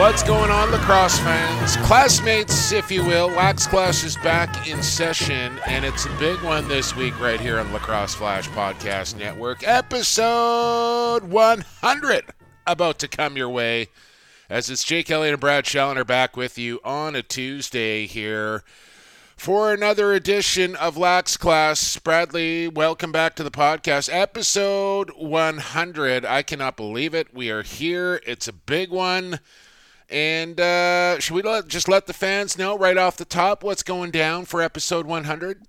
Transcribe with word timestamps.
What's 0.00 0.22
going 0.22 0.50
on, 0.50 0.70
lacrosse 0.70 1.18
fans? 1.18 1.76
Classmates, 1.86 2.72
if 2.72 2.90
you 2.90 3.04
will. 3.04 3.28
Lax 3.28 3.66
Class 3.66 4.02
is 4.02 4.16
back 4.16 4.66
in 4.66 4.82
session, 4.82 5.60
and 5.66 5.84
it's 5.84 6.06
a 6.06 6.18
big 6.18 6.40
one 6.40 6.66
this 6.68 6.96
week 6.96 7.20
right 7.20 7.38
here 7.38 7.58
on 7.58 7.70
Lacrosse 7.70 8.14
Flash 8.14 8.48
Podcast 8.48 9.18
Network. 9.18 9.62
Episode 9.62 11.24
100 11.24 12.24
about 12.66 12.98
to 13.00 13.08
come 13.08 13.36
your 13.36 13.50
way. 13.50 13.88
As 14.48 14.70
it's 14.70 14.84
Jake 14.84 15.10
Elliott 15.10 15.34
and 15.34 15.40
Brad 15.40 15.66
Challoner 15.66 16.04
back 16.04 16.34
with 16.34 16.56
you 16.56 16.80
on 16.82 17.14
a 17.14 17.22
Tuesday 17.22 18.06
here 18.06 18.64
for 19.36 19.70
another 19.70 20.14
edition 20.14 20.76
of 20.76 20.96
Lax 20.96 21.36
Class. 21.36 21.98
Bradley, 21.98 22.68
welcome 22.68 23.12
back 23.12 23.36
to 23.36 23.42
the 23.42 23.50
podcast. 23.50 24.08
Episode 24.10 25.10
100. 25.10 26.24
I 26.24 26.42
cannot 26.42 26.78
believe 26.78 27.14
it. 27.14 27.34
We 27.34 27.50
are 27.50 27.62
here. 27.62 28.22
It's 28.26 28.48
a 28.48 28.54
big 28.54 28.90
one. 28.90 29.40
And 30.10 30.60
uh, 30.60 31.20
should 31.20 31.34
we 31.34 31.42
let, 31.42 31.68
just 31.68 31.88
let 31.88 32.06
the 32.06 32.12
fans 32.12 32.58
know 32.58 32.76
right 32.76 32.96
off 32.96 33.16
the 33.16 33.24
top 33.24 33.62
what's 33.62 33.84
going 33.84 34.10
down 34.10 34.44
for 34.44 34.60
episode 34.60 35.06
100? 35.06 35.62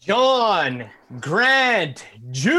John 0.00 0.90
Grant 1.18 2.04
Jr., 2.30 2.52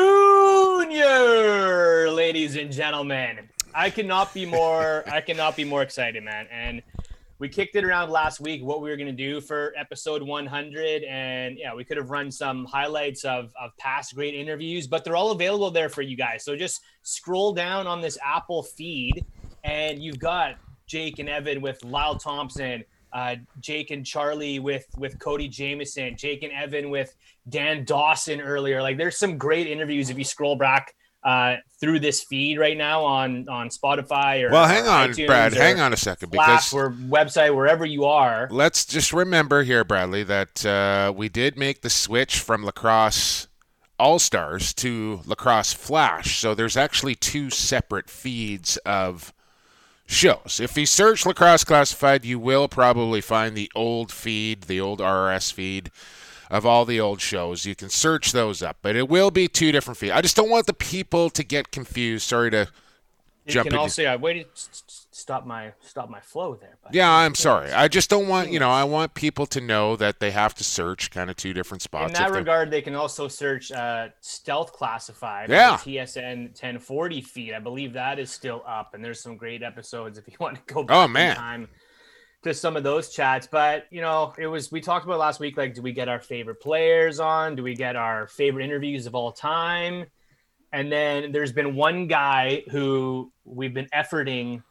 ladies 2.09 2.55
and 2.55 2.71
gentlemen. 2.71 3.49
I 3.75 3.91
cannot 3.91 4.33
be 4.33 4.47
more 4.47 5.03
I 5.07 5.21
cannot 5.21 5.55
be 5.55 5.63
more 5.63 5.83
excited, 5.83 6.23
man. 6.23 6.47
And 6.51 6.81
we 7.37 7.49
kicked 7.49 7.75
it 7.75 7.83
around 7.83 8.09
last 8.09 8.39
week 8.39 8.63
what 8.63 8.81
we 8.81 8.89
were 8.89 8.95
going 8.95 9.05
to 9.05 9.11
do 9.13 9.41
for 9.41 9.73
episode 9.77 10.23
100 10.23 11.03
and 11.03 11.57
yeah, 11.59 11.75
we 11.75 11.83
could 11.83 11.97
have 11.97 12.09
run 12.09 12.31
some 12.31 12.65
highlights 12.65 13.25
of 13.25 13.53
of 13.61 13.77
past 13.77 14.15
great 14.15 14.33
interviews, 14.33 14.87
but 14.87 15.03
they're 15.03 15.17
all 15.17 15.29
available 15.31 15.69
there 15.69 15.89
for 15.89 16.01
you 16.01 16.17
guys. 16.17 16.43
So 16.43 16.55
just 16.55 16.81
scroll 17.03 17.53
down 17.53 17.85
on 17.85 18.01
this 18.01 18.17
Apple 18.25 18.63
feed 18.63 19.23
and 19.63 20.01
you've 20.01 20.19
got 20.19 20.55
Jake 20.87 21.19
and 21.19 21.29
Evan 21.29 21.61
with 21.61 21.83
Lyle 21.83 22.17
Thompson, 22.17 22.83
uh, 23.13 23.35
Jake 23.59 23.91
and 23.91 24.05
Charlie 24.05 24.59
with 24.59 24.85
with 24.97 25.19
Cody 25.19 25.47
Jamieson, 25.47 26.17
Jake 26.17 26.43
and 26.43 26.51
Evan 26.51 26.89
with 26.89 27.15
Dan 27.49 27.85
Dawson 27.85 28.41
earlier. 28.41 28.81
Like 28.81 28.97
there's 28.97 29.17
some 29.17 29.37
great 29.37 29.67
interviews 29.67 30.09
if 30.09 30.17
you 30.17 30.23
scroll 30.23 30.55
back 30.55 30.93
uh, 31.23 31.55
through 31.79 31.99
this 31.99 32.23
feed 32.23 32.59
right 32.59 32.77
now 32.77 33.03
on 33.03 33.49
on 33.49 33.69
Spotify 33.69 34.47
or 34.47 34.51
well, 34.51 34.67
hang 34.67 34.87
on, 34.87 35.09
iTunes 35.09 35.27
Brad, 35.27 35.53
hang 35.53 35.79
on 35.79 35.91
a 35.91 35.97
second 35.97 36.29
Flash 36.29 36.69
because 36.69 36.73
or 36.73 36.91
website 36.91 37.55
wherever 37.55 37.85
you 37.85 38.05
are. 38.05 38.47
let's 38.51 38.85
just 38.85 39.11
remember 39.11 39.63
here, 39.63 39.83
Bradley, 39.83 40.23
that 40.23 40.65
uh, 40.65 41.11
we 41.15 41.27
did 41.27 41.57
make 41.57 41.81
the 41.81 41.89
switch 41.89 42.39
from 42.39 42.63
lacrosse 42.63 43.47
all 43.97 44.19
stars 44.19 44.73
to 44.73 45.21
lacrosse 45.25 45.73
flash. 45.73 46.39
So 46.39 46.53
there's 46.53 46.77
actually 46.77 47.15
two 47.15 47.49
separate 47.49 48.09
feeds 48.09 48.77
of 48.85 49.33
shows. 50.05 50.59
If 50.61 50.77
you 50.77 50.85
search 50.85 51.25
lacrosse 51.25 51.63
classified, 51.63 52.25
you 52.25 52.39
will 52.39 52.67
probably 52.67 53.21
find 53.21 53.55
the 53.55 53.71
old 53.75 54.11
feed, 54.11 54.63
the 54.63 54.79
old 54.79 54.99
RRS 54.99 55.51
feed 55.51 55.91
of 56.49 56.65
all 56.65 56.85
the 56.85 56.99
old 56.99 57.21
shows. 57.21 57.65
You 57.65 57.75
can 57.75 57.89
search 57.89 58.31
those 58.31 58.61
up, 58.61 58.77
but 58.81 58.95
it 58.95 59.09
will 59.09 59.31
be 59.31 59.47
two 59.47 59.71
different 59.71 59.97
feeds. 59.97 60.13
I 60.13 60.21
just 60.21 60.35
don't 60.35 60.49
want 60.49 60.67
the 60.67 60.73
people 60.73 61.29
to 61.31 61.43
get 61.43 61.71
confused. 61.71 62.27
Sorry 62.27 62.51
to 62.51 62.67
You 63.45 63.51
jump 63.53 63.65
can 63.65 63.73
into- 63.73 63.79
also 63.81 64.01
yeah, 64.03 64.15
wait 64.15 64.47
s- 64.53 64.69
s- 64.71 64.83
stop 65.25 65.43
my 65.43 65.73
stop 65.81 66.07
my 66.07 66.19
flow 66.19 66.53
there. 66.53 66.77
But 66.83 66.93
Yeah, 66.93 67.09
I'm 67.09 67.33
sorry. 67.33 67.71
I 67.71 67.87
just 67.87 68.11
don't 68.11 68.27
want, 68.27 68.51
you 68.51 68.59
know, 68.59 68.69
I 68.69 68.83
want 68.83 69.15
people 69.15 69.47
to 69.47 69.59
know 69.59 69.95
that 69.95 70.19
they 70.19 70.29
have 70.29 70.53
to 70.53 70.63
search 70.63 71.09
kind 71.09 71.31
of 71.31 71.35
two 71.35 71.51
different 71.51 71.81
spots. 71.81 72.09
In 72.09 72.13
that 72.13 72.31
regard, 72.31 72.69
they 72.69 72.83
can 72.83 72.93
also 72.93 73.27
search 73.27 73.71
uh, 73.71 74.09
Stealth 74.21 74.71
Classified, 74.71 75.49
Yeah. 75.49 75.77
TSN 75.77 76.49
1040 76.49 77.21
feed. 77.21 77.53
I 77.55 77.59
believe 77.59 77.93
that 77.93 78.19
is 78.19 78.29
still 78.29 78.61
up, 78.67 78.93
and 78.93 79.03
there's 79.03 79.19
some 79.19 79.35
great 79.35 79.63
episodes 79.63 80.19
if 80.19 80.27
you 80.27 80.35
want 80.39 80.57
to 80.57 80.73
go 80.73 80.83
back 80.83 80.95
Oh, 80.95 81.05
in 81.05 81.11
man. 81.13 81.35
time 81.35 81.69
to 82.43 82.53
some 82.53 82.77
of 82.77 82.83
those 82.83 83.09
chats. 83.09 83.47
But 83.51 83.85
you 83.89 84.01
know, 84.01 84.31
it 84.37 84.45
was 84.45 84.71
we 84.71 84.79
talked 84.79 85.05
about 85.07 85.17
last 85.17 85.39
week. 85.39 85.57
Like, 85.57 85.73
do 85.73 85.81
we 85.81 85.91
get 85.91 86.07
our 86.07 86.19
favorite 86.19 86.61
players 86.61 87.19
on? 87.19 87.55
Do 87.55 87.63
we 87.63 87.73
get 87.73 87.95
our 87.95 88.27
favorite 88.27 88.63
interviews 88.63 89.07
of 89.07 89.15
all 89.15 89.31
time? 89.31 90.05
And 90.71 90.91
then 90.91 91.31
there's 91.31 91.51
been 91.51 91.73
one 91.75 92.05
guy 92.05 92.61
who 92.69 93.31
we've 93.43 93.73
been 93.73 93.87
efforting 93.91 94.61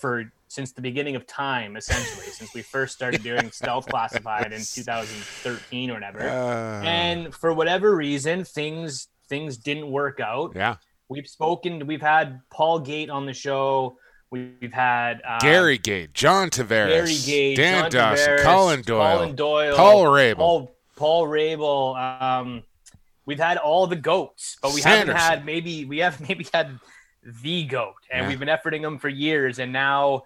for 0.00 0.32
since 0.48 0.72
the 0.72 0.82
beginning 0.82 1.14
of 1.14 1.26
time, 1.28 1.76
essentially, 1.76 2.26
since 2.26 2.52
we 2.54 2.62
first 2.62 2.92
started 2.94 3.22
doing 3.22 3.50
Stealth 3.52 3.86
Classified 3.88 4.52
in 4.52 4.60
2013 4.60 5.90
or 5.90 5.94
whatever 5.94 6.20
Uh, 6.20 6.82
and 6.84 7.32
for 7.34 7.52
whatever 7.52 7.94
reason 7.94 8.44
things 8.44 9.08
things 9.28 9.56
didn't 9.56 9.88
work 9.90 10.18
out 10.18 10.52
yeah. 10.56 10.74
we've 11.08 11.28
spoken 11.28 11.86
we've 11.86 12.02
had 12.02 12.40
paul 12.50 12.80
gait 12.80 13.08
on 13.08 13.26
the 13.26 13.32
show 13.32 13.96
we've 14.32 14.72
had 14.72 15.22
uh, 15.26 15.38
Gary 15.38 15.78
Gait, 15.78 16.12
John 16.14 16.50
Tavares, 16.50 16.88
gary 16.88 17.16
gait 17.24 17.54
Dan 17.54 17.82
John 17.82 17.90
Dawson, 17.92 18.26
Tavares, 18.28 18.42
Colin 18.42 18.82
Doyle, 18.82 19.16
colin 19.16 19.36
doyle 19.36 19.76
Paul 19.76 20.04
Rabil. 20.06 20.36
paul, 20.36 20.74
paul 20.96 21.26
rabil 21.28 22.22
um 22.22 22.62
we've 23.24 23.38
had 23.38 23.56
all 23.56 23.86
the 23.86 23.94
goats 23.96 24.56
but 24.60 24.74
we 24.74 24.80
Sanderson. 24.80 25.14
haven't 25.14 25.38
had 25.38 25.46
maybe 25.46 25.84
we 25.84 25.98
have 25.98 26.20
maybe 26.28 26.44
had 26.52 26.76
the 27.42 27.64
goat 27.64 27.94
and 28.10 28.22
Yeah. 28.24 28.28
we've 28.28 28.38
been 28.38 28.48
efforting 28.48 28.82
them 28.82 28.98
for 28.98 29.08
years 29.08 29.58
and 29.58 29.72
now 29.72 30.22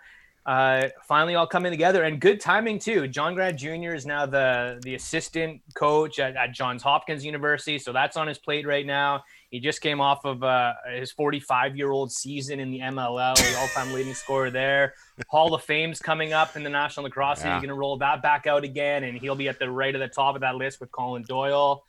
uh, 0.47 0.89
finally 1.09 1.35
all 1.35 1.47
coming 1.47 1.73
together 1.73 2.03
and 2.03 2.21
good 2.21 2.39
timing 2.39 2.79
too. 2.79 3.09
John 3.09 3.35
Grant 3.35 3.59
Jr. 3.59 3.95
is 3.95 4.05
now 4.05 4.27
the 4.27 4.79
the 4.83 4.95
assistant 4.95 5.63
coach 5.75 6.19
at, 6.19 6.37
at 6.37 6.53
Johns 6.53 6.83
Hopkins 6.83 7.25
University, 7.25 7.79
so 7.79 7.95
that's 7.95 8.19
on 8.19 8.27
his 8.29 8.37
plate 8.37 8.67
right 8.67 8.85
now. 8.85 9.25
He 9.49 9.59
just 9.59 9.81
came 9.81 10.03
off 10.03 10.27
of 10.27 10.43
uh, 10.45 10.75
his 10.95 11.11
45 11.13 11.77
year 11.79 11.91
old 11.91 12.13
season 12.13 12.61
in 12.61 12.71
the 12.71 12.81
MLL, 12.81 13.35
the 13.37 13.59
all 13.59 13.69
time 13.69 13.91
leading 13.95 14.13
scorer 14.13 14.51
there. 14.51 14.93
Hall 15.29 15.55
of 15.55 15.63
Fame's 15.63 15.99
coming 15.99 16.35
up 16.35 16.57
in 16.57 16.63
the 16.63 16.69
National 16.69 17.05
Lacrosse 17.05 17.39
League. 17.39 17.47
Yeah. 17.47 17.55
He's 17.55 17.63
going 17.63 17.75
to 17.75 17.81
roll 17.81 17.97
that 17.97 18.21
back 18.21 18.47
out 18.47 18.65
again, 18.65 19.05
and 19.05 19.17
he'll 19.17 19.37
be 19.37 19.49
at 19.49 19.59
the 19.59 19.71
right 19.71 19.95
of 19.95 20.01
the 20.03 20.09
top 20.09 20.35
of 20.35 20.43
that 20.43 20.57
list 20.57 20.79
with 20.79 20.93
Colin 20.93 21.23
Doyle. 21.23 21.85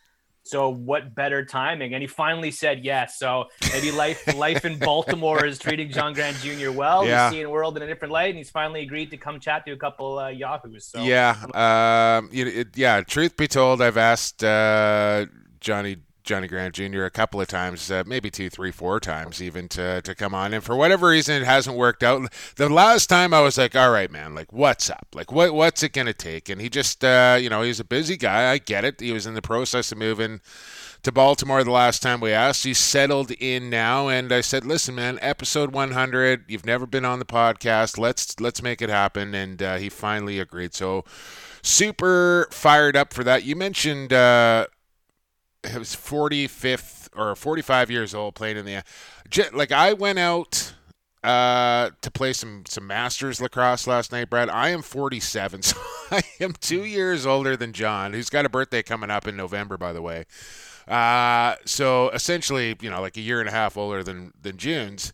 So 0.46 0.70
what 0.70 1.16
better 1.16 1.44
timing? 1.44 1.96
And 1.96 2.04
he 2.04 2.08
finally 2.08 2.52
said 2.52 2.86
yes. 2.86 3.18
So 3.18 3.46
maybe 3.74 3.92
life 3.92 4.36
life 4.36 4.64
in 4.64 4.78
Baltimore 4.78 5.44
is 5.44 5.58
treating 5.58 5.90
John 5.90 6.14
Grant 6.14 6.38
Jr. 6.38 6.72
well. 6.72 7.06
Yeah. 7.06 7.26
He's 7.26 7.34
seeing 7.34 7.44
the 7.46 7.50
world 7.50 7.78
in 7.78 7.84
a 7.84 7.88
different 7.88 8.12
light, 8.12 8.30
and 8.30 8.38
he's 8.38 8.52
finally 8.52 8.82
agreed 8.82 9.10
to 9.10 9.18
come 9.18 9.40
chat 9.40 9.66
to 9.66 9.72
a 9.72 9.78
couple 9.78 10.20
uh, 10.20 10.30
yahoos. 10.30 10.86
So 10.86 11.02
yeah. 11.02 11.36
Um, 11.46 12.30
know, 12.32 12.52
it, 12.52 12.68
yeah. 12.76 13.02
Truth 13.02 13.38
be 13.38 13.48
told, 13.48 13.82
I've 13.82 13.98
asked 13.98 14.44
uh, 14.44 15.26
Johnny 15.60 15.98
Johnny 16.26 16.48
Grant 16.48 16.76
Jr. 16.76 17.04
a 17.04 17.12
couple 17.12 17.40
of 17.40 17.48
times, 17.48 17.90
uh, 17.90 18.04
maybe 18.06 18.30
two, 18.30 18.50
three, 18.50 18.72
four 18.72 19.00
times 19.00 19.42
even 19.42 19.68
to 19.70 20.02
to 20.02 20.16
come 20.16 20.34
on, 20.34 20.54
and 20.54 20.64
for 20.64 20.76
whatever 20.76 21.10
reason, 21.10 21.42
it 21.42 21.46
hasn't 21.46 21.78
worked 21.78 22.04
out. 22.04 22.30
The 22.56 22.70
last 22.70 23.08
time 23.08 23.34
I 23.34 23.42
was 23.42 23.58
like, 23.58 23.76
"All 23.76 23.92
right, 23.92 24.12
man, 24.12 24.36
like 24.36 24.52
what's 24.52 24.90
up? 24.90 25.08
Like 25.14 25.32
what 25.32 25.54
what's 25.54 25.84
it 25.84 25.94
gonna 25.94 26.14
take?" 26.14 26.50
And 26.50 26.60
he 26.60 26.70
just, 26.70 27.04
uh, 27.04 27.38
you 27.40 27.50
know, 27.50 27.62
he's 27.62 27.80
a 27.80 27.86
busy 27.86 28.18
guy. 28.18 28.52
I 28.52 28.58
get 28.58 28.84
it. 28.84 29.00
He 29.00 29.12
was 29.12 29.26
in 29.26 29.34
the 29.34 29.42
process 29.42 29.92
of 29.92 29.98
moving 29.98 30.42
to 31.04 31.12
Baltimore 31.12 31.64
the 31.64 31.72
last 31.72 32.02
time 32.02 32.20
we 32.20 32.32
asked. 32.32 32.64
He's 32.64 32.80
settled 32.80 33.32
in 33.32 33.70
now, 33.70 34.08
and 34.08 34.32
I 34.32 34.42
said, 34.42 34.66
"Listen, 34.66 34.96
man, 34.96 35.20
episode 35.22 35.74
100. 35.74 36.46
You've 36.48 36.66
never 36.66 36.88
been 36.88 37.06
on 37.06 37.20
the 37.20 37.26
podcast. 37.26 37.98
Let's 37.98 38.40
let's 38.40 38.62
make 38.62 38.82
it 38.82 38.90
happen." 38.90 39.36
And 39.36 39.62
uh, 39.62 39.76
he 39.76 39.90
finally 39.90 40.40
agreed. 40.40 40.74
So 40.74 41.06
super 41.62 42.48
fired 42.52 42.96
up 42.96 43.14
for 43.14 43.24
that. 43.24 43.44
You 43.44 43.56
mentioned 43.56 44.14
uh, 44.14 44.68
it 45.66 45.78
was 45.78 45.96
45th 45.96 47.10
or 47.16 47.36
45 47.36 47.92
years 47.92 48.14
old 48.14 48.36
playing 48.36 48.58
in 48.58 48.66
the 48.66 48.84
like 49.54 49.72
I 49.72 49.94
went 49.94 50.20
out 50.20 50.74
uh, 51.26 51.90
to 52.02 52.12
play 52.12 52.34
some 52.34 52.64
some 52.68 52.86
Masters 52.86 53.42
lacrosse 53.42 53.88
last 53.88 54.12
night, 54.12 54.30
Brad. 54.30 54.48
I 54.50 54.70
am 54.70 54.84
47, 54.84 55.62
so 55.64 55.78
I 56.12 56.22
am 56.40 56.54
two 56.54 56.84
years 56.86 57.26
older 57.26 57.58
than 57.58 57.74
John, 57.74 58.14
who's 58.14 58.30
got 58.30 58.46
a 58.46 58.50
birthday 58.50 58.84
coming 58.84 59.10
up 59.10 59.28
in 59.28 59.36
November, 59.36 59.76
by 59.76 59.92
the 59.92 60.04
way. 60.04 60.26
Uh, 60.88 61.56
so 61.66 62.10
essentially, 62.10 62.76
you 62.80 62.92
know, 62.92 63.02
like 63.02 63.18
a 63.18 63.22
year 63.22 63.40
and 63.40 63.50
a 63.50 63.52
half 63.52 63.76
older 63.76 64.04
than 64.04 64.34
than 64.40 64.58
June's. 64.58 65.14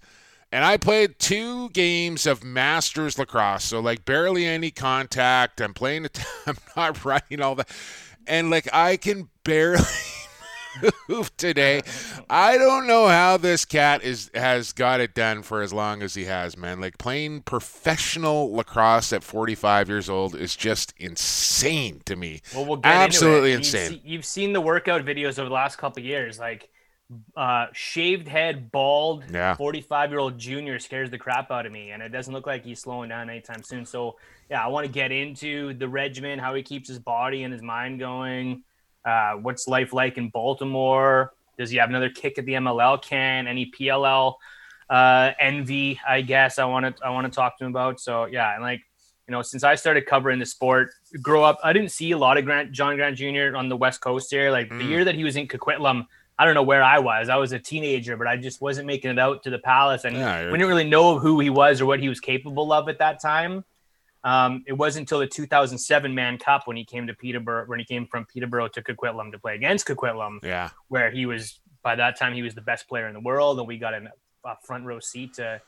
And 0.54 0.66
I 0.66 0.76
played 0.76 1.18
two 1.18 1.70
games 1.70 2.26
of 2.26 2.44
Masters 2.44 3.18
lacrosse, 3.18 3.64
so 3.64 3.80
like 3.80 4.04
barely 4.04 4.46
any 4.46 4.70
contact. 4.70 5.62
I'm 5.62 5.74
playing, 5.74 6.04
it, 6.06 6.22
I'm 6.46 6.58
not 6.76 7.06
running 7.06 7.42
all 7.42 7.56
that, 7.56 7.70
and 8.28 8.50
like 8.50 8.68
I 8.74 8.98
can 8.98 9.30
barely 9.46 9.86
today. 11.38 11.82
I 12.30 12.58
don't 12.58 12.88
know 12.88 13.08
how 13.08 13.38
this 13.38 13.66
cat 13.66 14.04
is 14.04 14.30
has 14.34 14.74
got 14.74 15.00
it 15.00 15.14
done 15.14 15.44
for 15.44 15.62
as 15.62 15.74
long 15.74 16.02
as 16.02 16.14
he 16.14 16.26
has, 16.26 16.58
man. 16.58 16.80
Like 16.80 16.98
playing 16.98 17.42
professional 17.42 18.52
lacrosse 18.54 19.14
at 19.14 19.24
45 19.24 19.90
years 19.90 20.10
old 20.10 20.36
is 20.36 20.56
just 20.56 20.94
insane 20.98 22.02
to 22.06 22.16
me. 22.16 22.42
Well, 22.54 22.66
we'll 22.66 22.78
get 22.78 22.94
Absolutely 22.94 23.54
into 23.54 23.78
it. 23.78 23.82
insane. 23.82 23.92
You've, 23.92 24.02
see, 24.02 24.10
you've 24.10 24.26
seen 24.26 24.54
the 24.54 24.62
workout 24.62 25.04
videos 25.06 25.40
over 25.40 25.50
the 25.50 25.56
last 25.56 25.78
couple 25.78 26.02
of 26.02 26.06
years, 26.06 26.40
like 26.40 26.70
uh, 27.36 27.68
shaved 27.74 28.28
head, 28.28 28.72
bald, 28.72 29.26
Yeah. 29.32 29.56
45 29.56 30.12
year 30.12 30.20
old 30.20 30.38
junior 30.38 30.80
scares 30.80 31.10
the 31.10 31.18
crap 31.18 31.52
out 31.52 31.66
of 31.66 31.72
me, 31.72 31.92
and 31.92 32.02
it 32.02 32.10
doesn't 32.10 32.34
look 32.34 32.48
like 32.48 32.64
he's 32.64 32.80
slowing 32.80 33.10
down 33.10 33.30
anytime 33.30 33.64
soon. 33.64 33.86
So, 33.86 34.18
yeah, 34.50 34.64
I 34.64 34.68
want 34.68 34.86
to 34.86 34.92
get 34.92 35.12
into 35.12 35.74
the 35.74 35.88
regimen, 35.88 36.40
how 36.40 36.54
he 36.56 36.64
keeps 36.64 36.88
his 36.88 37.00
body 37.00 37.44
and 37.44 37.52
his 37.54 37.62
mind 37.62 38.00
going. 38.00 38.64
Uh, 39.04 39.34
what's 39.34 39.68
life 39.68 39.94
like 39.94 40.18
in 40.18 40.30
Baltimore? 40.30 41.34
Does 41.58 41.70
he 41.70 41.78
have 41.78 41.90
another 41.90 42.10
kick 42.10 42.38
at 42.38 42.46
the 42.46 42.54
MLL? 42.54 43.02
Can 43.02 43.48
any 43.48 43.72
PLL 43.72 44.36
uh, 44.90 45.32
envy? 45.40 46.00
I 46.08 46.22
guess 46.22 46.60
I 46.60 46.66
want 46.66 46.98
to 46.98 47.06
I 47.06 47.10
want 47.10 47.26
to 47.26 47.36
talk 47.36 47.58
to 47.60 47.66
him 47.66 47.72
about. 47.72 48.00
So 48.00 48.26
yeah, 48.26 48.54
and 48.54 48.64
like 48.64 48.82
you 49.28 49.32
know, 49.32 49.42
since 49.42 49.64
I 49.64 49.76
started 49.76 50.06
covering 50.06 50.40
the 50.40 50.46
sport, 50.46 50.90
grow 51.22 51.44
up, 51.44 51.60
I 51.64 51.74
didn't 51.74 51.92
see 51.92 52.12
a 52.12 52.18
lot 52.18 52.38
of 52.38 52.46
Grant 52.46 52.72
John 52.72 52.96
Grant 52.96 53.18
Jr. 53.18 53.56
on 53.56 53.70
the 53.70 53.78
West 53.78 54.02
Coast 54.02 54.30
here. 54.32 54.52
Like 54.52 54.70
the 54.70 54.76
Mm. 54.76 54.90
year 54.90 55.06
that 55.06 55.16
he 55.16 55.24
was 55.24 55.36
in 55.36 55.48
Coquitlam, 55.48 56.06
I 56.38 56.46
don't 56.46 56.56
know 56.56 56.64
where 56.64 56.84
I 56.84 57.00
was. 57.00 57.30
I 57.30 57.36
was 57.38 57.52
a 57.52 57.60
teenager, 57.60 58.18
but 58.18 58.28
I 58.28 58.36
just 58.38 58.62
wasn't 58.62 58.88
making 58.88 59.12
it 59.12 59.20
out 59.20 59.44
to 59.44 59.50
the 59.50 59.60
palace, 59.60 60.06
and 60.06 60.16
Yeah, 60.18 60.46
we 60.52 60.58
didn't 60.58 60.68
really 60.68 60.90
know 60.90 61.20
who 61.20 61.40
he 61.40 61.50
was 61.50 61.82
or 61.82 61.86
what 61.86 62.00
he 62.00 62.10
was 62.10 62.20
capable 62.20 62.74
of 62.74 62.90
at 62.90 63.00
that 63.00 63.22
time. 63.22 63.64
Um, 64.24 64.64
it 64.68 64.74
wasn't 64.74 65.04
until 65.04 65.20
the 65.20 65.28
2007 65.28 66.14
Mann 66.14 66.38
Cup 66.38 66.68
when 66.68 66.78
he 66.78 66.86
came 66.86 67.08
to 67.08 67.14
Peterborough, 67.14 67.66
when 67.66 67.80
he 67.80 67.86
came 67.86 68.06
from 68.06 68.26
Peterborough 68.26 68.68
to 68.70 68.82
Coquitlam 68.82 69.32
to 69.32 69.40
play 69.40 69.56
against 69.56 69.88
Coquitlam, 69.88 70.44
Yeah. 70.44 70.70
where 70.90 71.10
he 71.10 71.26
was 71.26 71.60
by 71.84 71.96
that 71.96 72.18
time 72.20 72.34
he 72.34 72.44
was 72.44 72.54
the 72.54 72.62
best 72.62 72.88
player 72.88 73.08
in 73.08 73.14
the 73.14 73.20
world, 73.20 73.58
and 73.60 73.68
we 73.68 73.78
got 73.80 73.94
an, 73.96 74.08
a 74.46 74.56
front 74.64 74.86
row 74.86 75.00
seat 75.00 75.34
to 75.36 75.60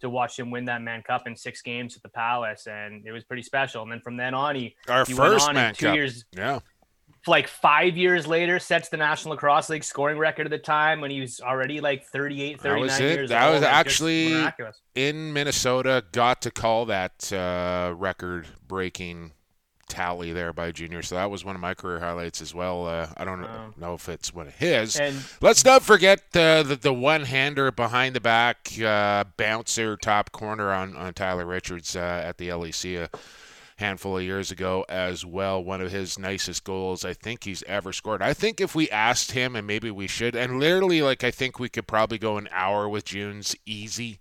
to 0.00 0.10
watch 0.10 0.36
him 0.36 0.50
win 0.50 0.64
that 0.64 0.82
Mann 0.82 1.00
Cup 1.02 1.28
in 1.28 1.36
six 1.36 1.62
games 1.62 1.94
at 1.96 2.02
the 2.02 2.08
Palace, 2.08 2.66
and 2.66 3.06
it 3.06 3.12
was 3.12 3.22
pretty 3.22 3.42
special. 3.42 3.82
And 3.84 3.92
then 3.92 4.00
from 4.00 4.16
then 4.16 4.34
on, 4.34 4.56
he 4.56 4.74
Our 4.88 5.04
he 5.06 5.14
went 5.14 5.32
first 5.34 5.48
on 5.48 5.54
man 5.54 5.74
two 5.74 5.86
cup. 5.86 5.94
years, 5.94 6.24
Yeah. 6.36 6.58
Like 7.26 7.46
five 7.48 7.96
years 7.96 8.26
later, 8.26 8.58
sets 8.58 8.88
the 8.88 8.96
National 8.96 9.32
Lacrosse 9.34 9.68
League 9.68 9.84
scoring 9.84 10.18
record 10.18 10.46
at 10.46 10.50
the 10.50 10.58
time 10.58 11.00
when 11.00 11.10
he 11.10 11.20
was 11.20 11.40
already 11.40 11.80
like 11.80 12.04
38, 12.06 12.60
That 12.62 12.78
was 12.80 12.90
39 12.92 13.02
it. 13.10 13.14
years 13.14 13.28
That 13.30 13.44
old. 13.44 13.54
That 13.54 13.58
was 13.60 13.64
actually- 13.64 14.72
in 14.94 15.32
Minnesota 15.32 16.04
got 16.12 16.42
to 16.42 16.50
call 16.50 16.86
that 16.86 17.32
uh, 17.32 17.94
record 17.96 18.46
breaking 18.66 19.32
tally 19.88 20.32
there 20.32 20.54
by 20.54 20.72
Junior. 20.72 21.02
So 21.02 21.16
that 21.16 21.30
was 21.30 21.44
one 21.44 21.54
of 21.54 21.60
my 21.60 21.74
career 21.74 22.00
highlights 22.00 22.40
as 22.40 22.54
well. 22.54 22.86
Uh, 22.86 23.08
I 23.16 23.24
don't 23.26 23.46
know 23.78 23.92
if 23.94 24.08
it's 24.08 24.32
one 24.32 24.46
of 24.46 24.54
his. 24.54 24.96
And 24.96 25.22
Let's 25.42 25.64
not 25.66 25.82
forget 25.82 26.20
uh, 26.34 26.62
the, 26.62 26.76
the 26.80 26.94
one 26.94 27.24
hander 27.24 27.70
behind 27.70 28.14
the 28.16 28.20
back 28.20 28.70
uh, 28.82 29.24
bouncer 29.36 29.96
top 29.98 30.32
corner 30.32 30.72
on, 30.72 30.96
on 30.96 31.12
Tyler 31.12 31.44
Richards 31.44 31.94
uh, 31.94 32.22
at 32.24 32.38
the 32.38 32.48
LEC 32.48 33.04
a 33.04 33.10
handful 33.82 34.16
of 34.16 34.22
years 34.24 34.50
ago 34.50 34.84
as 34.88 35.24
well. 35.24 35.62
One 35.62 35.80
of 35.80 35.92
his 35.92 36.18
nicest 36.18 36.64
goals 36.64 37.04
I 37.04 37.12
think 37.12 37.44
he's 37.44 37.62
ever 37.64 37.92
scored. 37.92 38.22
I 38.22 38.32
think 38.32 38.60
if 38.60 38.74
we 38.74 38.88
asked 38.90 39.32
him, 39.32 39.54
and 39.54 39.66
maybe 39.66 39.90
we 39.90 40.06
should, 40.06 40.34
and 40.34 40.58
literally, 40.58 41.02
like, 41.02 41.22
I 41.24 41.30
think 41.30 41.58
we 41.58 41.68
could 41.68 41.86
probably 41.86 42.18
go 42.18 42.38
an 42.38 42.48
hour 42.50 42.88
with 42.88 43.04
Junes 43.04 43.54
easy. 43.66 44.18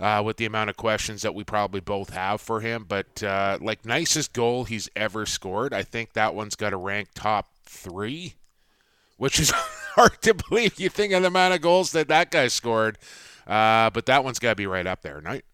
Uh, 0.00 0.20
with 0.26 0.38
the 0.38 0.44
amount 0.44 0.68
of 0.68 0.76
questions 0.76 1.22
that 1.22 1.36
we 1.36 1.44
probably 1.44 1.78
both 1.78 2.10
have 2.10 2.40
for 2.40 2.60
him, 2.60 2.84
but 2.86 3.22
uh, 3.22 3.56
like 3.60 3.86
nicest 3.86 4.32
goal 4.32 4.64
he's 4.64 4.88
ever 4.96 5.24
scored, 5.24 5.72
I 5.72 5.84
think 5.84 6.14
that 6.14 6.34
one's 6.34 6.56
got 6.56 6.70
to 6.70 6.76
rank 6.76 7.10
top 7.14 7.52
three 7.64 8.34
which 9.16 9.38
is 9.38 9.50
hard 9.94 10.20
to 10.22 10.34
believe. 10.34 10.78
You 10.78 10.88
think 10.88 11.12
of 11.12 11.22
the 11.22 11.28
amount 11.28 11.54
of 11.54 11.60
goals 11.60 11.92
that 11.92 12.08
that 12.08 12.30
guy 12.30 12.48
scored, 12.48 12.98
uh, 13.46 13.90
but 13.90 14.06
that 14.06 14.24
one's 14.24 14.38
got 14.38 14.50
to 14.50 14.56
be 14.56 14.66
right 14.66 14.86
up 14.86 15.02
there, 15.02 15.20
right? 15.20 15.44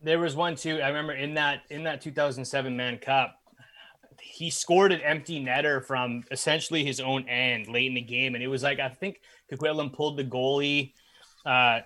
There 0.00 0.18
was 0.18 0.36
one 0.36 0.54
too. 0.54 0.80
I 0.80 0.88
remember 0.88 1.12
in 1.14 1.34
that 1.34 1.62
in 1.70 1.84
that 1.84 2.00
2007 2.00 2.76
Mann 2.76 2.98
Cup, 2.98 3.40
he 4.20 4.50
scored 4.50 4.92
an 4.92 5.00
empty 5.00 5.42
netter 5.42 5.84
from 5.84 6.22
essentially 6.30 6.84
his 6.84 7.00
own 7.00 7.28
end 7.28 7.68
late 7.68 7.86
in 7.86 7.94
the 7.94 8.00
game, 8.00 8.34
and 8.34 8.42
it 8.44 8.48
was 8.48 8.62
like 8.62 8.78
I 8.78 8.88
think 8.88 9.20
Coquitlam 9.52 9.92
pulled 9.92 10.16
the 10.16 10.24
goalie 10.24 10.92
uh, 11.44 11.80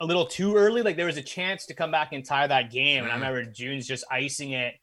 a 0.00 0.06
little 0.06 0.26
too 0.26 0.56
early. 0.56 0.82
Like 0.82 0.96
there 0.96 1.06
was 1.06 1.18
a 1.18 1.22
chance 1.22 1.66
to 1.66 1.74
come 1.74 1.90
back 1.90 2.12
and 2.12 2.24
tie 2.24 2.46
that 2.46 2.70
game, 2.70 3.04
and 3.04 3.12
I 3.12 3.16
Mhm. 3.16 3.20
remember 3.20 3.44
June's 3.50 3.86
just 3.86 4.04
icing 4.10 4.52
it 4.52 4.74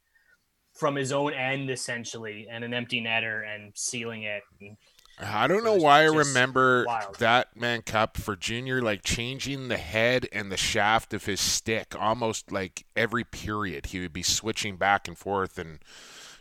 from 0.78 0.96
his 0.96 1.12
own 1.12 1.34
end 1.34 1.70
essentially, 1.72 2.48
and 2.50 2.64
an 2.64 2.74
empty 2.74 3.02
netter 3.02 3.44
and 3.48 3.72
sealing 3.76 4.24
it. 4.24 4.44
And 4.62 4.78
I 5.20 5.48
don't 5.48 5.64
know 5.64 5.76
why 5.76 6.02
I 6.02 6.06
remember 6.06 6.86
wild. 6.88 7.20
that 7.20 7.56
Mann 7.56 7.82
Cup 7.82 8.18
for 8.18 8.36
Junior, 8.36 8.82
like 8.82 9.04
changing 9.04 9.68
the 9.68 9.78
head 9.78 10.28
and 10.32 10.52
the 10.52 10.58
shaft 10.58 11.14
of 11.14 11.26
his 11.26 11.42
stick 11.42 11.94
almost 12.00 12.52
like 12.52 12.86
every 12.96 13.24
period. 13.24 13.88
He 13.88 14.00
would 14.00 14.14
be 14.14 14.24
switching 14.24 14.78
back 14.78 15.08
and 15.08 15.18
forth 15.18 15.60
and 15.60 15.80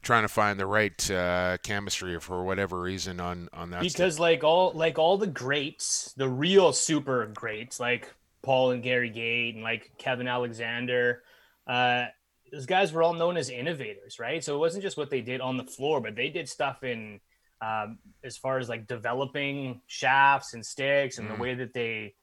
trying 0.03 0.23
to 0.23 0.29
find 0.29 0.61
the 0.61 0.67
right 0.67 1.11
uh, 1.11 1.59
chemistry 1.63 2.19
for 2.21 2.45
whatever 2.45 2.81
reason 2.81 3.21
on 3.21 3.49
on 3.53 3.71
that. 3.71 3.83
stick. 3.91 3.99
because 3.99 4.19
like 4.21 4.45
all 4.45 4.73
like 4.73 4.99
all 4.99 5.19
the 5.19 5.27
greats, 5.27 6.15
the 6.17 6.29
real 6.29 6.73
super 6.73 7.27
greats, 7.27 7.81
like 7.81 8.13
Paul 8.43 8.71
and 8.71 8.83
Gary 8.83 9.11
Gait 9.11 9.55
and 9.55 9.65
like 9.65 9.91
Kevin 9.99 10.29
Alexander, 10.29 11.23
uh, 11.67 12.07
those 12.53 12.67
guys 12.67 12.93
were 12.93 13.03
all 13.03 13.15
known 13.15 13.37
as 13.37 13.51
innovators, 13.51 14.19
right? 14.19 14.43
So 14.43 14.55
it 14.55 14.59
wasn't 14.59 14.83
just 14.83 14.97
what 14.97 15.11
they 15.11 15.21
did 15.21 15.41
on 15.41 15.57
the 15.57 15.65
floor, 15.65 16.01
but 16.01 16.15
they 16.15 16.31
did 16.31 16.49
stuff 16.49 16.85
in 16.85 17.21
um, 17.61 17.99
as 18.25 18.37
far 18.37 18.59
as 18.59 18.69
like 18.69 18.87
developing 18.87 19.81
shafts 19.87 20.55
and 20.55 20.65
sticks 20.65 21.19
and 21.19 21.29
Mhm. 21.29 21.37
the 21.37 21.43
way 21.43 21.55
that 21.55 21.73
they 21.75 22.15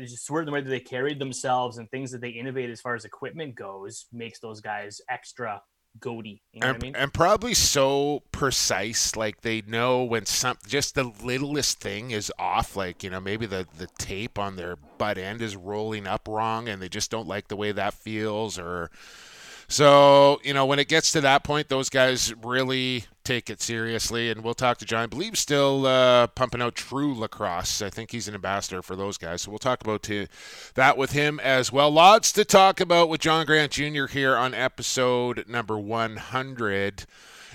just 0.00 0.24
sort 0.26 0.42
of 0.42 0.46
the 0.46 0.52
way 0.52 0.60
that 0.60 0.70
they 0.70 0.80
carried 0.80 1.18
themselves 1.18 1.78
and 1.78 1.90
things 1.90 2.10
that 2.12 2.20
they 2.20 2.30
innovate 2.30 2.70
as 2.70 2.80
far 2.80 2.94
as 2.94 3.04
equipment 3.04 3.54
goes 3.54 4.06
makes 4.12 4.38
those 4.40 4.60
guys 4.60 5.00
extra 5.08 5.62
goaty. 6.00 6.42
You 6.52 6.60
know 6.60 6.68
and, 6.68 6.76
what 6.78 6.82
I 6.82 6.86
mean? 6.86 6.96
and 6.96 7.12
probably 7.12 7.52
so 7.52 8.22
precise 8.32 9.14
like 9.14 9.42
they 9.42 9.60
know 9.60 10.02
when 10.04 10.24
some 10.24 10.56
just 10.66 10.94
the 10.94 11.04
littlest 11.04 11.80
thing 11.80 12.10
is 12.12 12.32
off 12.38 12.74
like 12.74 13.04
you 13.04 13.10
know 13.10 13.20
maybe 13.20 13.44
the 13.44 13.66
the 13.76 13.88
tape 13.98 14.38
on 14.38 14.56
their 14.56 14.76
butt 14.96 15.18
end 15.18 15.42
is 15.42 15.54
rolling 15.54 16.06
up 16.06 16.26
wrong 16.26 16.68
and 16.68 16.80
they 16.80 16.88
just 16.88 17.10
don't 17.10 17.28
like 17.28 17.48
the 17.48 17.56
way 17.56 17.72
that 17.72 17.92
feels 17.92 18.58
or 18.58 18.90
so 19.68 20.40
you 20.42 20.54
know 20.54 20.64
when 20.64 20.78
it 20.78 20.88
gets 20.88 21.12
to 21.12 21.20
that 21.20 21.44
point 21.44 21.68
those 21.68 21.90
guys 21.90 22.32
really 22.42 23.04
take 23.24 23.50
it 23.50 23.60
seriously 23.60 24.30
and 24.30 24.42
we'll 24.42 24.54
talk 24.54 24.78
to 24.78 24.84
john. 24.84 25.04
I 25.04 25.06
believe 25.06 25.38
still 25.38 25.86
uh, 25.86 26.26
pumping 26.28 26.62
out 26.62 26.74
true 26.74 27.14
lacrosse. 27.14 27.82
I 27.82 27.90
think 27.90 28.10
he's 28.10 28.28
an 28.28 28.34
ambassador 28.34 28.82
for 28.82 28.96
those 28.96 29.18
guys. 29.18 29.42
So 29.42 29.50
we'll 29.50 29.58
talk 29.58 29.80
about 29.80 30.02
to, 30.04 30.26
that 30.74 30.96
with 30.96 31.12
him 31.12 31.40
as 31.40 31.72
well. 31.72 31.90
Lots 31.90 32.32
to 32.32 32.44
talk 32.44 32.80
about 32.80 33.08
with 33.08 33.20
john 33.20 33.46
grant 33.46 33.72
jr 33.72 34.06
here 34.06 34.36
on 34.36 34.54
episode 34.54 35.44
number 35.48 35.78
100 35.78 37.06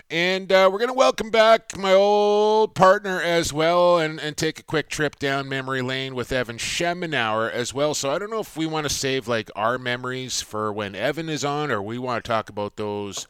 and 0.09 0.53
uh, 0.53 0.69
we're 0.71 0.79
going 0.79 0.87
to 0.87 0.93
welcome 0.93 1.29
back 1.29 1.77
my 1.77 1.93
old 1.93 2.73
partner 2.75 3.21
as 3.21 3.51
well 3.51 3.99
and, 3.99 4.21
and 4.21 4.37
take 4.37 4.57
a 4.57 4.63
quick 4.63 4.87
trip 4.87 5.19
down 5.19 5.49
memory 5.49 5.81
lane 5.81 6.15
with 6.15 6.31
Evan 6.31 6.57
Schemenauer 6.57 7.51
as 7.51 7.73
well. 7.73 7.93
So 7.93 8.09
I 8.09 8.17
don't 8.17 8.29
know 8.29 8.39
if 8.39 8.55
we 8.55 8.65
want 8.65 8.87
to 8.87 8.93
save 8.93 9.27
like 9.27 9.51
our 9.53 9.77
memories 9.77 10.41
for 10.41 10.71
when 10.71 10.95
Evan 10.95 11.27
is 11.27 11.43
on 11.43 11.71
or 11.71 11.81
we 11.81 11.97
want 11.97 12.23
to 12.23 12.27
talk 12.27 12.47
about 12.47 12.77
those 12.77 13.27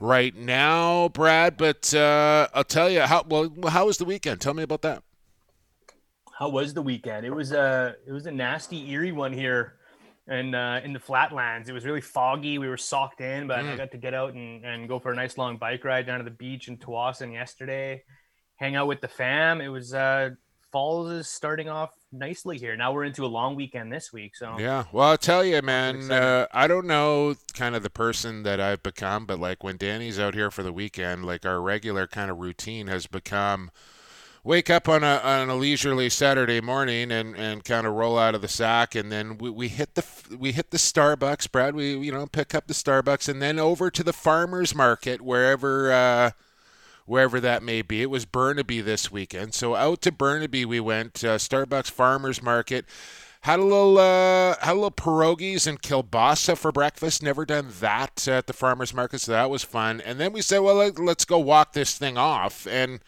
right 0.00 0.34
now, 0.34 1.08
Brad. 1.08 1.56
But 1.56 1.92
uh, 1.94 2.48
I'll 2.54 2.64
tell 2.64 2.90
you, 2.90 3.00
how, 3.00 3.24
well, 3.28 3.52
how 3.68 3.86
was 3.86 3.98
the 3.98 4.04
weekend? 4.04 4.40
Tell 4.40 4.54
me 4.54 4.62
about 4.62 4.82
that. 4.82 5.02
How 6.38 6.48
was 6.50 6.74
the 6.74 6.82
weekend? 6.82 7.24
It 7.24 7.30
was 7.34 7.52
a 7.52 7.96
it 8.06 8.12
was 8.12 8.26
a 8.26 8.30
nasty, 8.30 8.90
eerie 8.90 9.12
one 9.12 9.32
here, 9.32 9.76
and 10.28 10.54
uh, 10.54 10.80
in 10.84 10.92
the 10.92 10.98
flatlands. 11.00 11.68
It 11.68 11.72
was 11.72 11.84
really 11.86 12.02
foggy. 12.02 12.58
We 12.58 12.68
were 12.68 12.76
socked 12.76 13.20
in, 13.22 13.46
but 13.46 13.60
I 13.60 13.62
Mm. 13.62 13.76
got 13.76 13.90
to 13.92 13.98
get 13.98 14.12
out 14.12 14.34
and, 14.34 14.64
and 14.64 14.88
go 14.88 14.98
for 14.98 15.12
a 15.12 15.16
nice 15.16 15.38
long 15.38 15.56
bike 15.56 15.82
ride 15.84 16.06
down 16.06 16.18
to 16.18 16.24
the 16.24 16.30
beach 16.30 16.68
in 16.68 16.76
Tsawwassen 16.76 17.32
yesterday. 17.32 18.02
Hang 18.56 18.76
out 18.76 18.86
with 18.86 19.00
the 19.00 19.08
fam. 19.08 19.60
It 19.62 19.68
was 19.68 19.94
uh, 19.94 20.30
fall 20.76 21.08
is 21.08 21.26
starting 21.26 21.70
off 21.70 21.94
nicely 22.12 22.58
here. 22.58 22.76
Now 22.76 22.92
we're 22.92 23.04
into 23.04 23.24
a 23.24 23.26
long 23.26 23.54
weekend 23.54 23.90
this 23.90 24.12
week, 24.12 24.36
so 24.36 24.58
Yeah. 24.58 24.84
Well, 24.92 25.08
I'll 25.08 25.16
tell 25.16 25.42
you, 25.42 25.62
man. 25.62 26.12
Uh, 26.12 26.46
I 26.52 26.66
don't 26.66 26.86
know 26.86 27.36
kind 27.54 27.74
of 27.74 27.82
the 27.82 27.88
person 27.88 28.42
that 28.42 28.60
I've 28.60 28.82
become, 28.82 29.24
but 29.24 29.40
like 29.40 29.64
when 29.64 29.78
Danny's 29.78 30.18
out 30.18 30.34
here 30.34 30.50
for 30.50 30.62
the 30.62 30.74
weekend, 30.74 31.24
like 31.24 31.46
our 31.46 31.62
regular 31.62 32.06
kind 32.06 32.30
of 32.30 32.36
routine 32.36 32.88
has 32.88 33.06
become 33.06 33.70
wake 34.44 34.68
up 34.68 34.86
on 34.86 35.02
a 35.02 35.16
on 35.24 35.48
a 35.48 35.56
leisurely 35.56 36.10
Saturday 36.10 36.60
morning 36.60 37.10
and, 37.10 37.34
and 37.36 37.64
kind 37.64 37.86
of 37.86 37.94
roll 37.94 38.18
out 38.18 38.34
of 38.34 38.42
the 38.42 38.48
sack, 38.48 38.94
and 38.94 39.10
then 39.10 39.38
we, 39.38 39.48
we 39.48 39.68
hit 39.68 39.94
the 39.94 40.04
we 40.38 40.52
hit 40.52 40.72
the 40.72 40.76
Starbucks, 40.76 41.50
Brad. 41.50 41.74
We 41.74 41.96
you 41.96 42.12
know 42.12 42.26
pick 42.26 42.54
up 42.54 42.66
the 42.66 42.74
Starbucks, 42.74 43.30
and 43.30 43.40
then 43.40 43.58
over 43.58 43.90
to 43.90 44.02
the 44.02 44.12
farmers 44.12 44.74
market 44.74 45.22
wherever. 45.22 45.90
Uh, 45.90 46.30
wherever 47.06 47.40
that 47.40 47.62
may 47.62 47.80
be. 47.82 48.02
It 48.02 48.10
was 48.10 48.26
Burnaby 48.26 48.82
this 48.82 49.10
weekend. 49.10 49.54
So 49.54 49.74
out 49.74 50.02
to 50.02 50.12
Burnaby 50.12 50.64
we 50.64 50.80
went, 50.80 51.24
uh, 51.24 51.38
Starbucks 51.38 51.90
Farmers 51.90 52.42
Market. 52.42 52.84
Had 53.42 53.60
a 53.60 53.62
little 53.62 53.96
uh, 53.96 54.56
had 54.60 54.72
a 54.72 54.74
little 54.74 54.90
pierogies 54.90 55.68
and 55.68 55.80
kielbasa 55.80 56.56
for 56.58 56.72
breakfast. 56.72 57.22
Never 57.22 57.44
done 57.46 57.68
that 57.78 58.26
at 58.26 58.48
the 58.48 58.52
farmers 58.52 58.92
market, 58.92 59.20
so 59.20 59.30
that 59.30 59.50
was 59.50 59.62
fun. 59.62 60.00
And 60.00 60.18
then 60.18 60.32
we 60.32 60.42
said, 60.42 60.58
well, 60.58 60.74
let, 60.74 60.98
let's 60.98 61.24
go 61.24 61.38
walk 61.38 61.72
this 61.72 61.96
thing 61.96 62.18
off. 62.18 62.66
And 62.66 62.98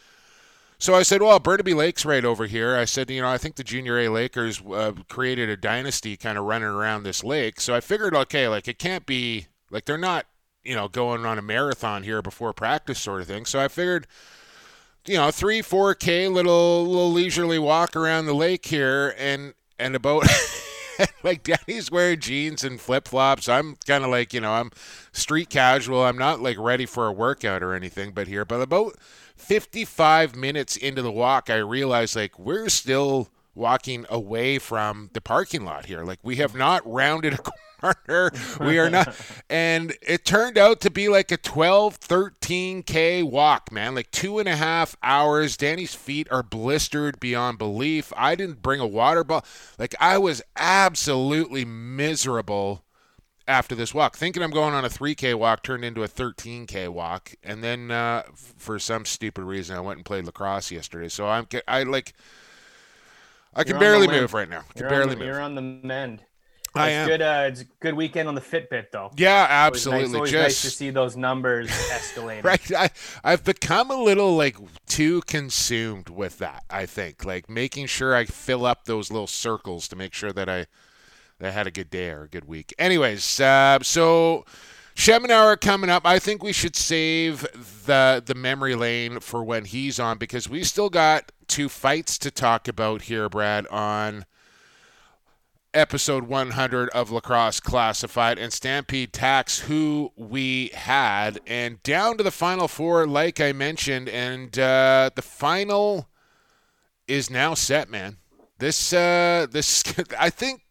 So 0.81 0.95
I 0.95 1.03
said, 1.03 1.23
well, 1.23 1.41
Burnaby 1.41 1.75
Lake's 1.75 2.05
right 2.05 2.25
over 2.25 2.47
here. 2.47 2.77
I 2.77 2.85
said, 2.85 3.11
you 3.11 3.21
know, 3.21 3.29
I 3.29 3.37
think 3.37 3.57
the 3.57 3.65
Junior 3.65 3.99
A 3.99 4.09
Lakers 4.09 4.63
uh, 4.63 4.93
created 5.09 5.49
a 5.49 5.57
dynasty 5.57 6.17
kind 6.17 6.39
of 6.39 6.45
running 6.45 6.69
around 6.69 7.03
this 7.03 7.25
lake. 7.25 7.61
So 7.61 7.75
I 7.75 7.81
figured, 7.81 8.15
okay, 8.15 8.47
like 8.47 8.69
it 8.69 8.79
can't 8.79 9.05
be 9.05 9.49
like 9.73 9.87
they're 9.87 9.99
not, 9.99 10.27
you 10.69 10.75
know, 10.75 10.87
going 10.87 11.25
on 11.25 11.39
a 11.39 11.43
marathon 11.43 12.03
here 12.03 12.21
before 12.21 12.53
practice 12.53 13.01
sort 13.01 13.23
of 13.23 13.27
thing. 13.27 13.47
So 13.47 13.59
I 13.59 13.69
figured, 13.69 14.07
you 15.07 15.17
know, 15.17 15.31
three, 15.31 15.63
four 15.63 15.95
K 15.95 16.29
little 16.29 16.85
little 16.85 17.11
leisurely 17.11 17.59
walk 17.59 17.97
around 17.97 18.27
the 18.27 18.35
lake 18.35 18.67
here, 18.67 19.15
and 19.19 19.55
and 19.79 19.97
about. 19.97 20.27
like 21.23 21.45
Danny's 21.45 21.93
wearing 21.93 22.19
jeans 22.19 22.65
and 22.65 22.81
flip 22.81 23.07
flops. 23.07 23.49
I'm 23.49 23.77
kind 23.87 24.03
of 24.03 24.11
like, 24.11 24.35
you 24.35 24.41
know, 24.41 24.51
I'm 24.51 24.73
street 25.13 25.49
casual. 25.49 26.03
I'm 26.03 26.19
not 26.19 26.41
like 26.41 26.59
ready 26.59 26.87
for 26.87 27.07
a 27.07 27.13
workout 27.13 27.63
or 27.63 27.73
anything, 27.73 28.11
but 28.11 28.27
here, 28.27 28.45
but 28.45 28.61
about 28.61 28.97
55 29.37 30.35
minutes 30.35 30.77
into 30.77 31.01
the 31.01 31.13
walk, 31.13 31.51
I 31.51 31.59
realized 31.59 32.17
like 32.17 32.37
we're 32.37 32.69
still 32.69 33.29
walking 33.55 34.07
away 34.11 34.59
from 34.59 35.11
the 35.13 35.21
parking 35.21 35.65
lot 35.65 35.87
here. 35.87 36.03
Like 36.03 36.19
we 36.25 36.37
have 36.37 36.57
not 36.57 36.83
rounded 36.85 37.35
a 37.35 37.39
corner. 37.43 37.68
We 38.61 38.79
are 38.79 38.91
not. 38.91 39.15
and 39.49 39.97
it 40.03 40.25
turned 40.25 40.59
out 40.59 40.81
to 40.81 40.91
be 40.91 41.09
like 41.09 41.31
a 41.31 41.37
12, 41.37 42.01
13K 42.01 43.23
walk, 43.25 43.71
man. 43.71 43.95
Like 43.95 44.11
two 44.11 44.39
and 44.39 44.49
a 44.49 44.57
half 44.57 44.97
hours. 45.03 45.57
Danny's 45.57 45.95
feet 45.95 46.29
are 46.31 46.43
blistered 46.43 47.21
beyond 47.21 47.59
belief. 47.59 48.13
I 48.17 48.35
didn't 48.35 48.63
bring 48.63 48.81
a 48.81 48.87
water 48.87 49.25
bottle. 49.25 49.49
Like 49.79 49.95
I 50.01 50.19
was 50.19 50.43
absolutely 50.57 51.65
miserable 51.65 52.85
after 53.49 53.75
this 53.75 53.95
walk, 53.95 54.15
thinking 54.15 54.43
I'm 54.43 54.51
going 54.51 54.75
on 54.75 54.85
a 54.85 54.91
3K 54.91 55.35
walk, 55.35 55.63
turned 55.63 55.85
into 55.85 56.03
a 56.03 56.09
13K 56.09 56.91
walk, 56.91 57.35
and 57.43 57.65
then 57.65 57.91
uh, 57.91 58.25
for 58.35 58.79
some 58.79 59.07
stupid 59.07 59.43
reason, 59.43 59.75
I 59.75 59.81
went 59.81 59.97
and 59.97 60.05
played 60.05 60.27
lacrosse 60.27 60.71
yesterday. 60.71 61.09
So 61.09 61.27
I'm 61.27 61.47
I 61.67 61.85
like 61.85 62.13
I 63.55 63.65
can 63.65 63.79
barely 63.79 64.07
move 64.07 64.35
right 64.35 64.49
now. 64.49 64.61
I 64.69 64.73
can 64.73 64.81
you're 64.81 64.91
barely 64.91 65.15
the, 65.15 65.17
move. 65.17 65.27
You're 65.27 65.41
on 65.41 65.55
the 65.55 65.63
mend. 65.63 66.23
I 66.75 66.89
it's 66.91 66.95
am. 66.97 67.07
Good, 67.09 67.23
uh, 67.23 67.45
it's 67.49 67.61
a 67.63 67.65
good 67.81 67.95
weekend 67.95 68.29
on 68.29 68.35
the 68.35 68.41
Fitbit, 68.41 68.91
though. 68.93 69.11
Yeah, 69.17 69.69
It's 69.69 69.87
always 69.87 70.11
nice- 70.13 70.15
absolutely. 70.15 70.17
always 70.17 70.31
Just 70.33 70.43
nice 70.43 70.63
to 70.63 70.71
see 70.77 70.91
those 70.91 71.17
numbers 71.17 71.69
escalate. 71.91 72.45
right. 72.45 72.73
I, 72.73 72.91
I've 73.25 73.43
become 73.45 73.91
a 73.91 73.97
little 73.97 74.37
like 74.37 74.57
too 74.87 75.23
consumed 75.23 76.09
with 76.09 76.39
that. 76.39 76.65
I 76.71 76.87
think 76.87 77.25
like 77.25 77.49
making 77.49 77.87
sure 77.87 78.15
I 78.15 78.25
fill 78.27 78.67
up 78.67 78.85
those 78.85 79.11
little 79.11 79.27
circles 79.27 79.89
to 79.89 79.97
make 79.97 80.13
sure 80.15 80.33
that 80.33 80.49
I 80.49 80.67
that 81.39 81.49
I 81.49 81.51
had 81.53 81.67
a 81.67 81.71
good 81.71 81.89
day 81.91 82.11
or 82.11 82.25
a 82.25 82.29
good 82.29 82.47
week. 82.47 82.75
Anyways, 82.79 83.41
uh, 83.41 83.79
so 83.83 84.45
Schemenauer 84.97 85.61
coming 85.61 85.89
up. 85.91 86.05
I 86.05 86.19
think 86.19 86.43
we 86.43 86.53
should 86.53 86.75
save 86.77 87.43
the 87.87 88.23
the 88.25 88.35
memory 88.35 88.75
lane 88.75 89.21
for 89.21 89.43
when 89.45 89.65
he's 89.65 89.99
on 90.01 90.19
because 90.19 90.49
we 90.49 90.65
still 90.65 90.91
got 90.91 91.31
two 91.47 91.69
fights 91.69 92.19
to 92.19 92.31
talk 92.31 92.67
about 92.69 93.03
here, 93.03 93.29
Brad, 93.29 93.67
on 93.69 94.27
episode 95.75 96.25
100 96.25 96.89
of 96.91 97.11
Lacrosse 97.11 97.61
Classified 97.61 98.39
and 98.39 98.53
Stampede 98.53 99.13
Tack, 99.13 99.51
who 99.51 100.13
we 100.17 100.71
had, 100.75 101.41
and 101.47 101.83
down 101.83 102.17
to 102.17 102.25
the 102.25 102.31
final 102.31 102.69
four, 102.69 103.07
like 103.07 103.41
I 103.41 103.53
mentioned, 103.53 104.09
and 104.09 104.59
uh, 104.59 105.11
the 105.15 105.23
final 105.23 106.09
is 107.07 107.31
now 107.31 107.55
set, 107.55 107.91
man. 107.91 108.19
This, 108.59 108.93
uh, 108.93 109.47
this, 109.51 109.83
I 110.19 110.31
think. 110.31 110.63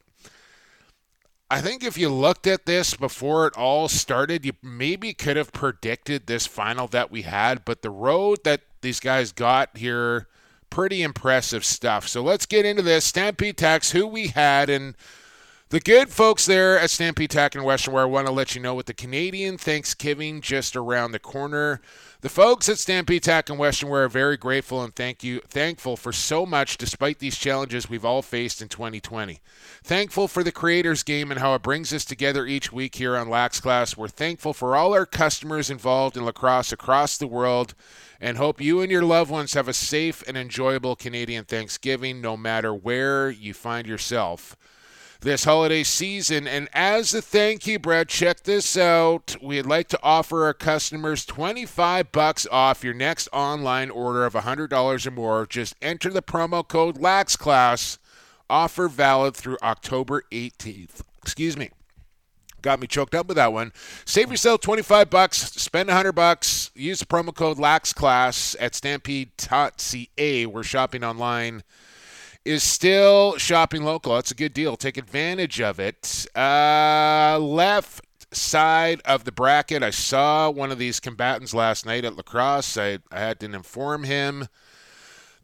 I 1.50 1.62
think 1.62 1.82
if 1.82 1.98
you 1.98 2.10
looked 2.10 2.46
at 2.46 2.66
this 2.66 2.94
before 2.94 3.48
it 3.48 3.56
all 3.56 3.88
started, 3.88 4.46
you 4.46 4.52
maybe 4.62 5.14
could 5.14 5.38
have 5.38 5.54
predicted 5.54 6.28
this 6.28 6.46
final 6.46 6.90
that 6.90 7.10
we 7.10 7.22
had, 7.22 7.64
but 7.64 7.82
the 7.82 7.90
road 7.90 8.40
that 8.44 8.64
these 8.82 9.00
guys 9.00 9.32
got 9.32 9.78
here 9.78 10.28
pretty 10.70 11.04
impressive 11.04 11.64
stuff. 11.66 12.08
So 12.08 12.22
let's 12.22 12.46
get 12.46 12.66
into 12.66 12.82
this. 12.82 13.06
Stampede 13.06 13.58
Tack, 13.58 13.86
who 13.86 14.08
we 14.08 14.28
had, 14.28 14.70
and 14.70 14.96
the 15.70 15.82
good 15.82 16.08
folks 16.08 16.46
there 16.46 16.80
at 16.80 16.90
Stampede 16.90 17.30
Tack 17.30 17.54
and 17.54 17.66
Western 17.66 17.94
Wear 17.94 18.08
want 18.08 18.26
to 18.26 18.32
let 18.32 18.56
you 18.56 18.62
know 18.62 18.74
with 18.74 18.86
the 18.86 18.94
Canadian 18.94 19.58
Thanksgiving 19.58 20.40
just 20.40 20.78
around 20.78 21.12
the 21.12 21.20
corner. 21.20 21.82
The 22.22 22.30
folks 22.30 22.70
at 22.70 22.78
Stampede 22.78 23.24
Tack 23.24 23.50
and 23.50 23.60
Western 23.60 23.90
Wear 23.90 24.06
are 24.06 24.10
very 24.10 24.38
grateful 24.38 24.82
and 24.82 24.96
thank 24.96 25.26
you 25.26 25.42
thankful 25.42 25.98
for 25.98 26.14
so 26.14 26.46
much 26.46 26.78
despite 26.78 27.20
these 27.20 27.38
challenges 27.38 27.90
we've 27.90 28.06
all 28.06 28.22
faced 28.22 28.62
in 28.62 28.70
2020. 28.70 29.42
Thankful 29.84 30.30
for 30.30 30.42
the 30.42 30.54
creators 30.54 31.04
game 31.04 31.32
and 31.32 31.42
how 31.42 31.54
it 31.54 31.64
brings 31.64 31.92
us 31.92 32.06
together 32.06 32.46
each 32.46 32.72
week 32.72 32.96
here 32.96 33.18
on 33.18 33.30
Lax 33.30 33.60
Class. 33.60 33.98
We're 33.98 34.08
thankful 34.08 34.54
for 34.54 34.74
all 34.74 34.94
our 34.94 35.06
customers 35.06 35.70
involved 35.70 36.16
in 36.16 36.24
lacrosse 36.24 36.72
across 36.72 37.18
the 37.18 37.28
world 37.28 37.76
and 38.22 38.38
hope 38.38 38.62
you 38.62 38.80
and 38.80 38.90
your 38.90 39.04
loved 39.04 39.30
ones 39.30 39.54
have 39.54 39.68
a 39.68 39.74
safe 39.74 40.24
and 40.30 40.38
enjoyable 40.38 40.96
Canadian 40.96 41.44
Thanksgiving 41.44 42.22
no 42.22 42.38
matter 42.38 42.74
where 42.74 43.30
you 43.30 43.54
find 43.54 43.86
yourself 43.86 44.56
this 45.22 45.44
holiday 45.44 45.84
season. 45.84 46.48
And 46.48 46.70
as 46.74 47.14
a 47.14 47.22
thank 47.22 47.68
you, 47.68 47.80
Brad, 47.80 48.10
check 48.10 48.44
this 48.44 48.78
out. 48.78 49.36
We'd 49.42 49.66
like 49.66 49.88
to 49.90 50.00
offer 50.04 50.46
our 50.46 50.54
customers 50.54 51.26
25 51.26 52.12
bucks 52.12 52.48
off 52.52 52.84
your 52.84 52.94
next 52.94 53.28
online 53.34 53.90
order 53.90 54.26
of 54.26 54.34
$100 54.34 55.08
or 55.08 55.12
more. 55.12 55.46
Just 55.46 55.76
enter 55.82 56.10
the 56.10 56.22
promo 56.22 56.68
code 56.68 56.98
LAXClass. 56.98 57.98
Offer 58.50 58.88
valid 58.88 59.36
through 59.36 59.58
October 59.62 60.24
18th. 60.32 61.02
Excuse 61.22 61.58
me. 61.58 61.72
Got 62.62 62.80
me 62.80 62.88
choked 62.88 63.14
up 63.14 63.28
with 63.28 63.38
that 63.38 63.54
one. 63.54 63.72
Save 64.06 64.32
yourself 64.32 64.62
25 64.62 65.10
bucks, 65.10 65.38
spend 65.38 65.88
100 65.88 66.12
bucks, 66.14 66.72
use 66.74 67.00
the 67.00 67.06
promo 67.06 67.34
code 67.34 67.58
LAXClass 67.58 68.56
at 68.60 68.74
stampede.ca. 68.74 70.46
We're 70.48 70.64
shopping 70.64 71.04
online 71.04 71.64
is 72.48 72.64
still 72.64 73.38
shopping 73.38 73.84
local. 73.84 74.16
That's 74.16 74.32
a 74.32 74.36
good 74.36 74.54
deal. 74.54 74.78
Take 74.78 74.98
advantage 74.98 75.60
of 75.62 75.80
it. 75.80 76.26
Uh, 76.36 77.38
left 77.40 78.06
side 78.32 79.02
of 79.06 79.24
the 79.24 79.32
bracket, 79.32 79.84
I 79.84 79.90
saw 79.90 80.50
one 80.50 80.72
of 80.72 80.78
these 80.78 81.00
combatants 81.00 81.54
last 81.54 81.86
night 81.86 82.06
at 82.06 82.16
lacrosse. 82.16 82.78
I, 82.78 83.00
I 83.12 83.20
had 83.20 83.40
to 83.42 83.46
inform 83.54 84.04
him 84.04 84.48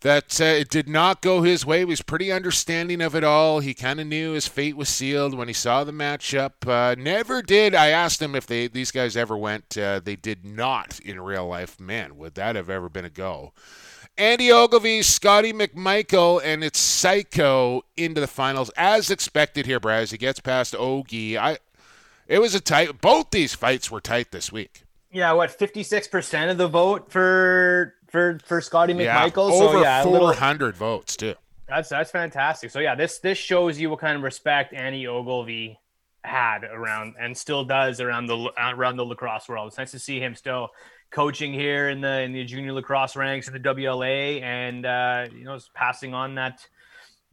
that 0.03 0.39
uh, 0.41 0.43
it 0.43 0.69
did 0.69 0.89
not 0.89 1.21
go 1.21 1.41
his 1.41 1.65
way. 1.65 1.79
He 1.79 1.85
was 1.85 2.01
pretty 2.01 2.31
understanding 2.31 3.01
of 3.01 3.15
it 3.15 3.23
all. 3.23 3.61
He 3.61 3.73
kind 3.73 4.01
of 4.01 4.07
knew 4.07 4.33
his 4.33 4.47
fate 4.47 4.75
was 4.75 4.89
sealed 4.89 5.33
when 5.33 5.47
he 5.47 5.53
saw 5.53 5.83
the 5.83 5.93
matchup. 5.93 6.67
Uh, 6.67 6.95
never 6.97 7.41
did. 7.41 7.73
I 7.73 7.87
asked 7.87 8.21
him 8.21 8.35
if 8.35 8.45
they 8.45 8.67
these 8.67 8.91
guys 8.91 9.15
ever 9.15 9.37
went. 9.37 9.77
Uh, 9.77 10.01
they 10.03 10.17
did 10.17 10.45
not 10.45 10.99
in 10.99 11.21
real 11.21 11.47
life. 11.47 11.79
Man, 11.79 12.17
would 12.17 12.35
that 12.35 12.57
have 12.57 12.69
ever 12.69 12.89
been 12.89 13.05
a 13.05 13.09
go? 13.09 13.53
Andy 14.17 14.51
Ogilvy, 14.51 15.01
Scotty 15.01 15.53
McMichael, 15.53 16.39
and 16.43 16.63
it's 16.63 16.79
Psycho 16.79 17.83
into 17.97 18.21
the 18.21 18.27
finals 18.27 18.69
as 18.77 19.09
expected 19.09 19.65
here, 19.65 19.79
Brad. 19.79 20.03
As 20.03 20.11
he 20.11 20.17
gets 20.17 20.39
past 20.39 20.73
Ogie, 20.73 21.35
I 21.37 21.57
it 22.27 22.39
was 22.39 22.53
a 22.55 22.59
tight. 22.61 23.01
Both 23.01 23.31
these 23.31 23.55
fights 23.55 23.89
were 23.89 23.99
tight 24.01 24.31
this 24.31 24.51
week. 24.51 24.83
Yeah, 25.11 25.31
what 25.33 25.51
fifty 25.51 25.83
six 25.83 26.07
percent 26.07 26.51
of 26.51 26.57
the 26.57 26.67
vote 26.67 27.11
for 27.11 27.95
for 28.09 28.39
for 28.45 28.61
Scotty 28.61 28.93
Yeah, 28.93 29.27
McMichael? 29.29 29.51
over 29.51 29.73
so 29.77 29.81
yeah, 29.81 30.03
a 30.03 30.05
little- 30.07 30.27
four 30.27 30.35
hundred 30.35 30.75
votes 30.75 31.17
too. 31.17 31.33
That's 31.67 31.89
that's 31.89 32.11
fantastic. 32.11 32.69
So 32.71 32.79
yeah, 32.79 32.93
this 32.93 33.17
this 33.19 33.37
shows 33.37 33.79
you 33.79 33.89
what 33.89 33.99
kind 33.99 34.15
of 34.15 34.21
respect 34.23 34.73
Andy 34.73 35.07
Ogilvy 35.07 35.79
had 36.23 36.63
around 36.63 37.15
and 37.19 37.35
still 37.35 37.65
does 37.65 37.99
around 37.99 38.27
the 38.27 38.51
around 38.57 38.97
the 38.97 39.05
lacrosse 39.05 39.49
world. 39.49 39.69
It's 39.69 39.77
nice 39.77 39.91
to 39.91 39.99
see 39.99 40.19
him 40.19 40.35
still 40.35 40.69
coaching 41.13 41.53
here 41.53 41.89
in 41.89 42.01
the 42.01 42.21
in 42.21 42.33
the 42.33 42.43
junior 42.43 42.73
lacrosse 42.73 43.15
ranks 43.15 43.47
in 43.47 43.53
the 43.53 43.59
WLA 43.59 44.41
and 44.41 44.85
uh, 44.85 45.27
you 45.31 45.45
know 45.45 45.57
passing 45.75 46.13
on 46.13 46.35
that 46.35 46.65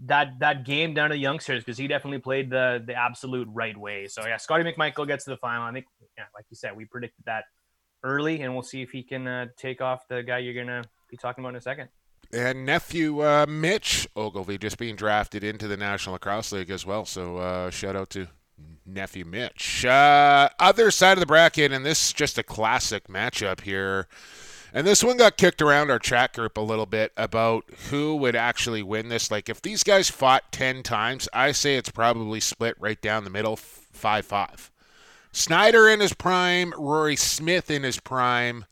that 0.07 0.39
that 0.39 0.65
game 0.65 0.95
down 0.95 1.11
to 1.11 1.15
the 1.15 1.21
youngsters 1.21 1.65
because 1.65 1.79
he 1.79 1.89
definitely 1.89 2.19
played 2.19 2.51
the 2.51 2.83
the 2.87 2.95
absolute 2.95 3.49
right 3.51 3.77
way. 3.77 4.07
So 4.07 4.27
yeah, 4.27 4.37
Scotty 4.37 4.65
McMichael 4.65 5.07
gets 5.07 5.25
to 5.25 5.31
the 5.31 5.37
final. 5.39 5.63
I 5.63 5.73
think 5.73 5.87
yeah, 6.17 6.25
like 6.35 6.45
you 6.51 6.57
said, 6.57 6.77
we 6.77 6.85
predicted 6.85 7.25
that 7.27 7.45
early, 8.05 8.43
and 8.43 8.53
we'll 8.53 8.63
see 8.63 8.83
if 8.83 8.91
he 8.91 9.03
can 9.03 9.27
uh, 9.27 9.47
take 9.57 9.81
off 9.81 10.07
the 10.09 10.23
guy 10.23 10.39
you're 10.39 10.55
gonna 10.55 10.85
be 11.11 11.17
talking 11.17 11.43
about 11.43 11.51
in 11.51 11.57
a 11.57 11.61
second. 11.61 11.89
And 12.33 12.65
nephew 12.65 13.21
uh, 13.23 13.47
Mitch 13.49 14.07
Ogilvy 14.15 14.57
just 14.59 14.79
being 14.79 14.95
drafted 14.95 15.43
into 15.43 15.67
the 15.67 15.77
National 15.77 16.13
Lacrosse 16.13 16.53
League 16.53 16.71
as 16.71 16.87
well. 16.87 17.05
So 17.05 17.39
uh, 17.39 17.71
shout 17.71 17.97
out 17.97 18.11
to 18.11 18.29
nephew 18.95 19.25
Mitch. 19.25 19.85
Uh, 19.85 20.49
other 20.59 20.91
side 20.91 21.13
of 21.13 21.21
the 21.21 21.27
bracket, 21.27 21.73
and 21.73 21.85
this 21.85 22.09
is 22.09 22.13
just 22.13 22.39
a 22.39 22.43
classic 22.43 23.09
matchup 23.09 23.63
here. 23.63 24.09
And 24.73 24.87
this 24.87 25.03
one 25.03 25.17
got 25.17 25.37
kicked 25.37 25.61
around 25.61 25.91
our 25.91 25.99
chat 25.99 26.33
group 26.33 26.57
a 26.57 26.61
little 26.61 26.87
bit 26.87 27.13
about 27.17 27.65
who 27.91 28.15
would 28.17 28.37
actually 28.37 28.83
win 28.83 29.09
this. 29.09 29.31
Like, 29.31 29.49
if 29.49 29.61
these 29.61 29.83
guys 29.83 30.11
fought 30.11 30.53
10 30.53 30.83
times, 30.83 31.29
I 31.33 31.53
say 31.53 31.77
it's 31.77 31.91
probably 31.91 32.41
split 32.41 32.77
right 32.79 33.01
down 33.01 33.25
the 33.25 33.31
middle 33.31 33.57
5 33.57 34.25
5. 34.25 34.71
Snyder 35.33 35.89
in 35.89 36.01
his 36.01 36.13
prime, 36.13 36.73
Rory 36.77 37.17
Smith 37.17 37.71
in 37.71 37.83
his 37.83 38.01
prime. 38.01 38.65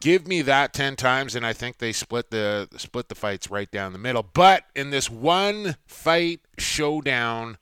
Give 0.00 0.26
me 0.26 0.40
that 0.42 0.72
10 0.72 0.96
times, 0.96 1.34
and 1.34 1.44
I 1.44 1.52
think 1.52 1.78
they 1.78 1.92
split 1.92 2.30
the 2.30 2.68
split 2.78 3.08
the 3.08 3.14
fights 3.14 3.50
right 3.50 3.70
down 3.70 3.92
the 3.92 3.98
middle. 3.98 4.22
But 4.22 4.64
in 4.74 4.90
this 4.90 5.10
one 5.10 5.76
fight 5.86 6.40
showdown, 6.56 7.58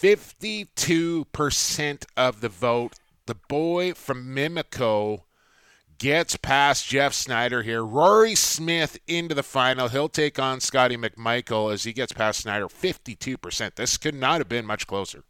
52% 0.00 2.04
of 2.16 2.40
the 2.40 2.48
vote, 2.48 2.94
the 3.26 3.34
boy 3.34 3.92
from 3.94 4.34
Mimico 4.34 5.22
gets 5.98 6.36
past 6.36 6.86
Jeff 6.86 7.12
Snyder 7.14 7.62
here. 7.62 7.82
Rory 7.82 8.34
Smith 8.34 8.98
into 9.08 9.34
the 9.34 9.42
final. 9.42 9.88
He'll 9.88 10.10
take 10.10 10.38
on 10.38 10.60
Scotty 10.60 10.98
McMichael 10.98 11.72
as 11.72 11.84
he 11.84 11.94
gets 11.94 12.12
past 12.12 12.40
Snyder 12.40 12.68
52%. 12.68 13.76
This 13.76 13.96
could 13.96 14.14
not 14.14 14.38
have 14.38 14.50
been 14.50 14.66
much 14.66 14.86
closer. 14.86 15.24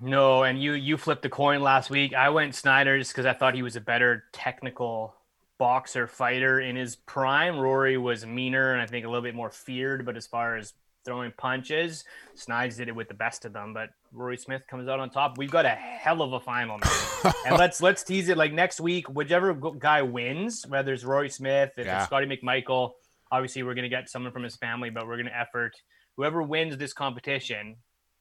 No, 0.00 0.44
and 0.44 0.62
you 0.62 0.74
you 0.74 0.96
flipped 0.96 1.22
the 1.22 1.28
coin 1.28 1.60
last 1.60 1.90
week. 1.90 2.14
I 2.14 2.30
went 2.30 2.54
Snyder 2.54 2.98
just 2.98 3.12
because 3.12 3.26
I 3.26 3.32
thought 3.32 3.54
he 3.54 3.62
was 3.62 3.74
a 3.74 3.80
better 3.80 4.24
technical 4.32 5.16
boxer 5.58 6.06
fighter 6.06 6.60
in 6.60 6.76
his 6.76 6.94
prime. 6.94 7.58
Rory 7.58 7.98
was 7.98 8.24
meaner 8.24 8.72
and 8.72 8.80
I 8.80 8.86
think 8.86 9.04
a 9.04 9.08
little 9.08 9.22
bit 9.22 9.34
more 9.34 9.50
feared, 9.50 10.06
but 10.06 10.16
as 10.16 10.26
far 10.26 10.56
as 10.56 10.72
throwing 11.04 11.32
punches, 11.38 12.04
Snides 12.34 12.76
did 12.76 12.88
it 12.88 12.94
with 12.94 13.08
the 13.08 13.14
best 13.14 13.44
of 13.44 13.52
them. 13.52 13.72
But 13.72 13.90
Rory 14.12 14.36
Smith 14.36 14.62
comes 14.68 14.88
out 14.88 15.00
on 15.00 15.10
top. 15.10 15.38
We've 15.38 15.50
got 15.50 15.64
a 15.64 15.70
hell 15.70 16.22
of 16.22 16.32
a 16.32 16.40
final, 16.40 16.78
man. 16.78 17.34
and 17.46 17.58
let's 17.58 17.80
let's 17.80 18.02
tease 18.02 18.28
it 18.28 18.36
like 18.36 18.52
next 18.52 18.80
week, 18.80 19.08
whichever 19.08 19.54
guy 19.54 20.02
wins, 20.02 20.66
whether 20.66 20.92
it's 20.92 21.04
Rory 21.04 21.30
Smith, 21.30 21.72
if 21.76 21.86
yeah. 21.86 21.98
it's 21.98 22.06
Scotty 22.06 22.26
McMichael. 22.26 22.92
Obviously, 23.30 23.62
we're 23.62 23.74
gonna 23.74 23.88
get 23.88 24.08
someone 24.08 24.32
from 24.32 24.42
his 24.42 24.56
family, 24.56 24.90
but 24.90 25.06
we're 25.06 25.16
gonna 25.16 25.30
effort 25.34 25.76
whoever 26.16 26.42
wins 26.42 26.76
this 26.76 26.92
competition. 26.92 27.76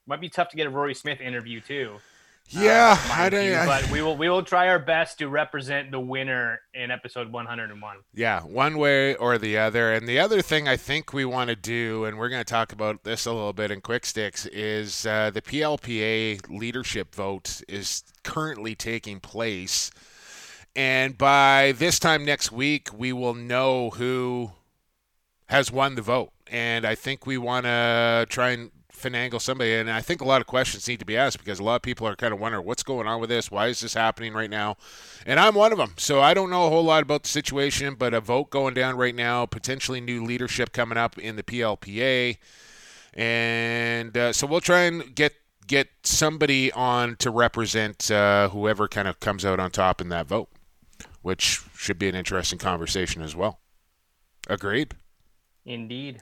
Might 0.06 0.22
be 0.22 0.30
tough 0.30 0.50
to 0.50 0.58
get 0.58 0.68
a 0.68 0.70
Rory 0.70 0.96
Smith 0.96 1.20
interview 1.20 1.60
too. 1.62 1.98
Yeah, 2.50 2.98
uh, 2.98 3.14
I 3.14 3.30
don't. 3.30 3.66
but 3.66 3.90
we 3.92 4.02
will 4.02 4.16
we 4.16 4.30
will 4.30 4.44
try 4.44 4.70
our 4.70 4.80
best 4.80 5.20
to 5.20 5.28
represent 5.28 5.92
the 5.92 6.00
winner 6.00 6.60
in 6.74 6.92
episode 6.92 7.32
101. 7.32 7.98
Yeah, 8.14 8.42
one 8.42 8.78
way 8.78 9.16
or 9.16 9.38
the 9.38 9.58
other. 9.58 9.94
And 9.94 10.08
the 10.08 10.20
other 10.20 10.42
thing 10.42 10.68
I 10.68 10.78
think 10.78 11.12
we 11.12 11.26
want 11.26 11.50
to 11.50 11.56
do, 11.56 12.06
and 12.06 12.18
we're 12.18 12.30
going 12.30 12.42
to 12.42 12.50
talk 12.50 12.72
about 12.72 13.04
this 13.04 13.26
a 13.26 13.34
little 13.34 13.54
bit 13.54 13.70
in 13.70 13.82
quick 13.82 14.06
sticks, 14.06 14.46
is 14.46 15.06
uh, 15.06 15.30
the 15.30 15.42
PLPA 15.42 16.50
leadership 16.50 17.14
vote 17.14 17.62
is 17.68 18.04
currently 18.24 18.76
taking 18.76 19.20
place, 19.20 19.92
and 20.76 21.18
by 21.18 21.74
this 21.74 22.00
time 22.00 22.24
next 22.24 22.52
week, 22.52 22.90
we 22.98 23.12
will 23.12 23.34
know 23.34 23.90
who 23.92 24.52
has 25.48 25.72
won 25.72 25.96
the 25.96 26.02
vote. 26.02 26.32
And 26.50 26.86
I 26.86 26.96
think 26.96 27.26
we 27.26 27.38
want 27.38 27.66
to 27.66 28.26
try 28.30 28.52
and 28.52 28.72
finagle 28.98 29.42
somebody. 29.42 29.74
And 29.74 29.90
I 29.90 30.02
think 30.02 30.22
a 30.22 30.26
lot 30.26 30.42
of 30.42 30.48
questions 30.48 30.88
need 30.88 31.00
to 31.00 31.06
be 31.06 31.18
asked 31.18 31.38
because 31.38 31.60
a 31.60 31.64
lot 31.64 31.76
of 31.76 31.82
people 31.82 32.08
are 32.08 32.16
kind 32.16 32.34
of 32.34 32.40
wondering 32.40 32.66
what's 32.66 32.84
going 32.84 33.08
on 33.08 33.20
with 33.22 33.30
this. 33.30 33.52
Why 33.52 33.68
is 33.68 33.80
this 33.80 33.94
happening 33.94 34.34
right 34.34 34.50
now? 34.50 34.78
And 35.26 35.40
I'm 35.40 35.56
one 35.56 35.72
of 35.72 35.78
them. 35.78 35.94
So 35.98 36.22
I 36.22 36.34
don't 36.34 36.50
know 36.50 36.66
a 36.66 36.70
whole 36.70 36.84
lot 36.84 37.04
about 37.04 37.24
the 37.24 37.30
situation, 37.30 37.96
but 37.96 38.14
a 38.14 38.22
vote 38.22 38.50
going 38.50 38.74
down 38.74 38.98
right 38.98 39.16
now, 39.16 39.46
potentially 39.46 40.02
new 40.02 40.24
leadership 40.24 40.72
coming 40.74 40.98
up 40.98 41.18
in 41.18 41.36
the 41.36 41.44
PLPA. 41.44 42.38
And 43.14 44.18
uh, 44.18 44.34
so 44.34 44.48
we'll 44.48 44.62
try 44.62 44.82
and 44.82 45.16
get 45.16 45.34
get 45.68 45.90
somebody 46.04 46.72
on 46.72 47.18
to 47.18 47.30
represent 47.30 48.10
uh, 48.10 48.50
whoever 48.50 48.88
kind 48.88 49.08
of 49.08 49.20
comes 49.20 49.44
out 49.44 49.60
on 49.60 49.70
top 49.70 50.00
in 50.00 50.10
that 50.10 50.26
vote, 50.26 50.50
which 51.22 51.62
should 51.76 52.00
be 52.00 52.08
an 52.08 52.16
interesting 52.16 52.58
conversation 52.58 53.22
as 53.22 53.36
well. 53.36 53.60
Agreed. 54.48 54.94
Indeed. 55.66 56.22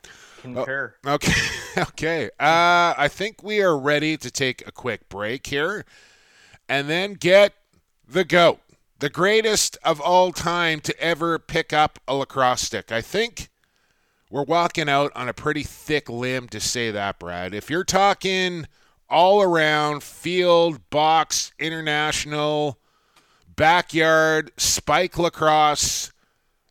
Concur. 0.54 0.96
Oh, 1.06 1.14
okay. 1.14 1.34
okay. 1.78 2.25
Uh, 2.40 2.94
I 2.98 3.08
think 3.08 3.44
we 3.44 3.62
are 3.62 3.78
ready 3.78 4.18
to 4.18 4.32
take 4.32 4.68
a 4.68 4.72
quick 4.72 5.10
break 5.10 5.48
here 5.48 5.86
and 6.70 6.90
then 6.90 7.14
get 7.14 7.54
the 8.08 8.24
GOAT, 8.24 8.60
the 9.00 9.10
greatest 9.10 9.78
of 9.84 10.00
all 10.00 10.32
time 10.32 10.80
to 10.82 11.00
ever 11.00 11.40
pick 11.40 11.74
up 11.74 12.00
a 12.08 12.16
lacrosse 12.16 12.62
stick. 12.62 12.92
I 12.92 13.02
think 13.02 13.50
we're 14.30 14.44
walking 14.44 14.90
out 14.90 15.12
on 15.16 15.30
a 15.30 15.34
pretty 15.34 15.64
thick 15.64 16.10
limb 16.10 16.48
to 16.50 16.60
say 16.60 16.92
that, 16.92 17.20
Brad. 17.20 17.54
If 17.54 17.70
you're 17.70 17.84
talking 17.84 18.68
all 19.10 19.42
around 19.42 20.04
field, 20.04 20.90
box, 20.90 21.52
international, 21.60 22.80
backyard, 23.56 24.52
spike 24.58 25.18
lacrosse, 25.18 26.12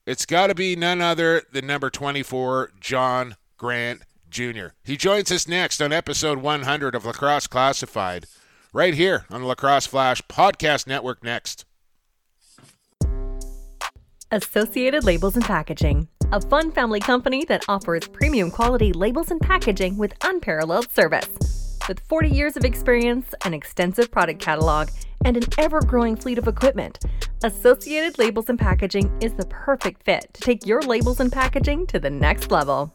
it's 0.06 0.26
got 0.26 0.48
to 0.48 0.54
be 0.54 0.76
none 0.76 1.00
other 1.00 1.42
than 1.52 1.66
number 1.66 1.90
24, 1.90 2.72
John 2.80 3.36
Grant 3.64 4.02
Jr. 4.28 4.74
He 4.84 4.98
joins 4.98 5.32
us 5.32 5.48
next 5.48 5.80
on 5.80 5.90
episode 5.90 6.36
100 6.36 6.94
of 6.94 7.06
Lacrosse 7.06 7.46
Classified, 7.46 8.26
right 8.74 8.92
here 8.92 9.24
on 9.30 9.40
the 9.40 9.46
Lacrosse 9.46 9.86
Flash 9.86 10.20
Podcast 10.28 10.86
Network 10.86 11.24
next. 11.24 11.64
Associated 14.30 15.04
Labels 15.04 15.36
and 15.36 15.46
Packaging, 15.46 16.08
a 16.30 16.42
fun 16.42 16.72
family 16.72 17.00
company 17.00 17.46
that 17.46 17.64
offers 17.66 18.06
premium 18.06 18.50
quality 18.50 18.92
labels 18.92 19.30
and 19.30 19.40
packaging 19.40 19.96
with 19.96 20.12
unparalleled 20.22 20.92
service. 20.92 21.78
With 21.88 22.00
40 22.00 22.28
years 22.28 22.58
of 22.58 22.66
experience, 22.66 23.34
an 23.46 23.54
extensive 23.54 24.10
product 24.10 24.42
catalog, 24.42 24.90
and 25.24 25.38
an 25.38 25.44
ever 25.56 25.80
growing 25.80 26.16
fleet 26.16 26.36
of 26.36 26.48
equipment, 26.48 26.98
Associated 27.44 28.18
Labels 28.18 28.48
and 28.48 28.58
Packaging 28.58 29.14
is 29.20 29.34
the 29.34 29.44
perfect 29.50 30.02
fit 30.02 30.32
to 30.32 30.40
take 30.40 30.64
your 30.64 30.80
labels 30.80 31.20
and 31.20 31.30
packaging 31.30 31.86
to 31.88 32.00
the 32.00 32.08
next 32.08 32.50
level. 32.50 32.94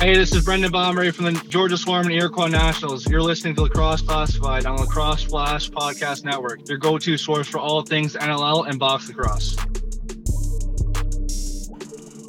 Hey, 0.00 0.16
this 0.16 0.34
is 0.34 0.44
Brendan 0.44 0.72
Bomberry 0.72 1.14
from 1.14 1.26
the 1.26 1.44
Georgia 1.48 1.76
Swarm 1.76 2.06
and 2.06 2.16
Iroquois 2.16 2.48
Nationals. 2.48 3.08
You're 3.08 3.22
listening 3.22 3.54
to 3.54 3.62
Lacrosse 3.62 4.02
Classified 4.02 4.66
on 4.66 4.76
Lacrosse 4.78 5.22
Flash 5.22 5.70
Podcast 5.70 6.24
Network, 6.24 6.68
your 6.68 6.78
go-to 6.78 7.16
source 7.16 7.46
for 7.46 7.58
all 7.58 7.82
things 7.82 8.16
NLL 8.16 8.68
and 8.68 8.80
box 8.80 9.06
lacrosse. 9.06 9.56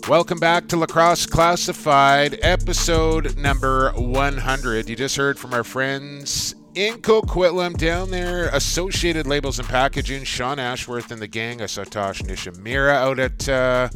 Welcome 0.07 0.37
back 0.37 0.67
to 0.67 0.77
Lacrosse 0.77 1.25
Classified, 1.25 2.37
episode 2.43 3.35
number 3.37 3.91
100. 3.93 4.87
You 4.87 4.95
just 4.95 5.17
heard 5.17 5.39
from 5.39 5.51
our 5.51 5.63
friends 5.63 6.53
in 6.75 7.01
Coquitlam 7.01 7.75
down 7.75 8.11
there, 8.11 8.49
Associated 8.49 9.25
Labels 9.25 9.57
and 9.57 9.67
Packaging, 9.67 10.23
Sean 10.23 10.59
Ashworth 10.59 11.09
and 11.09 11.19
the 11.19 11.27
gang. 11.27 11.59
I 11.59 11.65
saw 11.65 11.83
Tosh 11.85 12.21
Nishimura 12.21 12.93
out 12.93 13.17
at 13.17 13.49
uh, 13.49 13.89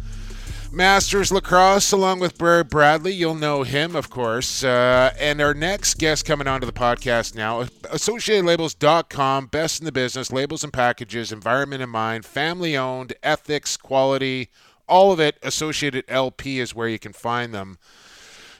Masters 0.71 1.31
Lacrosse 1.31 1.91
along 1.91 2.21
with 2.21 2.39
Barry 2.39 2.63
Bradley. 2.63 3.13
You'll 3.13 3.35
know 3.35 3.61
him, 3.61 3.95
of 3.95 4.09
course. 4.09 4.63
Uh, 4.63 5.13
and 5.19 5.39
our 5.39 5.53
next 5.53 5.99
guest 5.99 6.25
coming 6.25 6.47
onto 6.47 6.65
the 6.65 6.73
podcast 6.73 7.35
now, 7.35 7.63
AssociatedLabels.com, 7.63 9.45
best 9.45 9.79
in 9.79 9.85
the 9.85 9.91
business, 9.91 10.31
labels 10.31 10.63
and 10.63 10.73
packages, 10.73 11.31
environment 11.31 11.83
in 11.83 11.89
mind, 11.89 12.25
family 12.25 12.75
owned, 12.75 13.13
ethics, 13.21 13.77
quality, 13.77 14.49
all 14.89 15.12
of 15.12 15.19
it, 15.19 15.38
Associated 15.43 16.04
LP 16.08 16.60
is 16.60 16.75
where 16.75 16.88
you 16.88 16.99
can 16.99 17.13
find 17.13 17.54
them. 17.54 17.78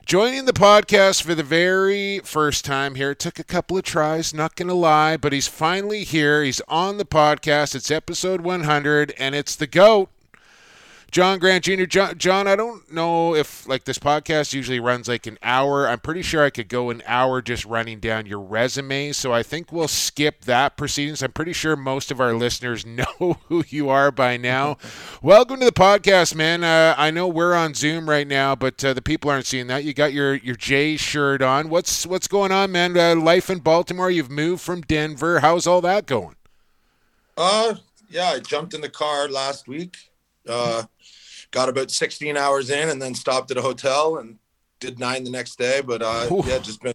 Joining 0.06 0.46
the 0.46 0.54
podcast 0.54 1.22
for 1.22 1.36
the 1.36 1.44
very 1.44 2.20
first 2.20 2.66
time 2.66 2.96
here. 2.96 3.12
It 3.12 3.20
took 3.20 3.38
a 3.38 3.44
couple 3.44 3.78
of 3.78 3.84
tries, 3.84 4.34
not 4.34 4.56
going 4.56 4.68
to 4.70 4.74
lie, 4.74 5.18
but 5.18 5.34
he's 5.34 5.48
finally 5.48 6.04
here. 6.04 6.44
He's 6.44 6.62
on 6.68 6.98
the 6.98 7.06
podcast. 7.06 7.76
It's 7.76 7.92
episode 7.92 8.42
100, 8.42 9.14
and 9.20 9.36
it's 9.36 9.56
the 9.56 9.68
GOAT. 9.68 10.10
John 11.12 11.40
Grant 11.40 11.64
Jr. 11.64 11.86
John, 11.86 12.18
John, 12.20 12.48
I 12.48 12.56
don't 12.56 12.92
know 12.92 13.34
if 13.34 13.68
like 13.68 13.86
this 13.86 13.98
podcast 13.98 14.54
usually 14.54 14.80
runs 14.80 15.08
like 15.08 15.26
an 15.26 15.40
hour. 15.42 15.88
I'm 15.88 16.00
pretty 16.00 16.22
sure 16.22 16.44
I 16.44 16.52
could 16.52 16.68
go 16.68 16.92
an 16.92 17.02
hour 17.08 17.42
just 17.42 17.66
running 17.66 18.00
down 18.00 18.28
your 18.28 18.40
resume. 18.40 19.12
So 19.14 19.34
I 19.34 19.42
think 19.42 19.72
we'll 19.72 19.88
skip 19.88 20.42
that 20.42 20.78
proceedings. 20.78 21.24
I'm 21.24 21.32
pretty 21.32 21.54
sure 21.54 21.76
most 21.76 22.12
of 22.12 22.22
our 22.22 22.34
listeners 22.34 22.86
know 22.86 23.38
who 23.48 23.64
you 23.70 23.90
are 23.90 24.12
by 24.12 24.38
now. 24.38 24.78
Welcome 25.24 25.60
to 25.62 25.66
the 25.66 25.72
podcast, 25.72 26.36
man. 26.36 26.64
Uh, 26.64 26.94
I 26.96 27.10
know 27.10 27.28
we're 27.28 27.56
on 27.56 27.74
Zoom 27.74 28.08
right 28.08 28.28
now, 28.28 28.56
but 28.56 28.84
uh, 28.86 28.94
the 28.94 29.02
people 29.02 29.32
aren't 29.32 29.48
seeing 29.48 29.68
that. 29.68 29.84
You 29.84 29.96
got 29.96 30.14
your 30.14 30.36
your 30.36 30.56
J 30.56 30.96
shirt 30.96 31.42
on. 31.42 31.70
What's 31.70 32.06
what's 32.06 32.28
going 32.28 32.52
on, 32.52 32.72
man? 32.72 32.96
Uh, 32.96 33.16
life 33.16 33.50
in 33.50 33.60
Baltimore. 33.60 34.12
You've 34.12 34.30
moved 34.30 34.62
from 34.62 34.82
Denver. 34.82 35.40
How's 35.40 35.66
all 35.66 35.82
that 35.82 36.06
going? 36.06 36.36
Uh, 37.36 37.76
yeah, 38.10 38.30
I 38.30 38.40
jumped 38.40 38.76
in 38.76 38.82
the 38.82 38.90
car 38.90 39.28
last 39.28 39.68
week. 39.68 39.98
Uh, 40.48 40.84
got 41.52 41.70
about 41.70 41.92
16 41.92 42.38
hours 42.38 42.70
in 42.70 42.90
and 42.90 43.02
then 43.02 43.16
stopped 43.16 43.52
at 43.52 43.58
a 43.58 43.62
hotel 43.62 44.18
and 44.18 44.38
did 44.80 45.00
nine 45.00 45.24
the 45.24 45.32
next 45.32 45.58
day. 45.58 45.82
But 45.82 46.02
uh, 46.02 46.42
yeah, 46.46 46.60
just 46.60 46.82
been 46.82 46.94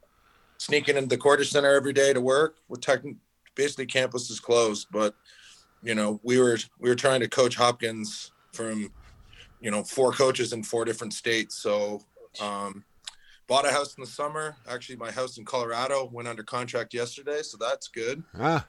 sneaking 0.59 0.97
into 0.97 1.09
the 1.09 1.19
Cordish 1.19 1.51
center 1.51 1.75
every 1.75 1.93
day 1.93 2.13
to 2.13 2.21
work. 2.21 2.57
We're 2.69 2.77
technically 2.77 3.19
basically 3.55 3.87
campus 3.87 4.31
is 4.31 4.41
closed, 4.41 4.89
but 4.91 5.15
you 5.83 5.95
know 5.95 6.21
we 6.23 6.39
were 6.41 6.59
we 6.79 6.89
were 6.89 6.95
trying 6.95 7.21
to 7.21 7.29
coach 7.29 7.57
Hopkins 7.57 8.33
from 8.53 8.91
you 9.61 9.71
know 9.71 9.83
four 9.83 10.13
coaches 10.13 10.53
in 10.53 10.63
four 10.63 10.85
different 10.85 11.13
states. 11.13 11.57
So 11.57 12.03
um, 12.41 12.85
bought 13.47 13.67
a 13.67 13.71
house 13.71 13.95
in 13.97 14.03
the 14.03 14.11
summer. 14.11 14.57
Actually, 14.69 14.97
my 14.97 15.11
house 15.11 15.39
in 15.39 15.45
Colorado 15.45 16.09
went 16.13 16.29
under 16.29 16.43
contract 16.43 16.95
yesterday, 16.95 17.43
so 17.43 17.57
that's 17.59 17.89
good. 17.89 18.23
Ah. 18.39 18.67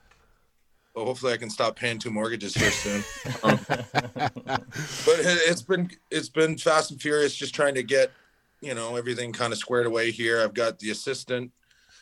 Well, 0.95 1.05
hopefully 1.05 1.33
I 1.33 1.37
can 1.37 1.49
stop 1.49 1.75
paying 1.75 1.99
two 1.99 2.09
mortgages 2.09 2.55
here 2.55 2.71
soon. 2.71 3.03
Um, 3.43 3.59
but 3.67 5.19
it's 5.19 5.61
been 5.61 5.91
it's 6.09 6.29
been 6.29 6.57
fast 6.57 6.91
and 6.91 7.01
furious, 7.01 7.35
just 7.35 7.53
trying 7.53 7.75
to 7.75 7.83
get 7.83 8.11
you 8.61 8.73
know 8.73 8.95
everything 8.95 9.33
kind 9.33 9.51
of 9.51 9.59
squared 9.59 9.85
away 9.85 10.11
here. 10.11 10.41
I've 10.41 10.53
got 10.53 10.79
the 10.79 10.91
assistant, 10.91 11.51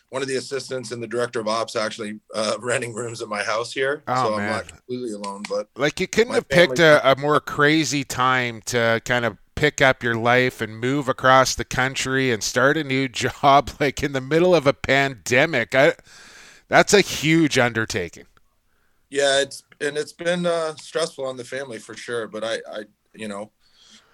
one 0.09 0.21
of 0.21 0.27
the 0.27 0.35
assistants, 0.35 0.91
and 0.91 1.01
the 1.01 1.07
director 1.07 1.39
of 1.39 1.47
ops 1.47 1.75
actually 1.75 2.19
uh, 2.33 2.57
renting 2.59 2.93
rooms 2.93 3.21
at 3.21 3.27
my 3.27 3.43
house 3.43 3.73
here, 3.73 4.03
oh, 4.07 4.15
so 4.15 4.37
man. 4.37 4.39
I'm 4.39 4.51
not 4.51 4.67
completely 4.67 5.13
alone. 5.13 5.43
But 5.49 5.69
like 5.75 5.99
you 5.99 6.07
couldn't 6.07 6.33
have 6.33 6.47
picked 6.47 6.79
a, 6.79 7.11
a 7.11 7.15
more 7.15 7.39
crazy 7.39 8.03
time 8.03 8.61
to 8.67 9.01
kind 9.05 9.25
of 9.25 9.37
pick 9.55 9.81
up 9.81 10.03
your 10.03 10.15
life 10.15 10.61
and 10.61 10.77
move 10.77 11.09
across 11.09 11.55
the 11.55 11.65
country 11.65 12.31
and 12.31 12.43
start 12.43 12.77
a 12.77 12.83
new 12.83 13.07
job 13.09 13.69
like 13.79 14.03
in 14.03 14.13
the 14.13 14.21
middle 14.21 14.55
of 14.55 14.67
a 14.67 14.73
pandemic. 14.73 15.75
I 15.75 15.95
That's 16.69 16.93
a 16.93 17.01
huge 17.01 17.57
undertaking. 17.57 18.25
Yeah, 19.13 19.41
it's 19.41 19.61
and 19.79 19.95
it's 19.95 20.11
been 20.11 20.47
uh, 20.47 20.73
stressful 20.75 21.23
on 21.23 21.37
the 21.37 21.43
family 21.43 21.77
for 21.77 21.93
sure. 21.93 22.27
But 22.27 22.43
I, 22.43 22.55
I, 22.67 22.83
you 23.13 23.27
know, 23.27 23.51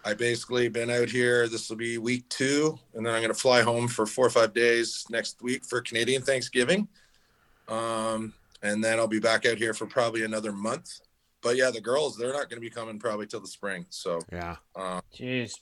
I 0.04 0.14
basically 0.14 0.68
been 0.68 0.90
out 0.90 1.08
here. 1.08 1.48
This 1.48 1.70
will 1.70 1.78
be 1.78 1.98
week 1.98 2.28
two, 2.28 2.78
and 2.94 3.06
then 3.06 3.14
I'm 3.14 3.22
going 3.22 3.34
to 3.34 3.40
fly 3.40 3.62
home 3.62 3.88
for 3.88 4.06
four 4.06 4.26
or 4.26 4.30
five 4.30 4.54
days 4.54 5.06
next 5.10 5.42
week 5.42 5.64
for 5.64 5.80
Canadian 5.80 6.22
Thanksgiving. 6.22 6.90
Um, 7.70 8.34
and 8.62 8.84
then 8.84 9.00
I'll 9.00 9.08
be 9.08 9.22
back 9.22 9.46
out 9.46 9.58
here 9.58 9.74
for 9.74 9.86
probably 9.86 10.26
another 10.26 10.52
month. 10.52 11.00
But 11.42 11.56
yeah, 11.56 11.72
the 11.72 11.80
girls 11.80 12.18
they're 12.18 12.34
not 12.34 12.50
going 12.50 12.58
to 12.58 12.60
be 12.60 12.70
coming 12.70 13.00
probably 13.00 13.26
till 13.26 13.40
the 13.40 13.48
spring. 13.48 13.86
So 13.92 14.20
yeah, 14.34 14.58
um, 14.76 15.00
jeez. 15.16 15.54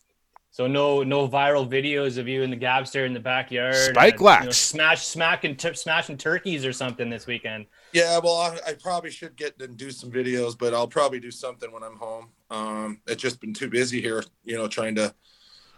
So 0.49 0.65
no 0.65 1.03
no 1.03 1.27
viral 1.27 1.69
videos 1.69 2.17
of 2.17 2.27
you 2.27 2.41
in 2.41 2.49
the 2.49 2.57
Gabster 2.57 3.05
in 3.05 3.13
the 3.13 3.19
backyard. 3.19 3.75
Spike 3.75 4.19
lax. 4.19 4.41
You 4.41 4.45
know, 4.47 4.51
smash 4.51 5.05
smacking 5.05 5.57
t- 5.57 5.75
smashing 5.75 6.17
turkeys 6.17 6.65
or 6.65 6.73
something 6.73 7.07
this 7.11 7.27
weekend. 7.27 7.67
Yeah, 7.97 8.19
well, 8.23 8.35
I, 8.35 8.59
I, 8.67 8.73
probably 8.73 9.09
should 9.09 9.35
get 9.35 9.59
and 9.59 9.75
do 9.75 9.89
some 9.89 10.11
videos, 10.11 10.55
but 10.55 10.71
I'll 10.71 10.87
probably 10.87 11.19
do 11.19 11.31
something 11.31 11.71
when 11.71 11.81
I'm 11.81 11.95
home. 11.95 12.29
Um, 12.51 13.01
it's 13.07 13.23
just 13.23 13.41
been 13.41 13.55
too 13.55 13.69
busy 13.69 13.99
here, 13.99 14.23
you 14.43 14.55
know, 14.55 14.67
trying 14.67 14.93
to 14.95 15.15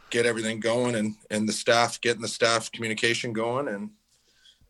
get 0.10 0.26
everything 0.26 0.60
going 0.60 0.96
and 0.96 1.16
and 1.32 1.48
the 1.48 1.54
staff 1.54 2.02
getting 2.02 2.22
the 2.22 2.28
staff 2.28 2.72
communication 2.74 3.32
going 3.32 3.70
and 3.70 3.92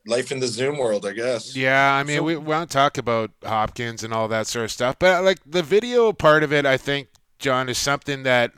life 0.06 0.32
in 0.32 0.40
the 0.40 0.48
Zoom 0.48 0.78
world, 0.78 1.08
I 1.08 1.14
guess. 1.14 1.56
Yeah, 1.56 1.96
I 1.96 2.04
mean, 2.04 2.18
so, 2.18 2.24
we, 2.24 2.38
we 2.38 2.44
won't 2.46 2.70
talk 2.70 3.00
about 3.00 3.32
Hopkins 3.44 4.04
and 4.04 4.14
all 4.14 4.28
that 4.28 4.46
sort 4.46 4.66
of 4.66 4.72
stuff, 4.72 4.98
but 5.00 5.24
like 5.24 5.40
the 5.44 5.64
video 5.64 6.14
part 6.14 6.44
of 6.44 6.54
it, 6.54 6.68
I 6.68 6.78
think, 6.78 7.08
John, 7.40 7.68
is 7.68 7.80
something 7.80 8.22
that 8.24 8.52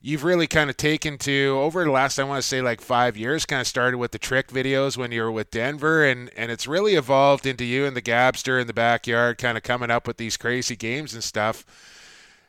you've 0.00 0.24
really 0.24 0.46
kind 0.46 0.70
of 0.70 0.76
taken 0.76 1.18
to 1.18 1.58
over 1.60 1.84
the 1.84 1.90
last, 1.90 2.18
I 2.18 2.24
want 2.24 2.42
to 2.42 2.48
say, 2.48 2.62
like 2.62 2.80
five 2.80 3.16
years. 3.16 3.46
Kind 3.46 3.60
of 3.60 3.66
started 3.66 3.98
with 3.98 4.12
the 4.12 4.18
trick 4.18 4.48
videos 4.48 4.96
when 4.96 5.12
you 5.12 5.22
were 5.22 5.32
with 5.32 5.50
Denver, 5.50 6.04
and 6.04 6.30
and 6.36 6.50
it's 6.50 6.66
really 6.66 6.94
evolved 6.94 7.46
into 7.46 7.64
you 7.64 7.86
and 7.86 7.96
the 7.96 8.02
Gabster 8.02 8.60
in 8.60 8.66
the 8.66 8.74
backyard, 8.74 9.38
kind 9.38 9.56
of 9.56 9.62
coming 9.62 9.90
up 9.90 10.06
with 10.06 10.16
these 10.16 10.36
crazy 10.36 10.76
games 10.76 11.14
and 11.14 11.24
stuff. 11.24 11.64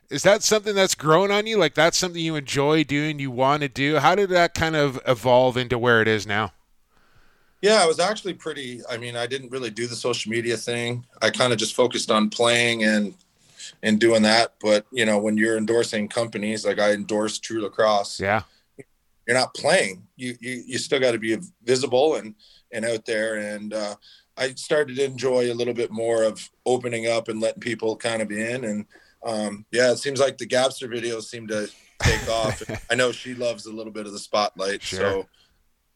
Is 0.09 0.23
that 0.23 0.43
something 0.43 0.75
that's 0.75 0.95
grown 0.95 1.31
on 1.31 1.47
you? 1.47 1.57
Like 1.57 1.73
that's 1.73 1.97
something 1.97 2.21
you 2.21 2.35
enjoy 2.35 2.83
doing, 2.83 3.19
you 3.19 3.31
want 3.31 3.61
to 3.61 3.69
do? 3.69 3.97
How 3.97 4.15
did 4.15 4.29
that 4.29 4.53
kind 4.53 4.75
of 4.75 4.99
evolve 5.07 5.55
into 5.55 5.77
where 5.77 6.01
it 6.01 6.07
is 6.07 6.27
now? 6.27 6.51
Yeah, 7.61 7.83
I 7.83 7.85
was 7.85 7.99
actually 7.99 8.33
pretty. 8.33 8.81
I 8.89 8.97
mean, 8.97 9.15
I 9.15 9.27
didn't 9.27 9.51
really 9.51 9.69
do 9.69 9.87
the 9.87 9.95
social 9.95 10.31
media 10.31 10.57
thing. 10.57 11.05
I 11.21 11.29
kind 11.29 11.53
of 11.53 11.59
just 11.59 11.75
focused 11.75 12.09
on 12.09 12.29
playing 12.29 12.83
and 12.83 13.13
and 13.83 13.99
doing 13.99 14.23
that. 14.23 14.55
But 14.61 14.85
you 14.91 15.05
know, 15.05 15.17
when 15.17 15.37
you're 15.37 15.57
endorsing 15.57 16.07
companies 16.07 16.65
like 16.65 16.79
I 16.79 16.91
endorse 16.91 17.39
True 17.39 17.61
Lacrosse, 17.61 18.19
yeah, 18.19 18.43
you're 19.27 19.37
not 19.37 19.53
playing. 19.53 20.07
You 20.15 20.35
you 20.39 20.63
you 20.67 20.77
still 20.77 20.99
got 20.99 21.11
to 21.11 21.19
be 21.19 21.37
visible 21.63 22.15
and 22.15 22.35
and 22.71 22.85
out 22.85 23.05
there. 23.05 23.35
And 23.35 23.73
uh, 23.73 23.95
I 24.37 24.53
started 24.53 24.95
to 24.95 25.03
enjoy 25.05 25.51
a 25.51 25.55
little 25.55 25.73
bit 25.73 25.91
more 25.91 26.23
of 26.23 26.49
opening 26.65 27.07
up 27.07 27.27
and 27.27 27.41
letting 27.41 27.61
people 27.61 27.95
kind 27.95 28.21
of 28.21 28.31
in. 28.31 28.63
And 28.63 28.85
um, 29.25 29.65
yeah, 29.71 29.91
it 29.91 29.97
seems 29.97 30.19
like 30.19 30.37
the 30.37 30.47
Gabster 30.47 30.87
videos 30.87 31.23
seem 31.23 31.47
to 31.47 31.69
take 32.01 32.29
off. 32.29 32.63
I 32.89 32.95
know 32.95 33.11
she 33.11 33.33
loves 33.33 33.65
a 33.65 33.73
little 33.73 33.93
bit 33.93 34.05
of 34.05 34.13
the 34.13 34.19
spotlight, 34.19 34.81
sure. 34.81 34.99
so. 34.99 35.27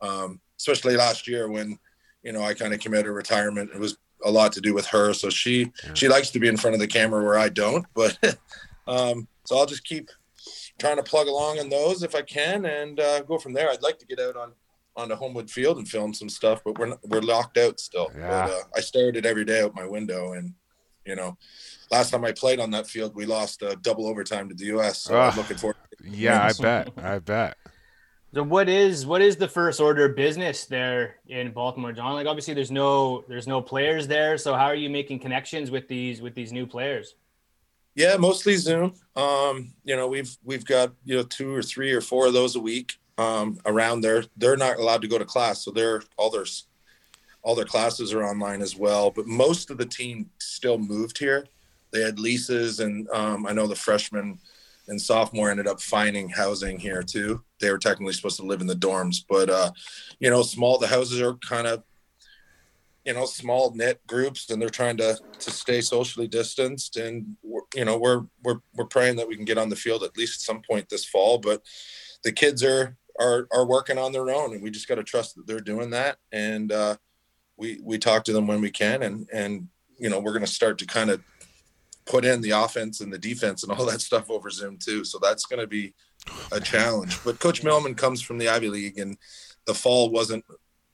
Um, 0.02 0.42
especially 0.58 0.96
last 0.96 1.28
year 1.28 1.50
when 1.50 1.80
you 2.24 2.32
know 2.32 2.44
I 2.44 2.54
kind 2.54 2.74
of 2.74 2.80
came 2.80 2.94
out 2.94 3.08
of 3.08 3.14
retirement. 3.14 3.72
It 3.74 3.80
was 3.80 3.98
a 4.24 4.32
lot 4.32 4.54
to 4.54 4.62
do 4.62 4.74
with 4.74 4.86
her, 4.88 5.14
so 5.14 5.30
she 5.30 5.72
yeah. 5.84 5.94
she 5.94 6.08
likes 6.08 6.30
to 6.32 6.40
be 6.40 6.48
in 6.48 6.58
front 6.58 6.74
of 6.74 6.80
the 6.80 6.88
camera 6.88 7.24
where 7.24 7.38
I 7.38 7.50
don't. 7.50 7.86
But 7.94 8.18
um, 8.88 9.28
so 9.44 9.58
I'll 9.58 9.66
just 9.66 9.84
keep 9.84 10.10
trying 10.80 10.98
to 10.98 11.04
plug 11.04 11.28
along 11.28 11.60
on 11.60 11.70
those 11.70 12.04
if 12.04 12.16
I 12.16 12.22
can 12.22 12.66
and 12.66 13.00
uh, 13.00 13.22
go 13.22 13.38
from 13.38 13.54
there. 13.54 13.70
I'd 13.70 13.82
like 13.82 14.00
to 14.00 14.06
get 14.06 14.20
out 14.20 14.36
on 14.36 14.54
on 14.98 15.10
the 15.10 15.16
Homewood 15.16 15.52
Field 15.52 15.78
and 15.78 15.88
film 15.88 16.14
some 16.14 16.30
stuff, 16.30 16.62
but 16.64 16.78
we're 16.78 16.96
we're 17.04 17.22
locked 17.22 17.58
out 17.58 17.80
still. 17.80 18.12
Yeah. 18.18 18.48
But, 18.48 18.52
uh, 18.52 18.64
I 18.78 18.82
stare 18.82 19.10
at 19.10 19.18
it 19.18 19.26
every 19.26 19.46
day 19.46 19.62
out 19.62 19.76
my 19.76 19.86
window, 19.86 20.34
and 20.34 20.54
you 21.06 21.16
know, 21.16 21.38
last 21.92 22.12
time 22.12 22.26
I 22.26 22.32
played 22.32 22.60
on 22.60 22.72
that 22.72 22.88
field, 22.88 23.16
we 23.16 23.26
lost 23.26 23.62
a 23.62 23.76
double 23.78 24.08
overtime 24.08 24.50
to 24.50 24.56
the 24.56 24.66
U.S. 24.66 25.02
So 25.02 25.20
uh, 25.20 25.30
I'm 25.30 25.38
looking 25.38 25.58
forward. 25.58 25.78
yeah, 26.04 26.44
I 26.44 26.62
bet. 26.62 26.90
I 26.98 27.20
bet. 27.20 27.58
So 28.36 28.44
what 28.44 28.68
is 28.68 29.06
what 29.06 29.22
is 29.22 29.38
the 29.38 29.48
first 29.48 29.80
order 29.80 30.10
business 30.10 30.66
there 30.66 31.16
in 31.28 31.54
Baltimore, 31.54 31.94
John? 31.94 32.16
Like 32.16 32.28
obviously 32.28 32.54
there's 32.54 32.70
no 32.70 33.24
there's 33.30 33.48
no 33.48 33.62
players 33.62 34.10
there. 34.10 34.38
So 34.38 34.56
how 34.56 34.66
are 34.66 34.76
you 34.76 34.90
making 34.90 35.20
connections 35.20 35.72
with 35.72 35.88
these 35.88 36.22
with 36.22 36.36
these 36.36 36.52
new 36.52 36.68
players? 36.68 37.16
Yeah, 37.96 38.18
mostly 38.18 38.58
Zoom. 38.58 38.94
Um, 39.16 39.74
you 39.86 39.96
know, 39.96 40.10
we've 40.10 40.36
we've 40.44 40.66
got 40.66 40.92
you 41.06 41.16
know 41.16 41.24
two 41.24 41.56
or 41.56 41.64
three 41.64 41.94
or 41.94 42.02
four 42.02 42.28
of 42.28 42.34
those 42.34 42.58
a 42.58 42.60
week 42.60 42.98
um, 43.18 43.58
around 43.66 44.02
there. 44.02 44.26
They're 44.36 44.58
not 44.58 44.80
allowed 44.80 45.02
to 45.04 45.08
go 45.08 45.18
to 45.18 45.24
class, 45.24 45.64
so 45.64 45.72
they're 45.72 46.04
all 46.18 46.30
their 46.30 46.46
all 47.42 47.56
their 47.56 47.64
classes 47.64 48.14
are 48.14 48.26
online 48.26 48.62
as 48.62 48.76
well. 48.76 49.12
But 49.12 49.28
most 49.28 49.72
of 49.72 49.78
the 49.78 49.86
team 49.86 50.30
still 50.40 50.78
moved 50.78 51.18
here. 51.20 51.46
They 51.92 52.02
had 52.02 52.20
leases, 52.20 52.82
and 52.82 53.08
um, 53.12 53.48
I 53.48 53.54
know 53.54 53.66
the 53.66 53.78
freshmen 53.78 54.40
and 54.88 55.02
sophomore 55.02 55.50
ended 55.50 55.68
up 55.68 55.82
finding 55.82 56.30
housing 56.30 56.80
here 56.80 57.04
too. 57.04 57.44
They 57.60 57.72
were 57.72 57.78
technically 57.78 58.14
supposed 58.14 58.38
to 58.38 58.46
live 58.46 58.62
in 58.62 58.68
the 58.68 58.76
dorms, 58.76 59.24
but 59.28 59.50
uh, 59.50 59.72
you 60.20 60.30
know, 60.30 60.44
small 60.44 60.78
the 60.78 60.88
houses 60.88 61.22
are 61.22 61.36
kind 61.36 61.68
of 61.68 61.84
you 63.06 63.14
know 63.14 63.26
small 63.26 63.74
knit 63.76 64.06
groups, 64.08 64.50
and 64.50 64.62
they're 64.62 64.70
trying 64.70 64.98
to 64.98 65.18
to 65.40 65.52
stay 65.52 65.82
socially 65.82 66.28
distanced. 66.28 66.98
And 66.98 67.38
you 67.76 67.86
know, 67.86 67.98
we're 67.98 68.24
we're 68.44 68.60
we're 68.74 68.86
praying 68.86 69.16
that 69.18 69.28
we 69.28 69.36
can 69.36 69.46
get 69.46 69.58
on 69.58 69.70
the 69.70 69.76
field 69.76 70.04
at 70.04 70.18
least 70.18 70.42
at 70.42 70.46
some 70.46 70.62
point 70.62 70.90
this 70.90 71.06
fall. 71.06 71.38
But 71.38 71.62
the 72.24 72.32
kids 72.32 72.64
are 72.64 72.98
are 73.20 73.48
are 73.52 73.66
working 73.66 73.98
on 73.98 74.12
their 74.12 74.30
own, 74.30 74.54
and 74.54 74.64
we 74.64 74.72
just 74.72 74.88
got 74.88 74.96
to 74.96 75.04
trust 75.04 75.36
that 75.36 75.48
they're 75.48 75.60
doing 75.60 75.92
that. 75.92 76.18
And 76.32 76.72
uh, 76.72 76.98
we 77.58 77.80
we 77.84 77.98
talk 77.98 78.24
to 78.26 78.34
them 78.34 78.48
when 78.48 78.62
we 78.62 78.72
can, 78.72 79.04
and 79.04 79.28
and 79.32 79.68
you 79.98 80.10
know, 80.10 80.20
we're 80.20 80.34
going 80.34 80.46
to 80.46 80.52
start 80.52 80.78
to 80.80 80.86
kind 80.86 81.10
of 81.10 81.22
put 82.06 82.26
in 82.26 82.42
the 82.42 82.52
offense 82.52 83.02
and 83.02 83.12
the 83.12 83.18
defense 83.18 83.64
and 83.64 83.72
all 83.72 83.86
that 83.86 84.02
stuff 84.02 84.30
over 84.30 84.50
Zoom 84.50 84.78
too. 84.78 85.04
So 85.04 85.20
that's 85.22 85.46
going 85.46 85.60
to 85.60 85.68
be 85.68 85.94
a 86.52 86.60
challenge. 86.60 87.24
But 87.24 87.40
Coach 87.40 87.64
Milliman 87.64 87.98
comes 87.98 88.22
from 88.22 88.38
the 88.38 88.50
Ivy 88.50 88.70
League, 88.70 89.00
and 89.00 89.18
the 89.66 89.74
fall 89.74 90.10
wasn't, 90.10 90.46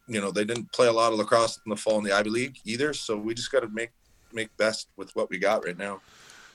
you 0.08 0.22
know, 0.22 0.32
they 0.32 0.46
didn't 0.46 0.72
play 0.72 0.88
a 0.88 0.94
lot 0.94 1.14
of 1.14 1.20
lacrosse 1.20 1.60
in 1.66 1.70
the 1.70 1.76
fall 1.76 1.98
in 1.98 2.04
the 2.04 2.16
Ivy 2.16 2.30
League 2.30 2.58
either. 2.66 2.94
So 2.94 3.18
we 3.18 3.34
just 3.34 3.52
got 3.52 3.62
to 3.62 3.70
make 3.70 3.92
make 4.34 4.56
best 4.56 4.88
with 4.96 5.14
what 5.16 5.30
we 5.30 5.38
got 5.38 5.66
right 5.66 5.78
now. 5.78 6.00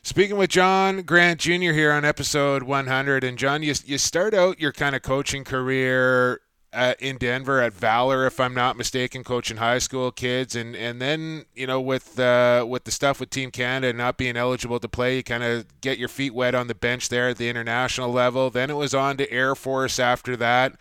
Speaking 0.03 0.37
with 0.37 0.51
John 0.51 1.03
Grant 1.03 1.41
Jr. 1.41 1.73
here 1.73 1.93
on 1.93 2.05
episode 2.05 2.63
100, 2.63 3.25
and 3.25 3.37
John, 3.37 3.63
you 3.63 3.75
you 3.85 3.99
start 3.99 4.35
out 4.35 4.61
your 4.61 4.73
kind 4.73 4.95
of 4.95 5.03
coaching 5.03 5.45
career 5.45 6.41
at, 6.73 7.01
in 7.01 7.17
Denver 7.17 7.61
at 7.61 7.73
Valor, 7.73 8.27
if 8.27 8.39
I'm 8.39 8.55
not 8.55 8.77
mistaken, 8.77 9.25
coaching 9.25 9.57
high 9.57 9.79
school 9.79 10.11
kids, 10.11 10.55
and 10.55 10.77
and 10.77 11.01
then 11.01 11.47
you 11.55 11.67
know 11.67 11.81
with 11.81 12.19
uh, 12.19 12.65
with 12.69 12.85
the 12.85 12.91
stuff 12.91 13.21
with 13.21 13.31
Team 13.31 13.51
Canada 13.51 13.97
not 13.97 14.17
being 14.17 14.37
eligible 14.37 14.79
to 14.81 14.89
play, 14.89 15.17
you 15.17 15.23
kind 15.23 15.43
of 15.43 15.81
get 15.81 15.99
your 15.99 16.09
feet 16.09 16.35
wet 16.35 16.55
on 16.55 16.67
the 16.67 16.75
bench 16.75 17.09
there 17.09 17.31
at 17.31 17.39
the 17.39 17.49
international 17.49 18.11
level. 18.11 18.51
Then 18.51 18.71
it 18.71 18.77
was 18.77 18.95
on 18.95 19.17
to 19.19 19.31
Air 19.31 19.55
Force 19.55 19.99
after 19.99 20.37
that. 20.37 20.77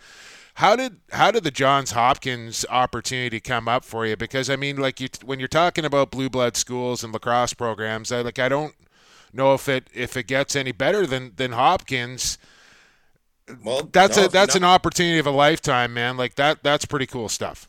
How 0.54 0.74
did 0.74 1.00
how 1.12 1.30
did 1.30 1.44
the 1.44 1.50
Johns 1.50 1.92
Hopkins 1.92 2.64
opportunity 2.70 3.40
come 3.40 3.68
up 3.68 3.84
for 3.84 4.06
you? 4.06 4.16
Because 4.16 4.48
I 4.48 4.56
mean, 4.56 4.76
like 4.76 5.00
you, 5.00 5.08
when 5.24 5.38
you're 5.38 5.48
talking 5.48 5.84
about 5.84 6.10
blue 6.10 6.30
blood 6.30 6.56
schools 6.56 7.04
and 7.04 7.12
lacrosse 7.12 7.54
programs, 7.54 8.10
I, 8.10 8.22
like 8.22 8.38
I 8.38 8.48
don't 8.48 8.74
know 9.32 9.54
if 9.54 9.68
it 9.68 9.88
if 9.94 10.16
it 10.16 10.26
gets 10.26 10.56
any 10.56 10.72
better 10.72 11.06
than 11.06 11.32
than 11.36 11.52
Hopkins 11.52 12.38
well, 13.62 13.88
that's 13.92 14.16
no, 14.16 14.26
a 14.26 14.28
that's 14.28 14.54
an 14.54 14.64
opportunity 14.64 15.18
of 15.18 15.26
a 15.26 15.30
lifetime, 15.30 15.94
man. 15.94 16.16
Like 16.16 16.34
that 16.36 16.62
that's 16.62 16.84
pretty 16.84 17.06
cool 17.06 17.28
stuff. 17.28 17.68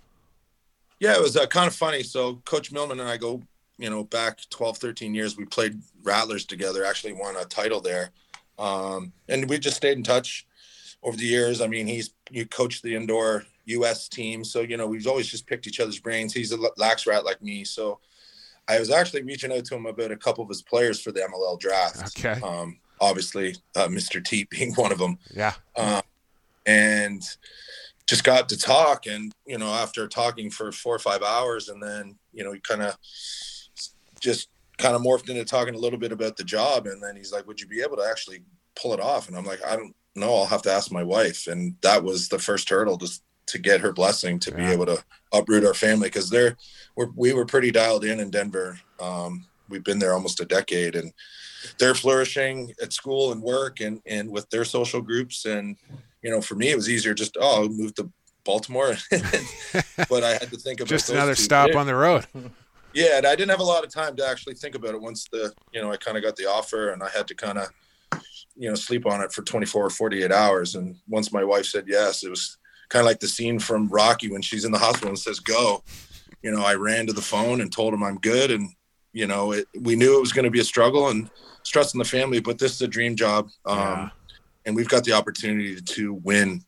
Yeah, 1.00 1.16
it 1.16 1.22
was 1.22 1.38
uh, 1.38 1.46
kind 1.46 1.68
of 1.68 1.76
funny. 1.76 2.04
So 2.04 2.36
Coach 2.46 2.72
Milliman 2.72 2.94
and 2.94 3.04
I 3.04 3.18
go, 3.18 3.44
you 3.78 3.90
know, 3.90 4.04
back 4.04 4.40
12, 4.50 4.78
13 4.78 5.14
years. 5.14 5.38
We 5.38 5.46
played 5.46 5.80
Rattlers 6.02 6.46
together. 6.46 6.84
Actually, 6.84 7.14
won 7.14 7.36
a 7.36 7.46
title 7.46 7.82
there, 7.82 8.10
um, 8.58 9.14
and 9.30 9.48
we 9.50 9.60
just 9.60 9.78
stayed 9.78 9.98
in 9.98 10.04
touch 10.04 10.48
over 11.04 11.16
the 11.16 11.26
years. 11.26 11.62
I 11.62 11.68
mean, 11.68 11.86
he's 11.86 12.12
you 12.32 12.46
coached 12.46 12.82
the 12.82 12.96
indoor 12.96 13.46
U.S. 13.66 14.08
team, 14.08 14.44
so 14.44 14.62
you 14.62 14.78
know 14.78 14.88
we've 14.88 15.08
always 15.08 15.28
just 15.28 15.46
picked 15.46 15.68
each 15.68 15.80
other's 15.80 16.00
brains. 16.00 16.34
He's 16.34 16.52
a 16.52 16.58
lax 16.78 17.06
rat 17.06 17.26
like 17.26 17.42
me, 17.42 17.64
so 17.64 18.00
I 18.68 18.80
was 18.80 18.90
actually 18.90 19.24
reaching 19.24 19.54
out 19.54 19.66
to 19.66 19.76
him 19.76 19.86
about 19.86 20.12
a 20.12 20.18
couple 20.18 20.44
of 20.44 20.50
his 20.50 20.62
players 20.62 21.00
for 21.00 21.12
the 21.12 21.22
MLL 21.22 21.60
draft. 21.60 22.18
Okay. 22.18 22.42
Um, 22.42 22.80
obviously 23.00 23.56
uh, 23.76 23.88
Mr. 23.88 24.24
T 24.24 24.48
being 24.50 24.74
one 24.74 24.92
of 24.92 25.00
them. 25.00 25.18
Yeah. 25.34 25.54
Um, 25.76 26.02
and 26.66 27.24
just 28.08 28.24
got 28.24 28.50
to 28.50 28.58
talk, 28.58 29.06
and 29.06 29.34
you 29.46 29.58
know, 29.58 29.68
after 29.68 30.08
talking 30.08 30.50
for 30.50 30.72
four 30.72 30.96
or 30.96 31.00
five 31.00 31.22
hours, 31.22 31.70
and 31.70 31.84
then 31.84 32.18
you 32.34 32.44
know, 32.44 32.54
he 32.54 32.60
kind 32.60 32.82
of 32.82 32.98
just 34.20 34.50
kind 34.78 34.96
of 34.96 35.02
morphed 35.02 35.30
into 35.30 35.44
talking 35.44 35.76
a 35.76 35.80
little 35.80 36.00
bit 36.00 36.12
about 36.12 36.38
the 36.38 36.44
job, 36.44 36.88
and 36.88 37.04
then 37.04 37.16
he's 37.16 37.34
like, 37.34 37.46
"Would 37.48 37.60
you 37.60 37.68
be 37.68 37.82
able 37.82 37.98
to 37.98 38.08
actually 38.10 38.44
pull 38.76 38.94
it 38.94 39.00
off?" 39.00 39.28
And 39.28 39.38
I'm 39.38 39.46
like, 39.46 39.64
"I 39.66 39.76
don't 39.76 39.94
know. 40.16 40.36
I'll 40.36 40.46
have 40.46 40.62
to 40.64 40.72
ask 40.72 40.92
my 40.92 41.04
wife." 41.04 41.48
And 41.48 41.76
that 41.82 42.04
was 42.04 42.30
the 42.30 42.40
first 42.40 42.70
hurdle 42.70 42.98
just 42.98 43.24
to 43.48 43.58
get 43.58 43.82
her 43.82 43.94
blessing 43.94 44.40
to 44.40 44.52
yeah. 44.52 44.58
be 44.58 44.74
able 44.74 44.86
to 44.86 45.04
uproot 45.34 45.66
our 45.66 45.74
family 45.74 46.08
because 46.08 46.30
they're 46.30 46.56
we're, 46.96 47.10
we 47.16 47.34
were 47.34 47.46
pretty 47.46 47.72
dialed 47.72 48.06
in 48.06 48.20
in 48.20 48.30
Denver. 48.30 48.80
Um, 49.02 49.46
we've 49.70 49.84
been 49.84 50.00
there 50.00 50.14
almost 50.14 50.40
a 50.40 50.46
decade, 50.46 50.96
and 50.96 51.12
they're 51.78 51.96
flourishing 51.96 52.74
at 52.82 52.94
school 52.94 53.32
and 53.32 53.42
work 53.42 53.80
and 53.80 54.02
and 54.06 54.30
with 54.30 54.50
their 54.50 54.66
social 54.66 55.02
groups 55.02 55.46
and 55.46 55.78
you 56.22 56.30
know 56.30 56.42
for 56.42 56.56
me 56.56 56.70
it 56.70 56.76
was 56.76 56.90
easier 56.90 57.14
just 57.14 57.38
oh 57.40 57.68
move 57.70 57.94
to 57.96 58.10
baltimore 58.44 58.96
but 60.10 60.24
i 60.24 60.32
had 60.32 60.50
to 60.50 60.58
think 60.58 60.80
about 60.80 60.90
just 60.90 61.10
another 61.10 61.36
stop 61.36 61.76
on 61.76 61.86
the 61.86 61.96
road 61.96 62.26
Yeah, 62.94 63.18
I 63.18 63.36
didn't 63.36 63.50
have 63.50 63.60
a 63.60 63.64
lot 63.64 63.84
of 63.84 63.94
time 63.94 64.16
to 64.16 64.26
actually 64.26 64.56
think 64.56 64.74
about 64.74 64.96
it 64.96 65.02
once 65.02 65.28
the 65.32 65.54
you 65.72 65.82
know 65.82 65.92
I 65.92 65.98
kind 65.98 66.18
of 66.18 66.24
got 66.24 66.36
the 66.36 66.46
offer 66.46 66.90
and 66.94 67.04
I 67.04 67.10
had 67.10 67.28
to 67.28 67.36
kind 67.36 67.60
of 67.60 67.68
you 68.56 68.70
know 68.70 68.76
sleep 68.76 69.06
on 69.06 69.22
it 69.22 69.32
for 69.32 69.44
24 69.44 69.86
or 69.86 69.90
48 69.90 70.32
hours. 70.32 70.74
And 70.74 70.96
once 71.08 71.32
my 71.32 71.44
wife 71.44 71.66
said 71.66 71.86
yes, 71.88 72.24
it 72.24 72.30
was 72.30 72.58
kind 72.90 73.02
of 73.02 73.06
like 73.06 73.20
the 73.20 73.28
scene 73.28 73.60
from 73.60 73.88
Rocky 73.90 74.32
when 74.32 74.42
she's 74.42 74.66
in 74.66 74.72
the 74.72 74.80
hospital 74.80 75.10
and 75.10 75.20
says 75.20 75.40
go. 75.40 75.84
You 76.42 76.52
know, 76.52 76.64
I 76.64 76.76
ran 76.76 77.06
to 77.08 77.14
the 77.14 77.22
phone 77.22 77.62
and 77.62 77.72
told 77.72 77.94
him 77.94 78.04
I'm 78.04 78.18
good, 78.20 78.50
and 78.52 78.70
you 79.18 79.26
know, 79.26 79.52
it, 79.52 79.68
we 79.82 79.96
knew 79.96 80.16
it 80.16 80.22
was 80.22 80.32
going 80.32 80.46
to 80.46 80.52
be 80.52 80.60
a 80.60 80.64
struggle 80.64 81.10
and 81.10 81.30
stress 81.64 81.94
in 81.94 81.98
the 81.98 82.06
family, 82.06 82.40
but 82.40 82.60
this 82.60 82.74
is 82.74 82.82
a 82.84 82.88
dream 82.88 83.16
job. 83.16 83.50
Um, 83.66 83.78
yeah. 83.80 84.10
And 84.66 84.76
we've 84.76 84.88
got 84.88 85.04
the 85.06 85.14
opportunity 85.14 85.82
to 85.82 86.14
win 86.14 86.64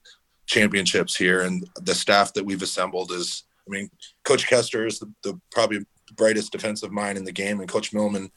championships 0.47 1.15
here. 1.15 1.41
And 1.41 1.69
the 1.81 1.93
staff 1.93 2.33
that 2.33 2.43
we've 2.43 2.63
assembled 2.63 3.11
is, 3.11 3.43
I 3.67 3.69
mean, 3.69 3.91
Coach 4.23 4.47
Kester 4.47 4.87
is 4.87 4.97
the, 4.97 5.13
the 5.21 5.39
probably 5.51 5.85
brightest 6.17 6.51
defensive 6.51 6.91
mind 6.91 7.19
in 7.19 7.23
the 7.23 7.31
game, 7.31 7.59
and 7.59 7.69
Coach 7.69 7.91
Milliman 7.91 8.31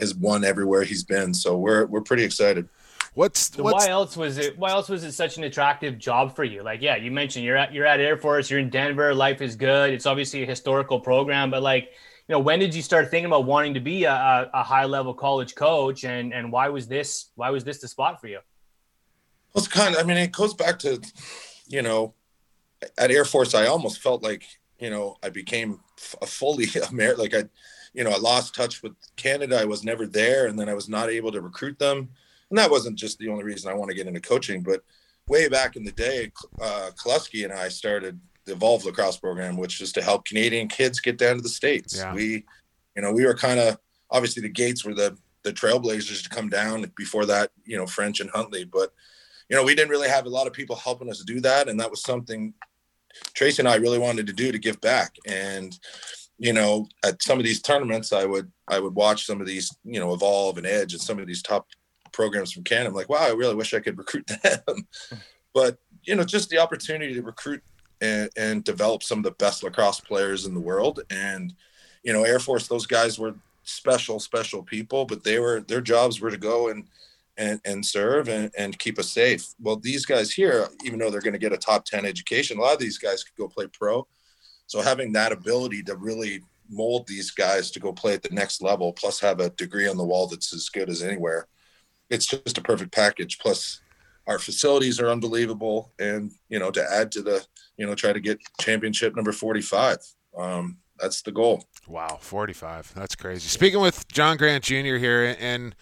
has 0.00 0.12
won 0.12 0.44
everywhere 0.44 0.82
he's 0.82 1.04
been. 1.04 1.32
So 1.32 1.56
we're 1.56 1.86
we're 1.86 2.00
pretty 2.00 2.24
excited. 2.24 2.68
What's, 3.14 3.54
so 3.54 3.62
what's 3.62 3.86
why 3.86 3.90
else 3.92 4.16
was 4.16 4.38
it 4.38 4.58
why 4.58 4.70
else 4.70 4.88
was 4.88 5.04
it 5.04 5.12
such 5.12 5.36
an 5.36 5.44
attractive 5.44 5.98
job 5.98 6.34
for 6.34 6.42
you? 6.42 6.64
Like, 6.64 6.82
yeah, 6.82 6.96
you 6.96 7.12
mentioned 7.12 7.44
you're 7.44 7.56
at 7.56 7.72
you're 7.72 7.86
at 7.86 8.00
Air 8.00 8.16
Force, 8.16 8.50
you're 8.50 8.58
in 8.58 8.70
Denver, 8.70 9.14
life 9.14 9.40
is 9.40 9.54
good. 9.54 9.92
It's 9.92 10.06
obviously 10.06 10.42
a 10.42 10.46
historical 10.46 10.98
program, 10.98 11.50
but 11.50 11.62
like 11.62 11.92
you 12.28 12.34
know, 12.34 12.38
when 12.38 12.60
did 12.60 12.74
you 12.74 12.82
start 12.82 13.10
thinking 13.10 13.26
about 13.26 13.44
wanting 13.44 13.74
to 13.74 13.80
be 13.80 14.04
a, 14.04 14.50
a 14.54 14.62
high 14.62 14.84
level 14.84 15.12
college 15.12 15.54
coach, 15.54 16.04
and 16.04 16.32
and 16.32 16.52
why 16.52 16.68
was 16.68 16.86
this 16.86 17.30
why 17.34 17.50
was 17.50 17.64
this 17.64 17.78
the 17.80 17.88
spot 17.88 18.20
for 18.20 18.28
you? 18.28 18.38
Well, 19.52 19.64
it's 19.64 19.68
kind 19.68 19.94
of. 19.94 20.00
I 20.00 20.04
mean, 20.04 20.16
it 20.16 20.32
goes 20.32 20.54
back 20.54 20.78
to, 20.80 21.00
you 21.66 21.82
know, 21.82 22.14
at 22.96 23.10
Air 23.10 23.24
Force, 23.24 23.54
I 23.54 23.66
almost 23.66 24.00
felt 24.00 24.22
like 24.22 24.44
you 24.78 24.90
know 24.90 25.16
I 25.22 25.30
became 25.30 25.80
a 26.20 26.26
fully 26.26 26.66
American. 26.90 27.20
Like 27.20 27.34
I, 27.34 27.44
you 27.92 28.04
know, 28.04 28.10
I 28.10 28.18
lost 28.18 28.54
touch 28.54 28.82
with 28.82 28.92
Canada. 29.16 29.60
I 29.60 29.64
was 29.64 29.84
never 29.84 30.06
there, 30.06 30.46
and 30.46 30.58
then 30.58 30.68
I 30.68 30.74
was 30.74 30.88
not 30.88 31.10
able 31.10 31.32
to 31.32 31.40
recruit 31.40 31.78
them. 31.78 32.08
And 32.50 32.58
that 32.58 32.70
wasn't 32.70 32.98
just 32.98 33.18
the 33.18 33.28
only 33.28 33.44
reason 33.44 33.70
I 33.70 33.74
want 33.74 33.90
to 33.90 33.96
get 33.96 34.06
into 34.06 34.20
coaching, 34.20 34.62
but 34.62 34.84
way 35.26 35.48
back 35.48 35.76
in 35.76 35.84
the 35.84 35.92
day, 35.92 36.30
uh, 36.60 36.90
Kelusky 37.02 37.44
and 37.44 37.52
I 37.52 37.68
started 37.68 38.20
the 38.44 38.52
Evolve 38.52 38.84
Lacrosse 38.84 39.18
program, 39.18 39.56
which 39.56 39.80
is 39.80 39.92
to 39.92 40.02
help 40.02 40.24
Canadian 40.24 40.68
kids 40.68 41.00
get 41.00 41.18
down 41.18 41.36
to 41.36 41.42
the 41.42 41.48
states. 41.48 41.96
Yeah. 41.96 42.14
We, 42.14 42.44
you 42.96 43.02
know, 43.02 43.12
we 43.12 43.24
were 43.24 43.34
kind 43.34 43.60
of 43.60 43.78
obviously 44.10 44.42
the 44.42 44.50
Gaits 44.50 44.84
were 44.84 44.94
the 44.94 45.16
the 45.44 45.52
trailblazers 45.52 46.22
to 46.22 46.28
come 46.28 46.48
down. 46.48 46.90
Before 46.96 47.26
that, 47.26 47.50
you 47.64 47.76
know, 47.76 47.86
French 47.86 48.20
and 48.20 48.30
Huntley, 48.30 48.64
but 48.64 48.92
you 49.48 49.56
know, 49.56 49.64
we 49.64 49.74
didn't 49.74 49.90
really 49.90 50.08
have 50.08 50.26
a 50.26 50.30
lot 50.30 50.46
of 50.46 50.52
people 50.52 50.76
helping 50.76 51.10
us 51.10 51.22
do 51.24 51.40
that, 51.40 51.68
and 51.68 51.78
that 51.80 51.90
was 51.90 52.02
something 52.02 52.54
Tracy 53.34 53.60
and 53.60 53.68
I 53.68 53.76
really 53.76 53.98
wanted 53.98 54.26
to 54.26 54.32
do 54.32 54.52
to 54.52 54.58
give 54.58 54.80
back. 54.80 55.16
And 55.26 55.78
you 56.38 56.52
know, 56.52 56.88
at 57.04 57.22
some 57.22 57.38
of 57.38 57.44
these 57.44 57.62
tournaments, 57.62 58.12
I 58.12 58.24
would 58.24 58.50
I 58.68 58.80
would 58.80 58.94
watch 58.94 59.26
some 59.26 59.40
of 59.40 59.46
these, 59.46 59.74
you 59.84 60.00
know, 60.00 60.12
Evolve 60.12 60.58
and 60.58 60.66
Edge 60.66 60.92
and 60.92 61.02
some 61.02 61.18
of 61.18 61.26
these 61.26 61.42
top 61.42 61.68
programs 62.12 62.52
from 62.52 62.64
Canada. 62.64 62.88
I'm 62.88 62.94
like, 62.94 63.08
wow, 63.08 63.18
I 63.24 63.32
really 63.32 63.54
wish 63.54 63.74
I 63.74 63.80
could 63.80 63.98
recruit 64.04 64.26
them. 64.26 64.88
but 65.54 65.78
you 66.04 66.14
know, 66.16 66.24
just 66.24 66.50
the 66.50 66.58
opportunity 66.58 67.14
to 67.14 67.22
recruit 67.22 67.62
and, 68.02 68.28
and 68.36 68.64
develop 68.64 69.02
some 69.02 69.18
of 69.18 69.24
the 69.24 69.30
best 69.30 69.62
lacrosse 69.62 70.00
players 70.00 70.44
in 70.44 70.52
the 70.52 70.60
world. 70.60 71.00
And, 71.08 71.54
you 72.02 72.12
know, 72.12 72.24
Air 72.24 72.40
Force, 72.40 72.66
those 72.66 72.84
guys 72.84 73.18
were 73.18 73.36
special, 73.62 74.18
special 74.18 74.62
people, 74.62 75.06
but 75.06 75.22
they 75.22 75.38
were, 75.38 75.60
their 75.60 75.80
jobs 75.80 76.20
were 76.20 76.32
to 76.32 76.36
go 76.36 76.68
and, 76.68 76.84
and, 77.38 77.60
and 77.64 77.86
serve 77.86 78.28
and, 78.28 78.50
and 78.58 78.78
keep 78.78 78.98
us 78.98 79.10
safe. 79.10 79.46
Well, 79.60 79.76
these 79.76 80.04
guys 80.04 80.32
here, 80.32 80.68
even 80.84 80.98
though 80.98 81.10
they're 81.10 81.20
going 81.20 81.32
to 81.32 81.38
get 81.38 81.52
a 81.52 81.56
top 81.56 81.84
10 81.84 82.04
education, 82.04 82.58
a 82.58 82.60
lot 82.60 82.74
of 82.74 82.80
these 82.80 82.98
guys 82.98 83.22
could 83.22 83.36
go 83.36 83.46
play 83.46 83.68
pro. 83.68 84.06
So 84.66 84.82
having 84.82 85.12
that 85.12 85.30
ability 85.30 85.84
to 85.84 85.96
really 85.96 86.42
mold 86.68 87.06
these 87.06 87.30
guys 87.30 87.70
to 87.70 87.80
go 87.80 87.92
play 87.92 88.14
at 88.14 88.22
the 88.22 88.34
next 88.34 88.62
level, 88.62 88.92
plus 88.92 89.20
have 89.20 89.38
a 89.38 89.50
degree 89.50 89.88
on 89.88 89.96
the 89.96 90.04
wall 90.04 90.26
that's 90.26 90.52
as 90.52 90.68
good 90.68 90.90
as 90.90 91.02
anywhere, 91.02 91.46
it's 92.10 92.26
just 92.26 92.58
a 92.58 92.62
perfect 92.62 92.90
package. 92.90 93.38
Plus, 93.38 93.80
our 94.26 94.38
facilities 94.38 95.00
are 95.00 95.08
unbelievable, 95.08 95.92
and 95.98 96.30
you 96.48 96.58
know, 96.58 96.70
to 96.70 96.84
add 96.92 97.10
to 97.12 97.22
the 97.22 97.44
you 97.76 97.86
know, 97.86 97.94
try 97.94 98.12
to 98.12 98.20
get 98.20 98.38
championship 98.60 99.16
number 99.16 99.32
45. 99.32 99.98
Um, 100.36 100.78
that's 100.98 101.22
the 101.22 101.32
goal. 101.32 101.64
Wow, 101.88 102.18
45. 102.20 102.92
That's 102.94 103.16
crazy. 103.16 103.48
Speaking 103.48 103.80
with 103.80 104.06
John 104.08 104.36
Grant 104.36 104.64
Jr. 104.64 104.96
here, 104.96 105.36
and 105.38 105.74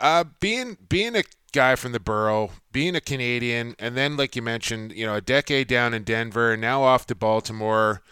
uh, 0.00 0.24
being 0.40 0.76
being 0.88 1.16
a 1.16 1.22
guy 1.52 1.76
from 1.76 1.92
the 1.92 2.00
borough, 2.00 2.50
being 2.72 2.94
a 2.94 3.00
Canadian, 3.00 3.74
and 3.78 3.96
then 3.96 4.16
like 4.16 4.36
you 4.36 4.42
mentioned, 4.42 4.92
you 4.92 5.06
know, 5.06 5.14
a 5.14 5.20
decade 5.20 5.68
down 5.68 5.94
in 5.94 6.02
Denver, 6.04 6.52
and 6.52 6.60
now 6.60 6.82
off 6.82 7.06
to 7.06 7.14
Baltimore. 7.14 8.02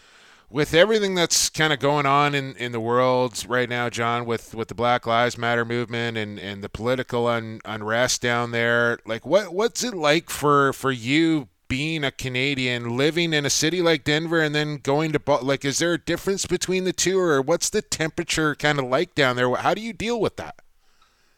With 0.49 0.75
everything 0.75 1.15
that's 1.15 1.49
kind 1.49 1.73
of 1.73 1.79
going 1.79 2.05
on 2.05 2.35
in, 2.35 2.55
in 2.57 2.73
the 2.73 2.79
world 2.79 3.43
right 3.49 3.67
now, 3.67 3.89
John, 3.89 4.27
with, 4.27 4.53
with 4.53 4.67
the 4.67 4.75
Black 4.75 5.07
Lives 5.07 5.35
Matter 5.35 5.65
movement 5.65 6.15
and, 6.15 6.37
and 6.37 6.63
the 6.63 6.69
political 6.69 7.25
un, 7.25 7.59
unrest 7.65 8.21
down 8.21 8.51
there, 8.51 8.99
like 9.03 9.25
what 9.25 9.51
what's 9.51 9.83
it 9.83 9.95
like 9.95 10.29
for, 10.29 10.71
for 10.71 10.91
you 10.91 11.47
being 11.67 12.03
a 12.03 12.11
Canadian, 12.11 12.97
living 12.97 13.33
in 13.33 13.45
a 13.45 13.49
city 13.49 13.81
like 13.81 14.03
Denver, 14.03 14.41
and 14.41 14.53
then 14.53 14.77
going 14.77 15.11
to 15.11 15.21
like, 15.41 15.65
is 15.65 15.79
there 15.79 15.93
a 15.93 15.97
difference 15.99 16.45
between 16.45 16.83
the 16.83 16.93
two, 16.93 17.19
or 17.19 17.41
what's 17.41 17.69
the 17.69 17.81
temperature 17.81 18.55
kind 18.55 18.79
of 18.79 18.85
like 18.85 19.15
down 19.15 19.35
there? 19.35 19.53
How 19.55 19.73
do 19.73 19.81
you 19.81 19.93
deal 19.93 20.19
with 20.19 20.35
that? 20.37 20.55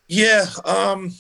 Yeah, 0.08 0.46
um, 0.66 1.14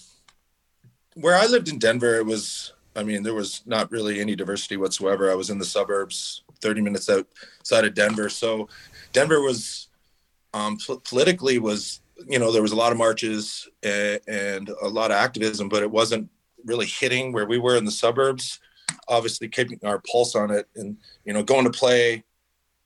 where 1.15 1.35
I 1.35 1.45
lived 1.45 1.69
in 1.69 1.79
Denver, 1.79 2.15
it 2.15 2.25
was. 2.25 2.73
I 2.97 3.03
mean, 3.03 3.23
there 3.23 3.33
was 3.33 3.61
not 3.65 3.91
really 3.91 4.21
any 4.21 4.37
diversity 4.37 4.77
whatsoever. 4.77 5.29
I 5.29 5.35
was 5.35 5.49
in 5.49 5.57
the 5.57 5.65
suburbs, 5.65 6.43
30 6.61 6.79
minutes 6.79 7.09
outside 7.09 7.83
of 7.83 7.93
Denver. 7.93 8.29
So, 8.29 8.69
Denver 9.11 9.41
was 9.41 9.89
um, 10.53 10.77
politically 11.03 11.59
was 11.59 11.99
you 12.27 12.39
know 12.39 12.51
there 12.51 12.61
was 12.61 12.71
a 12.71 12.75
lot 12.75 12.91
of 12.91 12.97
marches 12.97 13.67
and, 13.83 14.19
and 14.27 14.69
a 14.81 14.87
lot 14.87 15.11
of 15.11 15.17
activism, 15.17 15.67
but 15.67 15.83
it 15.83 15.91
wasn't 15.91 16.29
really 16.63 16.85
hitting 16.85 17.31
where 17.31 17.45
we 17.45 17.59
were 17.59 17.75
in 17.75 17.85
the 17.85 17.91
suburbs 17.91 18.59
obviously 19.07 19.47
keeping 19.47 19.79
our 19.83 20.01
pulse 20.11 20.35
on 20.35 20.51
it 20.51 20.67
and 20.75 20.97
you 21.25 21.33
know 21.33 21.43
going 21.43 21.65
to 21.65 21.71
play 21.71 22.23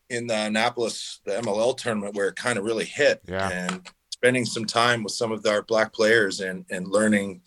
in 0.09 0.27
the 0.27 0.35
Annapolis 0.35 1.19
the 1.25 1.31
MLL 1.31 1.77
tournament 1.77 2.15
where 2.15 2.27
it 2.27 2.35
kind 2.35 2.57
of 2.57 2.65
really 2.65 2.85
hit 2.85 3.21
yeah. 3.27 3.49
and 3.49 3.87
spending 4.11 4.45
some 4.45 4.65
time 4.65 5.03
with 5.03 5.13
some 5.13 5.31
of 5.31 5.45
our 5.45 5.61
black 5.63 5.93
players 5.93 6.39
and 6.39 6.65
and 6.69 6.87
learning 6.87 7.41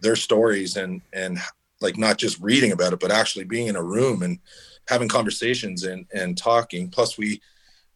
their 0.00 0.16
stories 0.16 0.76
and 0.76 1.00
and 1.12 1.38
like 1.80 1.96
not 1.96 2.18
just 2.18 2.40
reading 2.40 2.72
about 2.72 2.92
it 2.92 3.00
but 3.00 3.10
actually 3.10 3.44
being 3.44 3.66
in 3.68 3.76
a 3.76 3.82
room 3.82 4.22
and 4.22 4.38
having 4.88 5.08
conversations 5.08 5.84
and 5.84 6.06
and 6.12 6.36
talking 6.36 6.88
plus 6.88 7.16
we 7.16 7.40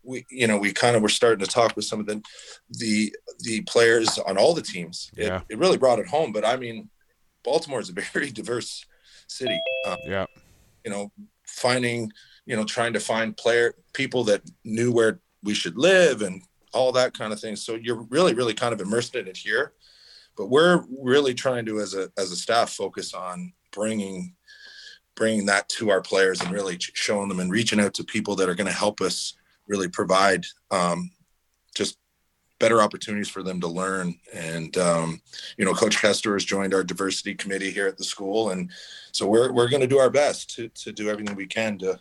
we 0.03 0.25
you 0.31 0.47
know 0.47 0.57
we 0.57 0.73
kind 0.73 0.97
of 0.97 1.03
were 1.03 1.09
starting 1.09 1.45
to 1.45 1.51
talk 1.51 1.77
with 1.77 1.85
some 1.85 2.01
of 2.01 2.07
the 2.07 2.23
the 2.71 3.15
the 3.41 3.61
players 3.63 4.19
on 4.19 4.39
all 4.39 4.55
the 4.55 4.63
teams 4.63 5.11
yeah. 5.17 5.37
it, 5.37 5.55
it 5.55 5.59
really 5.59 5.77
brought 5.77 5.99
it 5.99 6.07
home 6.07 6.33
but 6.33 6.45
i 6.45 6.57
mean 6.57 6.89
baltimore 7.45 7.81
is 7.81 7.91
a 7.91 7.93
very 8.13 8.31
diverse 8.31 8.87
city. 9.31 9.61
Um, 9.87 9.97
yeah. 10.07 10.27
You 10.85 10.91
know, 10.91 11.13
finding, 11.47 12.13
you 12.47 12.57
know, 12.57 12.65
trying 12.65 12.93
to 12.93 13.01
find 13.01 13.37
player 13.37 13.75
people 13.93 14.25
that 14.25 14.43
knew 14.65 14.93
where 14.93 15.21
we 15.43 15.55
should 15.55 15.77
live 15.77 16.23
and 16.23 16.43
all 16.73 16.93
that 16.93 17.17
kind 17.17 17.33
of 17.33 17.41
thing. 17.41 17.57
So 17.57 17.75
you're 17.75 18.03
really, 18.11 18.35
really 18.35 18.55
kind 18.55 18.73
of 18.73 18.81
immersed 18.81 19.15
in 19.15 19.27
it 19.27 19.37
here. 19.37 19.73
But 20.37 20.47
we're 20.47 20.85
really 20.91 21.35
trying 21.35 21.67
to, 21.67 21.81
as 21.81 21.95
a 21.95 22.11
as 22.17 22.31
a 22.33 22.37
staff, 22.37 22.71
focus 22.71 23.15
on 23.15 23.53
bringing 23.73 24.35
bringing 25.17 25.47
that 25.47 25.69
to 25.69 25.91
our 25.91 26.01
players 26.01 26.41
and 26.41 26.51
really 26.51 26.79
showing 26.81 27.29
them 27.29 27.41
and 27.41 27.51
reaching 27.51 27.81
out 27.81 27.93
to 27.95 28.05
people 28.05 28.35
that 28.37 28.49
are 28.49 28.55
going 28.55 28.67
to 28.67 28.73
help 28.73 29.01
us 29.03 29.35
really 29.67 29.89
provide 29.89 30.47
um, 30.71 31.11
just 31.75 31.99
better 32.61 32.81
opportunities 32.81 33.29
for 33.29 33.43
them 33.43 33.61
to 33.61 33.67
learn. 33.67 34.15
And 34.33 34.77
um, 34.79 35.21
you 35.57 35.65
know, 35.65 35.75
Coach 35.75 36.01
Kester 36.01 36.35
has 36.35 36.45
joined 36.45 36.73
our 36.73 36.85
diversity 36.85 37.35
committee 37.35 37.73
here 37.73 37.89
at 37.89 37.99
the 37.99 38.05
school, 38.05 38.51
and 38.51 38.71
so 39.11 39.27
we're 39.27 39.51
we're 39.51 39.69
going 39.69 39.81
to 39.81 39.89
do 39.89 39.99
our 39.99 40.11
best 40.11 40.55
to 40.55 40.69
to 40.69 40.93
do 40.93 41.11
everything 41.11 41.35
we 41.35 41.47
can 41.47 41.77
to 41.79 41.99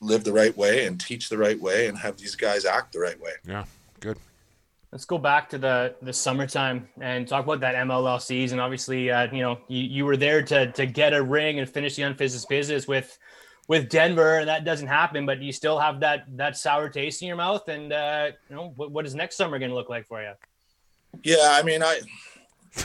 live 0.00 0.24
the 0.24 0.32
right 0.32 0.56
way 0.56 0.86
and 0.86 0.98
teach 0.98 1.28
the 1.28 1.38
right 1.38 1.60
way 1.60 1.86
and 1.86 1.98
have 1.98 2.16
these 2.16 2.34
guys 2.34 2.64
act 2.64 2.92
the 2.92 2.98
right 2.98 3.20
way. 3.20 3.32
Yeah, 3.46 3.64
good. 4.00 4.16
Let's 4.90 5.04
go 5.04 5.18
back 5.18 5.50
to 5.50 5.58
the 5.58 5.94
the 6.00 6.12
summertime 6.12 6.88
and 7.00 7.28
talk 7.28 7.44
about 7.44 7.60
that 7.60 7.74
MLL 7.74 8.20
season. 8.20 8.60
Obviously, 8.60 9.10
uh, 9.10 9.32
you 9.32 9.42
know, 9.42 9.58
you, 9.68 9.82
you 9.82 10.04
were 10.06 10.16
there 10.16 10.42
to 10.42 10.72
to 10.72 10.86
get 10.86 11.12
a 11.12 11.22
ring 11.22 11.58
and 11.58 11.68
finish 11.68 11.96
the 11.96 12.02
unfinished 12.02 12.48
business 12.48 12.86
with 12.86 13.18
with 13.68 13.88
Denver, 13.88 14.38
and 14.38 14.48
that 14.48 14.64
doesn't 14.64 14.88
happen. 14.88 15.26
But 15.26 15.40
you 15.40 15.52
still 15.52 15.78
have 15.78 16.00
that 16.00 16.24
that 16.36 16.56
sour 16.56 16.88
taste 16.88 17.22
in 17.22 17.28
your 17.28 17.36
mouth. 17.36 17.68
And 17.68 17.92
uh, 17.92 18.30
you 18.48 18.56
know, 18.56 18.72
what, 18.76 18.90
what 18.90 19.06
is 19.06 19.14
next 19.14 19.36
summer 19.36 19.58
going 19.58 19.70
to 19.70 19.74
look 19.74 19.88
like 19.88 20.06
for 20.06 20.22
you? 20.22 20.32
Yeah, 21.22 21.48
I 21.50 21.62
mean, 21.62 21.82
I, 21.82 22.00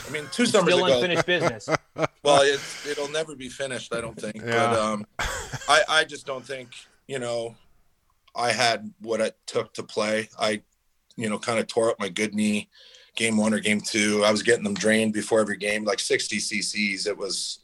I 0.06 0.10
mean, 0.10 0.24
two 0.32 0.44
summers 0.44 0.74
still 0.74 0.84
ago, 0.84 0.96
unfinished 0.96 1.26
business. 1.26 1.68
well, 2.22 2.42
it, 2.42 2.60
it'll 2.88 3.08
never 3.08 3.34
be 3.34 3.48
finished, 3.48 3.94
I 3.94 4.02
don't 4.02 4.20
think. 4.20 4.36
Yeah. 4.36 4.70
But 4.70 4.78
um, 4.78 5.06
I, 5.68 5.82
I 5.88 6.04
just 6.04 6.26
don't 6.26 6.44
think 6.44 6.68
you 7.08 7.18
know, 7.18 7.56
I 8.36 8.52
had 8.52 8.92
what 9.00 9.20
it 9.20 9.36
took 9.46 9.74
to 9.74 9.82
play. 9.82 10.28
I, 10.38 10.62
you 11.16 11.28
know, 11.28 11.38
kind 11.38 11.58
of 11.58 11.66
tore 11.66 11.90
up 11.90 11.98
my 11.98 12.10
good 12.10 12.34
knee, 12.34 12.68
game 13.16 13.36
one 13.36 13.52
or 13.52 13.58
game 13.58 13.80
two. 13.80 14.22
I 14.24 14.30
was 14.30 14.42
getting 14.44 14.62
them 14.62 14.74
drained 14.74 15.14
before 15.14 15.40
every 15.40 15.56
game, 15.56 15.84
like 15.84 15.98
60 15.98 16.36
cc's. 16.36 17.06
It 17.06 17.16
was 17.16 17.60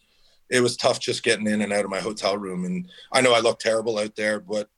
it 0.55 0.63
was 0.63 0.77
tough 0.77 1.01
just 1.01 1.25
getting 1.25 1.49
in 1.49 1.63
and 1.63 1.73
out 1.73 1.85
of 1.85 1.91
my 1.91 1.99
hotel 1.99 2.39
room. 2.39 2.65
And 2.65 2.89
I 3.13 3.21
know 3.21 3.35
I 3.35 3.41
looked 3.41 3.63
terrible 3.63 3.99
out 3.99 4.15
there, 4.15 4.39
but 4.39 4.69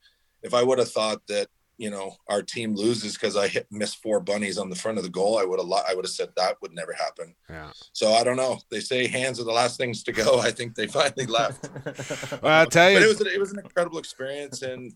if 0.43 0.55
I 0.55 0.62
would 0.62 0.79
have 0.79 0.91
thought 0.91 1.21
that 1.29 1.49
you 1.79 1.91
know 1.91 2.17
our 2.31 2.41
team 2.41 2.75
loses 2.75 3.12
because 3.12 3.37
I 3.37 3.49
hit 3.49 3.67
missed 3.71 4.03
four 4.03 4.19
bunnies 4.19 4.57
on 4.57 4.71
the 4.71 4.77
front 4.77 4.97
of 4.97 5.05
the 5.05 5.11
goal, 5.11 5.39
I 5.39 5.45
would 5.45 5.61
have 5.61 5.71
I 5.71 5.95
would 5.95 6.07
have 6.07 6.12
said 6.12 6.31
that 6.37 6.57
would 6.62 6.73
never 6.73 6.95
happen. 6.95 7.35
Yeah. 7.51 7.71
So 7.93 8.15
I 8.15 8.25
don't 8.25 8.39
know. 8.39 8.59
They 8.71 8.81
say 8.81 9.07
hands 9.07 9.39
are 9.39 9.45
the 9.45 9.53
last 9.53 9.77
things 9.77 10.03
to 10.05 10.12
go. 10.12 10.41
I 10.41 10.51
think 10.51 10.75
they 10.75 10.87
finally 10.87 11.27
left. 11.27 11.69
well, 12.43 12.61
I'll 12.61 12.67
tell 12.67 12.91
you, 12.91 12.97
but 12.97 13.05
it 13.05 13.09
was 13.09 13.21
it 13.21 13.41
was 13.41 13.53
an 13.53 13.59
incredible 13.59 13.99
experience 13.99 14.62
and 14.62 14.93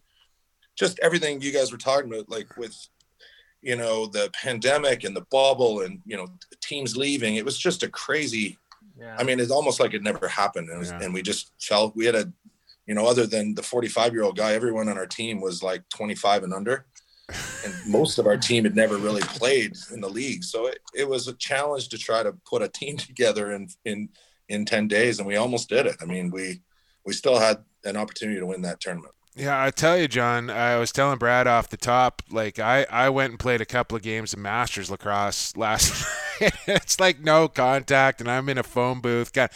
just 0.76 0.98
everything 1.00 1.42
you 1.42 1.52
guys 1.52 1.70
were 1.70 1.78
talking 1.78 2.10
about, 2.10 2.30
like 2.30 2.56
with 2.56 2.74
you 3.60 3.76
know 3.76 4.06
the 4.06 4.30
pandemic 4.32 5.04
and 5.04 5.14
the 5.14 5.26
bubble 5.30 5.82
and 5.82 6.00
you 6.06 6.16
know 6.16 6.26
teams 6.62 6.96
leaving. 6.96 7.36
It 7.36 7.44
was 7.44 7.58
just 7.58 7.82
a 7.82 7.88
crazy. 7.88 8.56
Yeah. 9.00 9.16
I 9.18 9.24
mean, 9.24 9.40
it's 9.40 9.50
almost 9.50 9.80
like 9.80 9.94
it 9.94 10.02
never 10.02 10.28
happened, 10.28 10.68
and, 10.68 10.78
was, 10.78 10.90
yeah. 10.90 11.00
and 11.02 11.14
we 11.14 11.22
just 11.22 11.52
felt 11.58 11.96
we 11.96 12.04
had 12.04 12.14
a 12.14 12.30
you 12.90 12.96
know, 12.96 13.06
other 13.06 13.24
than 13.24 13.54
the 13.54 13.62
45 13.62 14.12
year 14.12 14.24
old 14.24 14.36
guy, 14.36 14.52
everyone 14.52 14.88
on 14.88 14.98
our 14.98 15.06
team 15.06 15.40
was 15.40 15.62
like 15.62 15.88
25 15.90 16.42
and 16.42 16.52
under. 16.52 16.86
And 17.64 17.72
most 17.86 18.18
of 18.18 18.26
our 18.26 18.36
team 18.36 18.64
had 18.64 18.74
never 18.74 18.96
really 18.96 19.22
played 19.22 19.76
in 19.92 20.00
the 20.00 20.08
league. 20.08 20.42
So 20.42 20.66
it, 20.66 20.80
it 20.92 21.08
was 21.08 21.28
a 21.28 21.34
challenge 21.34 21.88
to 21.90 21.98
try 21.98 22.24
to 22.24 22.32
put 22.44 22.62
a 22.62 22.68
team 22.68 22.96
together 22.96 23.52
in, 23.52 23.68
in, 23.84 24.08
in 24.48 24.64
10 24.64 24.88
days. 24.88 25.20
And 25.20 25.28
we 25.28 25.36
almost 25.36 25.68
did 25.68 25.86
it. 25.86 25.98
I 26.02 26.04
mean, 26.04 26.30
we, 26.30 26.62
we 27.06 27.12
still 27.12 27.38
had 27.38 27.58
an 27.84 27.96
opportunity 27.96 28.40
to 28.40 28.46
win 28.46 28.62
that 28.62 28.80
tournament. 28.80 29.14
Yeah, 29.36 29.62
I 29.62 29.70
tell 29.70 29.96
you, 29.96 30.08
John, 30.08 30.50
I 30.50 30.76
was 30.78 30.90
telling 30.90 31.18
Brad 31.18 31.46
off 31.46 31.68
the 31.68 31.76
top, 31.76 32.22
like 32.30 32.58
I, 32.58 32.84
I 32.90 33.10
went 33.10 33.30
and 33.30 33.38
played 33.38 33.60
a 33.60 33.66
couple 33.66 33.96
of 33.96 34.02
games 34.02 34.32
of 34.32 34.40
Masters 34.40 34.90
lacrosse 34.90 35.56
last 35.56 36.04
night. 36.40 36.52
it's 36.66 36.98
like 36.98 37.20
no 37.20 37.46
contact 37.48 38.20
and 38.20 38.30
I'm 38.30 38.48
in 38.48 38.58
a 38.58 38.64
phone 38.64 39.00
booth. 39.00 39.32
God, 39.32 39.50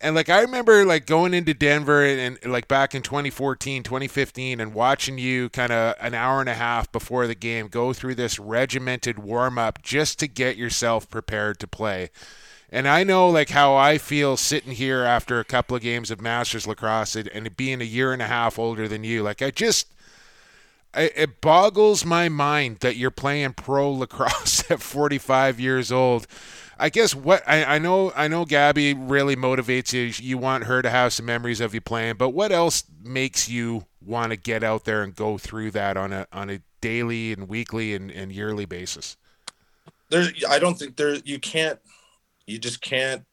and 0.00 0.14
like 0.14 0.28
I 0.28 0.42
remember 0.42 0.84
like 0.84 1.06
going 1.06 1.32
into 1.32 1.54
Denver 1.54 2.04
and, 2.04 2.38
and, 2.42 2.52
like 2.52 2.68
back 2.68 2.94
in 2.94 3.00
2014, 3.02 3.82
2015 3.82 4.60
and 4.60 4.74
watching 4.74 5.16
you 5.16 5.48
kind 5.48 5.72
of 5.72 5.94
an 6.00 6.12
hour 6.14 6.40
and 6.40 6.48
a 6.48 6.54
half 6.54 6.92
before 6.92 7.26
the 7.26 7.34
game 7.34 7.68
go 7.68 7.94
through 7.94 8.14
this 8.14 8.38
regimented 8.38 9.18
warm 9.18 9.58
up 9.58 9.82
just 9.82 10.18
to 10.18 10.28
get 10.28 10.56
yourself 10.56 11.08
prepared 11.08 11.58
to 11.60 11.66
play. 11.66 12.10
And 12.70 12.86
I 12.86 13.02
know 13.02 13.28
like 13.30 13.50
how 13.50 13.74
I 13.76 13.98
feel 13.98 14.36
sitting 14.36 14.72
here 14.72 15.02
after 15.02 15.40
a 15.40 15.44
couple 15.44 15.76
of 15.76 15.82
games 15.82 16.10
of 16.10 16.20
Masters 16.20 16.66
lacrosse 16.66 17.16
and, 17.16 17.28
and 17.28 17.56
being 17.56 17.80
a 17.80 17.84
year 17.84 18.12
and 18.12 18.20
a 18.20 18.26
half 18.26 18.58
older 18.58 18.86
than 18.86 19.04
you. 19.04 19.22
Like 19.22 19.40
I 19.40 19.50
just 19.50 19.88
it 20.94 21.40
boggles 21.40 22.04
my 22.04 22.28
mind 22.28 22.78
that 22.80 22.96
you're 22.96 23.10
playing 23.10 23.52
pro 23.54 23.90
lacrosse 23.92 24.70
at 24.70 24.80
45 24.80 25.60
years 25.60 25.92
old 25.92 26.26
I 26.78 26.90
guess 26.90 27.14
what 27.14 27.42
I, 27.46 27.64
I 27.64 27.78
know 27.78 28.12
I 28.14 28.28
know 28.28 28.44
Gabby 28.44 28.94
really 28.94 29.34
motivates 29.34 29.92
you. 29.92 30.12
You 30.24 30.38
want 30.38 30.64
her 30.64 30.80
to 30.80 30.90
have 30.90 31.12
some 31.12 31.26
memories 31.26 31.60
of 31.60 31.74
you 31.74 31.80
playing, 31.80 32.16
but 32.16 32.30
what 32.30 32.52
else 32.52 32.84
makes 33.02 33.48
you 33.48 33.86
want 34.00 34.30
to 34.30 34.36
get 34.36 34.62
out 34.62 34.84
there 34.84 35.02
and 35.02 35.14
go 35.14 35.38
through 35.38 35.72
that 35.72 35.96
on 35.96 36.12
a 36.12 36.26
on 36.32 36.50
a 36.50 36.60
daily 36.80 37.32
and 37.32 37.48
weekly 37.48 37.94
and, 37.94 38.10
and 38.10 38.32
yearly 38.32 38.64
basis? 38.64 39.16
There's 40.08 40.44
I 40.48 40.58
don't 40.58 40.78
think 40.78 40.96
there 40.96 41.16
you 41.16 41.40
can't 41.40 41.80
you 42.48 42.58
just 42.58 42.80
can't 42.80 43.24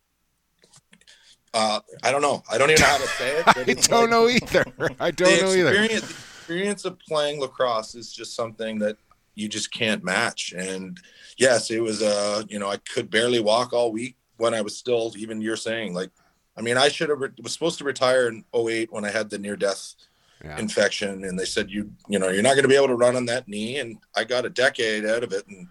uh, 1.55 1.79
I 2.03 2.11
don't 2.11 2.21
know. 2.21 2.43
I 2.51 2.57
don't 2.57 2.69
even 2.69 2.81
know 2.81 2.87
how 2.87 2.97
to 2.97 3.07
say 3.07 3.37
it. 3.37 3.47
I 3.47 3.53
don't 3.63 4.01
like, 4.01 4.09
know 4.09 4.27
either. 4.27 4.65
I 4.99 5.09
don't 5.09 5.41
know 5.41 5.53
either. 5.53 5.87
The 5.87 5.95
experience 5.95 6.83
of 6.83 6.99
playing 6.99 7.39
lacrosse 7.39 7.95
is 7.95 8.11
just 8.11 8.35
something 8.35 8.77
that 8.79 8.97
you 9.35 9.47
just 9.47 9.71
can't 9.71 10.03
match. 10.03 10.53
And 10.55 10.99
yes, 11.37 11.71
it 11.71 11.81
was 11.81 12.01
uh, 12.01 12.43
you 12.49 12.59
know, 12.59 12.69
I 12.69 12.75
could 12.77 13.09
barely 13.09 13.39
walk 13.39 13.71
all 13.71 13.93
week 13.93 14.17
when 14.35 14.53
I 14.53 14.59
was 14.59 14.75
still 14.77 15.13
even 15.17 15.39
you're 15.39 15.55
saying 15.55 15.93
like 15.93 16.11
I 16.57 16.61
mean, 16.61 16.77
I 16.77 16.89
should 16.89 17.09
have 17.09 17.21
re- 17.21 17.29
was 17.41 17.53
supposed 17.53 17.77
to 17.79 17.85
retire 17.85 18.27
in 18.27 18.43
08 18.53 18.91
when 18.91 19.05
I 19.05 19.11
had 19.11 19.29
the 19.29 19.39
near 19.39 19.55
death 19.55 19.95
yeah. 20.43 20.57
infection 20.57 21.23
and 21.23 21.39
they 21.39 21.45
said 21.45 21.71
you 21.71 21.89
you 22.09 22.19
know, 22.19 22.29
you're 22.29 22.43
not 22.43 22.55
going 22.55 22.63
to 22.63 22.69
be 22.69 22.75
able 22.75 22.87
to 22.87 22.95
run 22.95 23.15
on 23.15 23.25
that 23.27 23.47
knee 23.47 23.79
and 23.79 23.97
I 24.13 24.25
got 24.25 24.45
a 24.45 24.49
decade 24.49 25.05
out 25.05 25.23
of 25.23 25.31
it 25.31 25.47
and 25.47 25.69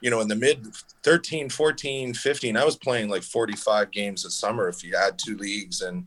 you 0.00 0.10
know, 0.10 0.20
in 0.20 0.28
the 0.28 0.36
mid 0.36 0.74
13, 1.02 1.48
14, 1.48 2.14
15, 2.14 2.56
I 2.56 2.64
was 2.64 2.76
playing 2.76 3.08
like 3.08 3.22
45 3.22 3.90
games 3.90 4.24
a 4.24 4.30
summer 4.30 4.68
if 4.68 4.82
you 4.82 4.96
add 4.96 5.18
two 5.18 5.36
leagues 5.36 5.82
and 5.82 6.06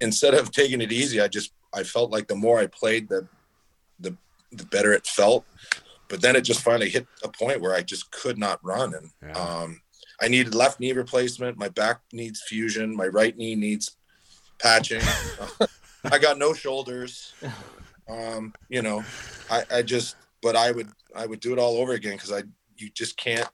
instead 0.00 0.34
of 0.34 0.50
taking 0.50 0.80
it 0.80 0.92
easy, 0.92 1.20
I 1.20 1.28
just 1.28 1.52
I 1.72 1.82
felt 1.82 2.10
like 2.10 2.28
the 2.28 2.36
more 2.36 2.58
I 2.58 2.66
played 2.66 3.08
the 3.08 3.26
the 3.98 4.16
the 4.52 4.66
better 4.66 4.92
it 4.92 5.06
felt 5.06 5.44
but 6.10 6.20
then 6.20 6.36
it 6.36 6.42
just 6.42 6.60
finally 6.60 6.90
hit 6.90 7.06
a 7.22 7.28
point 7.28 7.60
where 7.62 7.74
I 7.74 7.82
just 7.82 8.10
could 8.10 8.36
not 8.36 8.62
run. 8.62 8.94
And 8.94 9.10
yeah. 9.22 9.32
um, 9.32 9.80
I 10.20 10.28
needed 10.28 10.54
left 10.54 10.80
knee 10.80 10.92
replacement. 10.92 11.56
My 11.56 11.68
back 11.68 12.00
needs 12.12 12.42
fusion. 12.42 12.94
My 12.94 13.06
right 13.06 13.34
knee 13.38 13.54
needs 13.54 13.96
patching. 14.58 15.00
I 16.04 16.18
got 16.18 16.36
no 16.36 16.52
shoulders. 16.52 17.32
Um, 18.08 18.52
you 18.68 18.82
know, 18.82 19.04
I, 19.48 19.62
I 19.70 19.82
just, 19.82 20.16
but 20.42 20.56
I 20.56 20.72
would, 20.72 20.88
I 21.14 21.26
would 21.26 21.38
do 21.38 21.52
it 21.52 21.60
all 21.60 21.76
over 21.76 21.92
again 21.92 22.14
because 22.14 22.32
I, 22.32 22.42
you 22.80 22.90
just 22.90 23.16
can't 23.16 23.48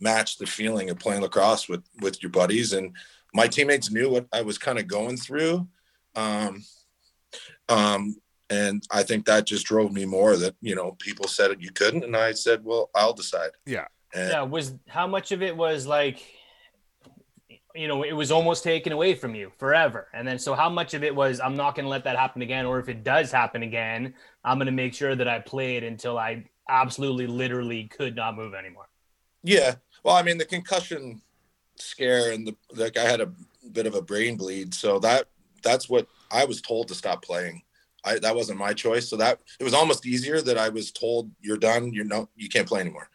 match 0.00 0.38
the 0.38 0.46
feeling 0.46 0.90
of 0.90 0.98
playing 0.98 1.22
lacrosse 1.22 1.68
with, 1.68 1.82
with 2.00 2.22
your 2.22 2.30
buddies. 2.30 2.72
And 2.72 2.94
my 3.34 3.46
teammates 3.46 3.90
knew 3.90 4.10
what 4.10 4.26
I 4.32 4.42
was 4.42 4.58
kind 4.58 4.78
of 4.78 4.86
going 4.86 5.16
through. 5.16 5.66
Um, 6.14 6.64
um, 7.68 8.16
and 8.50 8.82
I 8.90 9.02
think 9.02 9.26
that 9.26 9.46
just 9.46 9.66
drove 9.66 9.92
me 9.92 10.04
more 10.04 10.36
that 10.36 10.54
you 10.60 10.74
know 10.74 10.92
people 10.92 11.26
said 11.26 11.56
you 11.60 11.72
couldn't, 11.72 12.04
and 12.04 12.16
I 12.16 12.32
said, 12.32 12.64
well, 12.64 12.90
I'll 12.94 13.12
decide. 13.12 13.50
Yeah, 13.64 13.86
and, 14.14 14.30
yeah. 14.30 14.42
Was 14.42 14.74
how 14.88 15.06
much 15.06 15.32
of 15.32 15.42
it 15.42 15.56
was 15.56 15.86
like, 15.86 16.22
you 17.74 17.88
know, 17.88 18.04
it 18.04 18.12
was 18.12 18.30
almost 18.30 18.62
taken 18.62 18.92
away 18.92 19.14
from 19.14 19.34
you 19.34 19.50
forever, 19.58 20.08
and 20.14 20.26
then 20.26 20.38
so 20.38 20.54
how 20.54 20.68
much 20.68 20.94
of 20.94 21.02
it 21.02 21.14
was 21.14 21.40
I'm 21.40 21.56
not 21.56 21.74
going 21.74 21.84
to 21.84 21.90
let 21.90 22.04
that 22.04 22.16
happen 22.16 22.42
again, 22.42 22.66
or 22.66 22.78
if 22.78 22.88
it 22.88 23.02
does 23.02 23.32
happen 23.32 23.62
again, 23.64 24.14
I'm 24.44 24.58
going 24.58 24.66
to 24.66 24.72
make 24.72 24.94
sure 24.94 25.16
that 25.16 25.28
I 25.28 25.40
play 25.40 25.76
it 25.76 25.82
until 25.82 26.16
I 26.16 26.44
absolutely, 26.68 27.26
literally 27.26 27.84
could 27.84 28.16
not 28.16 28.36
move 28.36 28.54
anymore. 28.54 28.88
Yeah, 29.42 29.76
well, 30.02 30.16
I 30.16 30.22
mean, 30.22 30.38
the 30.38 30.44
concussion 30.44 31.20
scare 31.76 32.32
and 32.32 32.46
the 32.46 32.56
like, 32.74 32.96
I 32.96 33.04
had 33.04 33.20
a 33.20 33.30
bit 33.72 33.86
of 33.86 33.94
a 33.94 34.02
brain 34.02 34.36
bleed, 34.36 34.74
so 34.74 34.98
that 35.00 35.28
that's 35.62 35.88
what 35.88 36.06
I 36.30 36.44
was 36.44 36.60
told 36.60 36.88
to 36.88 36.94
stop 36.94 37.24
playing 37.24 37.62
I, 38.06 38.18
that 38.20 38.36
wasn't 38.36 38.58
my 38.58 38.72
choice. 38.72 39.08
So 39.08 39.16
that 39.16 39.40
it 39.58 39.64
was 39.64 39.74
almost 39.74 40.06
easier 40.06 40.40
that 40.40 40.56
I 40.56 40.68
was 40.68 40.92
told 40.92 41.30
you're 41.40 41.58
done. 41.58 41.92
You're 41.92 42.04
no, 42.04 42.28
you 42.36 42.48
can't 42.48 42.68
play 42.68 42.80
anymore. 42.80 43.10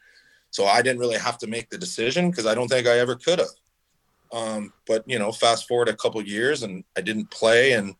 So 0.50 0.66
I 0.66 0.82
didn't 0.82 1.00
really 1.00 1.18
have 1.18 1.38
to 1.38 1.46
make 1.46 1.70
the 1.70 1.78
decision 1.78 2.30
because 2.30 2.46
I 2.46 2.54
don't 2.54 2.68
think 2.68 2.86
I 2.86 2.98
ever 2.98 3.16
could 3.16 3.38
have. 3.38 3.48
Um, 4.32 4.72
but 4.86 5.02
you 5.06 5.18
know, 5.18 5.32
fast 5.32 5.66
forward 5.66 5.88
a 5.88 5.96
couple 5.96 6.22
years 6.22 6.62
and 6.62 6.84
I 6.96 7.00
didn't 7.00 7.30
play 7.30 7.72
and 7.72 7.94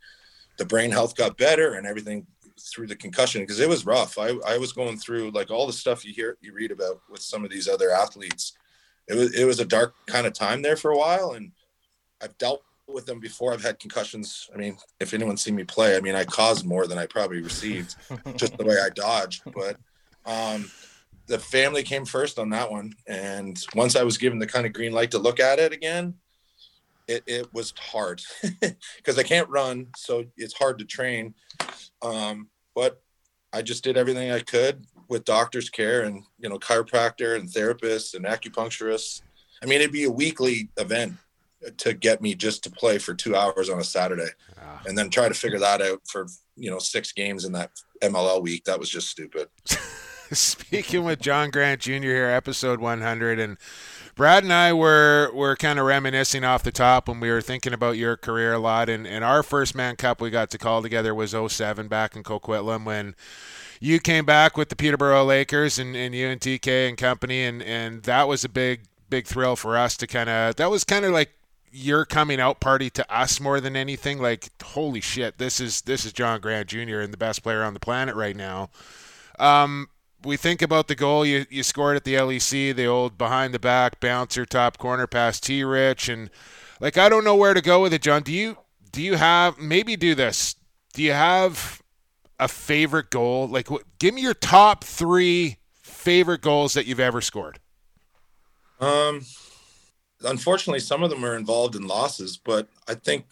the 0.59 0.67
brain 0.67 0.91
health 0.91 1.17
got 1.17 1.39
better 1.39 1.75
and 1.75 1.87
everything 1.87 2.27
through 2.71 2.87
the 2.87 2.97
concussion 2.97 3.43
because 3.43 3.61
it 3.61 3.69
was 3.69 3.87
rough. 3.87 4.19
I, 4.19 4.35
I 4.47 4.59
was 4.59 4.73
going 4.73 4.97
through 4.97 5.31
like 5.31 5.51
all 5.51 5.67
the 5.67 5.73
stuff 5.73 6.05
you 6.05 6.13
hear, 6.13 6.37
you 6.41 6.53
read 6.53 6.71
about 6.71 7.01
with 7.11 7.21
some 7.21 7.45
of 7.45 7.51
these 7.51 7.69
other 7.69 7.91
athletes. 7.91 8.53
It 9.09 9.15
was, 9.15 9.35
it 9.35 9.45
was 9.45 9.61
a 9.61 9.65
dark 9.65 9.95
kind 10.07 10.27
of 10.27 10.33
time 10.33 10.63
there 10.63 10.77
for 10.77 10.91
a 10.91 10.99
while. 10.99 11.33
And 11.33 11.53
I've 12.23 12.37
dealt 12.39 12.63
with 12.87 13.07
them 13.07 13.21
before. 13.21 13.53
I've 13.53 13.63
had 13.63 13.79
concussions. 13.79 14.49
I 14.55 14.59
mean, 14.59 14.77
if 15.01 15.15
anyone's 15.15 15.43
seen 15.43 15.57
me 15.57 15.65
play, 15.65 15.97
I 15.97 16.01
mean, 16.01 16.15
I 16.15 16.25
caused 16.25 16.65
more 16.65 16.87
than 16.87 16.99
I 16.99 17.07
probably 17.07 17.43
received, 17.43 17.97
just 18.37 18.57
the 18.57 18.65
way 18.65 18.77
I 18.77 18.91
dodged. 18.91 19.43
But 19.55 19.77
um, 20.27 20.71
the 21.27 21.39
family 21.39 21.83
came 21.83 22.05
first 22.05 22.39
on 22.39 22.51
that 22.51 22.71
one. 22.71 22.93
And 23.07 23.59
once 23.75 23.97
I 23.97 24.03
was 24.03 24.19
given 24.19 24.39
the 24.39 24.47
kind 24.47 24.67
of 24.67 24.73
green 24.73 24.93
light 24.93 25.11
to 25.13 25.19
look 25.19 25.41
at 25.41 25.59
it 25.59 25.73
again, 25.73 26.15
it, 27.09 27.25
it 27.27 27.53
was 27.53 27.75
hard 27.79 28.23
because 28.97 29.19
I 29.19 29.23
can't 29.23 29.49
run. 29.49 29.89
So 29.97 30.25
it's 30.37 30.55
hard 30.55 30.79
to 30.79 30.85
train. 30.85 31.35
Um, 32.01 32.49
but 32.75 33.03
I 33.53 33.63
just 33.63 33.85
did 33.85 33.97
everything 33.97 34.31
I 34.31 34.41
could 34.41 34.87
with 35.09 35.25
doctor's 35.25 35.69
care 35.69 36.03
and, 36.03 36.23
you 36.39 36.49
know, 36.49 36.59
chiropractor 36.59 37.37
and 37.37 37.49
therapists 37.49 38.15
and 38.15 38.25
acupuncturists. 38.25 39.23
I 39.63 39.67
mean, 39.67 39.81
it'd 39.81 39.93
be 39.93 40.05
a 40.05 40.11
weekly 40.11 40.71
event 40.79 41.15
to 41.79 41.95
get 41.95 42.21
me 42.21 42.35
just 42.35 42.65
to 42.65 42.71
play 42.71 42.99
for 42.99 43.15
two 43.15 43.37
hours 43.37 43.69
on 43.69 43.79
a 43.79 43.85
Saturday, 43.85 44.31
ah. 44.61 44.83
and 44.87 44.97
then 44.97 45.11
try 45.11 45.29
to 45.29 45.35
figure 45.35 45.59
that 45.59 45.81
out 45.81 46.01
for 46.07 46.27
you 46.57 46.71
know 46.71 46.79
six 46.79 47.13
games 47.13 47.45
in 47.45 47.53
that 47.53 47.71
MLL 48.03 48.43
week. 48.43 48.65
That 48.65 48.79
was 48.79 48.91
just 48.91 49.09
stupid. 49.09 49.49
Speaking 50.33 51.05
with 51.05 51.21
John 51.21 51.51
Grant 51.51 51.83
Jr. 51.83 51.93
here, 51.93 52.31
episode 52.31 52.81
100, 52.81 53.39
and 53.39 53.59
Brad 54.15 54.45
and 54.45 54.53
I 54.53 54.73
were 54.73 55.31
were 55.33 55.57
kind 55.57 55.79
of 55.79 55.87
reminiscing 55.87 56.45
off 56.45 56.63
the 56.63 56.73
top 56.73 57.09
when 57.09 57.19
we 57.19 57.31
were 57.31 57.41
thinking 57.41 57.73
about 57.73 57.97
your 57.97 58.17
career 58.17 58.53
a 58.53 58.59
lot. 58.59 58.89
And, 58.89 59.07
and 59.07 59.25
our 59.25 59.43
first 59.43 59.75
Mann 59.75 59.97
Cup 59.97 60.21
we 60.21 60.31
got 60.31 60.51
to 60.51 60.59
call 60.59 60.83
together 60.83 61.15
was 61.15 61.35
07 61.35 61.89
back 61.89 62.15
in 62.15 62.23
Coquitlam 62.23 62.85
when 62.85 63.15
you 63.81 63.99
came 63.99 64.25
back 64.25 64.57
with 64.57 64.69
the 64.69 64.77
Peterborough 64.77 65.25
Lakers 65.25 65.79
and, 65.79 65.97
and 65.97 66.15
you 66.15 66.29
and 66.29 66.41
TK 66.41 66.89
and 66.89 66.99
company. 66.99 67.43
And, 67.45 67.63
and 67.63 68.03
that 68.05 68.29
was 68.29 68.45
a 68.45 68.49
big, 68.49 68.83
big 69.11 69.27
thrill 69.27 69.57
for 69.57 69.77
us 69.77 69.97
to 69.97 70.07
kind 70.07 70.31
of, 70.31 70.57
that 70.57 70.71
was 70.71 70.85
kind 70.85 71.05
of 71.05 71.13
like 71.13 71.31
your 71.73 72.05
coming 72.05 72.39
out 72.39 72.61
party 72.61 72.91
to 72.91 73.13
us 73.13 73.41
more 73.41 73.61
than 73.61 73.75
anything. 73.75 74.19
Like, 74.21 74.51
holy 74.63 75.01
shit, 75.01 75.39
this 75.39 75.59
is 75.59 75.83
this 75.83 76.05
is 76.05 76.13
John 76.13 76.41
Grant 76.41 76.69
Jr. 76.69 77.01
and 77.01 77.13
the 77.13 77.19
best 77.19 77.43
player 77.43 77.63
on 77.63 77.75
the 77.75 77.81
planet 77.81 78.15
right 78.15 78.37
now. 78.37 78.69
Um, 79.39 79.89
we 80.25 80.37
think 80.37 80.63
about 80.63 80.89
the 80.89 80.95
goal 80.95 81.25
you, 81.25 81.47
you 81.51 81.63
scored 81.63 81.97
at 81.97 82.05
the 82.05 82.15
LEC, 82.15 82.75
the 82.75 82.87
old 82.87 83.19
behind 83.19 83.53
the 83.55 83.59
back 83.59 84.01
bouncer 84.01 84.45
top 84.45 84.79
corner 84.79 85.07
pass 85.07 85.41
T 85.41 85.65
Rich, 85.65 86.09
and 86.09 86.31
like 86.81 86.99
I 86.99 87.09
don't 87.09 87.25
know 87.25 87.37
where 87.37 87.55
to 87.55 87.61
go 87.61 87.83
with 87.83 87.93
it, 87.93 88.03
John. 88.03 88.23
Do 88.23 88.33
you 88.33 88.59
do 88.91 89.03
you 89.03 89.17
have 89.17 89.59
maybe 89.59 89.97
do 89.97 90.15
this? 90.15 90.55
Do 90.93 91.03
you 91.03 91.13
have 91.13 91.83
a 92.39 92.49
favorite 92.49 93.11
goal? 93.11 93.49
Like, 93.49 93.71
what, 93.71 93.83
give 93.99 94.15
me 94.15 94.23
your 94.23 94.35
top 94.35 94.85
three 94.85 95.59
favorite 96.03 96.41
goals 96.41 96.75
that 96.75 96.87
you've 96.87 97.01
ever 97.01 97.21
scored. 97.21 97.61
Um, 98.81 99.25
unfortunately, 100.25 100.81
some 100.81 101.03
of 101.03 101.11
them 101.11 101.25
are 101.25 101.37
involved 101.37 101.77
in 101.77 101.87
losses, 101.87 102.37
but 102.37 102.69
I 102.89 102.95
think 102.95 103.27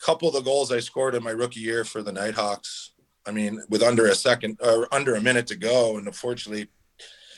a 0.00 0.04
couple 0.04 0.28
of 0.28 0.34
the 0.34 0.40
goals 0.40 0.72
I 0.72 0.80
scored 0.80 1.14
in 1.14 1.22
my 1.22 1.30
rookie 1.30 1.60
year 1.60 1.84
for 1.84 2.02
the 2.02 2.12
Knighthawks. 2.12 2.91
I 3.26 3.30
mean, 3.30 3.62
with 3.68 3.82
under 3.82 4.06
a 4.06 4.14
second 4.14 4.58
or 4.62 4.92
under 4.92 5.14
a 5.14 5.20
minute 5.20 5.46
to 5.48 5.56
go, 5.56 5.96
and 5.96 6.06
unfortunately, 6.06 6.68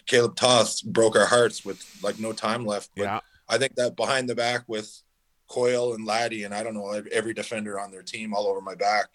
Kaleb 0.07 0.37
Toth 0.37 0.83
broke 0.85 1.17
our 1.17 1.27
hearts 1.27 1.65
with 1.65 1.85
like 2.03 2.19
no 2.19 2.33
time 2.33 2.65
left. 2.65 2.91
But 2.97 3.05
Yeah. 3.05 3.21
I 3.49 3.59
think 3.59 3.75
that 3.77 3.97
behind 3.97 4.29
the 4.29 4.35
back 4.35 4.65
with 4.67 5.03
Coyle 5.49 5.95
and 5.95 6.07
Laddie, 6.07 6.45
and 6.45 6.55
I 6.55 6.63
don't 6.63 6.75
know 6.75 6.91
every 7.13 7.35
defender 7.35 7.79
on 7.79 7.91
their 7.91 8.03
team 8.03 8.35
all 8.35 8.47
over 8.47 8.61
my 8.61 8.75
back. 8.75 9.09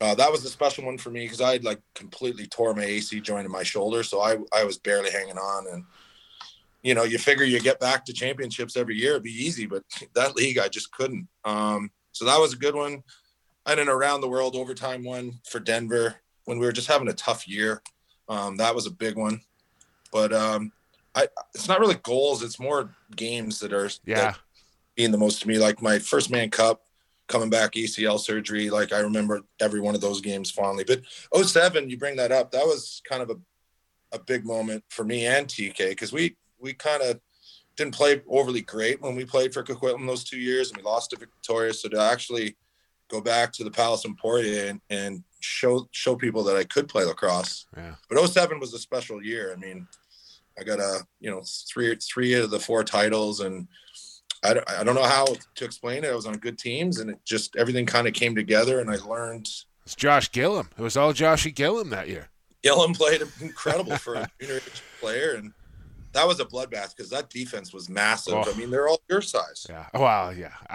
Uh, 0.00 0.14
that 0.16 0.30
was 0.30 0.44
a 0.44 0.50
special 0.50 0.84
one 0.84 0.98
for 0.98 1.10
me 1.10 1.24
because 1.24 1.40
I 1.40 1.52
had 1.52 1.64
like 1.64 1.80
completely 1.94 2.46
tore 2.46 2.74
my 2.74 2.84
AC 2.84 3.20
joint 3.20 3.46
in 3.46 3.52
my 3.52 3.62
shoulder, 3.62 4.02
so 4.02 4.20
I 4.20 4.38
I 4.52 4.64
was 4.64 4.78
barely 4.78 5.10
hanging 5.10 5.38
on. 5.38 5.66
And 5.72 5.84
you 6.82 6.94
know, 6.94 7.04
you 7.04 7.18
figure 7.18 7.44
you 7.44 7.60
get 7.60 7.80
back 7.80 8.04
to 8.04 8.12
championships 8.12 8.76
every 8.76 8.96
year, 8.96 9.12
it'd 9.12 9.22
be 9.22 9.30
easy, 9.30 9.66
but 9.66 9.84
that 10.14 10.34
league 10.34 10.58
I 10.58 10.68
just 10.68 10.92
couldn't. 10.92 11.28
Um, 11.44 11.90
so 12.12 12.24
that 12.24 12.38
was 12.38 12.52
a 12.52 12.58
good 12.58 12.74
one. 12.74 13.02
Had 13.66 13.78
an 13.78 13.88
around 13.88 14.20
the 14.20 14.28
world 14.28 14.56
overtime 14.56 15.04
one 15.04 15.40
for 15.48 15.58
Denver 15.58 16.16
when 16.44 16.58
we 16.58 16.66
were 16.66 16.72
just 16.72 16.88
having 16.88 17.08
a 17.08 17.14
tough 17.14 17.48
year. 17.48 17.82
Um, 18.28 18.56
that 18.58 18.74
was 18.74 18.86
a 18.86 18.90
big 18.90 19.16
one, 19.16 19.40
but 20.12 20.32
um, 20.32 20.72
I 21.14 21.28
it's 21.54 21.68
not 21.68 21.80
really 21.80 21.96
goals; 22.02 22.42
it's 22.42 22.58
more 22.58 22.94
games 23.16 23.58
that 23.60 23.72
are 23.72 23.90
Yeah. 24.04 24.32
that 24.32 24.38
mean 24.96 25.10
the 25.10 25.18
most 25.18 25.42
to 25.42 25.48
me. 25.48 25.58
Like 25.58 25.82
my 25.82 25.98
first 25.98 26.30
Mann 26.30 26.50
Cup, 26.50 26.84
coming 27.26 27.50
back 27.50 27.72
ACL 27.72 28.18
surgery. 28.18 28.70
Like 28.70 28.92
I 28.92 29.00
remember 29.00 29.42
every 29.60 29.80
one 29.80 29.94
of 29.94 30.00
those 30.00 30.20
games 30.20 30.50
fondly. 30.50 30.84
But 30.84 31.02
07, 31.34 31.90
you 31.90 31.96
bring 31.96 32.16
that 32.16 32.32
up. 32.32 32.50
That 32.50 32.66
was 32.66 33.02
kind 33.08 33.22
of 33.22 33.30
a, 33.30 33.36
a 34.12 34.18
big 34.18 34.44
moment 34.44 34.84
for 34.90 35.04
me 35.04 35.26
and 35.26 35.46
TK 35.46 35.90
because 35.90 36.12
we 36.12 36.36
we 36.58 36.72
kind 36.72 37.02
of 37.02 37.20
didn't 37.76 37.94
play 37.94 38.22
overly 38.28 38.60
great 38.60 39.00
when 39.02 39.16
we 39.16 39.24
played 39.24 39.52
for 39.52 39.62
Coquitlam 39.62 40.06
those 40.06 40.24
two 40.24 40.38
years 40.38 40.68
and 40.68 40.76
we 40.76 40.82
lost 40.82 41.10
to 41.10 41.16
Victoria. 41.16 41.72
So 41.74 41.88
to 41.88 42.00
actually 42.00 42.56
go 43.10 43.20
back 43.20 43.52
to 43.54 43.64
the 43.64 43.70
Palace 43.70 44.04
Emporia 44.04 44.70
and, 44.70 44.80
and 44.90 45.24
show 45.40 45.88
show 45.92 46.16
people 46.16 46.42
that 46.44 46.56
I 46.56 46.64
could 46.64 46.88
play 46.88 47.04
lacrosse. 47.04 47.66
Yeah. 47.76 47.94
But 48.08 48.26
07 48.26 48.58
was 48.60 48.72
a 48.74 48.78
special 48.78 49.22
year. 49.22 49.52
I 49.52 49.56
mean, 49.56 49.86
I 50.58 50.64
got 50.64 50.80
a 50.80 51.06
you 51.20 51.30
know 51.30 51.42
three 51.68 51.94
three 51.96 52.34
of 52.34 52.50
the 52.50 52.60
four 52.60 52.84
titles 52.84 53.40
and 53.40 53.68
I 54.44 54.54
don't, 54.54 54.70
I 54.70 54.84
don't 54.84 54.94
know 54.94 55.04
how 55.04 55.24
to 55.54 55.64
explain 55.64 56.04
it. 56.04 56.10
I 56.10 56.14
was 56.14 56.26
on 56.26 56.34
good 56.34 56.58
teams 56.58 57.00
and 57.00 57.10
it 57.10 57.18
just 57.24 57.56
everything 57.56 57.86
kind 57.86 58.06
of 58.06 58.14
came 58.14 58.34
together 58.34 58.80
and 58.80 58.90
I 58.90 58.96
learned. 58.96 59.48
It's 59.84 59.94
Josh 59.94 60.30
Gillum. 60.32 60.70
It 60.78 60.82
was 60.82 60.96
all 60.96 61.12
Joshy 61.12 61.54
Gillum 61.54 61.90
that 61.90 62.08
year. 62.08 62.28
Gillum 62.62 62.94
played 62.94 63.22
incredible 63.40 63.96
for 63.96 64.14
a 64.14 64.30
junior 64.40 64.60
player 65.00 65.34
and 65.34 65.52
that 66.14 66.26
was 66.26 66.40
a 66.40 66.44
bloodbath 66.44 66.96
because 66.96 67.10
that 67.10 67.28
defense 67.30 67.72
was 67.72 67.88
massive. 67.88 68.34
Oh. 68.34 68.44
I 68.50 68.56
mean, 68.56 68.70
they're 68.70 68.88
all 68.88 69.00
your 69.10 69.20
size. 69.20 69.66
Yeah. 69.68 69.86
Wow. 69.94 70.30
Yeah. 70.30 70.52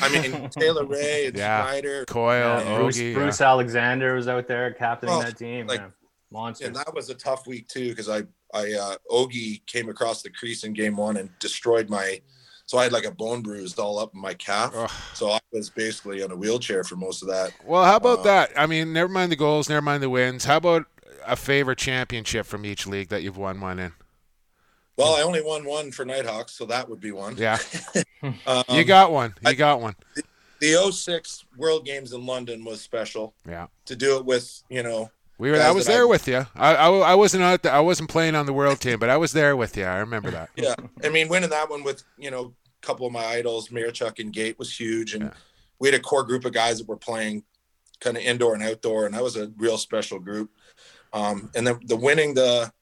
I 0.00 0.08
mean, 0.10 0.48
Taylor 0.50 0.84
Ray 0.84 1.26
and 1.26 1.36
Yeah. 1.36 1.64
Snyder. 1.64 2.04
Coyle, 2.06 2.60
Yeah, 2.60 2.76
Bruce, 2.78 2.98
Ogie. 2.98 3.14
Bruce 3.14 3.40
Alexander 3.40 4.14
was 4.14 4.28
out 4.28 4.46
there 4.48 4.72
captaining 4.72 5.14
Well, 5.16 5.24
that 5.24 5.36
team. 5.38 5.66
like- 5.66 5.80
yeah. 5.80 5.88
Monster. 6.30 6.66
And 6.66 6.74
that 6.74 6.92
was 6.92 7.10
a 7.10 7.14
tough 7.14 7.46
week 7.46 7.68
too 7.68 7.90
because 7.90 8.08
I 8.08 8.22
I 8.52 8.72
uh, 8.72 8.96
Ogie 9.08 9.64
came 9.66 9.88
across 9.88 10.20
the 10.22 10.30
crease 10.30 10.64
in 10.64 10.72
game 10.72 10.96
one 10.96 11.16
and 11.16 11.30
destroyed 11.38 11.88
my. 11.88 12.20
So 12.66 12.76
I 12.78 12.82
had 12.84 12.92
like 12.92 13.04
a 13.04 13.12
bone 13.12 13.40
bruise 13.42 13.78
all 13.78 14.00
up 14.00 14.12
in 14.14 14.20
my 14.20 14.34
calf. 14.34 14.72
Ugh. 14.74 14.90
So 15.12 15.30
I 15.30 15.38
was 15.52 15.70
basically 15.70 16.22
in 16.22 16.32
a 16.32 16.36
wheelchair 16.36 16.82
for 16.82 16.96
most 16.96 17.22
of 17.22 17.28
that. 17.28 17.52
Well, 17.64 17.84
how 17.84 17.96
about 17.96 18.20
Uh, 18.20 18.22
that? 18.24 18.50
I 18.56 18.66
mean, 18.66 18.92
never 18.92 19.12
mind 19.12 19.30
the 19.30 19.36
goals, 19.36 19.68
never 19.68 19.82
mind 19.82 20.02
the 20.02 20.10
wins. 20.10 20.44
How 20.46 20.56
about 20.56 20.86
a 21.24 21.36
favorite 21.36 21.78
championship 21.78 22.46
from 22.46 22.64
each 22.64 22.84
league 22.86 23.10
that 23.10 23.22
you've 23.22 23.36
won 23.36 23.60
one 23.60 23.78
in? 23.78 23.92
Well, 24.96 25.14
I 25.16 25.22
only 25.22 25.42
won 25.42 25.64
one 25.64 25.90
for 25.90 26.04
Knighthawks, 26.04 26.52
so 26.52 26.64
that 26.66 26.88
would 26.88 27.00
be 27.00 27.12
one. 27.12 27.36
Yeah. 27.36 27.58
Um, 28.46 28.64
you 28.70 28.84
got 28.84 29.12
one. 29.12 29.34
You 29.42 29.50
I- 29.50 29.54
got 29.54 29.80
one. 29.82 29.94
the 30.60 30.90
06 30.92 31.44
World 31.58 31.84
Games 31.84 32.12
in 32.14 32.24
London 32.24 32.64
was 32.64 32.80
special 32.80 33.34
Yeah. 33.46 33.66
to 33.84 33.94
do 33.96 34.16
it 34.16 34.24
with, 34.24 34.62
you 34.70 34.82
know, 34.82 35.10
We 35.36 35.50
were. 35.50 35.60
I 35.60 35.70
was 35.72 35.84
that 35.86 35.92
I- 35.92 35.94
there 35.96 36.08
with 36.08 36.26
you. 36.26 36.46
I, 36.54 36.74
I, 36.74 36.88
I 36.90 37.14
wasn't 37.16 37.42
out. 37.42 37.62
The, 37.62 37.70
I 37.72 37.80
wasn't 37.80 38.08
playing 38.08 38.34
on 38.34 38.46
the 38.46 38.52
world 38.54 38.80
team, 38.80 38.98
but 38.98 39.10
I 39.10 39.18
was 39.18 39.32
there 39.32 39.56
with 39.56 39.76
you. 39.76 39.84
I 39.84 39.98
remember 39.98 40.30
that. 40.30 40.48
yeah. 40.56 40.74
I 41.04 41.10
mean, 41.10 41.28
winning 41.28 41.50
that 41.50 41.68
one 41.68 41.82
with, 41.84 42.02
you 42.16 42.30
know, 42.30 42.54
a 42.82 42.86
couple 42.86 43.06
of 43.06 43.12
my 43.12 43.24
idols, 43.24 43.68
Marechek 43.68 44.18
and 44.20 44.32
Gait 44.32 44.58
was 44.58 44.74
huge. 44.78 45.12
And 45.14 45.24
Yeah. 45.24 45.30
we 45.80 45.88
had 45.88 46.00
a 46.00 46.02
core 46.02 46.24
group 46.24 46.46
of 46.46 46.52
guys 46.54 46.78
that 46.78 46.88
were 46.88 46.96
playing 46.96 47.44
kind 48.00 48.16
of 48.16 48.22
indoor 48.22 48.54
and 48.54 48.62
outdoor. 48.62 49.04
And 49.04 49.14
that 49.14 49.22
was 49.22 49.36
a 49.36 49.52
real 49.58 49.76
special 49.76 50.18
group. 50.18 50.50
Um, 51.12 51.50
and 51.54 51.66
then 51.66 51.78
the 51.84 51.96
winning 51.96 52.32
the, 52.32 52.72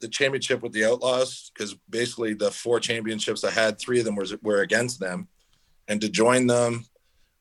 the 0.00 0.08
championship 0.08 0.62
with 0.62 0.72
the 0.72 0.84
Outlaws, 0.84 1.50
because 1.52 1.74
basically 1.88 2.34
the 2.34 2.50
four 2.50 2.80
championships 2.80 3.44
I 3.44 3.50
had, 3.50 3.78
three 3.78 3.98
of 3.98 4.04
them 4.04 4.16
was, 4.16 4.34
were 4.42 4.62
against 4.62 5.00
them. 5.00 5.28
And 5.88 6.00
to 6.00 6.08
join 6.08 6.46
them 6.46 6.86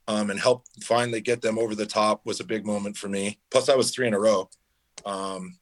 um, 0.07 0.29
and 0.29 0.39
help 0.39 0.65
finally 0.81 1.21
get 1.21 1.41
them 1.41 1.59
over 1.59 1.75
the 1.75 1.85
top 1.85 2.25
was 2.25 2.39
a 2.39 2.43
big 2.43 2.65
moment 2.65 2.97
for 2.97 3.07
me. 3.07 3.39
Plus, 3.51 3.69
I 3.69 3.75
was 3.75 3.91
three 3.91 4.07
in 4.07 4.13
a 4.13 4.19
row. 4.19 4.49
Um, 5.05 5.57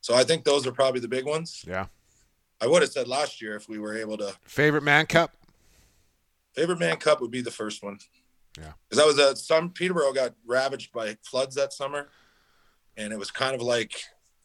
so 0.00 0.14
I 0.14 0.24
think 0.24 0.44
those 0.44 0.66
are 0.66 0.72
probably 0.72 1.00
the 1.00 1.08
big 1.08 1.24
ones. 1.24 1.64
Yeah. 1.66 1.86
I 2.60 2.66
would 2.66 2.82
have 2.82 2.90
said 2.90 3.08
last 3.08 3.40
year 3.40 3.56
if 3.56 3.68
we 3.68 3.78
were 3.78 3.96
able 3.96 4.18
to. 4.18 4.34
Favorite 4.44 4.82
Mann 4.82 5.06
Cup. 5.06 5.32
Favorite 6.54 6.78
Mann 6.78 6.96
Cup 6.96 7.20
would 7.20 7.30
be 7.30 7.40
the 7.40 7.50
first 7.50 7.82
one. 7.82 7.98
Yeah. 8.58 8.72
Because 8.88 8.98
that 8.98 9.06
was 9.06 9.18
a 9.18 9.36
some 9.36 9.70
Peterborough 9.70 10.12
got 10.12 10.34
ravaged 10.44 10.92
by 10.92 11.16
floods 11.22 11.54
that 11.54 11.72
summer, 11.72 12.08
and 12.96 13.12
it 13.12 13.18
was 13.18 13.30
kind 13.30 13.54
of 13.54 13.62
like 13.62 14.00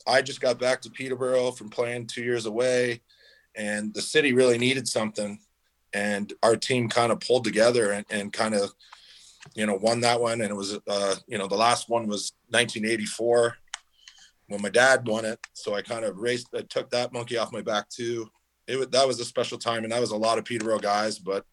I 0.07 0.21
just 0.21 0.41
got 0.41 0.59
back 0.59 0.81
to 0.81 0.89
Peterborough 0.89 1.51
from 1.51 1.69
playing 1.69 2.07
two 2.07 2.23
years 2.23 2.45
away, 2.45 3.01
and 3.55 3.93
the 3.93 4.01
city 4.01 4.33
really 4.33 4.57
needed 4.57 4.87
something, 4.87 5.39
and 5.93 6.31
our 6.43 6.55
team 6.55 6.89
kind 6.89 7.11
of 7.11 7.19
pulled 7.19 7.43
together 7.43 7.91
and, 7.91 8.05
and 8.09 8.33
kind 8.33 8.55
of, 8.55 8.73
you 9.55 9.65
know, 9.65 9.75
won 9.75 10.01
that 10.01 10.19
one, 10.19 10.41
and 10.41 10.49
it 10.49 10.55
was 10.55 10.77
uh, 10.87 11.15
you 11.27 11.37
know, 11.37 11.47
the 11.47 11.55
last 11.55 11.89
one 11.89 12.07
was 12.07 12.33
1984 12.49 13.57
when 14.47 14.61
my 14.61 14.69
dad 14.69 15.07
won 15.07 15.25
it, 15.25 15.39
so 15.53 15.73
I 15.73 15.81
kind 15.81 16.05
of 16.05 16.17
raced, 16.17 16.49
I 16.55 16.61
took 16.61 16.89
that 16.91 17.13
monkey 17.13 17.37
off 17.37 17.53
my 17.53 17.61
back 17.61 17.89
too. 17.89 18.29
It 18.67 18.77
was, 18.77 18.87
that 18.89 19.07
was 19.07 19.19
a 19.19 19.25
special 19.25 19.57
time, 19.57 19.83
and 19.83 19.91
that 19.91 20.01
was 20.01 20.11
a 20.11 20.17
lot 20.17 20.37
of 20.37 20.45
Peterborough 20.45 20.79
guys, 20.79 21.19
but 21.19 21.45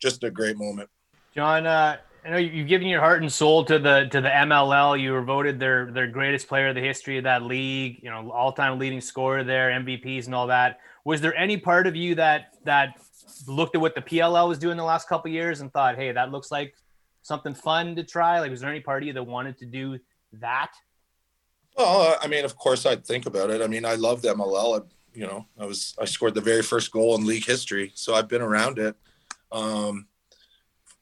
just 0.00 0.24
a 0.24 0.30
great 0.30 0.56
moment. 0.56 0.88
John, 1.34 1.66
uh, 1.66 1.96
I 2.24 2.30
know 2.30 2.36
you've 2.36 2.68
given 2.68 2.86
your 2.86 3.00
heart 3.00 3.20
and 3.22 3.32
soul 3.32 3.64
to 3.64 3.78
the 3.78 4.06
to 4.12 4.20
the 4.20 4.28
MLL. 4.28 5.00
You 5.00 5.12
were 5.12 5.22
voted 5.22 5.58
their 5.58 5.90
their 5.90 6.06
greatest 6.06 6.46
player 6.46 6.68
of 6.68 6.76
the 6.76 6.80
history 6.80 7.18
of 7.18 7.24
that 7.24 7.42
league. 7.42 7.98
You 8.02 8.10
know, 8.10 8.30
all 8.30 8.52
time 8.52 8.78
leading 8.78 9.00
scorer 9.00 9.42
there, 9.42 9.70
MVPs 9.70 10.26
and 10.26 10.34
all 10.34 10.46
that. 10.46 10.78
Was 11.04 11.20
there 11.20 11.34
any 11.34 11.56
part 11.56 11.86
of 11.86 11.96
you 11.96 12.14
that 12.14 12.54
that 12.64 13.00
looked 13.48 13.74
at 13.74 13.80
what 13.80 13.96
the 13.96 14.02
PLL 14.02 14.48
was 14.48 14.58
doing 14.58 14.76
the 14.76 14.84
last 14.84 15.08
couple 15.08 15.30
years 15.32 15.62
and 15.62 15.72
thought, 15.72 15.96
hey, 15.96 16.12
that 16.12 16.30
looks 16.30 16.52
like 16.52 16.74
something 17.22 17.54
fun 17.54 17.96
to 17.96 18.04
try? 18.04 18.38
Like, 18.38 18.50
was 18.50 18.60
there 18.60 18.70
any 18.70 18.80
part 18.80 19.02
of 19.02 19.08
you 19.08 19.12
that 19.14 19.24
wanted 19.24 19.58
to 19.58 19.66
do 19.66 19.98
that? 20.34 20.70
Well, 21.76 22.16
I 22.20 22.28
mean, 22.28 22.44
of 22.44 22.56
course, 22.56 22.86
I'd 22.86 23.04
think 23.04 23.26
about 23.26 23.50
it. 23.50 23.62
I 23.62 23.66
mean, 23.66 23.84
I 23.84 23.94
loved 23.94 24.24
MLL. 24.24 24.80
I, 24.80 24.84
you 25.12 25.26
know, 25.26 25.46
I 25.58 25.66
was 25.66 25.96
I 26.00 26.04
scored 26.04 26.34
the 26.34 26.40
very 26.40 26.62
first 26.62 26.92
goal 26.92 27.16
in 27.16 27.26
league 27.26 27.46
history, 27.46 27.90
so 27.96 28.14
I've 28.14 28.28
been 28.28 28.42
around 28.42 28.78
it 28.78 28.94
um, 29.50 30.06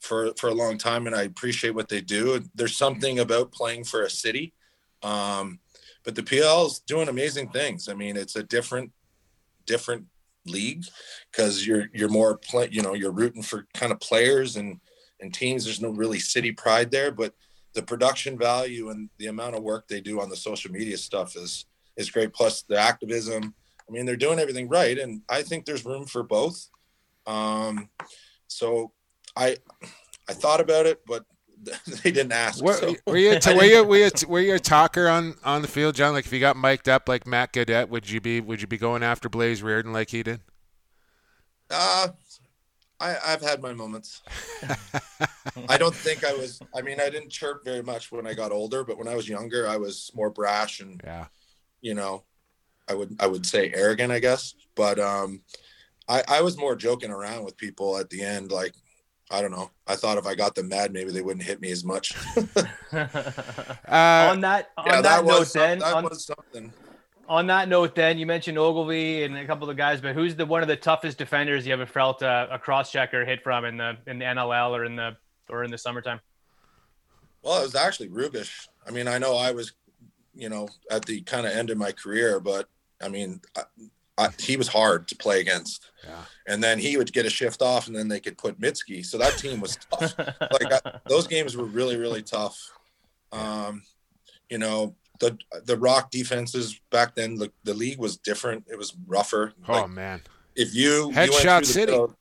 for 0.00 0.32
for 0.38 0.48
a 0.48 0.54
long 0.54 0.78
time, 0.78 1.06
and 1.06 1.14
I 1.14 1.22
appreciate 1.22 1.74
what 1.74 1.88
they 1.88 2.00
do. 2.00 2.42
There's 2.54 2.76
something 2.76 3.18
about 3.18 3.52
playing 3.52 3.84
for 3.84 4.02
a 4.02 4.10
city, 4.10 4.54
um, 5.02 5.60
but 6.04 6.14
the 6.14 6.22
PL 6.22 6.66
is 6.66 6.80
doing 6.80 7.08
amazing 7.08 7.50
things. 7.50 7.88
I 7.88 7.94
mean, 7.94 8.16
it's 8.16 8.36
a 8.36 8.42
different 8.42 8.92
different 9.66 10.06
league 10.46 10.84
because 11.30 11.66
you're 11.66 11.86
you're 11.92 12.08
more 12.08 12.36
play, 12.38 12.68
you 12.72 12.82
know, 12.82 12.94
you're 12.94 13.12
rooting 13.12 13.42
for 13.42 13.66
kind 13.74 13.92
of 13.92 14.00
players 14.00 14.56
and 14.56 14.80
and 15.20 15.32
teams. 15.32 15.64
There's 15.64 15.82
no 15.82 15.90
really 15.90 16.18
city 16.18 16.52
pride 16.52 16.90
there, 16.90 17.12
but 17.12 17.34
the 17.74 17.82
production 17.82 18.38
value 18.38 18.90
and 18.90 19.08
the 19.18 19.26
amount 19.26 19.54
of 19.54 19.62
work 19.62 19.86
they 19.86 20.00
do 20.00 20.20
on 20.20 20.28
the 20.28 20.36
social 20.36 20.72
media 20.72 20.96
stuff 20.96 21.36
is 21.36 21.66
is 21.96 22.10
great. 22.10 22.32
Plus 22.32 22.62
the 22.62 22.78
activism. 22.78 23.54
I 23.88 23.92
mean, 23.92 24.06
they're 24.06 24.16
doing 24.16 24.38
everything 24.38 24.68
right, 24.68 24.96
and 24.96 25.22
I 25.28 25.42
think 25.42 25.66
there's 25.66 25.84
room 25.84 26.06
for 26.06 26.22
both. 26.22 26.68
Um, 27.26 27.88
so 28.46 28.92
I 29.36 29.56
I 30.28 30.32
thought 30.32 30.60
about 30.60 30.86
it, 30.86 31.00
but 31.06 31.24
they 32.02 32.10
didn't 32.10 32.32
ask. 32.32 32.62
Were, 32.62 32.72
so. 32.74 32.94
were 33.06 33.16
you 33.16 33.38
I 33.44 33.54
were 33.54 33.64
you 33.64 33.84
were 33.84 33.96
you 33.96 34.10
were 34.28 34.40
you 34.40 34.54
a 34.54 34.58
talker 34.58 35.08
on 35.08 35.34
on 35.44 35.62
the 35.62 35.68
field, 35.68 35.94
John? 35.94 36.12
Like 36.12 36.26
if 36.26 36.32
you 36.32 36.40
got 36.40 36.56
mic'd 36.56 36.88
up 36.88 37.08
like 37.08 37.26
Matt 37.26 37.52
Gaudet, 37.52 37.88
would 37.88 38.08
you 38.08 38.20
be 38.20 38.40
would 38.40 38.60
you 38.60 38.66
be 38.66 38.78
going 38.78 39.02
after 39.02 39.28
Blaze 39.28 39.60
Riorden 39.62 39.92
like 39.92 40.10
he 40.10 40.22
did? 40.22 40.40
Uh, 41.70 42.08
I, 42.98 43.16
I've 43.24 43.42
had 43.42 43.62
my 43.62 43.72
moments. 43.72 44.22
I 45.68 45.78
don't 45.78 45.94
think 45.94 46.24
I 46.24 46.32
was. 46.32 46.60
I 46.74 46.82
mean, 46.82 47.00
I 47.00 47.08
didn't 47.08 47.30
chirp 47.30 47.64
very 47.64 47.82
much 47.82 48.10
when 48.10 48.26
I 48.26 48.34
got 48.34 48.52
older, 48.52 48.84
but 48.84 48.98
when 48.98 49.08
I 49.08 49.14
was 49.14 49.28
younger, 49.28 49.68
I 49.68 49.76
was 49.76 50.10
more 50.14 50.30
brash 50.30 50.80
and 50.80 51.00
Yeah. 51.04 51.26
you 51.80 51.94
know, 51.94 52.24
I 52.88 52.94
would 52.94 53.16
I 53.20 53.26
would 53.26 53.46
say 53.46 53.72
arrogant, 53.74 54.12
I 54.12 54.18
guess. 54.18 54.54
But 54.74 54.98
um, 54.98 55.42
I 56.08 56.22
I 56.28 56.40
was 56.42 56.58
more 56.58 56.74
joking 56.76 57.10
around 57.10 57.44
with 57.44 57.56
people 57.56 57.96
at 57.98 58.10
the 58.10 58.22
end. 58.22 58.50
Like 58.50 58.74
I 59.30 59.40
don't 59.40 59.52
know. 59.52 59.70
I 59.86 59.94
thought 59.94 60.18
if 60.18 60.26
I 60.26 60.34
got 60.34 60.54
them 60.54 60.68
mad, 60.68 60.92
maybe 60.92 61.12
they 61.12 61.22
wouldn't 61.22 61.44
hit 61.44 61.60
me 61.60 61.70
as 61.70 61.84
much. 61.84 62.14
Uh, 63.88 64.28
on 64.30 64.40
that 64.40 64.70
on 64.76 64.86
yeah, 64.86 64.92
that, 64.92 65.02
that, 65.02 65.24
note, 65.24 65.38
was 65.40 65.52
then 65.52 65.78
that 65.80 65.94
on, 65.94 66.04
was 66.04 66.24
something. 66.24 66.72
on 67.28 67.46
that 67.48 67.68
note, 67.68 67.96
then 67.96 68.18
you 68.18 68.26
mentioned 68.26 68.56
Ogilvy 68.56 69.24
and 69.24 69.36
a 69.36 69.44
couple 69.46 69.68
of 69.68 69.76
the 69.76 69.80
guys, 69.80 70.00
but 70.00 70.14
who's 70.14 70.36
the 70.36 70.46
one 70.46 70.62
of 70.62 70.68
the 70.68 70.76
toughest 70.76 71.18
defenders 71.18 71.66
you 71.66 71.72
ever 71.72 71.86
felt 71.86 72.22
uh, 72.22 72.46
a 72.50 72.58
cross 72.58 72.92
checker 72.92 73.24
hit 73.24 73.42
from 73.42 73.64
in 73.64 73.76
the 73.76 73.96
in 74.06 74.20
the 74.20 74.24
NLL 74.24 74.70
or 74.70 74.84
in 74.84 74.94
the 74.94 75.16
or 75.48 75.64
in 75.64 75.72
the 75.72 75.78
summertime? 75.78 76.20
Well, 77.42 77.60
it 77.60 77.62
was 77.62 77.74
actually 77.74 78.10
Rubisch. 78.10 78.68
I 78.86 78.90
mean, 78.90 79.08
I 79.08 79.18
know 79.18 79.36
I 79.36 79.50
was, 79.50 79.72
you 80.34 80.48
know, 80.48 80.68
at 80.90 81.04
the 81.04 81.22
kind 81.22 81.46
of 81.46 81.52
end 81.52 81.70
of 81.70 81.78
my 81.78 81.90
career, 81.90 82.38
but 82.38 82.68
I 83.00 83.08
mean, 83.08 83.40
I, 83.56 83.62
I, 84.20 84.28
he 84.38 84.56
was 84.56 84.68
hard 84.68 85.08
to 85.08 85.16
play 85.16 85.40
against. 85.40 85.90
Yeah. 86.04 86.22
And 86.46 86.62
then 86.62 86.78
he 86.78 86.96
would 86.96 87.12
get 87.12 87.26
a 87.26 87.30
shift 87.30 87.62
off, 87.62 87.86
and 87.86 87.96
then 87.96 88.08
they 88.08 88.20
could 88.20 88.36
put 88.38 88.60
Mitski. 88.60 89.04
So 89.04 89.18
that 89.18 89.36
team 89.38 89.60
was 89.60 89.78
tough. 89.90 90.14
like 90.18 90.72
I, 90.72 90.98
those 91.08 91.26
games 91.26 91.56
were 91.56 91.64
really, 91.64 91.96
really 91.96 92.22
tough. 92.22 92.58
Um, 93.32 93.82
you 94.48 94.58
know, 94.58 94.94
the 95.20 95.38
the 95.64 95.76
Rock 95.76 96.10
defenses 96.10 96.80
back 96.90 97.14
then, 97.14 97.36
the, 97.36 97.52
the 97.64 97.74
league 97.74 97.98
was 97.98 98.16
different. 98.16 98.64
It 98.68 98.76
was 98.76 98.94
rougher. 99.06 99.52
oh 99.68 99.72
Like, 99.72 99.90
man, 99.90 100.22
if 100.56 100.74
you 100.74 101.10
Headshot 101.14 101.64
City. 101.64 101.92
middle- 101.92 102.16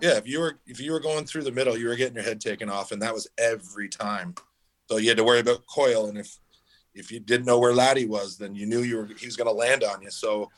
yeah, 0.00 0.16
if 0.18 0.26
you 0.26 0.40
were 0.40 0.58
if 0.66 0.80
you 0.80 0.92
were 0.92 1.00
going 1.00 1.24
through 1.24 1.44
the 1.44 1.52
middle, 1.52 1.78
you 1.78 1.88
were 1.88 1.96
getting 1.96 2.16
your 2.16 2.24
head 2.24 2.40
taken 2.40 2.68
off, 2.68 2.92
and 2.92 3.00
that 3.00 3.14
was 3.14 3.26
every 3.38 3.88
time. 3.88 4.34
So 4.90 4.98
you 4.98 5.08
had 5.08 5.16
to 5.16 5.24
worry 5.24 5.40
about 5.40 5.64
Coyle, 5.66 6.06
and 6.08 6.18
if 6.18 6.38
if 6.94 7.10
you 7.10 7.20
didn't 7.20 7.46
know 7.46 7.58
where 7.58 7.72
Laddie 7.72 8.06
was, 8.06 8.36
then 8.36 8.54
you 8.54 8.66
knew 8.66 8.80
you 8.80 8.96
were 8.98 9.06
he 9.06 9.26
was 9.26 9.36
going 9.36 9.46
to 9.48 9.52
land 9.52 9.82
on 9.82 10.02
you. 10.02 10.10
So 10.10 10.50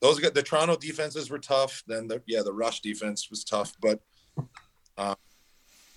those 0.00 0.18
the 0.18 0.42
Toronto 0.42 0.76
defenses 0.76 1.30
were 1.30 1.38
tough. 1.38 1.82
Then 1.86 2.08
the 2.08 2.22
yeah 2.26 2.42
the 2.42 2.52
rush 2.52 2.80
defense 2.80 3.28
was 3.30 3.44
tough, 3.44 3.72
but 3.80 4.00
uh, 4.96 5.14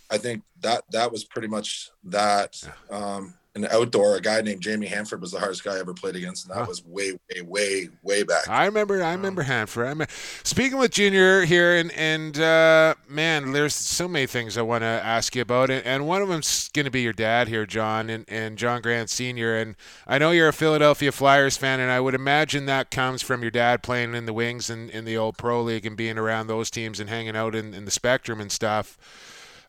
I 0.09 0.17
think 0.17 0.43
that 0.61 0.83
that 0.91 1.11
was 1.11 1.23
pretty 1.23 1.47
much 1.47 1.89
that. 2.05 2.61
Um, 2.89 3.35
an 3.53 3.67
outdoor, 3.69 4.15
a 4.15 4.21
guy 4.21 4.39
named 4.41 4.61
Jamie 4.61 4.87
Hanford 4.87 5.19
was 5.19 5.31
the 5.31 5.39
hardest 5.39 5.63
guy 5.63 5.75
I 5.75 5.79
ever 5.79 5.93
played 5.93 6.15
against, 6.15 6.45
and 6.45 6.55
that 6.55 6.61
Huh. 6.61 6.65
was 6.69 6.85
way, 6.85 7.11
way, 7.11 7.41
way, 7.41 7.89
way 8.01 8.23
back. 8.23 8.47
I 8.47 8.65
remember. 8.65 9.03
I 9.03 9.11
remember 9.11 9.41
Hanford. 9.41 9.87
I'm 9.87 10.03
speaking 10.43 10.77
with 10.77 10.91
Junior 10.91 11.43
here, 11.43 11.75
and 11.75 11.91
and 11.91 12.39
uh, 12.39 12.95
man, 13.09 13.51
there's 13.51 13.75
so 13.75 14.07
many 14.07 14.25
things 14.25 14.57
I 14.57 14.61
want 14.61 14.83
to 14.83 14.87
ask 14.87 15.35
you 15.35 15.41
about, 15.41 15.69
and, 15.69 15.85
and 15.85 16.07
one 16.07 16.21
of 16.21 16.29
them's 16.29 16.69
going 16.69 16.85
to 16.85 16.91
be 16.91 17.01
your 17.01 17.11
dad 17.11 17.49
here, 17.49 17.65
John, 17.65 18.09
and, 18.09 18.23
and 18.29 18.57
John 18.57 18.81
Grant 18.81 19.09
Senior. 19.09 19.57
And 19.57 19.75
I 20.07 20.17
know 20.17 20.31
you're 20.31 20.47
a 20.47 20.53
Philadelphia 20.53 21.11
Flyers 21.11 21.57
fan, 21.57 21.81
and 21.81 21.91
I 21.91 21.99
would 21.99 22.15
imagine 22.15 22.67
that 22.67 22.89
comes 22.89 23.21
from 23.21 23.41
your 23.41 23.51
dad 23.51 23.83
playing 23.83 24.15
in 24.15 24.25
the 24.25 24.33
wings 24.33 24.69
and 24.69 24.89
in 24.89 25.03
the 25.03 25.17
old 25.17 25.37
pro 25.37 25.61
league 25.61 25.85
and 25.85 25.97
being 25.97 26.17
around 26.17 26.47
those 26.47 26.71
teams 26.71 27.01
and 27.01 27.09
hanging 27.09 27.35
out 27.35 27.53
in, 27.53 27.73
in 27.73 27.83
the 27.83 27.91
spectrum 27.91 28.39
and 28.39 28.51
stuff. 28.51 28.97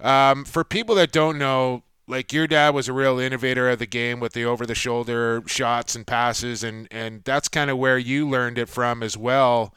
Um, 0.01 0.45
for 0.45 0.63
people 0.65 0.95
that 0.97 1.11
don't 1.13 1.39
know, 1.39 1.83
like 2.07 2.33
your 2.33 2.47
dad 2.47 2.71
was 2.75 2.89
a 2.89 2.93
real 2.93 3.19
innovator 3.19 3.69
of 3.71 3.79
the 3.79 3.87
game 3.87 4.21
with 4.21 4.33
the 4.33 4.45
over 4.45 4.67
the 4.67 4.75
shoulder 4.75 5.43
shots 5.47 5.95
and 5.95 6.07
passes 6.07 6.63
and 6.65 6.89
and 6.91 7.23
that's 7.25 7.49
kind 7.49 7.71
of 7.71 7.79
where 7.79 7.99
you 7.99 8.29
learned 8.29 8.59
it 8.59 8.69
from 8.69 9.03
as 9.03 9.17
well 9.17 9.75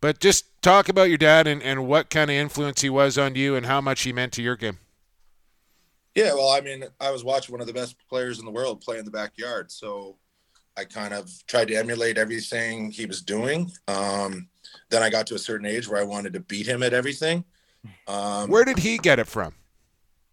but 0.00 0.18
just 0.18 0.46
talk 0.62 0.88
about 0.88 1.08
your 1.08 1.18
dad 1.18 1.46
and, 1.46 1.62
and 1.62 1.86
what 1.86 2.10
kind 2.10 2.30
of 2.30 2.36
influence 2.36 2.80
he 2.80 2.90
was 2.90 3.16
on 3.16 3.34
you 3.34 3.54
and 3.54 3.66
how 3.66 3.80
much 3.80 4.02
he 4.02 4.12
meant 4.12 4.32
to 4.32 4.42
your 4.42 4.56
game 4.56 4.78
Yeah, 6.16 6.32
well, 6.32 6.48
I 6.48 6.62
mean, 6.62 6.82
I 6.98 7.10
was 7.10 7.24
watching 7.24 7.52
one 7.52 7.60
of 7.60 7.66
the 7.66 7.74
best 7.74 7.94
players 8.08 8.38
in 8.38 8.46
the 8.46 8.50
world 8.50 8.80
play 8.80 8.98
in 8.98 9.04
the 9.04 9.10
backyard, 9.10 9.70
so 9.70 10.16
I 10.74 10.84
kind 10.84 11.12
of 11.12 11.30
tried 11.46 11.68
to 11.68 11.74
emulate 11.74 12.16
everything 12.16 12.90
he 12.90 13.04
was 13.04 13.20
doing. 13.20 13.70
Um, 13.86 14.48
then 14.88 15.02
I 15.02 15.10
got 15.10 15.26
to 15.26 15.34
a 15.34 15.38
certain 15.38 15.66
age 15.66 15.86
where 15.86 16.00
I 16.00 16.04
wanted 16.04 16.32
to 16.32 16.40
beat 16.40 16.66
him 16.66 16.82
at 16.82 16.94
everything. 16.94 17.44
Um, 18.08 18.48
where 18.48 18.64
did 18.64 18.78
he 18.78 18.96
get 18.96 19.18
it 19.18 19.26
from 19.26 19.54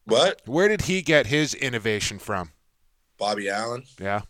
what? 0.06 0.42
where 0.46 0.68
did 0.68 0.84
he 0.84 1.02
get 1.02 1.28
his 1.28 1.54
innovation 1.54 2.20
from 2.20 2.52
Bobby 3.18 3.50
Allen. 3.50 3.84
yeah 4.00 4.22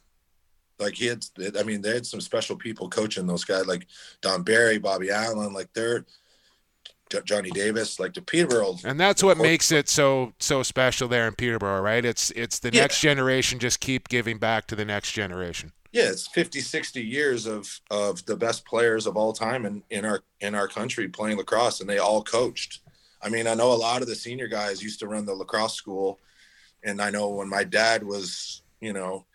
Like 0.79 0.95
he 0.95 1.05
had, 1.07 1.25
I 1.57 1.63
mean, 1.63 1.81
they 1.81 1.93
had 1.93 2.05
some 2.05 2.21
special 2.21 2.55
people 2.55 2.89
coaching 2.89 3.25
those 3.27 3.43
guys, 3.45 3.65
like 3.65 3.87
Don 4.21 4.43
Barry, 4.43 4.77
Bobby 4.77 5.09
Allen, 5.11 5.53
like 5.53 5.71
they're 5.73 6.05
Johnny 7.25 7.51
Davis, 7.51 7.99
like 7.99 8.13
the 8.15 8.21
Peterborough. 8.23 8.75
and 8.83 8.99
that's 8.99 9.21
what 9.23 9.37
makes 9.37 9.71
it 9.71 9.87
so 9.87 10.33
so 10.39 10.63
special 10.63 11.07
there 11.07 11.27
in 11.27 11.35
peterborough 11.35 11.79
right 11.79 12.03
it's 12.05 12.31
it's 12.31 12.57
the 12.57 12.71
Yeah. 12.73 12.81
next 12.81 13.01
generation 13.01 13.59
just 13.59 13.79
keep 13.79 14.09
giving 14.09 14.39
back 14.39 14.65
to 14.67 14.75
the 14.75 14.83
next 14.83 15.11
generation 15.11 15.73
yeah 15.91 16.09
it's 16.09 16.25
50 16.27 16.59
60 16.61 17.01
years 17.03 17.45
of 17.45 17.79
of 17.91 18.25
the 18.25 18.35
best 18.35 18.65
players 18.65 19.05
of 19.05 19.15
all 19.15 19.31
time 19.31 19.63
in 19.67 19.83
in 19.91 20.05
our 20.05 20.23
in 20.39 20.55
our 20.55 20.67
country 20.67 21.07
playing 21.07 21.37
lacrosse 21.37 21.81
and 21.81 21.87
they 21.89 21.99
all 21.99 22.23
coached 22.23 22.79
i 23.23 23.29
mean 23.29 23.47
i 23.47 23.53
know 23.53 23.71
a 23.71 23.73
lot 23.73 24.01
of 24.01 24.07
the 24.07 24.15
senior 24.15 24.47
guys 24.47 24.83
used 24.83 24.99
to 24.99 25.07
run 25.07 25.25
the 25.25 25.33
lacrosse 25.33 25.75
school. 25.75 26.19
And 26.83 27.01
i 27.01 27.09
know 27.09 27.29
when 27.29 27.49
my 27.49 27.63
dad 27.63 28.03
was 28.03 28.61
you 28.81 28.93
know 28.93 29.25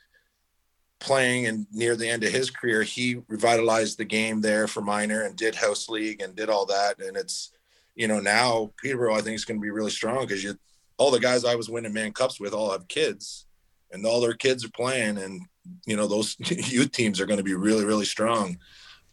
playing 1.01 1.47
and 1.47 1.67
near 1.73 1.95
the 1.97 2.09
end 2.09 2.25
of 2.25 2.33
his 2.33 2.51
career 2.51 2.83
he 2.83 3.23
revitalized 3.29 3.99
the 3.99 4.05
game 4.05 4.41
there 4.41 4.67
for 4.67 4.81
minor 4.81 5.23
and 5.23 5.37
did 5.37 5.55
house 5.55 5.89
league 5.89 6.21
and 6.21 6.35
did 6.35 6.51
all 6.51 6.67
that. 6.67 7.01
And 7.01 7.17
it's 7.17 7.53
you 7.99 8.09
know 8.09 8.21
now 8.21 8.71
peterborough 8.81 9.17
i 9.17 9.21
think 9.21 9.35
is 9.35 9.45
going 9.45 9.59
to 9.59 9.63
be 9.63 9.71
really 9.71 9.91
strong 9.91 10.21
because 10.21 10.43
you 10.43 10.57
all 10.97 11.11
the 11.11 11.21
guys 11.21 11.45
i 11.45 11.55
was 11.55 11.69
winning 11.69 11.93
Mann 11.93 12.13
Cups 12.13 12.41
with 12.41 12.55
all 12.55 12.71
have 12.71 12.89
kids 12.89 13.47
and 13.91 14.07
all 14.07 14.21
their 14.21 14.35
kids 14.35 14.65
are 14.65 14.71
playing 14.71 15.19
and 15.19 15.43
you 15.85 15.97
know 15.97 16.07
those 16.07 16.37
youth 16.73 16.93
teams 16.93 17.21
are 17.21 17.27
going 17.27 17.39
to 17.39 17.45
be 17.45 17.55
really 17.55 17.85
really 17.85 18.07
strong. 18.07 18.59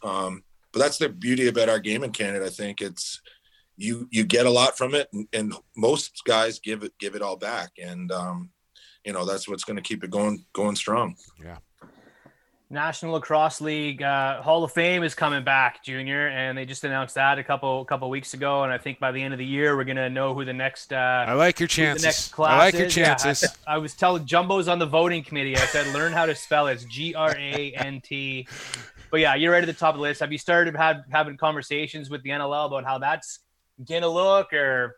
Um, 0.02 0.44
but 0.72 0.80
that's 0.80 0.98
the 0.98 1.08
beauty 1.08 1.48
about 1.48 1.68
our 1.68 1.78
game 1.78 2.04
in 2.04 2.12
canada 2.12 2.46
i 2.46 2.50
think. 2.50 2.80
It's 2.80 3.20
you 3.76 4.08
you 4.10 4.24
get 4.24 4.46
a 4.46 4.50
lot 4.50 4.76
from 4.76 4.94
it 4.94 5.08
and, 5.12 5.26
and 5.32 5.54
most 5.76 6.22
guys 6.24 6.58
give 6.58 6.82
it 6.82 6.92
give 6.98 7.14
it 7.14 7.22
all 7.22 7.36
back 7.36 7.70
and 7.82 8.10
um, 8.12 8.50
you 9.04 9.12
know 9.12 9.24
that's 9.24 9.48
what's 9.48 9.64
going 9.64 9.76
to 9.76 9.82
keep 9.82 10.02
it 10.04 10.10
going 10.10 10.44
going 10.52 10.76
strong 10.76 11.14
Yeah. 11.42 11.58
National 12.68 13.12
Lacrosse 13.12 13.60
League 13.60 14.02
uh, 14.02 14.42
Hall 14.42 14.64
of 14.64 14.72
Fame 14.72 15.04
is 15.04 15.14
coming 15.14 15.44
back, 15.44 15.84
Junior, 15.84 16.26
and 16.26 16.58
they 16.58 16.64
just 16.64 16.82
announced 16.82 17.14
that 17.14 17.38
a 17.38 17.44
couple 17.44 17.84
couple 17.84 18.10
weeks 18.10 18.34
ago. 18.34 18.64
And 18.64 18.72
I 18.72 18.78
think 18.78 18.98
by 18.98 19.12
the 19.12 19.22
end 19.22 19.32
of 19.32 19.38
the 19.38 19.46
year, 19.46 19.76
we're 19.76 19.84
gonna 19.84 20.10
know 20.10 20.34
who 20.34 20.44
the 20.44 20.52
next 20.52 20.92
uh, 20.92 21.24
i 21.28 21.32
like 21.34 21.60
your 21.60 21.68
who 21.68 21.70
the 21.70 21.82
chances 21.82 22.04
next 22.04 22.40
i 22.40 22.58
like 22.58 22.74
your 22.74 22.86
is. 22.86 22.96
Yeah, 22.96 23.12
I- 23.12 23.14
chances 23.14 23.56
I, 23.68 23.78
was 23.78 23.94
telling 23.94 24.26
Jumbo's 24.26 24.66
on 24.66 24.80
the 24.80 24.86
voting 24.86 25.22
committee. 25.22 25.56
I 25.56 25.66
said, 25.66 25.86
learn 25.94 26.12
how 26.12 26.26
to 26.26 26.34
spell 26.34 26.66
it. 26.66 26.72
It's 26.72 26.84
G 26.86 27.14
R 27.14 27.36
A 27.38 27.72
N 27.76 28.00
T. 28.00 28.48
But 29.12 29.20
yeah, 29.20 29.36
you're 29.36 29.52
right 29.52 29.62
at 29.62 29.66
the 29.66 29.72
top 29.72 29.94
of 29.94 29.98
the 29.98 30.02
list. 30.02 30.18
Have 30.18 30.32
you 30.32 30.38
started 30.38 30.74
have, 30.74 31.04
having 31.08 31.36
conversations 31.36 32.10
with 32.10 32.24
the 32.24 32.30
NLL 32.30 32.66
about 32.66 32.84
how 32.84 32.98
that's 32.98 33.38
gonna 33.84 34.08
look, 34.08 34.52
or 34.52 34.96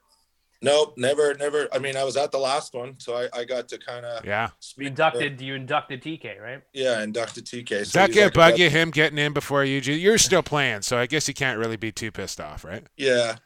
nope 0.60 0.94
never 0.96 1.34
never 1.34 1.68
i 1.72 1.78
mean 1.78 1.96
i 1.96 2.02
was 2.02 2.16
at 2.16 2.32
the 2.32 2.38
last 2.38 2.74
one 2.74 2.92
so 2.98 3.14
i, 3.16 3.28
I 3.32 3.44
got 3.44 3.68
to 3.68 3.78
kind 3.78 4.04
of 4.04 4.24
yeah 4.24 4.48
you 4.48 4.52
speak 4.58 4.86
inducted 4.88 5.40
you 5.40 5.54
inducted 5.54 6.02
TK, 6.02 6.40
right? 6.40 6.60
yeah 6.72 7.00
inducted 7.00 7.46
tk 7.46 7.68
Does 7.68 7.92
so 7.92 8.00
that 8.00 8.08
he's 8.08 8.16
get 8.16 8.24
like 8.24 8.54
bug 8.54 8.58
you, 8.58 8.68
him 8.68 8.90
getting 8.90 9.18
in 9.18 9.32
before 9.32 9.64
you. 9.64 9.78
You're 9.78 10.18
still 10.18 10.42
playing, 10.42 10.82
so 10.82 10.98
I 10.98 11.06
guess 11.06 11.28
you 11.28 11.34
can't 11.34 11.60
really 11.60 11.76
be 11.76 11.92
too 11.92 12.10
pissed 12.10 12.40
off, 12.40 12.64
right? 12.64 12.84
Yeah, 12.96 13.36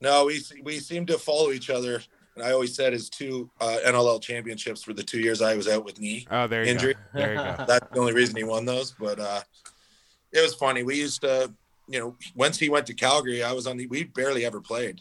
no, 0.00 0.26
we 0.26 0.40
we 0.62 0.78
seem 0.78 1.06
to 1.06 1.18
follow 1.18 1.50
each 1.50 1.70
other. 1.70 2.00
And 2.36 2.44
I 2.44 2.52
always 2.52 2.74
said 2.74 2.92
his 2.92 3.10
two 3.10 3.50
uh, 3.60 3.78
NLL 3.84 4.22
championships 4.22 4.86
were 4.86 4.94
the 4.94 5.02
two 5.02 5.18
years 5.18 5.42
I 5.42 5.56
was 5.56 5.66
out 5.66 5.84
with 5.84 6.00
knee. 6.00 6.26
Oh, 6.30 6.46
there 6.46 6.64
you 6.64 6.70
Injury. 6.70 6.94
go. 6.94 7.00
There 7.12 7.34
you 7.34 7.40
go. 7.40 7.56
That's 7.66 7.86
the 7.92 7.98
only 7.98 8.12
reason 8.12 8.36
he 8.36 8.44
won 8.44 8.64
those. 8.64 8.92
But 8.92 9.18
uh, 9.18 9.40
it 10.32 10.40
was 10.40 10.54
funny. 10.54 10.84
We 10.84 10.96
used 10.96 11.20
to, 11.22 11.52
you 11.90 11.98
know, 11.98 12.16
once 12.36 12.58
he 12.58 12.68
went 12.68 12.86
to 12.86 12.94
Calgary, 12.94 13.42
I 13.42 13.52
was 13.52 13.66
on 13.66 13.76
the. 13.76 13.86
We 13.88 14.04
barely 14.04 14.44
ever 14.46 14.60
played, 14.60 15.00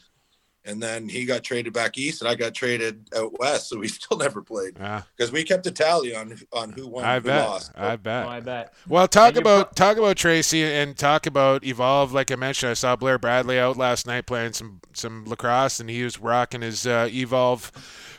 and 0.69 0.81
then 0.81 1.09
he 1.09 1.25
got 1.25 1.43
traded 1.43 1.73
back 1.73 1.97
east, 1.97 2.21
and 2.21 2.29
I 2.29 2.35
got 2.35 2.53
traded 2.53 3.09
out 3.15 3.37
west, 3.39 3.69
so 3.69 3.79
we 3.79 3.87
still 3.99 4.17
never 4.17 4.41
played 4.41 4.77
Yeah, 4.77 5.01
because 5.17 5.31
we 5.31 5.43
kept 5.43 5.65
a 5.67 5.71
tally 5.71 6.15
on 6.15 6.37
on 6.53 6.71
who 6.71 6.87
won, 6.87 7.03
I 7.03 7.15
who 7.15 7.21
bet. 7.27 7.47
lost. 7.47 7.71
I 7.75 7.93
Oh, 7.93 7.97
bet. 7.97 8.27
I 8.27 8.39
bet. 8.39 8.73
Well, 8.87 9.07
talk 9.07 9.35
And 9.35 9.35
you're 9.37 9.41
about 9.41 9.75
talk 9.75 9.97
about 9.97 10.15
Tracy 10.17 10.63
and 10.63 10.95
talk 10.97 11.25
about 11.25 11.63
Evolve. 11.65 12.13
Like 12.13 12.31
I 12.31 12.35
mentioned, 12.35 12.71
I 12.71 12.73
saw 12.75 12.95
Blair 12.95 13.17
Bradley 13.17 13.59
out 13.59 13.77
last 13.77 14.05
night 14.07 14.25
playing 14.25 14.53
some 14.53 14.79
some 14.93 15.25
lacrosse, 15.25 15.79
and 15.79 15.89
he 15.89 16.03
was 16.03 16.19
rocking 16.19 16.61
his 16.61 16.85
uh, 16.85 17.09
Evolve 17.11 17.71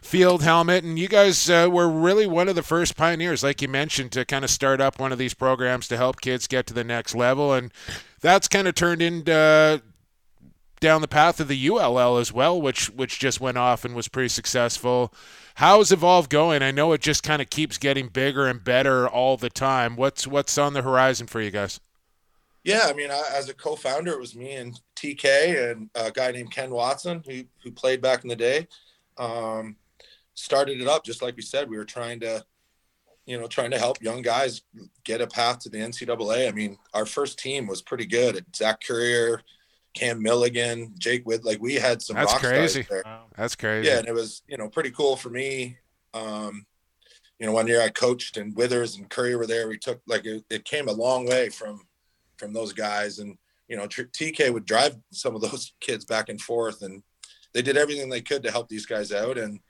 field 0.02 0.42
helmet. 0.42 0.82
And 0.82 0.98
you 0.98 1.08
guys 1.08 1.48
uh, 1.50 1.68
were 1.70 1.88
really 1.88 2.26
one 2.26 2.48
of 2.48 2.54
the 2.54 2.62
first 2.62 2.96
pioneers, 2.96 3.42
like 3.42 3.60
you 3.62 3.68
mentioned, 3.68 4.12
to 4.12 4.24
kind 4.24 4.44
of 4.44 4.50
start 4.50 4.80
up 4.80 4.98
one 4.98 5.12
of 5.12 5.18
these 5.18 5.34
programs 5.34 5.86
to 5.88 5.96
help 5.96 6.20
kids 6.20 6.46
get 6.46 6.66
to 6.68 6.74
the 6.74 6.84
next 6.84 7.14
level, 7.14 7.52
and 7.52 7.72
that's 8.20 8.48
kind 8.48 8.66
of 8.68 8.74
turned 8.74 9.02
into 9.02 9.32
uh, 9.32 9.78
down 10.80 11.02
the 11.02 11.08
path 11.08 11.40
of 11.40 11.48
the 11.48 11.68
ULL 11.68 12.16
as 12.16 12.32
well, 12.32 12.60
which 12.60 12.90
which 12.90 13.18
just 13.18 13.40
went 13.40 13.58
off 13.58 13.84
and 13.84 13.94
was 13.94 14.08
pretty 14.08 14.28
successful. 14.28 15.12
How's 15.56 15.92
Evolve 15.92 16.28
going? 16.28 16.62
I 16.62 16.70
know 16.70 16.92
it 16.92 17.02
just 17.02 17.22
kind 17.22 17.42
of 17.42 17.50
keeps 17.50 17.78
getting 17.78 18.08
bigger 18.08 18.46
and 18.46 18.64
better 18.64 19.06
all 19.06 19.36
the 19.36 19.50
time. 19.50 19.96
What's 19.96 20.26
what's 20.26 20.56
on 20.58 20.72
the 20.72 20.82
horizon 20.82 21.26
for 21.26 21.40
you 21.40 21.50
guys? 21.50 21.80
Yeah, 22.64 22.82
I 22.84 22.92
mean, 22.92 23.10
I, 23.10 23.22
as 23.32 23.48
a 23.48 23.54
co-founder, 23.54 24.12
it 24.12 24.20
was 24.20 24.36
me 24.36 24.52
and 24.52 24.78
TK 24.96 25.70
and 25.70 25.88
a 25.94 26.10
guy 26.10 26.30
named 26.30 26.50
Ken 26.50 26.70
Watson 26.70 27.22
who 27.26 27.44
who 27.62 27.70
played 27.70 28.00
back 28.00 28.22
in 28.22 28.28
the 28.28 28.36
day. 28.36 28.66
Um, 29.18 29.76
started 30.34 30.80
it 30.80 30.88
up 30.88 31.04
just 31.04 31.22
like 31.22 31.36
we 31.36 31.42
said. 31.42 31.68
We 31.68 31.76
were 31.76 31.84
trying 31.84 32.20
to, 32.20 32.44
you 33.26 33.38
know, 33.38 33.46
trying 33.46 33.70
to 33.72 33.78
help 33.78 34.02
young 34.02 34.22
guys 34.22 34.62
get 35.04 35.20
a 35.20 35.26
path 35.26 35.60
to 35.60 35.68
the 35.68 35.78
NCAA. 35.78 36.48
I 36.48 36.52
mean, 36.52 36.78
our 36.94 37.06
first 37.06 37.38
team 37.38 37.66
was 37.66 37.82
pretty 37.82 38.06
good. 38.06 38.44
Zach 38.54 38.82
Currier, 38.82 39.42
Cam 39.94 40.22
Milligan, 40.22 40.94
Jake 40.98 41.26
Wood. 41.26 41.44
Like 41.44 41.60
we 41.60 41.74
had 41.74 42.02
some 42.02 42.16
That's 42.16 42.32
rock 42.32 42.42
crazy. 42.42 42.82
stars 42.82 42.88
there. 42.88 43.12
Wow. 43.12 43.26
That's 43.36 43.56
crazy. 43.56 43.88
Yeah, 43.88 43.98
and 43.98 44.08
it 44.08 44.14
was 44.14 44.42
you 44.46 44.56
know 44.56 44.68
pretty 44.68 44.90
cool 44.90 45.16
for 45.16 45.30
me. 45.30 45.78
Um, 46.14 46.66
you 47.38 47.46
know, 47.46 47.52
one 47.52 47.66
year 47.66 47.80
I 47.80 47.88
coached 47.88 48.36
and 48.36 48.54
Withers 48.54 48.96
and 48.96 49.08
Curry 49.08 49.34
were 49.34 49.46
there. 49.46 49.66
We 49.68 49.78
took 49.78 50.00
like 50.06 50.26
it, 50.26 50.44
it 50.50 50.64
came 50.64 50.88
a 50.88 50.92
long 50.92 51.26
way 51.26 51.48
from 51.48 51.80
from 52.36 52.52
those 52.52 52.72
guys, 52.72 53.18
and 53.18 53.36
you 53.68 53.76
know 53.76 53.86
TK 53.86 54.52
would 54.52 54.66
drive 54.66 54.96
some 55.12 55.34
of 55.34 55.40
those 55.40 55.72
kids 55.80 56.04
back 56.04 56.28
and 56.28 56.40
forth, 56.40 56.82
and 56.82 57.02
they 57.52 57.62
did 57.62 57.76
everything 57.76 58.08
they 58.08 58.20
could 58.20 58.42
to 58.42 58.50
help 58.50 58.68
these 58.68 58.86
guys 58.86 59.10
out. 59.12 59.38
And 59.38 59.60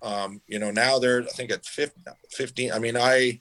um, 0.00 0.40
you 0.46 0.58
know 0.58 0.70
now 0.70 0.98
they're 0.98 1.22
I 1.22 1.26
think 1.26 1.50
at 1.50 1.66
15, 1.66 2.04
15. 2.30 2.72
I 2.72 2.78
mean 2.78 2.96
I 2.96 3.40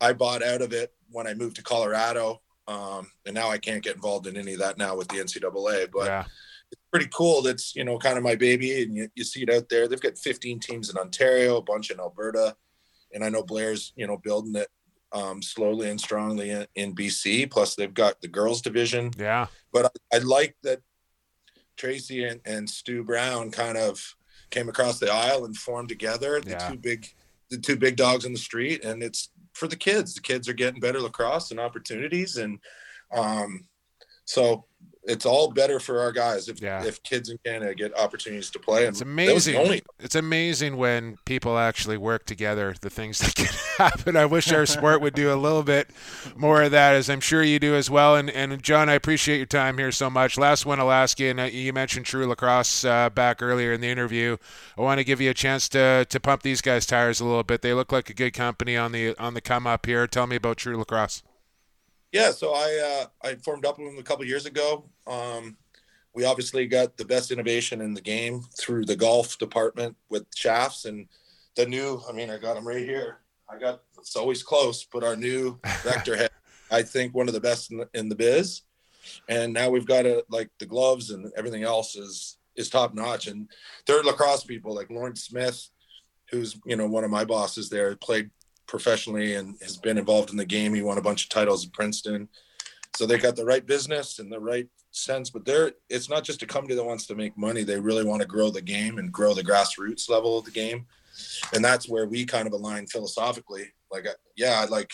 I 0.00 0.12
bought 0.12 0.42
out 0.42 0.62
of 0.62 0.72
it 0.72 0.92
when 1.10 1.26
I 1.26 1.34
moved 1.34 1.56
to 1.56 1.62
Colorado, 1.62 2.40
um, 2.68 3.10
and 3.24 3.34
now 3.34 3.48
I 3.48 3.58
can't 3.58 3.82
get 3.82 3.94
involved 3.96 4.26
in 4.26 4.36
any 4.36 4.54
of 4.54 4.60
that 4.60 4.78
now 4.78 4.96
with 4.96 5.08
the 5.08 5.16
NCAA, 5.16 5.90
but 5.92 6.06
yeah. 6.06 6.24
it's 6.72 6.82
pretty 6.90 7.08
cool. 7.14 7.42
That's 7.42 7.74
you 7.76 7.84
know 7.84 7.98
kind 7.98 8.16
of 8.18 8.24
my 8.24 8.34
baby, 8.34 8.82
and 8.82 8.96
you, 8.96 9.08
you 9.14 9.24
see 9.24 9.42
it 9.42 9.50
out 9.50 9.68
there. 9.68 9.88
They've 9.88 10.00
got 10.00 10.18
15 10.18 10.60
teams 10.60 10.90
in 10.90 10.96
Ontario, 10.96 11.58
a 11.58 11.62
bunch 11.62 11.90
in 11.90 12.00
Alberta, 12.00 12.56
and 13.12 13.24
I 13.24 13.28
know 13.28 13.42
Blair's 13.42 13.92
you 13.96 14.06
know 14.06 14.16
building 14.16 14.54
it 14.56 14.68
um, 15.12 15.42
slowly 15.42 15.88
and 15.88 16.00
strongly 16.00 16.50
in, 16.50 16.66
in 16.74 16.94
BC. 16.94 17.50
Plus 17.50 17.74
they've 17.74 17.94
got 17.94 18.20
the 18.20 18.28
girls 18.28 18.62
division, 18.62 19.12
Yeah. 19.16 19.46
but 19.72 19.86
I, 20.12 20.16
I 20.16 20.18
like 20.18 20.56
that 20.62 20.80
Tracy 21.76 22.24
and, 22.24 22.40
and 22.44 22.68
Stu 22.68 23.04
Brown 23.04 23.50
kind 23.50 23.76
of 23.76 24.16
came 24.50 24.68
across 24.68 24.98
the 24.98 25.12
aisle 25.12 25.44
and 25.44 25.56
formed 25.56 25.88
together. 25.88 26.40
The 26.40 26.50
Yeah. 26.50 26.70
two 26.70 26.76
big, 26.78 27.06
the 27.50 27.58
two 27.58 27.76
big 27.76 27.96
dogs 27.96 28.24
in 28.24 28.32
the 28.32 28.38
street, 28.38 28.84
and 28.84 29.02
it's 29.02 29.30
for 29.56 29.66
the 29.66 29.76
kids. 29.76 30.14
The 30.14 30.20
kids 30.20 30.48
are 30.48 30.54
getting 30.54 30.80
better 30.80 31.00
lacrosse 31.00 31.50
and 31.50 31.58
opportunities, 31.58 32.36
and 32.36 32.58
um, 33.12 33.66
so 34.24 34.66
it's 35.06 35.24
all 35.24 35.50
better 35.50 35.78
for 35.80 36.00
our 36.00 36.12
guys 36.12 36.48
if 36.48 36.60
Yeah. 36.60 36.84
if 36.84 37.02
kids 37.02 37.30
in 37.30 37.38
Canada 37.44 37.74
get 37.74 37.96
opportunities 37.98 38.50
to 38.50 38.58
play. 38.58 38.86
And 38.86 38.88
It's 38.90 38.98
that 39.00 39.34
was 39.34 39.44
the 39.44 39.52
amazing. 39.52 39.56
only 39.56 39.82
It's 40.00 40.14
amazing 40.14 40.76
when 40.76 41.16
people 41.24 41.56
actually 41.58 41.96
work 41.96 42.26
together, 42.26 42.74
the 42.80 42.90
things 42.90 43.18
that 43.18 43.34
can 43.36 43.46
happen. 43.78 44.16
I 44.16 44.26
wish 44.26 44.50
our 44.52 44.66
sport 44.66 45.00
would 45.00 45.14
do 45.14 45.32
a 45.32 45.36
little 45.36 45.62
bit 45.62 45.90
more 46.34 46.62
of 46.62 46.70
that, 46.72 46.94
as 46.94 47.08
I'm 47.08 47.20
sure 47.20 47.42
you 47.42 47.58
do 47.58 47.74
as 47.74 47.88
well. 47.88 48.16
And, 48.16 48.28
and 48.30 48.62
John, 48.62 48.88
I 48.88 48.94
appreciate 48.94 49.36
your 49.36 49.46
time 49.46 49.78
here 49.78 49.92
so 49.92 50.10
much. 50.10 50.36
Last 50.38 50.66
one, 50.66 50.80
I'll 50.80 50.90
ask 50.92 51.20
you, 51.20 51.30
and 51.30 51.40
uh, 51.40 51.44
you 51.44 51.72
mentioned 51.72 52.06
True 52.06 52.26
Lacrosse 52.26 52.84
uh, 52.84 53.10
back 53.10 53.42
earlier 53.42 53.72
in 53.72 53.80
the 53.80 53.88
interview. 53.88 54.36
I 54.76 54.80
want 54.82 54.98
to 54.98 55.04
give 55.04 55.20
you 55.20 55.30
a 55.30 55.34
chance 55.34 55.68
to, 55.70 56.04
to 56.08 56.20
pump 56.20 56.42
these 56.42 56.60
guys' 56.60 56.86
tires 56.86 57.20
a 57.20 57.24
little 57.24 57.42
bit. 57.44 57.62
They 57.62 57.72
look 57.74 57.92
like 57.92 58.10
a 58.10 58.14
good 58.14 58.32
company 58.34 58.76
on 58.76 58.92
the 58.92 59.14
on 59.18 59.34
the 59.34 59.40
come 59.40 59.66
up 59.66 59.86
here. 59.86 60.06
Tell 60.06 60.26
me 60.26 60.36
about 60.36 60.56
True 60.56 60.76
Lacrosse. 60.76 61.22
Yeah, 62.12 62.30
so 62.30 62.52
I 62.54 63.02
uh, 63.24 63.28
I 63.28 63.34
formed 63.36 63.66
up 63.66 63.78
with 63.78 63.88
them 63.88 63.98
a 63.98 64.02
couple 64.02 64.24
years 64.24 64.46
ago. 64.46 64.88
Um, 65.06 65.56
we 66.14 66.24
obviously 66.24 66.66
got 66.66 66.96
the 66.96 67.04
best 67.04 67.30
innovation 67.30 67.82
in 67.82 67.92
the 67.92 68.00
game 68.00 68.42
through 68.58 68.86
the 68.86 68.96
golf 68.96 69.36
department 69.38 69.96
with 70.08 70.26
shafts 70.34 70.86
and 70.86 71.06
the 71.56 71.66
new. 71.66 72.00
I 72.08 72.12
mean, 72.12 72.30
I 72.30 72.38
got 72.38 72.54
them 72.54 72.66
right 72.66 72.84
here. 72.84 73.18
I 73.50 73.58
got 73.58 73.82
it's 73.98 74.16
always 74.16 74.42
close, 74.42 74.84
but 74.84 75.04
our 75.04 75.16
new 75.16 75.58
vector 75.82 76.16
head, 76.16 76.30
I 76.70 76.82
think 76.82 77.14
one 77.14 77.28
of 77.28 77.34
the 77.34 77.40
best 77.40 77.70
in 77.70 77.78
the, 77.78 77.88
in 77.94 78.08
the 78.08 78.14
biz. 78.14 78.62
And 79.28 79.52
now 79.52 79.68
we've 79.70 79.86
got 79.86 80.06
a 80.06 80.24
like 80.30 80.50
the 80.58 80.66
gloves 80.66 81.10
and 81.10 81.30
everything 81.36 81.64
else 81.64 81.96
is 81.96 82.38
is 82.56 82.70
top 82.70 82.94
notch. 82.94 83.26
And 83.26 83.50
they're 83.86 84.02
lacrosse 84.02 84.44
people 84.44 84.74
like 84.74 84.90
Lawrence 84.90 85.24
Smith, 85.24 85.68
who's 86.30 86.58
you 86.64 86.76
know 86.76 86.86
one 86.86 87.04
of 87.04 87.10
my 87.10 87.24
bosses 87.24 87.68
there, 87.68 87.94
played 87.96 88.30
professionally 88.66 89.34
and 89.34 89.56
has 89.62 89.76
been 89.76 89.98
involved 89.98 90.30
in 90.30 90.36
the 90.36 90.44
game. 90.44 90.74
He 90.74 90.82
won 90.82 90.98
a 90.98 91.02
bunch 91.02 91.24
of 91.24 91.30
titles 91.30 91.66
at 91.66 91.72
Princeton. 91.72 92.28
So 92.96 93.06
they 93.06 93.18
got 93.18 93.36
the 93.36 93.44
right 93.44 93.66
business 93.66 94.18
and 94.18 94.32
the 94.32 94.40
right 94.40 94.68
sense, 94.90 95.28
but 95.28 95.44
they're 95.44 95.72
it's 95.90 96.08
not 96.08 96.24
just 96.24 96.42
a 96.42 96.46
company 96.46 96.74
that 96.74 96.84
wants 96.84 97.06
to 97.06 97.14
make 97.14 97.36
money. 97.36 97.62
They 97.62 97.78
really 97.78 98.04
want 98.04 98.22
to 98.22 98.28
grow 98.28 98.50
the 98.50 98.62
game 98.62 98.98
and 98.98 99.12
grow 99.12 99.34
the 99.34 99.44
grassroots 99.44 100.08
level 100.08 100.38
of 100.38 100.44
the 100.44 100.50
game. 100.50 100.86
And 101.54 101.64
that's 101.64 101.88
where 101.88 102.06
we 102.06 102.24
kind 102.24 102.46
of 102.46 102.52
align 102.52 102.86
philosophically. 102.86 103.72
Like, 103.90 104.06
yeah, 104.36 104.60
I 104.60 104.66
like, 104.66 104.92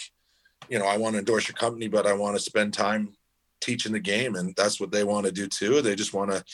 you 0.68 0.78
know, 0.78 0.86
I 0.86 0.96
want 0.96 1.14
to 1.14 1.18
endorse 1.18 1.48
your 1.48 1.54
company, 1.54 1.88
but 1.88 2.06
I 2.06 2.12
want 2.12 2.36
to 2.36 2.42
spend 2.42 2.74
time 2.74 3.14
teaching 3.60 3.92
the 3.92 4.00
game. 4.00 4.34
And 4.34 4.54
that's 4.56 4.80
what 4.80 4.90
they 4.90 5.04
want 5.04 5.26
to 5.26 5.32
do 5.32 5.46
too. 5.46 5.80
They 5.80 5.94
just 5.94 6.14
want 6.14 6.30
to, 6.30 6.44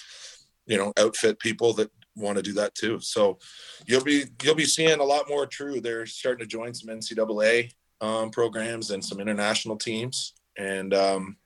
you 0.68 0.76
know, 0.76 0.92
outfit 0.98 1.40
people 1.40 1.72
that 1.72 1.90
want 2.14 2.36
to 2.36 2.42
do 2.42 2.52
that 2.52 2.74
too. 2.74 3.00
So 3.00 3.38
you'll 3.86 4.04
be 4.04 4.24
you'll 4.42 4.54
be 4.54 4.64
seeing 4.64 5.00
a 5.00 5.04
lot 5.04 5.28
more 5.28 5.46
true. 5.46 5.80
They're 5.80 6.06
starting 6.06 6.46
to 6.46 6.48
join 6.48 6.74
some 6.74 6.94
NCAA 6.94 7.72
um, 8.00 8.30
programs 8.30 8.90
and 8.90 9.04
some 9.04 9.20
international 9.20 9.76
teams, 9.76 10.34
and 10.56 10.92
um, 10.94 11.36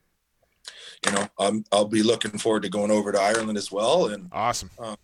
you 1.06 1.12
know 1.12 1.26
I'm, 1.38 1.64
I'll 1.72 1.86
be 1.86 2.02
looking 2.02 2.36
forward 2.38 2.62
to 2.62 2.68
going 2.68 2.90
over 2.90 3.12
to 3.12 3.20
Ireland 3.20 3.56
as 3.56 3.70
well. 3.70 4.08
And 4.08 4.28
Awesome. 4.32 4.70
I 4.80 4.96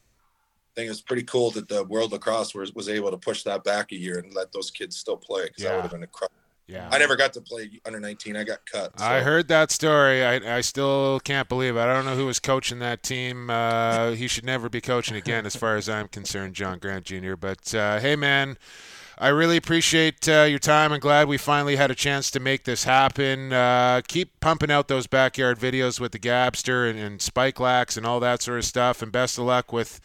think 0.75 0.91
it's 0.91 1.01
pretty 1.01 1.25
cool 1.25 1.51
that 1.53 1.69
the 1.69 1.85
World 1.85 2.13
Lacrosse 2.13 2.55
was, 2.55 2.73
was 2.73 2.89
able 2.89 3.11
to 3.11 3.17
push 3.17 3.43
that 3.43 3.65
back 3.65 3.91
a 3.91 3.97
year 3.97 4.19
and 4.19 4.33
let 4.33 4.53
those 4.53 4.71
kids 4.71 4.97
still 4.97 5.17
play 5.17 5.47
because 5.47 5.65
that 5.65 5.75
would 5.75 5.83
have 5.83 5.91
been 5.91 6.05
incredible. 6.05 6.37
Yeah. 6.69 6.89
I 6.93 6.99
never 6.99 7.17
got 7.17 7.33
to 7.33 7.41
play 7.41 7.71
under 7.87 7.99
19. 7.99 8.37
I 8.37 8.45
got 8.45 8.59
cut. 8.71 8.93
I 9.01 9.21
heard 9.21 9.49
that 9.49 9.71
story. 9.71 10.23
I, 10.23 10.59
I 10.59 10.61
still 10.61 11.19
can't 11.21 11.49
believe 11.49 11.77
it. 11.77 11.81
I 11.81 11.87
don't 11.95 12.05
know 12.05 12.15
who 12.15 12.27
was 12.27 12.39
coaching 12.39 12.79
that 12.81 13.03
team. 13.03 13.49
Uh, 13.49 14.11
he 14.11 14.29
should 14.29 14.45
never 14.45 14.69
be 14.69 14.83
coaching 14.83 15.17
again, 15.17 15.47
as 15.47 15.57
far 15.57 15.77
as 15.77 15.89
I'm 15.89 16.09
concerned, 16.09 16.55
John 16.55 16.79
Grant 16.79 17.07
Jr. 17.07 17.37
But 17.37 17.75
uh, 17.75 18.01
hey, 18.01 18.17
man, 18.17 18.59
I 19.17 19.29
really 19.29 19.57
appreciate 19.57 20.29
uh, 20.29 20.43
your 20.43 20.59
time. 20.59 20.93
I'm 20.93 21.01
glad 21.01 21.27
we 21.27 21.39
finally 21.39 21.77
had 21.77 21.91
a 21.91 21.95
chance 21.95 22.31
to 22.33 22.41
make 22.41 22.65
this 22.65 22.85
happen. 22.85 23.51
Uh, 23.51 24.03
keep 24.07 24.39
pumping 24.41 24.71
out 24.71 24.89
those 24.89 25.07
backyard 25.07 25.59
videos 25.59 25.99
with 25.99 26.13
the 26.13 26.19
Gabster 26.19 26.89
and, 26.89 26.99
and 26.99 27.23
Spike 27.23 27.59
Lax 27.59 27.97
and 27.97 28.05
all 28.05 28.21
that 28.21 28.43
sort 28.43 28.59
of 28.59 28.67
stuff. 28.67 29.01
And 29.01 29.11
best 29.11 29.39
of 29.39 29.45
luck 29.45 29.73
with 29.73 30.01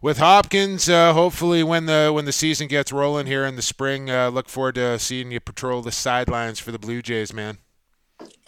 with 0.00 0.18
Hopkins. 0.18 0.88
Uh, 0.88 1.12
hopefully, 1.12 1.62
when 1.62 1.86
the 1.86 2.10
when 2.14 2.24
the 2.24 2.32
season 2.32 2.68
gets 2.68 2.92
rolling 2.92 3.26
here 3.26 3.44
in 3.44 3.56
the 3.56 3.62
spring, 3.62 4.10
uh, 4.10 4.30
look 4.30 4.48
forward 4.48 4.76
to 4.76 4.98
seeing 4.98 5.30
you 5.30 5.40
patrol 5.40 5.82
the 5.82 5.92
sidelines 5.92 6.58
for 6.58 6.72
the 6.72 6.78
Blue 6.78 7.02
Jays, 7.02 7.32
man. 7.32 7.58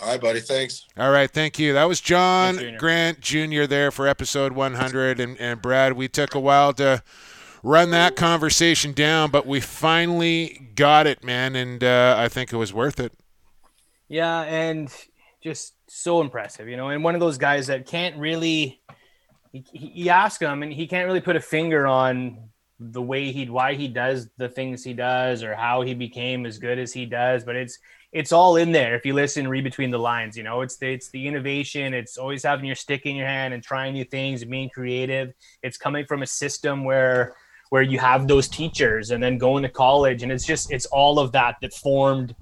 All 0.00 0.08
right, 0.08 0.20
buddy. 0.20 0.40
Thanks. 0.40 0.86
All 0.96 1.10
right, 1.10 1.30
thank 1.30 1.58
you. 1.58 1.74
That 1.74 1.84
was 1.84 2.00
John 2.00 2.54
Thanks, 2.54 2.62
Junior. 2.62 2.78
Grant 2.78 3.20
Jr. 3.20 3.64
there 3.64 3.90
for 3.90 4.08
episode 4.08 4.52
100. 4.52 5.20
And, 5.20 5.38
and 5.38 5.60
Brad, 5.60 5.92
we 5.92 6.08
took 6.08 6.34
a 6.34 6.40
while 6.40 6.72
to 6.74 7.02
run 7.62 7.90
that 7.90 8.16
conversation 8.16 8.92
down, 8.92 9.30
but 9.30 9.46
we 9.46 9.60
finally 9.60 10.72
got 10.74 11.06
it, 11.06 11.22
man. 11.22 11.54
And 11.54 11.84
uh, 11.84 12.16
I 12.18 12.28
think 12.28 12.52
it 12.52 12.56
was 12.56 12.72
worth 12.72 12.98
it. 12.98 13.12
Yeah, 14.08 14.40
and 14.40 14.92
just 15.42 15.74
so 15.86 16.20
impressive, 16.20 16.68
you 16.68 16.76
know. 16.76 16.88
And 16.88 17.04
one 17.04 17.14
of 17.14 17.20
those 17.20 17.38
guys 17.38 17.68
that 17.68 17.86
can't 17.86 18.16
really, 18.16 18.80
he, 19.52 19.64
he, 19.72 20.08
him, 20.08 20.62
and 20.62 20.72
he 20.72 20.86
can't 20.86 21.06
really 21.06 21.20
put 21.20 21.36
a 21.36 21.40
finger 21.40 21.86
on 21.86 22.38
the 22.78 23.02
way 23.02 23.30
he, 23.30 23.48
why 23.48 23.74
he 23.74 23.88
does 23.88 24.28
the 24.38 24.48
things 24.48 24.84
he 24.84 24.94
does, 24.94 25.42
or 25.42 25.54
how 25.54 25.82
he 25.82 25.94
became 25.94 26.46
as 26.46 26.58
good 26.58 26.78
as 26.78 26.92
he 26.92 27.04
does. 27.04 27.44
But 27.44 27.56
it's 27.56 27.78
it's 28.12 28.32
all 28.32 28.56
in 28.56 28.72
there 28.72 28.96
if 28.96 29.06
you 29.06 29.14
listen, 29.14 29.46
read 29.46 29.64
between 29.64 29.90
the 29.90 29.98
lines. 29.98 30.36
You 30.36 30.42
know, 30.42 30.62
it's 30.62 30.76
the, 30.76 30.92
it's 30.92 31.10
the 31.10 31.26
innovation. 31.26 31.94
It's 31.94 32.16
always 32.16 32.42
having 32.42 32.64
your 32.64 32.74
stick 32.74 33.06
in 33.06 33.14
your 33.14 33.26
hand 33.26 33.54
and 33.54 33.62
trying 33.62 33.94
new 33.94 34.04
things 34.04 34.42
and 34.42 34.50
being 34.50 34.70
creative. 34.70 35.32
It's 35.62 35.76
coming 35.76 36.06
from 36.06 36.22
a 36.22 36.26
system 36.26 36.84
where 36.84 37.34
where 37.70 37.82
you 37.82 38.00
have 38.00 38.26
those 38.26 38.48
teachers 38.48 39.12
and 39.12 39.22
then 39.22 39.38
going 39.38 39.62
to 39.62 39.68
college, 39.68 40.22
and 40.22 40.32
it's 40.32 40.46
just 40.46 40.72
it's 40.72 40.86
all 40.86 41.18
of 41.18 41.32
that 41.32 41.56
that 41.62 41.72
formed 41.74 42.34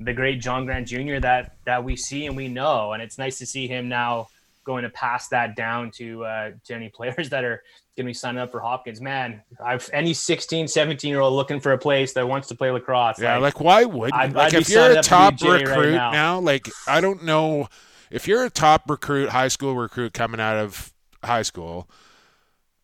the 0.00 0.12
great 0.12 0.40
John 0.40 0.64
Grant 0.64 0.88
Jr. 0.88 1.20
that 1.20 1.56
that 1.66 1.84
we 1.84 1.96
see 1.96 2.26
and 2.26 2.36
we 2.36 2.48
know, 2.48 2.92
and 2.92 3.02
it's 3.02 3.18
nice 3.18 3.38
to 3.38 3.46
see 3.46 3.68
him 3.68 3.88
now 3.88 4.28
going 4.64 4.82
to 4.84 4.90
pass 4.90 5.28
that 5.28 5.56
down 5.56 5.90
to 5.92 6.24
uh, 6.24 6.50
to 6.64 6.74
any 6.74 6.88
players 6.88 7.28
that 7.30 7.44
are 7.44 7.62
going 7.96 8.04
to 8.06 8.10
be 8.10 8.14
signing 8.14 8.40
up 8.40 8.50
for 8.50 8.60
Hopkins. 8.60 9.00
Man, 9.00 9.42
I've 9.62 9.88
any 9.92 10.14
16, 10.14 10.68
17 10.68 11.08
year 11.08 11.20
old 11.20 11.34
looking 11.34 11.60
for 11.60 11.72
a 11.72 11.78
place 11.78 12.12
that 12.14 12.26
wants 12.26 12.48
to 12.48 12.54
play 12.54 12.70
lacrosse. 12.70 13.20
Yeah, 13.20 13.36
like, 13.38 13.60
why 13.60 13.84
would 13.84 14.12
I'd- 14.12 14.34
like 14.34 14.54
I'd 14.54 14.62
if 14.62 14.68
you're 14.70 14.92
a 14.92 14.96
up 14.98 15.02
to 15.04 15.10
be 15.10 15.14
top 15.14 15.34
Jay 15.36 15.48
right 15.48 15.66
recruit 15.66 15.92
now. 15.92 16.10
now, 16.10 16.38
like 16.40 16.68
I 16.86 17.00
don't 17.00 17.24
know 17.24 17.68
if 18.10 18.26
you're 18.28 18.44
a 18.44 18.50
top 18.50 18.88
recruit, 18.88 19.30
high 19.30 19.48
school 19.48 19.74
recruit 19.74 20.12
coming 20.14 20.40
out 20.40 20.56
of 20.56 20.92
high 21.24 21.42
school, 21.42 21.88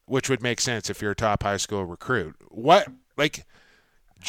which 0.06 0.28
would 0.28 0.42
make 0.42 0.60
sense 0.60 0.88
if 0.90 1.00
you're 1.02 1.12
a 1.12 1.16
top 1.16 1.42
high 1.42 1.56
school 1.58 1.84
recruit. 1.84 2.36
What 2.48 2.88
like 3.16 3.44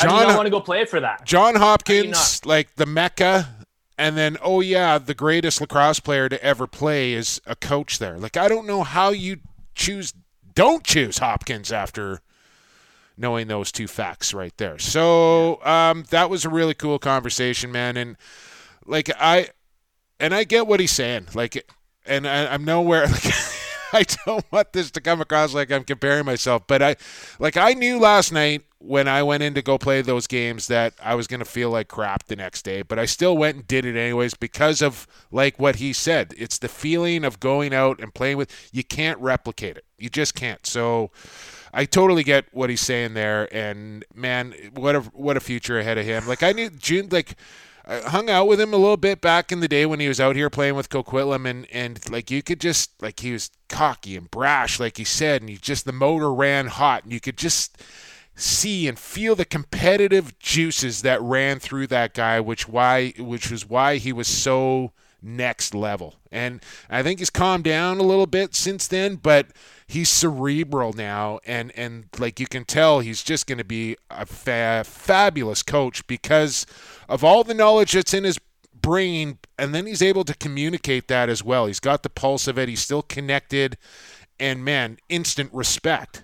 I 0.02 0.06
John 0.06 0.28
not 0.28 0.36
want 0.36 0.46
to 0.46 0.52
go 0.52 0.62
play 0.62 0.86
for 0.86 1.00
that. 1.00 1.26
John 1.26 1.56
How 1.56 1.78
do 1.78 1.94
you 1.94 2.04
Hopkins, 2.04 2.46
like 2.46 2.76
the 2.76 2.86
Mecca, 2.86 3.59
and 4.00 4.18
then 4.18 4.38
oh 4.42 4.62
yeah, 4.62 4.98
the 4.98 5.14
greatest 5.14 5.60
lacrosse 5.60 6.00
player 6.00 6.30
to 6.30 6.42
ever 6.44 6.66
play 6.66 7.14
is 7.14 7.42
a 7.46 7.56
coach 7.56 8.00
there. 8.00 8.18
Like 8.18 8.38
I 8.38 8.48
don't 8.48 8.66
know 8.66 8.84
how 8.84 9.10
you 9.10 9.42
choose, 9.76 10.14
don't 10.56 10.86
choose 10.86 11.18
Hopkins 11.18 11.72
after 11.72 12.22
knowing 13.18 13.48
those 13.48 13.74
two 13.74 13.88
facts 13.88 14.34
right 14.34 14.56
there. 14.58 14.80
So 14.80 15.64
um, 15.66 16.06
that 16.12 16.30
was 16.30 16.46
a 16.46 16.50
really 16.50 16.74
cool 16.74 16.98
conversation, 16.98 17.74
man, 17.74 17.98
and 17.98 18.16
like 18.86 19.12
I, 19.20 19.50
and 20.18 20.34
I 20.34 20.46
get 20.46 20.66
what 20.66 20.80
he's 20.80 20.92
saying, 20.92 21.28
like, 21.34 21.70
and 22.06 22.26
I, 22.26 22.54
I'm 22.54 22.64
nowhere. 22.64 23.08
Like, 23.26 23.34
I 23.94 24.06
don't 24.26 24.46
want 24.52 24.74
this 24.74 24.92
to 24.92 25.02
come 25.02 25.22
across 25.22 25.54
like 25.54 25.72
I'm 25.72 25.84
comparing 25.84 26.26
myself, 26.26 26.64
but 26.68 26.82
I 26.82 26.96
like 27.40 27.58
I 27.58 27.74
knew 27.74 28.00
last 28.00 28.32
night 28.32 28.64
when 28.80 29.08
I 29.08 29.24
went 29.24 29.44
in 29.44 29.54
to 29.56 29.62
go 29.62 29.78
play 29.78 30.02
those 30.02 30.26
games 30.26 30.68
that 30.68 30.94
I 31.04 31.16
was 31.16 31.28
going 31.28 31.42
to 31.42 31.46
feel 31.46 31.70
like 31.70 31.90
crap 31.90 32.28
the 32.28 32.36
next 32.36 32.64
day, 32.64 32.82
but 32.82 32.98
I 32.98 33.06
still 33.06 33.38
went 33.38 33.58
and 33.58 33.68
did 33.68 33.86
it 33.86 33.98
anyways 33.98 34.36
because 34.36 34.82
of 34.82 35.06
like 35.32 35.60
what 35.60 35.78
he 35.78 35.92
said. 35.92 36.34
It's 36.38 36.58
the 36.58 36.70
feeling 36.70 37.26
of 37.26 37.40
going 37.40 37.74
out 37.74 38.00
and 38.00 38.14
playing 38.14 38.38
with 38.38 38.70
you 38.72 38.84
can't 38.84 39.20
replicate 39.20 39.78
it. 39.78 39.86
You 39.98 40.10
just 40.10 40.34
can't. 40.34 40.66
So 40.66 41.12
I 41.74 41.86
totally 41.86 42.24
get 42.24 42.46
what 42.52 42.70
he's 42.70 42.82
saying 42.82 43.16
there 43.16 43.54
and 43.54 44.06
man, 44.14 44.54
what 44.74 44.96
a 44.96 45.02
what 45.02 45.36
a 45.36 45.42
future 45.42 45.80
ahead 45.80 45.98
of 45.98 46.06
him. 46.06 46.28
Like 46.28 46.44
I 46.44 46.54
knew 46.54 46.70
June 46.70 47.10
like 47.12 47.36
I 47.90 48.02
hung 48.02 48.30
out 48.30 48.48
with 48.48 48.62
him 48.62 48.72
a 48.72 48.78
little 48.78 48.98
bit 48.98 49.20
back 49.20 49.52
in 49.52 49.62
the 49.62 49.68
day 49.68 49.84
when 49.88 50.00
he 50.00 50.08
was 50.08 50.20
out 50.20 50.36
here 50.36 50.52
playing 50.52 50.76
with 50.76 50.90
Coquitlam, 50.90 51.50
and 51.50 51.66
and 51.72 52.00
like 52.10 52.30
you 52.30 52.44
could 52.44 52.62
just 52.62 52.92
like 53.02 53.20
he 53.22 53.32
was 53.32 53.50
cocky 53.68 54.16
and 54.16 54.30
brash, 54.30 54.80
like 54.80 54.98
he 54.98 55.04
said, 55.04 55.42
and 55.42 55.50
he 55.50 55.58
just 55.58 55.86
the 55.86 55.92
motor 55.92 56.32
ran 56.32 56.68
hot, 56.68 57.04
and 57.04 57.12
you 57.12 57.20
could 57.20 57.38
just 57.38 57.82
see 58.36 58.88
and 58.88 59.00
feel 59.00 59.36
the 59.36 59.44
competitive 59.44 60.38
juices 60.38 61.02
that 61.02 61.20
ran 61.22 61.60
through 61.60 61.88
that 61.88 62.14
guy, 62.14 62.40
which 62.40 62.70
why 62.70 63.10
which 63.18 63.50
was 63.50 63.68
why 63.68 63.98
he 63.98 64.14
was 64.14 64.28
so 64.28 64.92
next 65.22 65.74
level. 65.74 66.16
And 66.32 66.62
I 66.90 67.04
think 67.04 67.20
he's 67.20 67.30
calmed 67.30 67.64
down 67.64 68.00
a 68.00 68.04
little 68.04 68.28
bit 68.28 68.56
since 68.56 68.88
then, 68.88 69.16
but 69.16 69.48
he's 69.88 70.10
cerebral 70.10 70.94
now 70.94 71.40
and 71.46 71.72
and 71.76 72.06
like 72.20 72.40
you 72.40 72.46
can 72.46 72.64
tell 72.64 73.00
he's 73.00 73.24
just 73.24 73.48
going 73.48 73.58
to 73.58 73.64
be 73.64 73.98
a 74.12 74.26
fa- 74.26 74.84
fabulous 74.86 75.64
coach 75.64 76.06
because 76.06 76.66
of 77.08 77.24
all 77.24 77.44
the 77.44 77.56
knowledge 77.56 77.94
that's 77.94 78.14
in 78.14 78.24
his 78.24 78.38
brain 78.82 79.40
and 79.58 79.74
then 79.74 79.88
he's 79.88 80.02
able 80.02 80.24
to 80.24 80.36
communicate 80.36 81.08
that 81.08 81.28
as 81.28 81.44
well. 81.44 81.66
He's 81.66 81.80
got 81.80 82.04
the 82.04 82.10
pulse 82.10 82.48
of 82.48 82.58
it. 82.60 82.70
He's 82.70 82.82
still 82.82 83.02
connected 83.02 83.78
and 84.40 84.64
man, 84.64 84.98
instant 85.10 85.50
respect. 85.54 86.24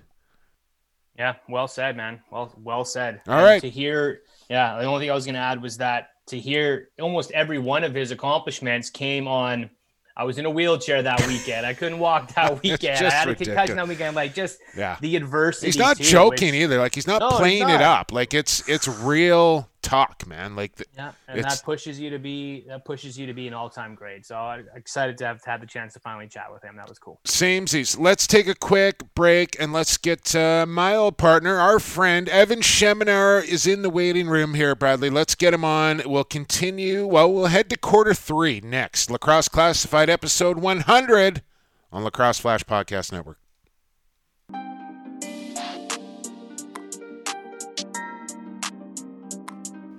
Yeah, 1.18 1.36
well 1.48 1.68
said, 1.68 1.96
man. 1.96 2.22
Well, 2.30 2.54
well 2.62 2.86
said. 2.86 3.22
All 3.28 3.42
right. 3.42 3.62
To 3.62 3.70
hear, 3.70 4.22
yeah, 4.50 4.78
the 4.80 4.86
only 4.86 5.06
thing 5.06 5.12
I 5.12 5.16
was 5.16 5.26
going 5.26 5.36
to 5.36 5.42
add 5.42 5.62
was 5.62 5.78
that 5.78 6.10
to 6.28 6.40
hear 6.40 6.90
almost 7.00 7.32
every 7.32 7.60
one 7.60 7.84
of 7.84 7.94
his 7.94 8.12
accomplishments 8.12 8.90
came 8.90 9.28
on. 9.28 9.70
I 10.18 10.24
was 10.24 10.38
in 10.38 10.46
a 10.46 10.50
wheelchair 10.50 11.04
that 11.04 11.28
weekend. 11.28 11.66
I 11.66 11.74
couldn't 11.74 12.00
walk 12.00 12.34
that 12.36 12.64
weekend. 12.64 13.06
I 13.06 13.10
had 13.10 13.28
a 13.28 13.32
ridiculous. 13.32 13.38
concussion 13.38 13.76
that 13.76 13.88
weekend. 13.88 14.16
Like 14.16 14.34
just 14.34 14.60
yeah. 14.78 14.98
the 15.02 15.16
adversity. 15.16 15.68
He's 15.68 15.78
not 15.78 15.98
too, 15.98 16.04
joking 16.04 16.52
which, 16.52 16.62
either. 16.62 16.78
Like 16.80 16.96
he's 16.96 17.08
not 17.08 17.20
No, 17.20 17.30
he's 17.30 17.38
playing 17.40 17.70
it 17.70 17.82
up. 17.82 18.12
Like 18.12 18.34
it's 18.34 18.68
it's 18.70 18.88
real 18.88 19.70
talk, 19.86 20.26
man. 20.28 20.56
Like 20.56 20.76
the, 20.76 20.86
Yeah, 20.96 21.12
and 21.28 21.44
that 21.44 21.62
pushes 21.64 22.00
you 22.00 22.10
to 22.10 22.20
be 22.20 22.66
that 22.68 22.84
pushes 22.86 23.18
you 23.18 23.28
to 23.28 23.34
be 23.34 23.48
an 23.48 23.54
all-time 23.54 23.96
grade. 23.96 24.26
So 24.26 24.36
I'm 24.36 24.68
excited 24.76 25.18
to 25.20 25.26
have 25.26 25.44
had 25.46 25.62
the 25.62 25.68
chance 25.68 25.94
to 25.94 26.00
finally 26.00 26.28
chat 26.28 26.52
with 26.52 26.64
him. 26.64 26.76
That 26.76 26.90
was 26.90 27.00
cool. 27.00 27.20
Samesies. 27.26 27.98
Let's 28.00 28.28
take 28.28 28.48
a 28.48 28.56
quick 28.56 29.14
break 29.14 29.56
and 29.60 29.72
let's 29.72 29.98
get 29.98 30.36
uh, 30.36 30.66
my 30.68 30.96
old 30.96 31.18
partner, 31.18 31.58
our 31.58 31.80
friend 31.80 32.28
Evan 32.30 32.62
Schemenauer, 32.62 33.44
is 33.46 33.68
in 33.68 33.84
the 33.84 33.90
waiting 33.90 34.28
room 34.28 34.56
here, 34.56 34.76
Bradley. 34.76 35.10
Let's 35.10 35.36
get 35.36 35.54
him 35.54 35.64
on. 35.64 36.02
We'll 36.06 36.24
continue. 36.24 37.06
Well, 37.06 37.32
we'll 37.32 37.48
head 37.48 37.70
to 37.70 37.78
quarter 37.78 38.14
three 38.14 38.60
next. 38.62 39.12
Lacrosse 39.12 39.48
Classified 39.48 40.10
episode 40.10 40.58
100 40.58 41.44
on 41.92 42.04
Lacrosse 42.04 42.40
Flash 42.40 42.64
Podcast 42.64 43.12
Network. 43.12 43.38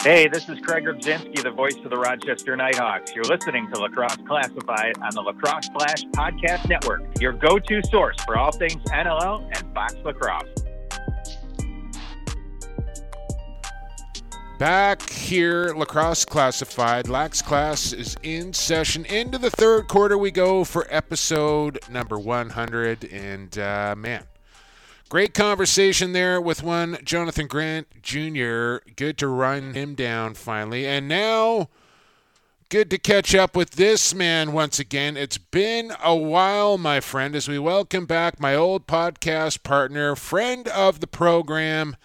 Hey, 0.07 0.29
this 0.29 0.49
is 0.49 0.61
Craig 0.61 0.85
Rubzinski, 0.85 1.43
the 1.43 1.51
voice 1.51 1.75
of 1.83 1.91
the 1.91 1.97
Rochester 1.97 2.55
Knighthawks. 2.55 3.13
You're 3.13 3.25
listening 3.25 3.69
to 3.73 3.81
Lacrosse 3.81 4.17
Classified 4.25 4.95
on 5.03 5.11
the 5.13 5.21
Lacrosse 5.21 5.67
Flash 5.71 6.05
Podcast 6.15 6.69
Network, 6.69 7.03
your 7.21 7.33
go 7.33 7.59
to 7.59 7.83
source 7.91 8.15
for 8.25 8.39
all 8.39 8.53
things 8.53 8.81
NLL 8.85 9.51
and 9.53 9.75
box 9.75 9.97
lacrosse. 10.05 10.49
Back 14.61 15.11
here, 15.11 15.75
lacrosse 15.75 16.25
classified. 16.25 17.09
Lax 17.09 17.43
class 17.43 17.93
is 17.93 18.17
in 18.23 18.53
session. 18.53 19.07
Into 19.07 19.39
the 19.39 19.51
third 19.51 19.89
quarter 19.89 20.17
we 20.17 20.31
go 20.31 20.63
for 20.63 20.87
episode 20.89 21.81
number 21.91 22.17
100. 22.17 23.07
And 23.07 23.59
uh, 23.59 23.97
man, 23.99 24.23
great 25.09 25.35
conversation 25.35 26.13
there 26.13 26.41
with 26.41 26.63
one 26.63 26.99
Jonathan 27.05 27.47
Grant 27.47 28.03
Jr. 28.03 28.79
Good 28.97 29.17
to 29.19 29.29
run 29.29 29.75
him 29.75 29.95
down 29.95 30.35
finally. 30.35 30.87
And 30.87 31.07
now, 31.07 31.69
good 32.69 32.91
to 32.91 32.99
catch 32.99 33.35
up 33.35 33.55
with 33.55 33.73
this 33.73 34.15
man 34.15 34.53
once 34.53 34.79
again. 34.79 35.17
It's 35.17 35.39
been 35.39 35.93
a 36.03 36.15
while, 36.15 36.77
my 36.77 37.01
friend, 37.01 37.37
as 37.37 37.49
we 37.49 37.59
welcome 37.59 38.07
back 38.07 38.41
my 38.41 38.55
old 38.55 38.87
podcast 38.87 39.63
partner, 39.63 40.17
friend 40.17 40.67
of 40.69 41.01
the 41.01 41.07
program. 41.07 41.97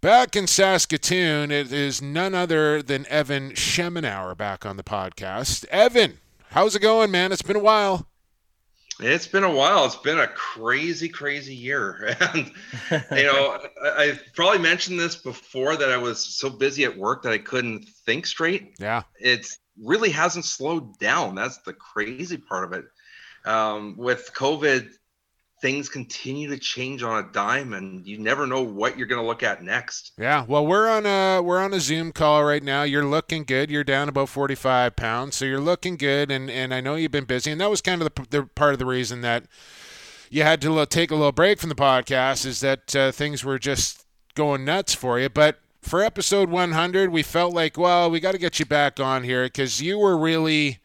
Back 0.00 0.34
in 0.34 0.46
Saskatoon, 0.46 1.52
it 1.52 1.72
is 1.72 2.02
none 2.02 2.34
other 2.34 2.82
than 2.82 3.06
Evan 3.06 3.52
Schemenauer 3.52 4.36
back 4.36 4.66
on 4.66 4.76
the 4.76 4.82
podcast. 4.82 5.64
Evan, 5.66 6.18
how's 6.50 6.74
it 6.74 6.80
going, 6.80 7.10
man? 7.10 7.30
It's 7.30 7.42
been 7.42 7.56
a 7.56 7.60
while. 7.60 8.08
It's 9.02 9.26
been 9.26 9.44
a 9.44 9.50
while. 9.50 9.84
It's 9.84 9.96
been 9.96 10.20
a 10.20 10.28
crazy, 10.28 11.08
crazy 11.08 11.54
year. 11.54 12.16
And, 12.34 12.52
you 12.90 13.24
know, 13.24 13.58
I, 13.84 13.90
I've 14.04 14.22
probably 14.34 14.58
mentioned 14.58 14.98
this 14.98 15.16
before 15.16 15.76
that 15.76 15.90
I 15.90 15.96
was 15.96 16.24
so 16.24 16.48
busy 16.50 16.84
at 16.84 16.96
work 16.96 17.22
that 17.22 17.32
I 17.32 17.38
couldn't 17.38 17.88
think 18.06 18.26
straight. 18.26 18.74
Yeah. 18.78 19.02
It 19.18 19.46
really 19.82 20.10
hasn't 20.10 20.44
slowed 20.44 20.98
down. 20.98 21.34
That's 21.34 21.58
the 21.58 21.72
crazy 21.72 22.36
part 22.36 22.64
of 22.64 22.72
it. 22.72 22.84
Um, 23.44 23.96
with 23.96 24.30
COVID, 24.34 24.90
things 25.62 25.88
continue 25.88 26.50
to 26.50 26.58
change 26.58 27.02
on 27.04 27.24
a 27.24 27.32
dime, 27.32 27.72
and 27.72 28.04
you 28.04 28.18
never 28.18 28.46
know 28.46 28.62
what 28.62 28.98
you're 28.98 29.06
going 29.06 29.22
to 29.22 29.26
look 29.26 29.44
at 29.44 29.62
next. 29.62 30.12
Yeah. 30.18 30.44
Well, 30.46 30.66
we're 30.66 30.90
on 30.90 31.06
a 31.06 31.40
we're 31.40 31.60
on 31.60 31.72
a 31.72 31.80
Zoom 31.80 32.12
call 32.12 32.44
right 32.44 32.62
now. 32.62 32.82
You're 32.82 33.06
looking 33.06 33.44
good. 33.44 33.70
You're 33.70 33.84
down 33.84 34.08
about 34.08 34.28
45 34.28 34.96
pounds, 34.96 35.36
so 35.36 35.44
you're 35.44 35.60
looking 35.60 35.96
good. 35.96 36.30
And 36.30 36.50
and 36.50 36.74
I 36.74 36.80
know 36.80 36.96
you've 36.96 37.12
been 37.12 37.24
busy, 37.24 37.52
and 37.52 37.60
that 37.60 37.70
was 37.70 37.80
kind 37.80 38.02
of 38.02 38.12
the, 38.12 38.26
the 38.28 38.42
part 38.42 38.72
of 38.72 38.80
the 38.80 38.86
reason 38.86 39.20
that 39.22 39.44
you 40.28 40.42
had 40.42 40.60
to 40.62 40.84
take 40.86 41.10
a 41.10 41.14
little 41.14 41.32
break 41.32 41.60
from 41.60 41.68
the 41.68 41.74
podcast 41.74 42.44
is 42.44 42.60
that 42.60 42.96
uh, 42.96 43.12
things 43.12 43.44
were 43.44 43.58
just 43.58 44.04
going 44.34 44.64
nuts 44.64 44.94
for 44.94 45.20
you. 45.20 45.28
But 45.28 45.60
for 45.80 46.02
episode 46.02 46.48
100, 46.48 47.10
we 47.10 47.22
felt 47.22 47.54
like, 47.54 47.76
well, 47.76 48.10
we 48.10 48.18
got 48.18 48.32
to 48.32 48.38
get 48.38 48.58
you 48.58 48.64
back 48.64 48.98
on 48.98 49.24
here 49.24 49.44
because 49.44 49.80
you 49.80 49.98
were 49.98 50.16
really 50.16 50.78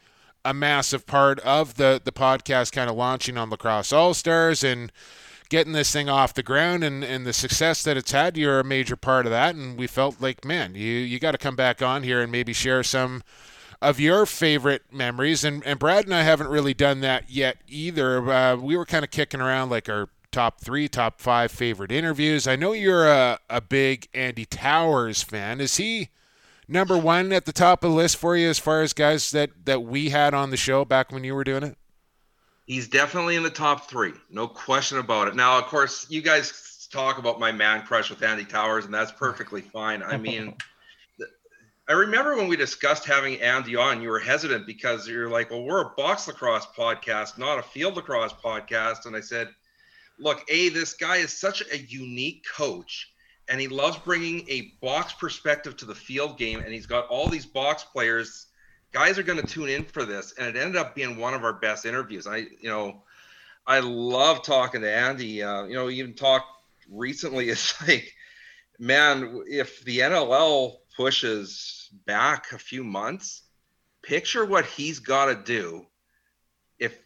a 0.48 0.54
massive 0.54 1.06
part 1.06 1.40
of 1.42 1.76
the 1.76 2.02
the 2.04 2.12
podcast 2.12 2.72
kind 2.72 2.90
of 2.90 2.96
launching 2.96 3.38
on 3.38 3.50
lacrosse 3.50 3.92
all 3.92 4.14
stars 4.14 4.64
and 4.64 4.94
getting 5.50 5.74
this 5.74 5.92
thing 5.92 6.08
off 6.08 6.34
the 6.34 6.44
ground 6.44 6.84
and, 6.84 7.04
and 7.04 7.26
the 7.26 7.34
success 7.34 7.84
that 7.84 7.98
it's 7.98 8.12
had 8.12 8.38
you're 8.38 8.60
a 8.60 8.64
major 8.64 8.96
part 8.96 9.26
of 9.26 9.30
that. 9.32 9.56
And 9.56 9.78
we 9.78 9.88
felt 9.88 10.22
like 10.22 10.46
man 10.46 10.74
you 10.74 10.94
you 10.94 11.20
got 11.20 11.32
to 11.32 11.38
come 11.38 11.58
back 11.58 11.82
on 11.82 12.04
here 12.04 12.22
and 12.22 12.32
maybe 12.32 12.54
share 12.54 12.82
some 12.82 13.24
of 13.82 14.00
your 14.00 14.26
favorite 14.26 14.84
memories. 14.92 15.44
And 15.44 15.66
and 15.66 15.78
Brad 15.78 16.06
and 16.06 16.16
I 16.16 16.24
haven't 16.24 16.48
really 16.48 16.74
done 16.74 17.02
that 17.02 17.30
yet 17.30 17.58
either. 17.68 18.32
Uh, 18.32 18.56
we 18.56 18.78
were 18.78 18.86
kind 18.86 19.04
of 19.04 19.12
kicking 19.12 19.42
around 19.42 19.70
like 19.70 19.90
our 19.90 20.08
top 20.32 20.62
three 20.62 20.88
top 20.88 21.20
five 21.20 21.52
favorite 21.52 21.92
interviews. 21.92 22.48
I 22.48 22.56
know 22.56 22.72
you're 22.72 23.08
a, 23.08 23.40
a 23.50 23.60
big 23.60 24.08
Andy 24.14 24.46
Towers 24.46 25.24
fan. 25.24 25.60
Is 25.60 25.76
he 25.76 26.10
number 26.68 26.98
one 26.98 27.32
at 27.32 27.46
the 27.46 27.54
top 27.54 27.84
of 27.84 27.92
the 27.92 27.96
list 27.96 28.18
for 28.18 28.36
you 28.36 28.50
as 28.50 28.60
far 28.60 28.82
as 28.82 28.94
guys 28.94 29.32
that 29.32 29.52
that 29.66 29.84
we 29.84 30.10
had 30.10 30.34
on 30.34 30.50
the 30.50 30.58
show 30.58 30.86
back 30.86 31.12
when 31.12 31.24
you 31.24 31.36
were 31.36 31.44
doing 31.44 31.64
it? 31.64 31.78
He's 32.66 32.88
definitely 32.88 33.36
in 33.36 33.44
the 33.44 33.50
top 33.50 33.90
three, 33.90 34.14
no 34.30 34.48
question 34.48 34.98
about 34.98 35.30
it. 35.30 35.36
Now, 35.36 35.58
of 35.58 35.66
course, 35.66 36.06
you 36.10 36.22
guys 36.22 36.88
talk 36.92 37.18
about 37.18 37.40
my 37.40 37.52
man 37.52 37.82
crush 37.84 38.10
with 38.10 38.22
Andy 38.22 38.46
Towers, 38.46 38.86
and 38.86 38.94
that's 38.94 39.12
perfectly 39.12 39.62
fine. 39.62 40.04
I 40.04 40.18
mean, 40.18 40.54
I 41.90 41.94
remember 41.94 42.36
when 42.36 42.50
we 42.50 42.58
discussed 42.58 43.06
having 43.06 43.40
Andy 43.40 43.78
on, 43.78 44.02
you 44.02 44.10
were 44.10 44.20
hesitant 44.20 44.68
because 44.68 45.08
you're 45.08 45.30
like, 45.30 45.52
well, 45.52 45.64
we're 45.64 45.82
a 45.82 45.94
box 45.96 46.28
lacrosse 46.28 46.68
podcast, 46.78 47.38
not 47.38 47.60
a 47.60 47.64
field 47.64 47.96
lacrosse 47.96 48.34
podcast. 48.34 49.06
And 49.06 49.16
I 49.16 49.22
said, 49.22 49.48
look, 50.20 50.44
A, 50.50 50.68
this 50.70 50.94
guy 50.94 51.18
is 51.18 51.32
such 51.32 51.64
a 51.72 51.78
unique 51.78 52.44
coach, 52.54 53.14
and 53.50 53.62
he 53.62 53.68
loves 53.68 53.98
bringing 53.98 54.46
a 54.50 54.74
box 54.82 55.14
perspective 55.14 55.78
to 55.78 55.86
the 55.86 55.96
field 55.96 56.38
game, 56.38 56.60
and 56.60 56.74
he's 56.74 56.86
got 56.86 57.08
all 57.08 57.28
these 57.28 57.46
box 57.46 57.84
players. 57.84 58.48
Guys 58.92 59.20
are 59.20 59.24
going 59.24 59.40
to 59.40 59.46
tune 59.46 59.70
in 59.70 59.84
for 59.84 60.06
this 60.06 60.34
and 60.38 60.48
it 60.48 60.56
ended 60.60 60.76
up 60.78 60.96
being 60.96 61.18
one 61.18 61.34
of 61.34 61.44
our 61.44 61.54
best 61.54 61.86
interviews. 61.86 62.26
I 62.26 62.38
you 62.38 62.70
know 62.70 63.04
i 63.68 63.80
love 63.80 64.44
talking 64.44 64.82
to 64.82 64.92
andy. 64.92 65.44
Uh, 65.44 65.66
you 65.66 65.76
know 65.76 65.90
even 65.90 66.14
talked 66.14 66.48
recently 66.90 67.50
it's 67.50 67.80
like 67.88 68.14
man 68.80 69.44
if 69.48 69.84
the 69.84 70.00
nll 70.00 70.78
pushes 70.96 71.90
back 72.06 72.52
a 72.54 72.58
few 72.58 72.84
months 72.84 73.44
picture 74.02 74.46
what 74.46 74.66
he's 74.66 75.00
got 75.00 75.26
to 75.26 75.36
do 75.36 75.86
if 76.80 76.98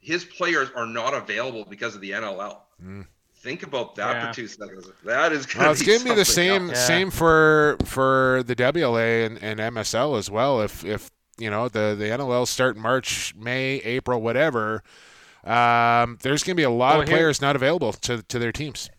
his 0.00 0.24
players 0.24 0.68
are 0.74 0.86
not 0.86 1.14
available 1.14 1.64
because 1.64 1.94
of 1.94 2.00
the 2.00 2.10
nll 2.10 2.58
Mm. 2.82 3.06
Think 3.40 3.62
about 3.62 3.94
that 3.96 4.14
Yeah. 4.16 4.28
for 4.28 4.34
two 4.34 4.46
seconds 4.48 4.90
that 5.04 5.32
is 5.32 5.46
Well, 5.56 5.70
it's 5.72 5.82
gonna 5.82 6.04
be 6.04 6.14
the 6.14 6.24
same 6.24 6.70
else. 6.70 6.78
Yeah. 6.78 6.86
same 6.86 7.10
for 7.10 7.76
for 7.84 8.42
the 8.46 8.54
WLA 8.56 9.24
and, 9.26 9.42
and 9.42 9.60
MSL 9.60 10.16
as 10.18 10.30
well. 10.30 10.60
If 10.60 10.84
if 10.84 11.10
you 11.38 11.50
know 11.50 11.68
the 11.68 11.94
the 11.98 12.06
NLL 12.10 12.46
start 12.46 12.76
March, 12.76 13.34
May, 13.36 13.76
April, 13.84 14.20
whatever. 14.20 14.82
um, 15.44 16.18
there's 16.22 16.42
going 16.42 16.56
to 16.56 16.60
be 16.60 16.64
a 16.64 16.70
lot 16.70 16.94
Well, 16.94 17.02
of 17.02 17.08
here- 17.08 17.16
players 17.18 17.40
not 17.40 17.56
available 17.56 17.92
to 17.92 18.22
to 18.22 18.38
their 18.38 18.52
teams. 18.52 18.90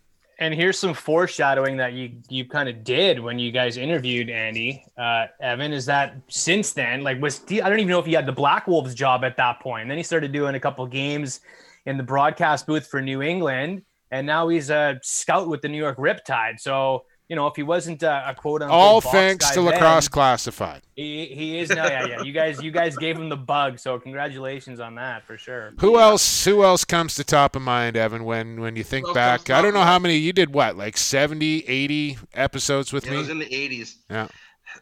And 0.42 0.54
here's 0.54 0.80
some 0.80 0.94
foreshadowing 0.94 1.76
that 1.78 1.92
you 1.92 2.12
you 2.30 2.46
kind 2.48 2.70
of 2.70 2.86
did 2.86 3.20
when 3.20 3.40
you 3.40 3.52
guys 3.52 3.76
interviewed 3.76 4.30
Andy 4.30 4.86
uh, 4.98 5.26
Evan. 5.42 5.74
Is 5.74 5.86
that 5.88 6.16
since 6.30 6.72
then, 6.72 7.04
like, 7.04 7.22
was 7.22 7.42
I 7.52 7.58
don't 7.70 7.80
even 7.80 7.90
know 7.90 8.00
if 8.00 8.06
he 8.06 8.14
had 8.14 8.26
the 8.26 8.32
Black 8.32 8.66
Wolves 8.66 8.96
job 8.96 9.26
at 9.26 9.36
that 9.36 9.60
point. 9.60 9.82
And 9.82 9.92
then 9.92 9.98
he 9.98 10.04
started 10.04 10.32
doing 10.32 10.56
a 10.56 10.60
couple 10.60 10.88
games 10.88 11.42
in 11.86 11.98
the 11.98 12.04
broadcast 12.04 12.68
booth 12.68 12.88
for 12.88 13.02
New 13.02 13.22
England, 13.22 13.82
and 14.12 14.26
now 14.28 14.48
he's 14.48 14.70
a 14.70 15.00
scout 15.04 15.48
with 15.48 15.62
the 15.62 15.70
New 15.70 15.78
York 15.78 15.98
Riptide. 15.98 16.60
So 16.60 17.06
you 17.30 17.36
know, 17.36 17.46
if 17.46 17.56
he 17.56 17.62
wasn't 17.62 18.02
a, 18.02 18.32
a 18.32 18.34
quote 18.34 18.64
unquote 18.64 18.80
All 18.80 19.02
box 19.02 19.12
thanks 19.12 19.46
guy 19.50 19.54
to 19.54 19.62
then, 19.62 19.74
lacrosse 19.74 20.08
classified. 20.08 20.82
he, 20.96 21.28
he 21.28 21.60
is 21.60 21.70
now. 21.70 21.86
Yeah, 21.86 22.06
yeah. 22.08 22.22
You 22.24 22.34
guys, 22.34 22.60
you 22.60 22.72
guys 22.72 22.98
gave 22.98 23.16
him 23.18 23.30
the 23.30 23.38
bug. 23.38 23.78
So 23.78 24.00
congratulations 24.00 24.80
on 24.80 24.96
that 24.96 25.28
for 25.28 25.38
sure. 25.38 25.74
Who 25.80 26.00
else? 26.00 26.44
Who 26.46 26.64
else 26.64 26.84
comes 26.84 27.14
to 27.16 27.24
top 27.24 27.56
of 27.56 27.62
mind, 27.62 27.96
Evan? 27.96 28.24
When 28.24 28.60
when 28.60 28.76
you 28.76 28.84
think 28.84 29.06
Who 29.06 29.10
else 29.10 29.16
back, 29.16 29.50
I 29.52 29.62
don't 29.62 29.76
know 29.76 29.84
how 29.84 30.00
many 30.00 30.18
you 30.18 30.34
did. 30.34 30.52
What 30.56 30.76
like 30.76 30.98
70, 30.98 31.66
80 31.68 32.18
episodes 32.34 32.92
with 32.92 33.06
Yeah, 33.06 33.14
it 33.14 33.18
was 33.18 33.30
in 33.30 33.38
the 33.38 33.46
80s. 33.46 33.98
Yeah. 34.10 34.28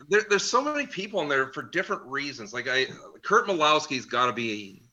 There, 0.07 0.21
there's 0.29 0.43
so 0.49 0.61
many 0.61 0.85
people 0.87 1.21
in 1.21 1.27
there 1.27 1.51
for 1.51 1.63
different 1.63 2.03
reasons. 2.03 2.53
Like 2.53 2.69
I, 2.69 2.87
Curt 3.23 3.47
Malawsky's 3.47 4.05
got 4.05 4.27
to 4.27 4.33
be 4.33 4.83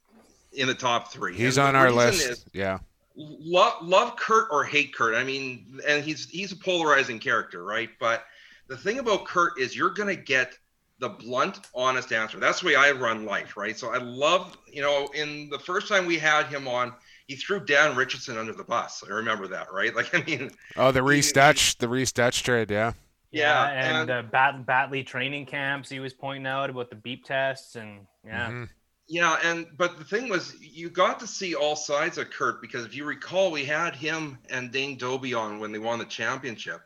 in 0.52 0.66
the 0.66 0.74
top 0.74 1.12
three. 1.12 1.36
He's 1.36 1.56
And 1.56 1.68
on 1.68 1.76
our 1.76 1.92
list. 1.92 2.28
is 2.28 2.44
yeah. 2.52 2.78
Love 3.16 3.74
love 3.82 4.16
Curt 4.16 4.48
or 4.50 4.64
hate 4.64 4.94
Curt. 4.94 5.14
I 5.14 5.22
mean, 5.24 5.80
and 5.86 6.02
he's 6.04 6.28
he's 6.28 6.50
a 6.52 6.56
polarizing 6.56 7.18
character, 7.20 7.64
right? 7.64 7.90
But 8.00 8.24
the 8.66 8.76
thing 8.76 8.98
about 8.98 9.24
Curt 9.24 9.58
is 9.60 9.76
you're 9.76 9.90
gonna 9.90 10.16
get 10.16 10.58
the 10.98 11.08
blunt, 11.10 11.60
honest 11.74 12.12
answer. 12.12 12.38
That's 12.40 12.60
the 12.60 12.66
way 12.68 12.74
I 12.76 12.90
run 12.92 13.24
life, 13.24 13.56
right? 13.56 13.76
So 13.78 13.92
I 13.92 13.98
love, 13.98 14.56
you 14.72 14.80
know, 14.82 15.08
in 15.14 15.48
the 15.50 15.58
first 15.58 15.86
time 15.88 16.06
we 16.06 16.18
had 16.18 16.46
him 16.46 16.66
on, 16.68 16.92
he 17.26 17.36
threw 17.36 17.60
Dan 17.60 17.94
Richardson 17.96 18.36
under 18.38 18.52
the 18.52 18.64
bus. 18.64 19.02
I 19.06 19.12
remember 19.12 19.46
that, 19.48 19.72
right? 19.72 19.94
Like, 19.96 20.14
I 20.14 20.22
mean, 20.24 20.50
Oh, 20.76 20.90
the 20.92 21.00
He- 21.00 21.08
Reese 21.08 21.32
Dutch, 21.32 21.78
the 21.78 21.88
Reese 21.88 22.12
Dutch 22.12 22.42
trade. 22.42 22.70
Yeah. 22.70 22.92
Yeah, 23.32 23.66
and, 23.70 24.08
and- 24.08 24.10
uh, 24.10 24.22
Bat- 24.30 24.66
Batley 24.66 25.02
training 25.02 25.46
camps. 25.46 25.88
He 25.88 25.98
was 25.98 26.14
pointing 26.14 26.46
out 26.46 26.70
about 26.70 26.90
the 26.90 26.96
beep 26.96 27.24
tests, 27.24 27.74
and 27.74 28.06
yeah, 28.24 28.48
Mhm. 28.50 28.68
Yeah, 29.06 29.36
and 29.44 29.66
but 29.76 29.98
the 29.98 30.04
thing 30.04 30.30
was, 30.30 30.54
you 30.60 30.88
got 30.88 31.20
to 31.20 31.26
see 31.26 31.54
all 31.54 31.76
sides 31.76 32.16
of 32.16 32.30
Curt 32.30 32.62
because 32.62 32.86
if 32.86 32.94
you 32.94 33.04
recall, 33.04 33.50
we 33.50 33.64
had 33.64 33.94
him 33.94 34.38
and 34.48 34.72
Dane 34.72 34.96
Dobbie 34.96 35.34
on 35.34 35.58
when 35.60 35.72
they 35.72 35.78
won 35.78 35.98
the 35.98 36.06
championship, 36.06 36.80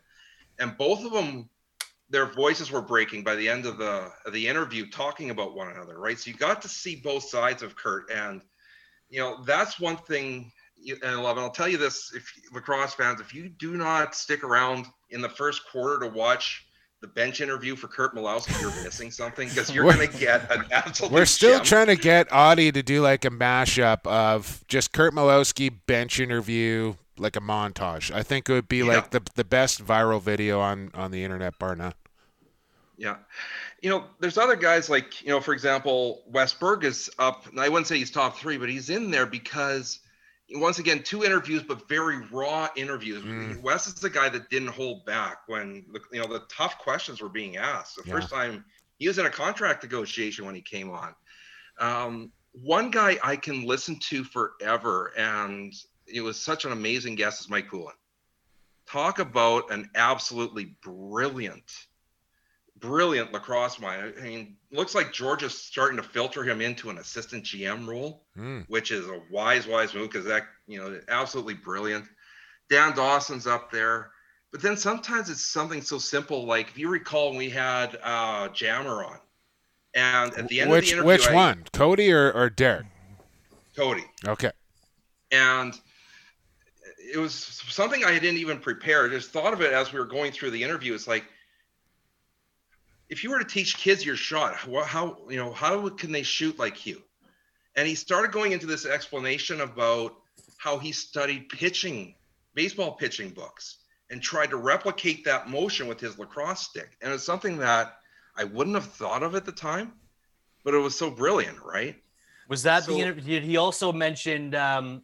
and 0.58 0.76
both 0.76 1.04
of 1.04 1.12
them, 1.12 1.48
their 2.10 2.26
voices 2.26 2.72
were 2.72 2.82
breaking 2.82 3.22
by 3.22 3.36
the 3.36 3.48
end 3.48 3.66
of 3.66 3.78
the 3.78 4.10
of 4.26 4.32
the 4.32 4.48
interview, 4.48 4.90
talking 4.90 5.30
about 5.30 5.54
one 5.54 5.68
another, 5.68 5.98
right? 5.98 6.18
So 6.18 6.30
you 6.30 6.36
got 6.36 6.60
to 6.62 6.68
see 6.68 6.96
both 6.96 7.22
sides 7.22 7.62
of 7.62 7.76
Curt, 7.76 8.10
and 8.10 8.42
you 9.10 9.20
know 9.20 9.44
that's 9.44 9.78
one 9.78 9.96
thing. 9.96 10.50
And 11.02 11.22
love, 11.22 11.36
and 11.36 11.44
I'll 11.44 11.52
tell 11.52 11.68
you 11.68 11.78
this: 11.78 12.12
if 12.14 12.32
lacrosse 12.52 12.94
fans, 12.94 13.20
if 13.20 13.32
you 13.32 13.48
do 13.48 13.76
not 13.76 14.16
stick 14.16 14.42
around 14.42 14.86
in 15.10 15.20
the 15.20 15.28
first 15.28 15.62
quarter 15.70 16.00
to 16.00 16.12
watch 16.12 16.67
the 17.00 17.06
bench 17.06 17.40
interview 17.40 17.76
for 17.76 17.86
Curt 17.88 18.14
Malawsky, 18.14 18.60
you're 18.60 18.70
missing 18.82 19.10
something 19.10 19.48
because 19.48 19.72
you're 19.72 19.84
going 19.84 20.08
to 20.10 20.18
get 20.18 20.50
an 20.50 20.64
absolute. 20.72 21.12
We're 21.12 21.26
still 21.26 21.58
gem. 21.58 21.64
trying 21.64 21.86
to 21.86 21.96
get 21.96 22.26
Audie 22.32 22.72
to 22.72 22.82
do 22.82 23.00
like 23.02 23.24
a 23.24 23.30
mashup 23.30 24.06
of 24.06 24.64
just 24.68 24.92
Curt 24.92 25.14
Malawsky 25.14 25.72
bench 25.86 26.18
interview, 26.18 26.94
like 27.16 27.36
a 27.36 27.40
montage. 27.40 28.12
I 28.12 28.22
think 28.24 28.48
it 28.48 28.52
would 28.52 28.68
be 28.68 28.78
Yeah. 28.78 28.84
like 28.96 29.10
the 29.10 29.22
the 29.36 29.44
best 29.44 29.84
viral 29.84 30.20
video 30.20 30.60
on 30.60 30.90
on 30.94 31.10
the 31.12 31.22
internet, 31.22 31.58
bar 31.58 31.76
none. 31.76 31.94
Yeah. 32.96 33.16
You 33.80 33.90
know, 33.90 34.04
there's 34.18 34.36
other 34.38 34.56
guys 34.56 34.90
like, 34.90 35.22
you 35.22 35.28
know, 35.28 35.40
for 35.40 35.52
example, 35.54 36.24
Wes 36.26 36.52
Berg 36.52 36.82
is 36.82 37.08
up, 37.20 37.44
I 37.56 37.68
wouldn't 37.68 37.86
say 37.86 37.96
he's 37.96 38.10
top 38.10 38.36
three, 38.36 38.56
but 38.58 38.68
he's 38.68 38.90
in 38.90 39.12
there 39.12 39.24
because, 39.24 40.00
once 40.54 40.78
again, 40.78 41.02
two 41.02 41.24
interviews, 41.24 41.62
but 41.62 41.88
very 41.88 42.18
raw 42.30 42.68
interviews. 42.76 43.22
Mm. 43.22 43.60
Wes 43.60 43.86
is 43.86 43.94
the 43.94 44.08
guy 44.08 44.28
that 44.30 44.48
didn't 44.48 44.68
hold 44.68 45.04
back 45.04 45.38
when, 45.46 45.84
the, 45.92 46.00
you 46.12 46.20
know, 46.20 46.26
the 46.26 46.44
tough 46.48 46.78
questions 46.78 47.20
were 47.20 47.28
being 47.28 47.56
asked. 47.56 47.96
The 47.96 48.02
Yeah. 48.06 48.14
first 48.14 48.30
time 48.30 48.64
he 48.98 49.08
was 49.08 49.18
in 49.18 49.26
a 49.26 49.30
contract 49.30 49.82
negotiation 49.82 50.46
when 50.46 50.54
he 50.54 50.62
came 50.62 50.90
on. 50.90 51.14
Um, 51.78 52.32
one 52.52 52.90
guy 52.90 53.18
I 53.22 53.36
can 53.36 53.64
listen 53.64 53.98
to 54.08 54.24
forever, 54.24 55.12
and 55.16 55.72
it 56.06 56.20
was 56.22 56.40
such 56.40 56.64
an 56.64 56.72
amazing 56.72 57.14
guest, 57.14 57.40
is 57.40 57.48
Mike 57.48 57.68
Coolin. 57.68 57.94
Talk 58.86 59.18
about 59.18 59.70
an 59.70 59.90
absolutely 59.94 60.76
brilliant 60.82 61.87
brilliant 62.80 63.32
lacrosse 63.32 63.78
mind. 63.80 64.14
I 64.18 64.22
mean, 64.22 64.56
looks 64.70 64.94
like 64.94 65.12
Georgia's 65.12 65.56
starting 65.56 65.96
to 65.96 66.02
filter 66.02 66.44
him 66.44 66.60
into 66.60 66.90
an 66.90 66.98
assistant 66.98 67.44
GM 67.44 67.86
role, 67.88 68.24
Mm. 68.36 68.64
which 68.68 68.90
is 68.90 69.06
a 69.06 69.20
wise, 69.30 69.66
wise 69.66 69.94
move 69.94 70.10
because 70.10 70.26
that, 70.26 70.44
you 70.66 70.78
know, 70.78 71.00
absolutely 71.08 71.54
brilliant. 71.54 72.04
Dan 72.70 72.94
Dawson's 72.94 73.46
up 73.46 73.70
there. 73.70 74.10
But 74.52 74.62
then 74.62 74.76
sometimes 74.76 75.28
it's 75.28 75.44
something 75.44 75.82
so 75.82 75.98
simple 75.98 76.46
like 76.46 76.68
if 76.68 76.78
you 76.78 76.88
recall, 76.88 77.36
we 77.36 77.50
had 77.50 77.98
uh, 78.02 78.48
Jammer 78.48 79.04
on, 79.04 79.18
and 79.94 80.32
at 80.34 80.48
the 80.48 80.60
end 80.60 80.70
which 80.70 80.84
of 80.84 80.88
the 80.88 80.92
interview, 80.94 81.06
which 81.06 81.28
I- 81.28 81.34
one, 81.34 81.64
Cody 81.72 82.10
or, 82.12 82.32
or 82.32 82.48
Derek? 82.48 82.86
Cody, 83.76 84.04
Okay. 84.26 84.50
and 85.30 85.78
it 87.12 87.16
was 87.18 87.34
something 87.34 88.04
I 88.04 88.18
didn't 88.18 88.38
even 88.38 88.58
prepare. 88.58 89.04
I 89.06 89.08
just 89.08 89.30
thought 89.30 89.52
of 89.52 89.60
it 89.60 89.72
as 89.72 89.92
we 89.92 89.98
were 89.98 90.04
going 90.06 90.32
through 90.32 90.50
the 90.50 90.62
interview. 90.62 90.94
It's 90.94 91.06
like 91.06 91.24
if 93.08 93.24
you 93.24 93.30
were 93.30 93.38
to 93.38 93.44
teach 93.44 93.76
kids 93.76 94.04
your 94.04 94.16
shot, 94.16 94.54
how, 94.54 94.82
how 94.82 95.18
you 95.28 95.36
know 95.36 95.52
how 95.52 95.88
can 95.88 96.12
they 96.12 96.22
shoot 96.22 96.58
like 96.58 96.86
you? 96.86 97.02
And 97.76 97.86
he 97.86 97.94
started 97.94 98.32
going 98.32 98.52
into 98.52 98.66
this 98.66 98.86
explanation 98.86 99.60
about 99.60 100.16
how 100.58 100.78
he 100.78 100.92
studied 100.92 101.48
pitching, 101.48 102.14
baseball 102.54 102.92
pitching 102.92 103.30
books, 103.30 103.78
and 104.10 104.20
tried 104.20 104.50
to 104.50 104.56
replicate 104.56 105.24
that 105.24 105.48
motion 105.48 105.86
with 105.86 106.00
his 106.00 106.18
lacrosse 106.18 106.60
stick. 106.60 106.96
And 107.00 107.12
it's 107.12 107.24
something 107.24 107.56
that 107.58 107.98
I 108.36 108.44
wouldn't 108.44 108.74
have 108.74 108.86
thought 108.86 109.22
of 109.22 109.34
at 109.34 109.44
the 109.44 109.52
time, 109.52 109.92
but 110.64 110.74
it 110.74 110.78
was 110.78 110.96
so 110.96 111.10
brilliant, 111.10 111.58
right? 111.62 111.96
was 112.48 112.62
that 112.62 112.84
So- 112.84 112.92
the 112.92 113.00
interview? 113.00 113.40
Did 113.40 113.44
he 113.44 113.56
also 113.58 113.92
mentioned 113.92 114.54
um, 114.54 115.02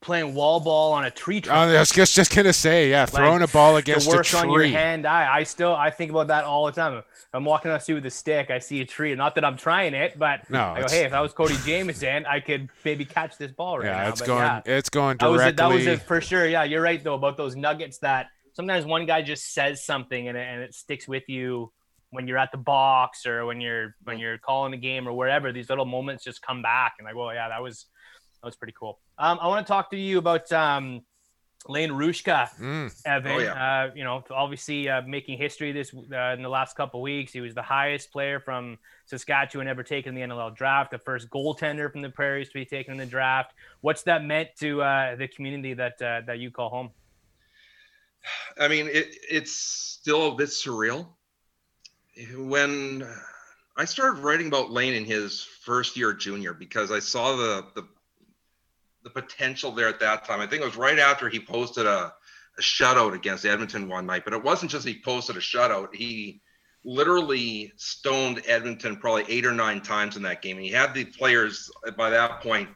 playing 0.00 0.34
wall 0.34 0.60
ball 0.60 0.92
on 0.92 1.04
a 1.04 1.10
tree 1.10 1.38
Oh, 1.38 1.40
trunk? 1.40 1.70
I 1.70 1.78
was 1.80 1.90
just 1.90 2.14
just 2.14 2.34
gonna 2.34 2.52
say, 2.52 2.90
yeah, 2.90 3.06
throwing 3.06 3.42
a 3.42 3.48
ball 3.48 3.76
against 3.76 4.06
the 4.06 4.12
a 4.12 4.16
work 4.16 4.34
on 4.34 4.50
your 4.50 4.64
hand 4.64 5.06
eye. 5.06 5.32
I 5.32 5.42
still 5.42 5.74
I 5.74 5.90
think 5.90 6.10
about 6.10 6.28
that 6.28 6.44
all 6.44 6.66
the 6.66 6.72
time. 6.72 7.02
I'm 7.32 7.44
walking 7.44 7.70
down 7.70 7.78
the 7.78 7.82
street 7.82 7.94
with 7.94 8.06
a 8.06 8.10
stick, 8.10 8.50
I 8.50 8.58
see 8.58 8.80
a 8.80 8.84
tree. 8.84 9.14
Not 9.14 9.34
that 9.34 9.44
I'm 9.44 9.56
trying 9.56 9.94
it, 9.94 10.18
but 10.18 10.48
No, 10.48 10.62
I 10.62 10.82
go, 10.82 10.88
hey, 10.88 11.04
if 11.04 11.12
I 11.12 11.20
was 11.20 11.32
Cody 11.32 11.56
Jamieson, 11.64 12.26
I 12.26 12.40
could 12.40 12.70
maybe 12.84 13.04
catch 13.04 13.36
this 13.38 13.52
ball 13.52 13.78
right 13.78 13.86
yeah, 13.86 14.02
now. 14.04 14.08
it's 14.08 14.20
But 14.20 14.26
going 14.26 14.42
yeah, 14.42 14.62
it's 14.66 14.88
going 14.88 15.16
directly. 15.16 15.36
that 15.38 15.38
was 15.38 15.46
it. 15.46 15.56
That 15.56 15.70
was 15.70 15.86
it 15.86 16.02
for 16.02 16.20
sure. 16.20 16.46
Yeah, 16.46 16.64
you're 16.64 16.82
right 16.82 17.02
though 17.02 17.14
about 17.14 17.36
those 17.36 17.56
nuggets 17.56 17.98
that 17.98 18.26
sometimes 18.52 18.84
one 18.84 19.06
guy 19.06 19.22
just 19.22 19.52
says 19.52 19.84
something 19.84 20.28
and 20.28 20.36
it, 20.36 20.46
and 20.46 20.62
it 20.62 20.74
sticks 20.74 21.06
with 21.06 21.28
you 21.28 21.72
when 22.10 22.26
you're 22.26 22.38
at 22.38 22.52
the 22.52 22.58
box 22.58 23.26
or 23.26 23.44
when 23.46 23.60
you're 23.60 23.94
when 24.04 24.16
mm. 24.16 24.20
you're 24.20 24.38
calling 24.38 24.72
the 24.72 24.78
game 24.78 25.06
or 25.06 25.12
wherever. 25.12 25.52
These 25.52 25.68
little 25.68 25.84
moments 25.84 26.24
just 26.24 26.42
come 26.42 26.62
back 26.62 26.94
and 26.98 27.06
like, 27.06 27.14
well, 27.14 27.28
oh, 27.28 27.32
yeah, 27.32 27.48
that 27.48 27.62
was 27.62 27.86
that 28.46 28.50
was 28.50 28.56
pretty 28.56 28.74
cool. 28.78 29.00
Um, 29.18 29.40
I 29.42 29.48
want 29.48 29.66
to 29.66 29.68
talk 29.68 29.90
to 29.90 29.96
you 29.96 30.18
about 30.18 30.52
um, 30.52 31.02
Lane 31.66 31.90
Rushka. 31.90 32.48
Mm. 32.60 32.94
Evan. 33.04 33.32
Oh, 33.32 33.40
uh, 33.40 33.90
you 33.92 34.04
know, 34.04 34.22
obviously 34.30 34.88
uh, 34.88 35.02
making 35.02 35.36
history 35.36 35.72
this 35.72 35.92
uh, 35.92 36.32
in 36.34 36.42
the 36.42 36.48
last 36.48 36.76
couple 36.76 37.02
weeks. 37.02 37.32
He 37.32 37.40
was 37.40 37.56
the 37.56 37.62
highest 37.62 38.12
player 38.12 38.38
from 38.38 38.78
Saskatchewan 39.06 39.66
ever 39.66 39.82
taken 39.82 40.16
in 40.16 40.30
the 40.30 40.34
NLL 40.34 40.54
draft, 40.54 40.92
the 40.92 40.98
first 40.98 41.28
goaltender 41.28 41.90
from 41.90 42.02
the 42.02 42.08
Prairies 42.08 42.46
to 42.48 42.54
be 42.54 42.64
taken 42.64 42.92
in 42.92 42.98
the 42.98 43.06
draft. 43.06 43.52
What's 43.80 44.04
that 44.04 44.22
meant 44.22 44.50
to 44.60 44.80
uh, 44.80 45.16
the 45.16 45.26
community 45.26 45.74
that 45.74 46.00
uh, 46.00 46.20
that 46.28 46.38
you 46.38 46.52
call 46.52 46.68
home? 46.68 46.90
I 48.60 48.68
mean, 48.68 48.86
it, 48.86 49.16
it's 49.28 49.52
still 49.52 50.28
a 50.28 50.36
bit 50.36 50.50
surreal. 50.50 51.08
When 52.36 53.04
I 53.76 53.84
started 53.86 54.22
writing 54.22 54.46
about 54.46 54.70
Lane 54.70 54.94
in 54.94 55.04
his 55.04 55.42
first 55.42 55.96
year 55.96 56.12
junior, 56.14 56.54
because 56.54 56.92
I 56.92 57.00
saw 57.00 57.34
the 57.34 57.66
the, 57.74 57.86
the 59.06 59.22
potential 59.22 59.70
there 59.70 59.86
at 59.86 60.00
that 60.00 60.24
time. 60.24 60.40
I 60.40 60.48
think 60.48 60.62
it 60.62 60.66
was 60.66 60.76
right 60.76 60.98
after 60.98 61.28
he 61.28 61.38
posted 61.38 61.86
a, 61.86 62.12
a 62.58 62.60
shutout 62.60 63.14
against 63.14 63.46
Edmonton 63.46 63.88
one 63.88 64.04
night, 64.04 64.24
but 64.24 64.34
it 64.34 64.42
wasn't 64.42 64.72
just 64.72 64.84
he 64.84 65.00
posted 65.00 65.36
a 65.36 65.40
shutout. 65.40 65.94
He 65.94 66.40
literally 66.84 67.72
stoned 67.76 68.42
Edmonton 68.46 68.96
probably 68.96 69.24
eight 69.28 69.46
or 69.46 69.52
nine 69.52 69.80
times 69.80 70.16
in 70.16 70.24
that 70.24 70.42
game. 70.42 70.56
And 70.56 70.66
he 70.66 70.72
had 70.72 70.92
the 70.92 71.04
players 71.04 71.70
by 71.96 72.10
that 72.10 72.40
point 72.40 72.68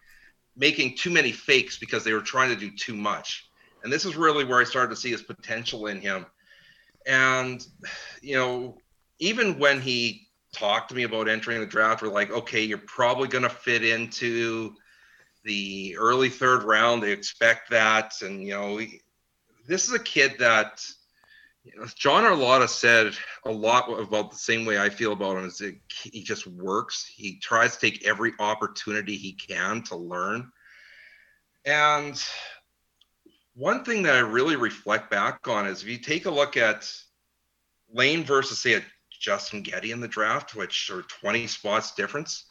making 0.57 0.97
too 0.97 1.11
many 1.11 1.33
fakes 1.33 1.79
because 1.79 2.05
they 2.05 2.13
were 2.13 2.21
trying 2.21 2.51
to 2.51 2.57
do 2.57 2.71
too 2.71 2.95
much. 2.95 3.51
And 3.83 3.93
this 3.93 4.05
is 4.05 4.15
really 4.15 4.45
where 4.45 4.61
I 4.61 4.65
started 4.65 4.91
to 4.91 5.01
see 5.01 5.11
his 5.11 5.23
potential 5.23 5.89
in 5.89 6.01
him. 6.01 6.27
And, 7.09 7.67
you 8.23 8.37
know, 8.37 8.79
even 9.19 9.59
when 9.59 9.81
he 9.81 10.29
talked 10.53 10.91
to 10.91 10.95
me 10.95 11.03
about 11.03 11.29
entering 11.29 11.59
the 11.59 11.67
draft, 11.67 12.03
we're 12.03 12.09
like, 12.09 12.31
okay, 12.31 12.63
you're 12.63 12.79
probably 12.79 13.27
going 13.27 13.43
to 13.43 13.51
fit 13.51 13.85
into 13.85 14.77
the 15.45 15.97
early 15.99 16.29
third 16.29 16.63
round. 16.63 17.03
They 17.03 17.13
expect 17.13 17.71
that. 17.71 18.15
And, 18.23 18.43
you 18.43 18.55
know, 18.55 18.81
this 19.67 19.89
is 19.89 19.95
a 19.95 19.99
kid 19.99 20.37
that, 20.39 20.85
you 21.65 21.79
know, 21.79 21.87
John 21.97 22.25
Arlotta 22.25 22.69
said 22.69 23.15
a 23.45 23.51
lot 23.51 23.89
about 23.89 24.31
the 24.31 24.37
same 24.37 24.65
way 24.65 24.79
I 24.79 24.89
feel 24.89 25.13
about 25.13 25.37
him 25.37 25.47
is 25.47 25.63
he 26.03 26.23
just 26.23 26.47
works. 26.47 27.05
He 27.07 27.39
tries 27.39 27.77
to 27.77 27.91
take 27.91 28.07
every 28.07 28.33
opportunity 28.39 29.17
he 29.17 29.33
can 29.33 29.83
to 29.85 29.97
learn. 29.97 30.51
And 31.65 32.23
one 33.55 33.85
thing 33.85 34.03
that 34.05 34.17
I 34.17 34.21
really 34.21 34.57
reflect 34.57 35.11
back 35.11 35.47
on 35.49 35.67
is 35.67 35.83
if 35.83 35.89
you 35.89 35.99
take 35.99 36.27
a 36.27 36.31
look 36.31 36.57
at 36.57 36.91
Lane 37.93 38.25
versus, 38.25 38.59
say, 38.59 38.75
a 38.75 38.83
Justin 39.21 39.63
Getty 39.63 39.93
in 39.93 40.01
the 40.01 40.09
draft, 40.09 40.55
which 40.55 40.91
are 40.91 41.03
20 41.03 41.47
spots 41.47 41.95
difference. 41.95 42.47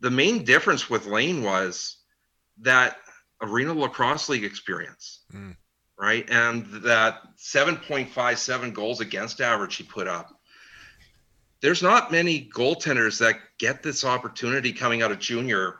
The 0.00 0.10
main 0.10 0.44
difference 0.44 0.88
with 0.88 1.04
Lane 1.04 1.42
was 1.42 1.98
that 2.62 2.96
Arena 3.40 3.72
Lacrosse 3.72 4.28
League 4.28 4.44
experience, 4.44 5.20
mm. 5.32 5.56
right? 5.98 6.28
And 6.30 6.66
that 6.82 7.20
7.57 7.38 8.74
goals 8.74 9.00
against 9.00 9.40
average 9.40 9.76
he 9.76 9.84
put 9.84 10.06
up. 10.06 10.28
There's 11.62 11.82
not 11.82 12.12
many 12.12 12.48
goaltenders 12.54 13.18
that 13.18 13.36
get 13.58 13.82
this 13.82 14.04
opportunity 14.04 14.72
coming 14.72 15.02
out 15.02 15.12
of 15.12 15.18
junior 15.18 15.76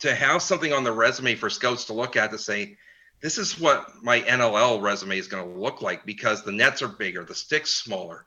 to 0.00 0.14
have 0.14 0.42
something 0.42 0.72
on 0.72 0.84
the 0.84 0.92
resume 0.92 1.34
for 1.34 1.48
scouts 1.48 1.86
to 1.86 1.92
look 1.92 2.16
at 2.16 2.30
to 2.32 2.38
say, 2.38 2.76
this 3.22 3.38
is 3.38 3.58
what 3.58 3.86
my 4.02 4.20
NLL 4.20 4.82
resume 4.82 5.16
is 5.16 5.28
going 5.28 5.44
to 5.44 5.58
look 5.58 5.80
like 5.80 6.04
because 6.04 6.42
the 6.42 6.52
nets 6.52 6.82
are 6.82 6.88
bigger, 6.88 7.24
the 7.24 7.34
sticks 7.34 7.70
smaller. 7.70 8.26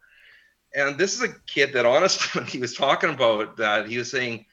And 0.73 0.97
this 0.97 1.15
is 1.15 1.21
a 1.21 1.33
kid 1.47 1.73
that 1.73 1.85
honestly, 1.85 2.27
when 2.41 2.49
he 2.49 2.59
was 2.59 2.73
talking 2.73 3.09
about 3.09 3.57
that, 3.57 3.87
he 3.87 3.97
was 3.97 4.09
saying, 4.09 4.45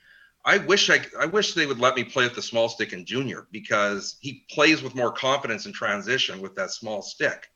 I 0.44 0.58
wish 0.58 0.90
I, 0.90 1.00
I 1.18 1.26
wish 1.26 1.54
they 1.54 1.66
would 1.66 1.78
let 1.78 1.94
me 1.94 2.04
play 2.04 2.24
with 2.24 2.34
the 2.34 2.42
small 2.42 2.68
stick 2.68 2.92
in 2.92 3.04
junior 3.04 3.46
because 3.52 4.16
he 4.20 4.44
plays 4.50 4.82
with 4.82 4.94
more 4.94 5.12
confidence 5.12 5.66
in 5.66 5.72
transition 5.72 6.40
with 6.40 6.54
that 6.56 6.70
small 6.70 7.00
stick. 7.02 7.48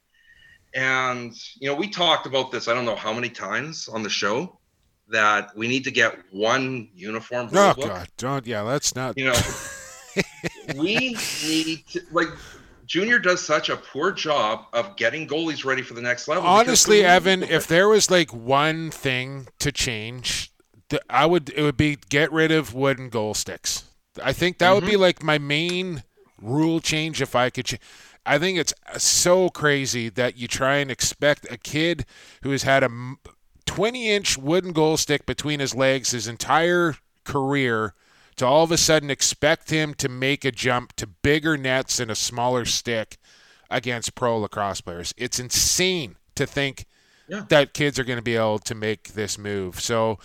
And 0.75 1.35
you 1.59 1.69
know, 1.69 1.75
we 1.75 1.89
talked 1.89 2.27
about 2.27 2.53
this 2.53 2.69
I 2.69 2.75
don't 2.75 2.85
know 2.85 2.97
how 2.97 3.13
many 3.13 3.29
times 3.29 3.89
on 3.89 4.03
the 4.03 4.11
show 4.11 4.59
that 5.09 5.57
we 5.57 5.69
need 5.69 5.85
to 5.85 5.91
get 5.91 6.19
one 6.31 6.89
uniform. 6.95 7.49
Oh 7.53 7.75
God, 7.75 8.09
don't 8.17 8.47
yeah, 8.47 8.63
that's 8.63 8.95
not. 8.95 9.17
You 9.17 9.27
know, 9.27 9.41
we 10.77 11.17
need 11.45 11.87
to 11.89 12.03
like 12.13 12.29
Junior 12.87 13.19
does 13.19 13.45
such 13.45 13.69
a 13.69 13.77
poor 13.77 14.13
job 14.13 14.67
of 14.73 14.97
getting 14.97 15.27
goalies 15.27 15.65
ready 15.65 15.83
for 15.83 15.95
the 15.95 16.03
next 16.03 16.29
level. 16.29 16.45
Honestly, 16.45 17.05
Evan, 17.05 17.43
if 17.43 17.67
there 17.67 17.89
was 17.89 18.11
like 18.11 18.33
one 18.33 18.91
thing 18.91 19.49
to 19.59 19.73
change, 19.73 20.53
I 21.11 21.27
would 21.27 21.51
it 21.51 21.63
would 21.63 21.77
be 21.77 21.99
get 22.09 22.33
rid 22.33 22.53
of 22.53 22.75
wooden 22.75 23.09
goal 23.09 23.35
sticks. 23.35 23.85
I 24.23 24.33
think 24.33 24.59
that 24.59 24.67
mm-hmm. 24.67 24.75
would 24.75 24.85
be 24.85 24.93
mm-hmm. 24.93 25.01
like 25.03 25.23
my 25.23 25.39
main 25.39 26.03
rule 26.41 26.81
change 26.81 27.21
if 27.21 27.35
I 27.35 27.51
could. 27.51 27.67
Ch- 27.67 27.81
I 28.25 28.39
think 28.39 28.59
it's 28.59 28.75
so 28.99 29.49
crazy 29.51 30.09
that 30.11 30.37
you 30.37 30.49
try 30.49 30.77
and 30.77 30.91
expect 30.91 31.51
a 31.51 31.57
kid 31.57 32.05
who 32.43 32.51
has 32.51 32.65
had 32.65 32.83
a 32.83 32.91
20 33.67 34.11
inch 34.11 34.37
wooden 34.37 34.73
goal 34.73 34.97
stick 34.97 35.27
between 35.27 35.61
his 35.61 35.75
legs 35.75 36.11
his 36.11 36.27
entire 36.27 36.97
career 37.25 37.95
to 38.37 38.47
all 38.47 38.65
of 38.65 38.73
a 38.73 38.77
sudden 38.77 39.11
expect 39.11 39.71
him 39.71 39.95
to 39.95 40.09
make 40.09 40.45
a 40.45 40.51
jump 40.51 40.93
to 40.95 41.07
bigger 41.07 41.57
nets 41.57 42.01
and 42.01 42.11
a 42.11 42.17
smaller 42.17 42.65
stick 42.65 43.17
against 43.71 44.15
pro 44.15 44.39
lacrosse 44.39 44.81
players. 44.81 45.15
It's 45.17 45.41
insane 45.41 46.17
to 46.35 46.47
think 46.47 46.87
yeah. 47.29 47.45
that 47.49 47.75
kids 47.75 47.99
are 47.99 48.05
going 48.05 48.19
to 48.19 48.23
be 48.23 48.37
able 48.37 48.59
to 48.61 48.75
make 48.75 49.15
this 49.15 49.39
move. 49.39 49.81
So, 49.81 50.19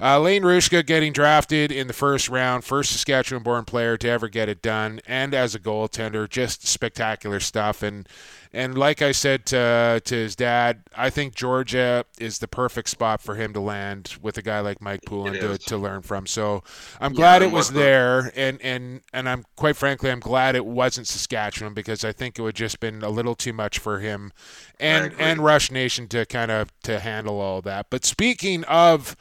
uh, 0.00 0.20
Lane 0.20 0.42
Hruska 0.42 0.84
getting 0.84 1.12
drafted 1.12 1.70
in 1.70 1.86
the 1.86 1.92
first 1.92 2.28
round, 2.28 2.64
first 2.64 2.92
Saskatchewan 2.92 3.42
born 3.42 3.64
player 3.64 3.96
to 3.98 4.08
ever 4.08 4.28
get 4.28 4.48
it 4.48 4.62
done, 4.62 5.00
and 5.06 5.34
as 5.34 5.54
a 5.54 5.60
goaltender, 5.60 6.28
just 6.28 6.66
spectacular 6.66 7.40
stuff. 7.40 7.82
And 7.82 8.08
and 8.52 8.76
like 8.76 9.02
I 9.02 9.12
said 9.12 9.46
to, 9.46 10.00
to 10.04 10.14
his 10.14 10.36
dad, 10.36 10.82
I 10.96 11.10
think 11.10 11.34
Georgia 11.34 12.04
is 12.18 12.38
the 12.38 12.48
perfect 12.48 12.88
spot 12.88 13.20
for 13.20 13.34
him 13.34 13.52
to 13.52 13.60
land 13.60 14.16
with 14.22 14.38
a 14.38 14.42
guy 14.42 14.60
like 14.60 14.80
Mike 14.80 15.02
Poulin 15.06 15.34
to, 15.34 15.58
to 15.58 15.76
learn 15.76 16.02
from. 16.02 16.26
So 16.26 16.62
I'm 17.00 17.12
glad 17.12 17.42
it 17.42 17.52
was 17.52 17.70
there, 17.70 18.32
and, 18.36 18.60
and 18.62 19.00
and 19.12 19.28
I'm 19.28 19.44
quite 19.56 19.76
frankly 19.76 20.10
I'm 20.10 20.20
glad 20.20 20.56
it 20.56 20.66
wasn't 20.66 21.06
Saskatchewan 21.06 21.74
because 21.74 22.04
I 22.04 22.12
think 22.12 22.38
it 22.38 22.42
would 22.42 22.56
just 22.56 22.80
been 22.80 23.02
a 23.02 23.10
little 23.10 23.34
too 23.34 23.52
much 23.52 23.78
for 23.78 24.00
him 24.00 24.32
and 24.78 25.14
and 25.18 25.40
Rush 25.40 25.70
Nation 25.70 26.08
to 26.08 26.26
kind 26.26 26.50
of 26.50 26.72
to 26.82 27.00
handle 27.00 27.40
all 27.40 27.62
that. 27.62 27.86
But 27.90 28.04
speaking 28.04 28.64
of 28.64 29.16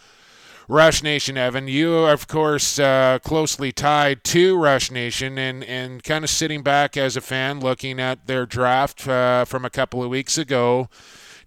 Rush 0.68 1.03
Nation, 1.03 1.38
Evan. 1.38 1.68
You 1.68 1.95
of 1.95 2.28
course, 2.28 2.80
uh, 2.80 3.20
closely 3.24 3.72
tied 3.72 4.24
to 4.26 4.57
Rush 4.57 4.89
Nation 4.89 5.38
and, 5.38 5.63
and 5.63 6.03
kind 6.03 6.24
of 6.24 6.30
sitting 6.30 6.63
back 6.63 6.97
as 6.97 7.16
a 7.16 7.22
fan 7.22 7.59
looking 7.59 7.99
at 7.99 8.26
their 8.26 8.45
draft 8.45 9.07
uh, 9.07 9.45
from 9.45 9.63
a 9.63 9.70
couple 9.70 10.03
of 10.03 10.09
weeks 10.09 10.38
ago. 10.38 10.89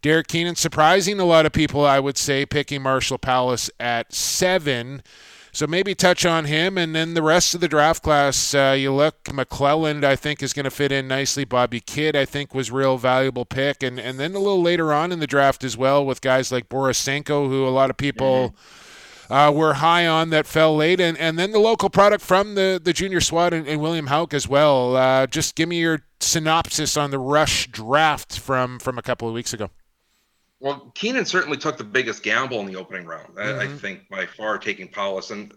Derek 0.01 0.29
Keenan 0.29 0.55
surprising 0.55 1.19
a 1.19 1.25
lot 1.25 1.47
of 1.47 1.53
people, 1.53 1.85
I 1.85 1.99
would 1.99 2.17
say, 2.17 2.47
picking 2.47 2.83
Marshall 2.83 3.19
Powless 3.19 3.69
at 3.81 4.13
seven. 4.13 5.03
So 5.51 5.67
maybe 5.67 5.97
touch 5.97 6.25
on 6.25 6.45
him, 6.45 6.79
and 6.79 6.95
then 6.95 7.15
the 7.15 7.23
rest 7.23 7.53
of 7.55 7.61
the 7.61 7.67
draft 7.67 8.05
class. 8.05 8.55
Uh, 8.55 8.77
you 8.79 8.93
look, 8.93 9.25
McClelland, 9.25 10.05
I 10.05 10.15
think, 10.15 10.41
is 10.41 10.53
going 10.53 10.65
to 10.65 10.71
fit 10.71 10.93
in 10.93 11.09
nicely. 11.09 11.45
Bobby 11.45 11.81
Kidd, 11.81 12.15
I 12.15 12.27
think, 12.27 12.55
was 12.55 12.71
real 12.71 12.97
valuable 12.97 13.45
pick, 13.45 13.83
and 13.83 13.99
and 13.99 14.21
then 14.21 14.37
a 14.37 14.39
little 14.39 14.63
later 14.63 14.93
on 14.93 15.11
in 15.11 15.19
the 15.19 15.27
draft 15.27 15.65
as 15.65 15.77
well 15.77 16.07
with 16.07 16.21
guys 16.21 16.53
like 16.53 16.69
Borisenko, 16.69 17.49
who 17.49 17.67
a 17.67 17.71
lot 17.71 17.91
of 17.91 17.97
people. 17.97 18.51
Mm-hmm 18.51 18.78
uh, 19.31 19.53
were 19.55 19.75
high 19.75 20.07
on 20.07 20.31
that 20.31 20.47
fell 20.47 20.77
late, 20.77 21.01
and, 21.01 21.17
and 21.19 21.39
then 21.39 21.53
the 21.53 21.59
local 21.59 21.91
product 21.91 22.23
from 22.23 22.55
the, 22.55 22.81
the 22.83 22.93
junior 22.93 23.21
squad 23.21 23.53
and, 23.53 23.67
and 23.67 23.81
William 23.81 24.07
Hauk 24.07 24.33
as 24.33 24.49
well. 24.49 24.97
Uh, 24.97 25.27
just 25.27 25.55
give 25.55 25.69
me 25.69 25.81
your 25.81 26.03
synopsis 26.21 26.97
on 26.97 27.11
the 27.11 27.19
rush 27.19 27.69
draft 27.69 28.39
from 28.39 28.79
from 28.79 28.99
a 28.99 29.03
couple 29.03 29.29
of 29.29 29.35
weeks 29.35 29.53
ago. 29.53 29.71
Well, 30.61 30.91
Keenan 30.95 31.25
certainly 31.25 31.57
took 31.57 31.77
the 31.77 31.85
biggest 31.85 32.23
gamble 32.23 32.59
in 32.61 32.67
the 32.67 32.77
opening 32.77 33.07
round. 33.07 33.35
Mm-hmm. 33.35 33.39
I, 33.39 33.63
I, 33.63 33.67
mm-hmm. 33.67 33.77
think 33.77 34.09
by 34.09 34.27
far 34.27 34.59
taking 34.59 34.89
Powless, 34.89 35.31
and 35.31 35.53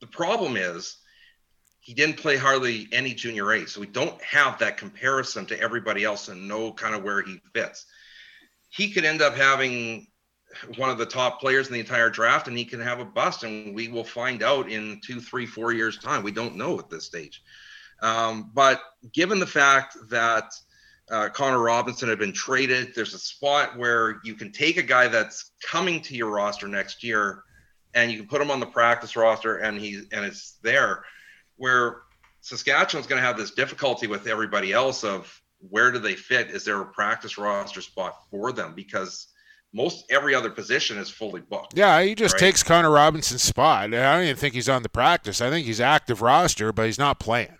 the 0.00 0.06
problem 0.06 0.56
is 0.56 0.98
he 1.80 1.94
didn't 1.94 2.18
play 2.18 2.36
hardly 2.36 2.88
any 2.92 3.14
junior 3.14 3.52
A, 3.52 3.66
so 3.66 3.80
we 3.80 3.86
don't 3.86 4.20
have 4.22 4.58
that 4.58 4.76
comparison 4.76 5.46
to 5.46 5.58
everybody 5.58 6.04
else 6.04 6.28
and 6.28 6.46
know 6.46 6.72
kind 6.72 6.94
of 6.94 7.02
where 7.02 7.22
he 7.22 7.40
fits. 7.54 7.86
He 8.68 8.90
could 8.90 9.06
end 9.06 9.22
up 9.22 9.34
having 9.34 10.08
one 10.76 10.90
of 10.90 10.98
the 10.98 11.06
top 11.06 11.40
players 11.40 11.66
in 11.66 11.74
the 11.74 11.80
entire 11.80 12.10
draft 12.10 12.48
and 12.48 12.56
he 12.56 12.64
can 12.64 12.80
have 12.80 13.00
a 13.00 13.04
bust 13.04 13.44
and 13.44 13.74
we 13.74 13.88
will 13.88 14.04
find 14.04 14.42
out 14.42 14.70
in 14.70 15.00
two 15.04 15.20
three 15.20 15.46
four 15.46 15.72
years 15.72 15.98
time. 15.98 16.22
We 16.22 16.32
don't 16.32 16.56
know 16.56 16.78
at 16.78 16.90
this 16.90 17.04
stage. 17.04 17.42
Um, 18.00 18.50
but 18.54 18.80
given 19.12 19.38
the 19.38 19.46
fact 19.46 19.96
that 20.10 20.52
uh, 21.10 21.28
connor 21.30 21.58
robinson 21.58 22.08
had 22.08 22.18
been 22.18 22.34
traded 22.34 22.94
there's 22.94 23.14
a 23.14 23.18
spot 23.18 23.78
where 23.78 24.20
you 24.24 24.34
can 24.34 24.52
take 24.52 24.76
a 24.76 24.82
guy 24.82 25.08
that's 25.08 25.52
coming 25.62 26.02
to 26.02 26.14
your 26.14 26.30
roster 26.30 26.68
next 26.68 27.02
year 27.02 27.42
and 27.94 28.12
you 28.12 28.18
can 28.18 28.28
put 28.28 28.42
him 28.42 28.50
on 28.50 28.60
the 28.60 28.66
practice 28.66 29.16
roster 29.16 29.56
and 29.56 29.78
he 29.80 30.02
and 30.12 30.26
it's 30.26 30.58
there 30.62 31.02
where 31.56 32.02
saskatchewan's 32.42 33.06
going 33.06 33.20
to 33.20 33.26
have 33.26 33.38
this 33.38 33.52
difficulty 33.52 34.06
with 34.06 34.26
everybody 34.26 34.70
else 34.70 35.02
of 35.02 35.40
where 35.60 35.90
do 35.90 35.98
they 35.98 36.14
fit? 36.14 36.50
Is 36.50 36.64
there 36.64 36.80
a 36.80 36.86
practice 36.86 37.38
roster 37.38 37.80
spot 37.80 38.16
for 38.30 38.52
them? 38.52 38.74
Because 38.74 39.28
most 39.72 40.04
every 40.10 40.34
other 40.34 40.50
position 40.50 40.98
is 40.98 41.10
fully 41.10 41.40
booked. 41.40 41.76
Yeah, 41.76 42.02
he 42.02 42.14
just 42.14 42.34
right? 42.34 42.40
takes 42.40 42.62
Connor 42.62 42.90
Robinson's 42.90 43.42
spot. 43.42 43.84
I 43.84 43.88
don't 43.88 44.24
even 44.24 44.36
think 44.36 44.54
he's 44.54 44.68
on 44.68 44.82
the 44.82 44.88
practice. 44.88 45.40
I 45.40 45.50
think 45.50 45.66
he's 45.66 45.80
active 45.80 46.22
roster, 46.22 46.72
but 46.72 46.86
he's 46.86 46.98
not 46.98 47.20
playing. 47.20 47.58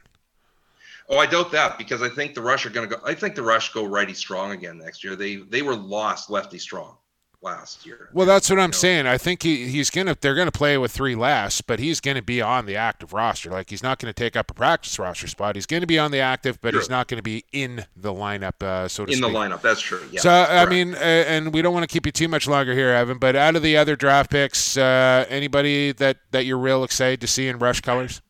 Oh, 1.10 1.18
I 1.18 1.26
doubt 1.26 1.52
that 1.52 1.78
because 1.78 2.02
I 2.02 2.08
think 2.08 2.34
the 2.34 2.42
Rush 2.42 2.66
are 2.66 2.70
going 2.70 2.88
to 2.88 2.96
go. 2.96 3.02
I 3.04 3.14
think 3.14 3.34
the 3.34 3.42
Rush 3.42 3.72
go 3.72 3.84
righty 3.84 4.14
strong 4.14 4.52
again 4.52 4.78
next 4.78 5.02
year. 5.02 5.16
They 5.16 5.36
they 5.36 5.62
were 5.62 5.74
lost 5.74 6.28
lefty 6.28 6.58
strong 6.58 6.96
last 7.42 7.86
year. 7.86 8.08
Well, 8.12 8.26
that's 8.26 8.50
what 8.50 8.58
I'm 8.58 8.70
know. 8.70 8.76
saying. 8.76 9.06
I 9.06 9.18
think 9.18 9.42
he, 9.42 9.68
he's 9.68 9.90
gonna 9.90 10.16
they're 10.20 10.34
gonna 10.34 10.50
play 10.50 10.76
with 10.78 10.92
three 10.92 11.14
less, 11.14 11.60
but 11.60 11.78
he's 11.78 12.00
gonna 12.00 12.22
be 12.22 12.42
on 12.42 12.66
the 12.66 12.76
active 12.76 13.12
roster. 13.12 13.50
Like 13.50 13.70
he's 13.70 13.82
not 13.82 13.98
gonna 13.98 14.12
take 14.12 14.36
up 14.36 14.50
a 14.50 14.54
practice 14.54 14.98
roster 14.98 15.26
spot. 15.26 15.54
He's 15.54 15.66
gonna 15.66 15.86
be 15.86 15.98
on 15.98 16.10
the 16.10 16.20
active, 16.20 16.60
but 16.60 16.74
he's 16.74 16.90
not 16.90 17.08
gonna 17.08 17.22
be 17.22 17.44
in 17.52 17.86
the 17.96 18.12
lineup, 18.12 18.62
uh, 18.62 18.88
so 18.88 19.04
to 19.04 19.12
in 19.12 19.18
speak. 19.18 19.32
the 19.32 19.38
lineup. 19.38 19.60
That's 19.60 19.80
true. 19.80 20.02
Yeah. 20.10 20.20
So 20.20 20.30
I 20.30 20.66
mean, 20.66 20.94
uh, 20.94 20.98
and 20.98 21.52
we 21.52 21.62
don't 21.62 21.72
want 21.72 21.88
to 21.88 21.92
keep 21.92 22.06
you 22.06 22.12
too 22.12 22.28
much 22.28 22.48
longer 22.48 22.74
here, 22.74 22.90
Evan. 22.90 23.18
But 23.18 23.36
out 23.36 23.56
of 23.56 23.62
the 23.62 23.76
other 23.76 23.96
draft 23.96 24.30
picks, 24.30 24.76
uh, 24.76 25.24
anybody 25.28 25.92
that 25.92 26.18
that 26.32 26.44
you're 26.44 26.58
real 26.58 26.84
excited 26.84 27.20
to 27.20 27.26
see 27.26 27.48
in 27.48 27.58
Rush 27.58 27.80
colors? 27.80 28.20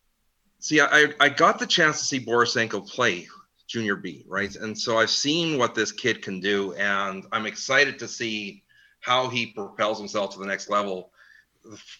See, 0.59 0.81
I 0.81 1.13
I 1.19 1.29
got 1.29 1.59
the 1.59 1.67
chance 1.67 1.99
to 1.99 2.05
see 2.05 2.19
Borisenko 2.19 2.87
play 2.87 3.27
junior 3.67 3.95
B, 3.95 4.25
right? 4.27 4.53
And 4.55 4.77
so 4.77 4.97
I've 4.97 5.11
seen 5.11 5.57
what 5.57 5.75
this 5.75 5.91
kid 5.91 6.21
can 6.21 6.39
do, 6.39 6.73
and 6.73 7.25
I'm 7.31 7.45
excited 7.45 7.99
to 7.99 8.07
see 8.07 8.63
how 8.99 9.29
he 9.29 9.47
propels 9.47 9.97
himself 9.97 10.33
to 10.33 10.39
the 10.39 10.45
next 10.45 10.69
level, 10.69 11.11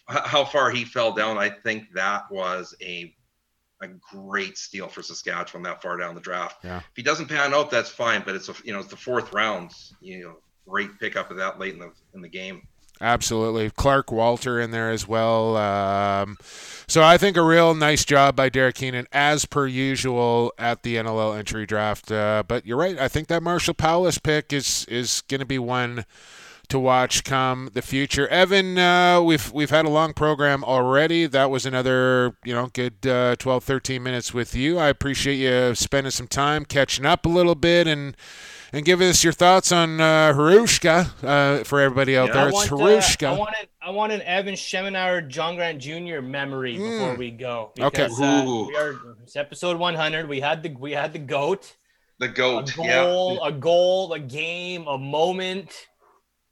how 0.06 0.44
far 0.44 0.70
he 0.70 0.84
fell 0.84 1.12
down, 1.12 1.38
I 1.38 1.50
think 1.50 1.92
that 1.94 2.30
was 2.30 2.74
a 2.82 3.14
a 3.82 3.88
great 4.14 4.58
steal 4.58 4.88
for 4.88 5.02
Saskatchewan 5.02 5.62
that 5.62 5.80
far 5.80 5.96
down 5.96 6.14
the 6.14 6.20
draft. 6.20 6.62
Yeah. 6.62 6.78
If 6.78 6.96
he 6.96 7.02
doesn't 7.02 7.28
pan 7.28 7.54
out, 7.54 7.70
that's 7.70 7.88
fine. 7.88 8.22
But 8.24 8.36
it's 8.36 8.48
a 8.48 8.54
you 8.64 8.72
know 8.72 8.80
it's 8.80 8.88
the 8.88 8.96
fourth 8.96 9.32
round. 9.32 9.70
You 10.00 10.22
know, 10.22 10.36
great 10.68 10.98
pickup 10.98 11.30
of 11.30 11.36
that 11.38 11.58
late 11.58 11.74
in 11.74 11.80
the 11.80 11.92
in 12.14 12.20
the 12.20 12.28
game. 12.28 12.66
Absolutely, 13.02 13.70
Clark 13.70 14.12
Walter 14.12 14.60
in 14.60 14.72
there 14.72 14.90
as 14.90 15.08
well. 15.08 15.56
Um, 15.56 16.36
so 16.86 17.02
I 17.02 17.16
think 17.16 17.38
a 17.38 17.42
real 17.42 17.74
nice 17.74 18.04
job 18.04 18.36
by 18.36 18.50
Derek 18.50 18.74
Keenan, 18.74 19.06
as 19.10 19.46
per 19.46 19.66
usual 19.66 20.52
at 20.58 20.82
the 20.82 20.96
NLL 20.96 21.38
entry 21.38 21.64
draft. 21.64 22.12
Uh, 22.12 22.42
but 22.46 22.66
you're 22.66 22.76
right. 22.76 22.98
I 22.98 23.08
think 23.08 23.28
that 23.28 23.42
Marshall 23.42 23.72
Powless 23.72 24.18
pick 24.18 24.52
is 24.52 24.84
is 24.84 25.22
going 25.28 25.40
to 25.40 25.46
be 25.46 25.58
one 25.58 26.04
to 26.70 26.78
watch 26.78 27.24
come 27.24 27.70
the 27.72 27.82
future. 27.82 28.26
Evan, 28.28 28.78
uh, 28.78 29.20
we've 29.20 29.52
we've 29.52 29.70
had 29.70 29.84
a 29.84 29.90
long 29.90 30.12
program 30.14 30.64
already. 30.64 31.26
That 31.26 31.50
was 31.50 31.66
another 31.66 32.36
you 32.44 32.54
know 32.54 32.68
good 32.72 33.06
uh, 33.06 33.36
12, 33.36 33.62
13 33.64 34.02
minutes 34.02 34.32
with 34.34 34.54
you. 34.54 34.78
I 34.78 34.88
appreciate 34.88 35.36
you 35.36 35.74
spending 35.74 36.10
some 36.10 36.26
time 36.28 36.64
catching 36.64 37.04
up 37.06 37.26
a 37.26 37.28
little 37.28 37.54
bit 37.54 37.86
and 37.86 38.16
and 38.72 38.84
give 38.84 39.00
us 39.00 39.24
your 39.24 39.32
thoughts 39.32 39.72
on 39.72 40.00
uh, 40.00 40.32
Hruska 40.32 41.08
uh, 41.24 41.64
for 41.64 41.80
everybody 41.80 42.16
out 42.16 42.28
Yeah. 42.28 42.34
there. 42.34 42.44
I 42.44 42.48
It's 42.48 42.70
want, 42.70 43.22
uh, 43.22 43.26
I 43.26 43.36
want, 43.36 43.54
an, 43.60 43.66
I 43.82 43.90
want 43.90 44.12
an 44.12 44.22
Evan 44.22 44.54
Schemenauer, 44.54 45.26
John 45.26 45.56
Grant 45.56 45.80
Jr. 45.80 46.20
memory 46.22 46.78
before 46.78 47.16
we 47.16 47.32
go. 47.32 47.72
Okay. 47.80 48.04
Uh, 48.04 48.44
we 48.68 48.76
are, 48.76 48.94
it's 49.24 49.34
episode 49.34 49.76
100. 49.76 50.28
We 50.28 50.38
had 50.38 50.62
the 50.62 50.68
we 50.70 50.92
had 50.92 51.12
the 51.12 51.18
goat. 51.18 51.74
The 52.20 52.26
A 52.26 52.28
goat. 52.28 52.76
Yeah. 52.76 53.38
a 53.42 53.50
goal, 53.50 54.12
a 54.12 54.20
game, 54.20 54.86
a 54.86 54.98
moment. 54.98 55.88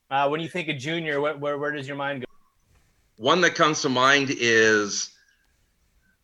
Uh, 0.09 0.27
when 0.27 0.41
you 0.41 0.47
think 0.47 0.67
of 0.69 0.77
Junior, 0.77 1.21
where, 1.21 1.37
where 1.37 1.57
where 1.57 1.71
does 1.71 1.87
your 1.87 1.97
mind 1.97 2.21
go? 2.21 2.25
One 3.17 3.41
that 3.41 3.55
comes 3.55 3.81
to 3.81 3.89
mind 3.89 4.29
is 4.31 5.11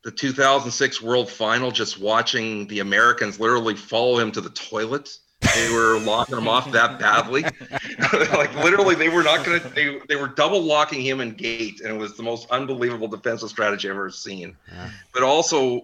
the 0.04 0.12
2006 0.12 1.02
World 1.02 1.30
Final. 1.30 1.72
Just 1.72 2.00
watching 2.00 2.68
the 2.68 2.80
Americans 2.80 3.40
literally 3.40 3.76
follow 3.76 4.18
him 4.18 4.32
to 4.32 4.42
the 4.42 4.50
toilet. 4.52 5.10
They 5.54 5.72
were 5.72 6.00
locking 6.04 6.38
him 6.38 6.48
off 6.48 6.72
that 6.72 7.00
badly. 7.00 7.44
like 8.34 8.56
literally, 8.56 8.96
they 8.96 9.10
were 9.10 9.24
not 9.24 9.46
gonna. 9.46 9.60
They 9.60 10.00
they 10.08 10.16
were 10.16 10.30
double 10.30 10.62
locking 10.62 11.02
him 11.02 11.22
in 11.22 11.32
gate, 11.32 11.82
and 11.82 11.94
it 11.94 11.98
was 11.98 12.18
the 12.18 12.24
most 12.24 12.50
unbelievable 12.50 13.08
defensive 13.08 13.50
strategy 13.50 13.88
I've 13.88 13.96
ever 13.96 14.10
seen. 14.10 14.56
Yeah. 14.72 14.90
But 15.14 15.22
also, 15.24 15.82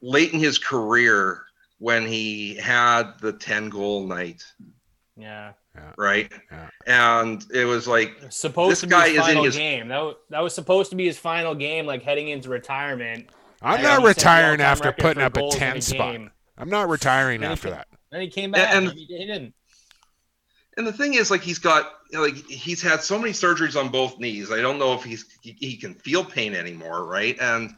late 0.00 0.32
in 0.32 0.38
his 0.38 0.56
career, 0.56 1.42
when 1.78 2.06
he 2.06 2.54
had 2.54 3.18
the 3.20 3.32
10 3.32 3.68
goal 3.68 4.06
night, 4.06 4.42
Yeah, 5.16 5.52
right? 5.96 6.30
Yeah. 6.50 6.68
And 6.86 7.44
it 7.52 7.64
was 7.64 7.86
like 7.88 8.12
supposed 8.30 8.72
This 8.72 8.80
to 8.80 8.86
guy 8.86 9.06
be 9.08 9.14
his 9.16 9.22
is 9.22 9.28
in 9.28 9.34
final 9.34 9.44
his- 9.44 9.56
game. 9.56 9.88
That, 9.88 10.02
wa- 10.02 10.14
that 10.30 10.40
was 10.40 10.54
supposed 10.54 10.90
to 10.90 10.96
be 10.96 11.06
his 11.06 11.18
final 11.18 11.54
game, 11.54 11.86
like 11.86 12.02
heading 12.02 12.28
into 12.28 12.48
retirement. 12.48 13.28
I'm 13.62 13.80
not 13.80 13.80
he 13.80 13.84
set 13.84 14.00
the 14.02 14.06
retiring 14.08 14.60
after 14.60 14.92
putting 14.92 15.22
up 15.22 15.36
a 15.36 15.40
goals 15.40 15.54
in 15.54 15.60
10 15.60 15.80
spot. 15.80 16.12
game. 16.12 16.30
I'm 16.58 16.68
not 16.70 16.88
retiring 16.88 17.36
And 17.36 17.44
he 17.46 17.52
after 17.52 17.68
ca- 17.70 17.74
that. 17.76 17.88
Then 18.12 18.20
he 18.20 18.28
came 18.28 18.50
back. 18.50 18.74
And- 18.74 18.88
And, 18.88 18.94
he, 18.96 19.04
he 19.06 19.26
didn't. 19.26 19.54
and 20.76 20.86
the 20.86 20.92
thing 20.92 21.14
is 21.14 21.30
like 21.30 21.40
he's 21.42 21.58
got 21.58 21.90
like 22.12 22.34
he's 22.48 22.82
had 22.82 23.02
so 23.02 23.18
many 23.18 23.32
surgeries 23.32 23.78
on 23.80 23.88
both 23.88 24.18
knees 24.20 24.52
i 24.52 24.60
don't 24.60 24.78
know 24.78 24.94
if 24.94 25.02
he's 25.02 25.24
he, 25.40 25.56
he 25.58 25.76
can 25.76 25.92
feel 25.94 26.24
pain 26.24 26.54
anymore 26.54 27.04
right 27.04 27.36
and 27.40 27.74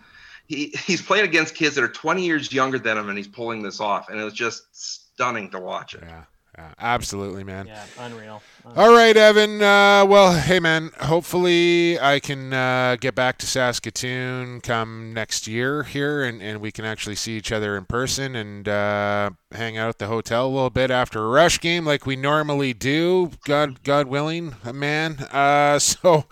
he 0.49 0.67
he's 0.85 1.01
playing 1.01 1.25
against 1.25 1.55
kids 1.55 1.75
that 1.77 1.83
are 1.85 1.89
20 1.89 2.23
years 2.27 2.53
younger 2.53 2.79
than 2.79 2.99
him 2.99 3.09
and 3.09 3.17
he's 3.17 3.27
pulling 3.29 3.63
this 3.63 3.81
off 3.81 4.11
and 4.11 4.21
it 4.21 4.25
was 4.25 4.35
just 4.35 4.65
stunning 4.73 5.49
to 5.51 5.59
watch 5.59 5.95
it 5.95 6.03
Yeah, 6.03 6.09
yeah 6.11 6.25
Uh, 6.59 6.63
absolutely, 6.79 7.45
man. 7.45 7.67
Yeah, 7.67 7.85
unreal. 7.99 8.43
All 8.77 8.93
right, 8.93 9.17
Evan. 9.17 9.63
Uh, 9.63 10.05
well, 10.05 10.39
hey, 10.39 10.61
man. 10.61 10.91
Hopefully, 11.01 11.99
I 11.99 12.21
can 12.21 12.53
uh, 12.53 12.97
get 13.01 13.15
back 13.15 13.39
to 13.39 13.47
Saskatoon 13.47 14.61
come 14.61 15.13
next 15.15 15.47
year 15.47 15.85
here, 15.85 16.23
and, 16.23 16.43
and 16.43 16.61
we 16.61 16.71
can 16.71 16.85
actually 16.85 17.15
see 17.15 17.37
each 17.37 17.51
other 17.51 17.77
in 17.77 17.87
person 17.87 18.37
and 18.37 18.69
uh, 18.69 19.31
hang 19.53 19.79
out 19.79 19.89
at 19.89 19.99
the 19.99 20.07
hotel 20.07 20.47
a 20.47 20.49
little 20.49 20.71
bit 20.71 20.91
after 20.91 21.25
a 21.25 21.29
rush 21.29 21.61
game, 21.61 21.85
like 21.85 22.05
we 22.05 22.15
normally 22.15 22.75
do. 22.75 23.31
God, 23.45 23.83
God 23.83 24.07
willing, 24.07 24.55
uh, 24.65 24.73
man. 24.73 25.19
Uh, 25.33 25.79
so, 25.79 26.27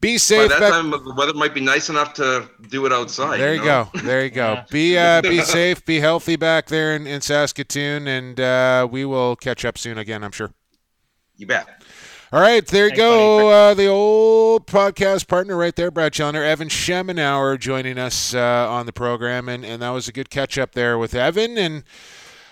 be 0.00 0.16
safe. 0.16 0.48
by 0.48 0.48
safe. 0.48 0.50
that 0.50 0.60
back- 0.60 0.72
time 0.72 0.90
the 0.90 1.14
weather 1.16 1.34
might 1.34 1.54
be 1.54 1.60
nice 1.60 1.88
enough 1.88 2.14
to 2.14 2.48
do 2.68 2.86
it 2.86 2.92
outside 2.92 3.40
there 3.40 3.54
you 3.54 3.60
know? 3.60 3.88
go. 3.92 4.00
There 4.00 4.24
you 4.24 4.30
go. 4.30 4.52
Yeah. 4.52 4.64
Be 4.70 4.98
uh, 4.98 5.22
be 5.22 5.40
safe. 5.42 5.84
Be 5.84 6.00
healthy 6.00 6.36
back 6.36 6.66
there 6.66 6.94
in, 6.94 7.06
in 7.06 7.20
Saskatoon, 7.20 8.06
and 8.06 8.38
uh, 8.38 8.86
we 8.90 9.04
will 9.04 9.34
catch 9.36 9.64
up 9.64 9.76
soon 9.76 9.98
again. 9.98 10.22
I'm 10.22 10.32
sure. 10.32 10.52
You 11.40 11.46
bet 11.46 11.82
All 12.32 12.40
right, 12.40 12.64
there 12.66 12.84
you 12.84 12.90
Thanks, 12.90 12.98
go. 12.98 13.48
Uh, 13.48 13.72
the 13.74 13.86
old 13.86 14.66
podcast 14.66 15.26
partner 15.26 15.56
right 15.56 15.74
there, 15.74 15.90
Brad 15.90 16.12
Challoner, 16.12 16.44
Evan 16.44 16.68
Schemenauer 16.68 17.58
joining 17.58 17.96
us 17.98 18.34
uh, 18.34 18.38
on 18.70 18.84
the 18.84 18.92
program, 18.92 19.48
and, 19.48 19.64
and 19.64 19.80
that 19.80 19.88
was 19.88 20.06
a 20.06 20.12
good 20.12 20.28
catch 20.28 20.58
up 20.58 20.72
there 20.72 20.98
with 20.98 21.14
Evan, 21.14 21.56
and 21.56 21.82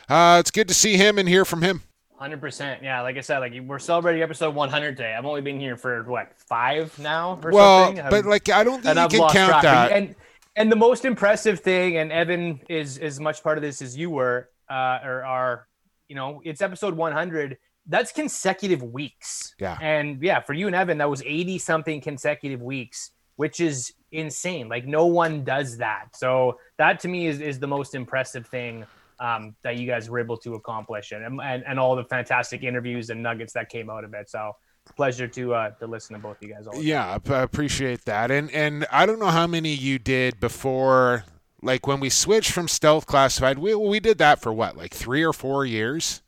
uh, 0.08 0.38
it's 0.40 0.50
good 0.50 0.68
to 0.68 0.74
see 0.74 0.96
him 0.96 1.18
and 1.18 1.28
hear 1.28 1.44
from 1.44 1.60
him. 1.60 1.82
Hundred 2.16 2.40
percent. 2.40 2.82
Yeah, 2.82 3.02
like 3.02 3.18
I 3.18 3.20
said, 3.20 3.40
like 3.40 3.52
we're 3.66 3.78
celebrating 3.78 4.22
episode 4.22 4.54
100 4.54 4.96
today. 4.96 5.14
I've 5.14 5.26
only 5.26 5.42
been 5.42 5.60
here 5.60 5.76
for 5.76 6.02
what 6.04 6.32
five 6.48 6.98
now 6.98 7.38
or 7.44 7.52
Well, 7.52 7.88
something. 7.88 8.06
but 8.08 8.24
like 8.24 8.48
I 8.48 8.64
don't 8.64 8.82
think 8.82 8.86
and 8.86 8.96
you 8.96 9.02
I've 9.04 9.10
can 9.10 9.20
lost 9.20 9.34
count 9.34 9.50
track. 9.50 9.62
that. 9.64 9.92
And 9.92 10.14
and 10.56 10.72
the 10.72 10.76
most 10.76 11.04
impressive 11.04 11.60
thing, 11.60 11.98
and 11.98 12.10
Evan 12.10 12.60
is 12.70 12.96
as 12.96 13.20
much 13.20 13.42
part 13.44 13.58
of 13.58 13.62
this 13.62 13.82
as 13.82 13.96
you 13.98 14.08
were, 14.10 14.48
uh, 14.68 14.98
or 15.04 15.24
are, 15.24 15.68
you 16.08 16.16
know, 16.16 16.40
it's 16.42 16.62
episode 16.62 16.94
100. 16.94 17.58
That's 17.88 18.12
consecutive 18.12 18.82
weeks. 18.82 19.54
Yeah. 19.58 19.78
And 19.80 20.22
yeah, 20.22 20.40
for 20.40 20.52
you 20.52 20.66
and 20.66 20.76
Evan, 20.76 20.98
that 20.98 21.08
was 21.08 21.22
80 21.22 21.58
something 21.58 22.00
consecutive 22.00 22.60
weeks, 22.60 23.10
which 23.36 23.60
is 23.60 23.92
insane. 24.12 24.68
Like 24.68 24.86
no 24.86 25.06
one 25.06 25.42
does 25.44 25.78
that. 25.78 26.08
So 26.14 26.58
that 26.76 27.00
to 27.00 27.08
me 27.08 27.26
is 27.26 27.40
is 27.40 27.58
the 27.58 27.66
most 27.66 27.94
impressive 27.94 28.46
thing. 28.46 28.84
Um, 29.20 29.56
that 29.64 29.76
you 29.76 29.84
guys 29.84 30.08
were 30.08 30.20
able 30.20 30.36
to 30.36 30.54
accomplish 30.54 31.10
and, 31.10 31.40
and 31.42 31.64
and 31.66 31.80
all 31.80 31.96
the 31.96 32.04
fantastic 32.04 32.62
interviews 32.62 33.10
and 33.10 33.20
nuggets 33.20 33.52
that 33.54 33.68
came 33.68 33.90
out 33.90 34.04
of 34.04 34.14
it. 34.14 34.30
So 34.30 34.52
pleasure 34.94 35.28
to 35.28 35.54
uh, 35.54 35.70
to 35.70 35.86
listen 35.86 36.14
to 36.14 36.22
both 36.22 36.36
you 36.40 36.48
guys 36.48 36.66
all. 36.66 36.80
yeah, 36.80 37.18
I 37.28 37.42
appreciate 37.42 38.04
that. 38.04 38.30
And 38.30 38.50
and 38.50 38.86
I 38.90 39.06
don't 39.06 39.18
know 39.18 39.26
how 39.26 39.46
many 39.46 39.74
you 39.74 39.98
did 39.98 40.40
before, 40.40 41.24
like 41.62 41.86
when 41.86 42.00
we 42.00 42.10
switched 42.10 42.52
from 42.52 42.68
stealth 42.68 43.06
classified. 43.06 43.58
We 43.58 43.74
we 43.74 44.00
did 44.00 44.18
that 44.18 44.40
for 44.40 44.52
what, 44.52 44.76
like 44.76 44.94
three 44.94 45.22
or 45.22 45.32
four 45.32 45.64
years. 45.64 46.22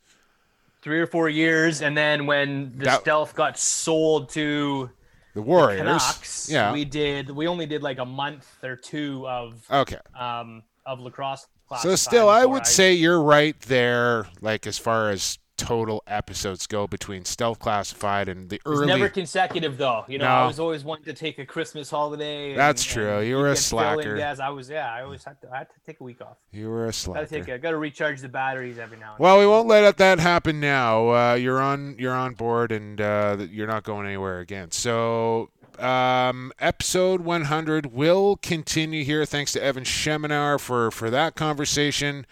Three 0.81 0.99
or 0.99 1.07
four 1.07 1.29
years, 1.29 1.81
and 1.81 1.95
then 1.97 2.25
when 2.25 2.77
the 2.77 2.85
That- 2.85 3.01
stealth 3.01 3.35
got 3.35 3.57
sold 3.57 4.29
to 4.29 4.89
The 5.33 5.41
Warriors. 5.41 5.79
Canucks, 5.79 6.49
yeah. 6.49 6.73
we 6.73 6.83
did. 6.85 7.29
We 7.29 7.47
only 7.47 7.65
did 7.65 7.83
like 7.83 7.99
a 7.99 8.05
month 8.05 8.47
or 8.63 8.75
two 8.75 9.27
of 9.27 9.63
okay. 9.71 9.97
um 10.19 10.63
of 10.85 10.99
lacrosse. 10.99 11.47
So 11.81 11.95
still, 11.95 12.27
I 12.27 12.43
would 12.43 12.67
say 12.67 12.93
you're 12.93 13.21
right 13.21 13.57
there, 13.61 14.27
like 14.41 14.67
as 14.67 14.77
far 14.77 15.09
as 15.09 15.39
total 15.61 16.01
episodes 16.07 16.65
go 16.67 16.87
between 16.87 17.23
Stealth 17.25 17.59
Classified 17.59 18.27
and 18.27 18.49
the 18.49 18.59
early. 18.65 18.87
never 18.87 19.07
consecutive 19.09 19.77
though. 19.77 20.03
You 20.07 20.17
know, 20.17 20.25
No. 20.25 20.31
I 20.31 20.47
was 20.47 20.59
always 20.59 20.83
wanting 20.83 21.05
to 21.05 21.13
take 21.13 21.37
a 21.39 21.45
Christmas 21.45 21.89
holiday. 21.89 22.49
and- 22.51 22.59
That's 22.59 22.83
true. 22.83 23.19
You 23.21 23.37
were 23.37 23.49
a 23.51 23.55
could 23.55 23.63
fill 23.63 23.79
in 23.79 23.85
slacker. 23.95 24.17
gas. 24.17 24.39
I 24.39 24.49
was. 24.49 24.69
Yeah, 24.69 24.91
I 24.93 25.03
always 25.03 25.23
had 25.23 25.39
to. 25.41 25.49
I 25.53 25.59
had 25.59 25.69
to 25.69 25.75
take 25.85 25.99
a 25.99 26.03
week 26.03 26.21
off. 26.21 26.37
you 26.51 26.69
were 26.69 26.87
a 26.87 26.93
slacker. 26.93 27.25
take. 27.27 27.47
A, 27.47 27.57
gotta 27.59 27.77
recharge 27.77 28.21
the 28.21 28.29
batteries 28.29 28.79
every 28.79 28.97
now 28.97 29.11
and 29.11 29.19
Well, 29.19 29.39
we 29.39 29.45
won't 29.45 29.67
let 29.67 29.97
that 29.97 30.19
happen 30.19 30.59
now. 30.59 31.09
Uh, 31.09 31.33
you're 31.35 31.61
on. 31.61 31.95
You're 31.99 32.15
on 32.15 32.33
board, 32.33 32.71
and 32.71 32.99
uh, 32.99 33.37
you're 33.51 33.67
not 33.67 33.83
going 33.83 34.07
anywhere 34.07 34.39
again. 34.39 34.71
So, 34.71 35.49
um, 35.79 36.51
episode 36.59 37.21
100 37.21 37.87
will 37.87 38.37
continue 38.37 39.03
here. 39.03 39.25
Thanks 39.25 39.51
to 39.53 39.63
Evan 39.63 39.83
Schemenauer 39.83 40.59
for 40.59 40.91
for 40.91 41.09
that 41.09 41.35
conversation. 41.35 42.25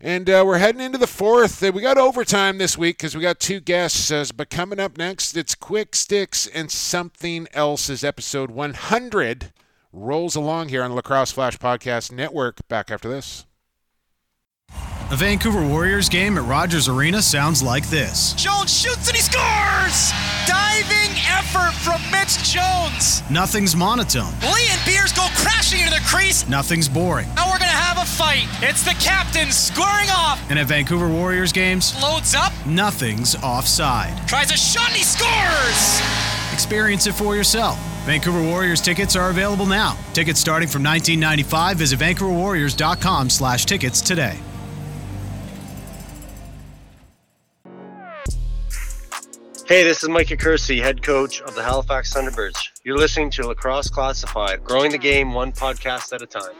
And 0.00 0.30
uh, 0.30 0.44
we're 0.46 0.58
heading 0.58 0.80
into 0.80 0.98
the 0.98 1.08
fourth. 1.08 1.62
Uh, 1.62 1.72
we 1.74 1.82
got 1.82 1.98
overtime 1.98 2.58
this 2.58 2.78
week 2.78 2.98
because 2.98 3.16
we 3.16 3.22
got 3.22 3.40
two 3.40 3.58
guests. 3.58 4.12
Uh, 4.12 4.24
but 4.36 4.48
coming 4.48 4.78
up 4.78 4.96
next, 4.96 5.36
it's 5.36 5.56
Quick 5.56 5.96
Sticks 5.96 6.46
and 6.46 6.70
Something 6.70 7.48
Else 7.52 7.90
as 7.90 8.04
episode 8.04 8.50
100 8.52 9.52
rolls 9.92 10.36
along 10.36 10.68
here 10.68 10.84
on 10.84 10.90
the 10.90 10.96
Lacrosse 10.96 11.32
Flash 11.32 11.58
Podcast 11.58 12.12
Network. 12.12 12.66
Back 12.68 12.92
after 12.92 13.08
this. 13.08 13.47
A 15.10 15.16
Vancouver 15.16 15.66
Warriors 15.66 16.06
game 16.10 16.36
at 16.36 16.44
Rogers 16.44 16.86
Arena 16.86 17.22
sounds 17.22 17.62
like 17.62 17.88
this. 17.88 18.34
Jones 18.34 18.70
shoots 18.70 19.08
and 19.08 19.16
he 19.16 19.22
scores! 19.22 20.12
Diving 20.46 21.16
effort 21.26 21.72
from 21.80 21.98
Mitch 22.12 22.36
Jones. 22.52 23.22
Nothing's 23.30 23.74
monotone. 23.74 24.30
Lee 24.42 24.66
and 24.70 24.78
Beers 24.84 25.10
go 25.14 25.26
crashing 25.34 25.80
into 25.80 25.92
the 25.94 26.02
crease. 26.06 26.46
Nothing's 26.46 26.90
boring. 26.90 27.26
Now 27.36 27.46
we're 27.50 27.58
gonna 27.58 27.70
have 27.70 27.96
a 27.96 28.04
fight. 28.04 28.44
It's 28.60 28.82
the 28.84 28.92
captain 29.02 29.50
squaring 29.50 30.10
off. 30.10 30.38
And 30.50 30.58
at 30.58 30.66
Vancouver 30.66 31.08
Warriors 31.08 31.52
games, 31.52 31.94
Loads 32.02 32.34
up, 32.34 32.52
nothing's 32.66 33.34
offside. 33.36 34.12
tries 34.28 34.50
a 34.50 34.58
shot 34.58 34.88
and 34.88 34.96
he 34.98 35.04
scores! 35.04 36.02
Experience 36.52 37.06
it 37.06 37.14
for 37.14 37.34
yourself. 37.34 37.78
Vancouver 38.04 38.42
Warriors 38.42 38.82
tickets 38.82 39.16
are 39.16 39.30
available 39.30 39.64
now. 39.64 39.96
Tickets 40.12 40.38
starting 40.38 40.68
from 40.68 40.82
19.95. 40.84 41.76
Visit 41.76 41.98
vancouverwarriors.com/tickets 41.98 44.02
today. 44.02 44.38
Hey, 49.68 49.84
this 49.84 50.02
is 50.02 50.08
Mike 50.08 50.32
Kersey, 50.38 50.80
head 50.80 51.02
coach 51.02 51.42
of 51.42 51.54
the 51.54 51.62
Halifax 51.62 52.14
Thunderbirds. 52.14 52.56
You're 52.84 52.96
listening 52.96 53.28
to 53.32 53.48
Lacrosse 53.48 53.90
Classified, 53.90 54.64
growing 54.64 54.90
the 54.90 54.96
game 54.96 55.34
one 55.34 55.52
podcast 55.52 56.10
at 56.14 56.22
a 56.22 56.26
time. 56.26 56.54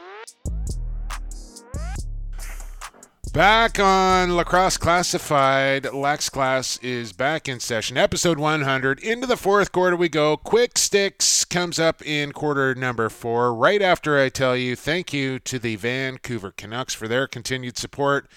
Back 3.33 3.79
on 3.79 4.35
Lacrosse 4.35 4.77
Classified, 4.77 5.91
Lax 5.91 6.29
Class 6.29 6.77
is 6.83 7.11
back 7.11 7.49
in 7.49 7.59
session. 7.59 7.97
Episode 7.97 8.37
100. 8.37 8.99
Into 8.99 9.25
the 9.25 9.37
fourth 9.37 9.71
quarter 9.71 9.95
we 9.95 10.07
go. 10.07 10.37
Quick 10.37 10.77
Sticks 10.77 11.45
comes 11.45 11.79
up 11.79 12.05
in 12.05 12.31
quarter 12.31 12.75
number 12.75 13.09
four. 13.09 13.55
Right 13.55 13.81
after 13.81 14.19
I 14.19 14.29
tell 14.29 14.55
you 14.55 14.75
thank 14.75 15.13
you 15.13 15.39
to 15.39 15.57
the 15.57 15.77
Vancouver 15.77 16.51
Canucks 16.51 16.93
for 16.93 17.07
their 17.07 17.25
continued 17.25 17.75
support. 17.79 18.27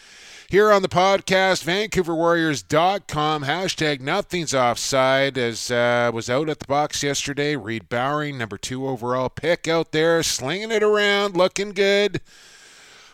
Here 0.53 0.71
on 0.71 0.83
the 0.83 0.89
podcast, 0.89 1.65
VancouverWarriors.com, 1.65 3.45
hashtag 3.45 4.01
nothing's 4.03 4.53
offside, 4.53 5.39
as 5.39 5.71
uh, 5.71 6.11
was 6.13 6.29
out 6.29 6.51
at 6.51 6.59
the 6.59 6.67
box 6.67 7.03
yesterday. 7.03 7.57
Reid 7.57 7.89
Bowering, 7.89 8.37
number 8.37 8.59
two 8.59 8.87
overall 8.87 9.31
pick 9.31 9.67
out 9.67 9.93
there, 9.93 10.23
slinging 10.23 10.71
it 10.71 10.83
around, 10.83 11.39
looking 11.39 11.71
good 11.71 12.21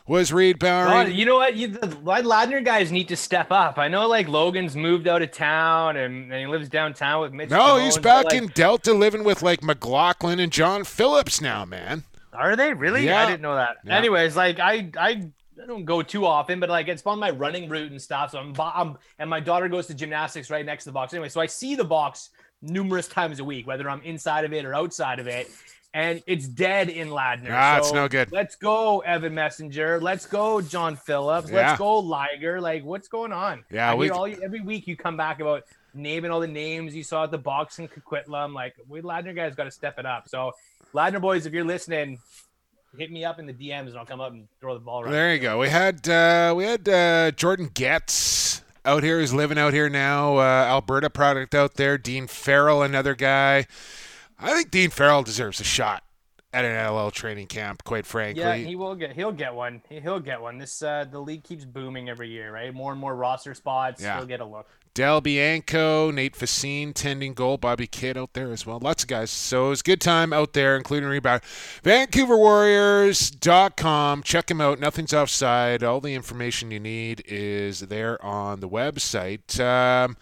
was 0.09 0.33
Reid 0.33 0.59
Bowering. 0.59 1.15
You 1.15 1.27
know 1.27 1.37
what? 1.37 1.55
You, 1.55 1.69
the 1.69 1.87
Ladner 1.87 2.65
guys 2.65 2.91
need 2.91 3.07
to 3.07 3.17
step 3.17 3.53
up. 3.53 3.79
I 3.79 3.87
know, 3.87 4.09
like 4.09 4.27
Logan's 4.27 4.75
moved 4.75 5.07
out 5.07 5.23
of 5.23 5.31
town 5.31 5.97
and, 5.97 6.33
and 6.33 6.41
he 6.41 6.49
lives 6.49 6.69
downtown 6.69 7.21
with 7.21 7.33
Mitch. 7.33 7.51
No, 7.51 7.77
he's 7.77 7.99
back 7.99 8.25
like, 8.25 8.35
in 8.35 8.49
Delta, 8.49 8.93
living 8.93 9.23
with 9.23 9.43
like 9.43 9.63
McLaughlin 9.63 10.41
and 10.41 10.51
John 10.51 10.83
Phillips 10.83 11.41
now, 11.41 11.65
man. 11.65 12.03
Are 12.33 12.57
they 12.57 12.75
really? 12.75 13.07
Yeah. 13.07 13.23
I 13.23 13.27
didn't 13.27 13.43
know 13.43 13.55
that. 13.55 13.77
Yeah. 13.85 13.97
Anyways, 13.97 14.35
like 14.35 14.59
I, 14.59 14.91
I, 14.99 15.31
I 15.63 15.67
don't 15.67 15.85
go 15.85 16.03
too 16.03 16.25
often, 16.25 16.61
but 16.61 16.69
like 16.69 16.89
it's 16.89 17.05
on 17.07 17.19
my 17.19 17.31
running 17.31 17.69
route 17.69 17.91
and 17.91 18.01
stuff. 18.01 18.33
So 18.33 18.39
I'm, 18.39 18.55
I'm, 18.59 18.97
and 19.19 19.29
my 19.29 19.41
daughter 19.41 19.69
goes 19.69 19.87
to 19.89 19.95
gymnastics 19.95 20.51
right 20.51 20.65
next 20.65 20.85
to 20.85 20.91
the 20.91 20.95
box 20.95 21.13
anyway. 21.13 21.29
So 21.29 21.41
I 21.41 21.47
see 21.47 21.75
the 21.75 21.85
box 21.85 22.31
numerous 22.63 23.09
times 23.09 23.41
a 23.41 23.45
week, 23.45 23.67
whether 23.67 23.89
I'm 23.89 24.03
inside 24.03 24.45
of 24.45 24.53
it 24.53 24.65
or 24.65 24.75
outside 24.75 25.19
of 25.19 25.27
it. 25.27 25.49
And 25.95 26.23
it's 26.27 26.47
dead 26.47 26.91
in 26.91 27.09
Ladner. 27.09 27.49
Ah, 27.51 27.79
it's 27.79 27.89
So 27.89 27.95
no 27.95 28.09
good. 28.09 28.31
Let's 28.31 28.57
go, 28.57 29.01
Evan 29.01 29.35
Messenger. 29.35 30.01
Let's 30.01 30.27
go, 30.27 30.61
John 30.61 30.97
Phillips. 30.97 31.51
Yeah. 31.51 31.69
Let's 31.69 31.79
go, 31.79 31.99
Liger. 31.99 32.61
Like, 32.61 32.85
what's 32.85 33.09
going 33.09 33.33
on? 33.33 33.65
Yeah, 33.71 33.91
I 33.91 33.95
we- 33.95 34.11
all 34.11 34.27
every 34.27 34.61
week 34.61 34.87
you 34.87 34.97
come 34.97 35.17
back 35.17 35.41
about 35.41 35.65
naming 35.95 36.31
all 36.31 36.41
the 36.41 36.47
names 36.47 36.95
you 36.95 37.03
saw 37.03 37.25
at 37.25 37.31
the 37.31 37.39
box 37.39 37.79
in 37.79 37.89
Coquitlam. 37.89 38.53
Like, 38.53 38.75
we 38.87 39.01
Ladner 39.01 39.35
guys 39.35 39.55
got 39.55 39.65
to 39.65 39.71
step 39.71 39.99
it 39.99 40.05
up. 40.05 40.29
So, 40.29 40.53
Ladner 40.93 41.23
boys, 41.23 41.47
if 41.47 41.55
you're 41.55 41.65
listening, 41.65 42.19
hit 42.97 43.11
me 43.11 43.25
up 43.25 43.39
in 43.39 43.47
the 43.47 43.53
DMs 43.53 43.89
and 43.89 43.99
I'll 43.99 44.07
come 44.07 44.21
up 44.21 44.33
and 44.33 44.49
throw 44.61 44.75
the 44.75 44.81
ball 44.81 45.05
right. 45.05 45.11
There 45.11 45.35
you 45.35 45.41
go. 45.41 45.59
We 45.59 45.69
had 45.69 46.09
uh, 46.09 46.55
we 46.57 46.65
had 46.65 46.89
uh, 46.89 47.31
Jordan 47.33 47.71
Getz 47.75 48.63
out 48.85 49.03
here. 49.03 49.21
He's 49.21 49.33
living 49.33 49.59
out 49.59 49.73
here 49.73 49.89
now. 49.89 50.39
Uh, 50.39 50.65
Alberta 50.67 51.11
product 51.11 51.55
out 51.55 51.75
there. 51.75 51.99
Dean 51.99 52.27
Farrell, 52.27 52.83
another 52.83 53.15
guy. 53.15 53.67
I 54.39 54.53
think 54.53 54.71
Dean 54.71 54.91
Farrell 54.91 55.23
deserves 55.23 55.61
a 55.61 55.65
shot 55.65 56.05
at 56.53 56.65
an 56.65 56.93
LL 56.95 57.11
training 57.11 57.47
camp. 57.49 57.85
Quite 57.85 58.07
frankly. 58.07 58.43
Yeah, 58.43 58.55
he 58.55 58.77
will 58.77 58.95
get. 58.95 59.13
He'll 59.13 59.33
get 59.33 59.55
one. 59.55 59.83
He- 59.89 60.01
He'll 60.01 60.21
get 60.21 60.41
one. 60.41 60.59
This 60.59 60.83
uh, 60.83 61.05
the 61.11 61.19
league 61.21 61.45
keeps 61.45 61.65
booming 61.65 62.09
every 62.09 62.31
year, 62.31 62.53
right? 62.53 62.73
More 62.73 62.93
and 62.93 63.01
more 63.01 63.15
roster 63.15 63.53
spots. 63.55 64.01
Yeah. 64.03 64.17
He'll 64.17 64.27
get 64.27 64.41
a 64.41 64.45
look. 64.47 64.69
Del 64.95 65.21
Bianco, 65.21 66.11
Nate 66.11 66.37
Facine 66.37 66.93
tending 66.95 67.35
goal, 67.35 67.57
Bobby 67.57 67.87
Kidd 67.87 68.17
out 68.17 68.33
there 68.33 68.51
as 68.53 68.67
well. 68.67 68.79
Lots 68.79 69.05
of 69.05 69.09
guys. 69.09 69.31
So 69.31 69.67
it 69.67 69.71
was 69.71 69.83
good 69.83 70.01
time 70.01 70.33
out 70.33 70.53
there, 70.53 70.77
including 70.77 71.09
rebound. 71.09 71.43
VancouverWarriors.com. 71.83 74.23
Check 74.23 74.47
them 74.47 74.61
out. 74.61 74.79
Nothing's 74.81 75.15
offside. 75.15 75.85
All 75.85 76.01
the 76.01 76.15
information 76.15 76.71
you 76.71 76.81
need 76.81 77.23
is 77.27 77.81
there 77.81 78.25
on 78.25 78.61
the 78.61 78.69
website. 78.69 79.61
Um, 79.61 80.17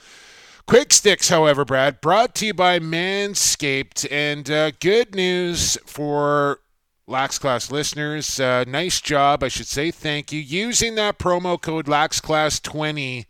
Quick 0.67 0.93
Sticks, 0.93 1.29
however, 1.29 1.65
Brad, 1.65 2.01
brought 2.01 2.35
to 2.37 2.47
you 2.47 2.55
by 2.55 2.79
Manscaped. 2.81 4.11
And 4.11 4.51
uh, 4.51 4.73
good 4.81 5.15
news 5.15 5.79
for 5.87 6.59
Lax 7.07 7.39
Class 7.39 7.71
listeners. 7.71 8.41
Uh, 8.41 8.65
nice 8.67 9.01
job, 9.01 9.45
I 9.45 9.49
should 9.49 9.69
say. 9.69 9.93
Thank 9.93 10.33
you. 10.33 10.41
Using 10.41 10.97
that 10.97 11.21
promo 11.21 11.61
code 11.61 11.87
LaxClass20. 11.87 13.27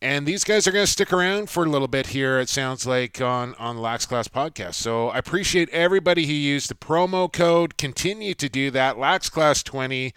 And 0.00 0.26
these 0.26 0.44
guys 0.44 0.68
are 0.68 0.72
going 0.72 0.86
to 0.86 0.90
stick 0.90 1.12
around 1.12 1.50
for 1.50 1.64
a 1.64 1.68
little 1.68 1.88
bit 1.88 2.08
here, 2.08 2.38
it 2.38 2.48
sounds 2.48 2.86
like, 2.86 3.20
on, 3.20 3.56
on 3.56 3.76
the 3.76 3.82
Lax 3.82 4.06
Class 4.06 4.28
podcast. 4.28 4.74
So 4.74 5.08
I 5.08 5.18
appreciate 5.18 5.68
everybody 5.70 6.26
who 6.26 6.32
used 6.32 6.70
the 6.70 6.74
promo 6.74 7.32
code. 7.32 7.76
Continue 7.76 8.34
to 8.34 8.48
do 8.48 8.70
that. 8.70 8.96
Lax 8.96 9.28
Class 9.28 9.62
20. 9.64 10.14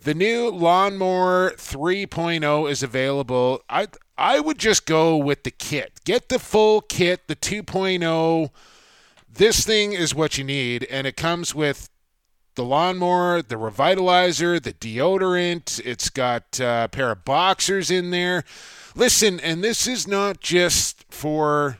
The 0.00 0.14
new 0.14 0.50
Lawnmower 0.50 1.54
3.0 1.56 2.70
is 2.70 2.82
available. 2.82 3.62
I 3.68 3.88
I 4.18 4.40
would 4.40 4.58
just 4.58 4.86
go 4.86 5.16
with 5.16 5.42
the 5.42 5.50
kit. 5.50 6.00
Get 6.04 6.28
the 6.28 6.38
full 6.38 6.80
kit, 6.80 7.26
the 7.26 7.36
2.0. 7.36 8.50
This 9.28 9.66
thing 9.66 9.92
is 9.92 10.14
what 10.14 10.38
you 10.38 10.44
need, 10.44 10.84
and 10.84 11.06
it 11.06 11.16
comes 11.16 11.54
with 11.54 11.90
the 12.54 12.64
lawnmower, 12.64 13.42
the 13.42 13.56
revitalizer, 13.56 14.62
the 14.62 14.72
deodorant. 14.72 15.80
It's 15.84 16.08
got 16.08 16.58
uh, 16.60 16.82
a 16.84 16.88
pair 16.88 17.10
of 17.10 17.24
boxers 17.24 17.90
in 17.90 18.10
there. 18.10 18.44
Listen, 18.96 19.38
and 19.40 19.62
this 19.62 19.86
is 19.86 20.08
not 20.08 20.40
just 20.40 21.04
for 21.10 21.76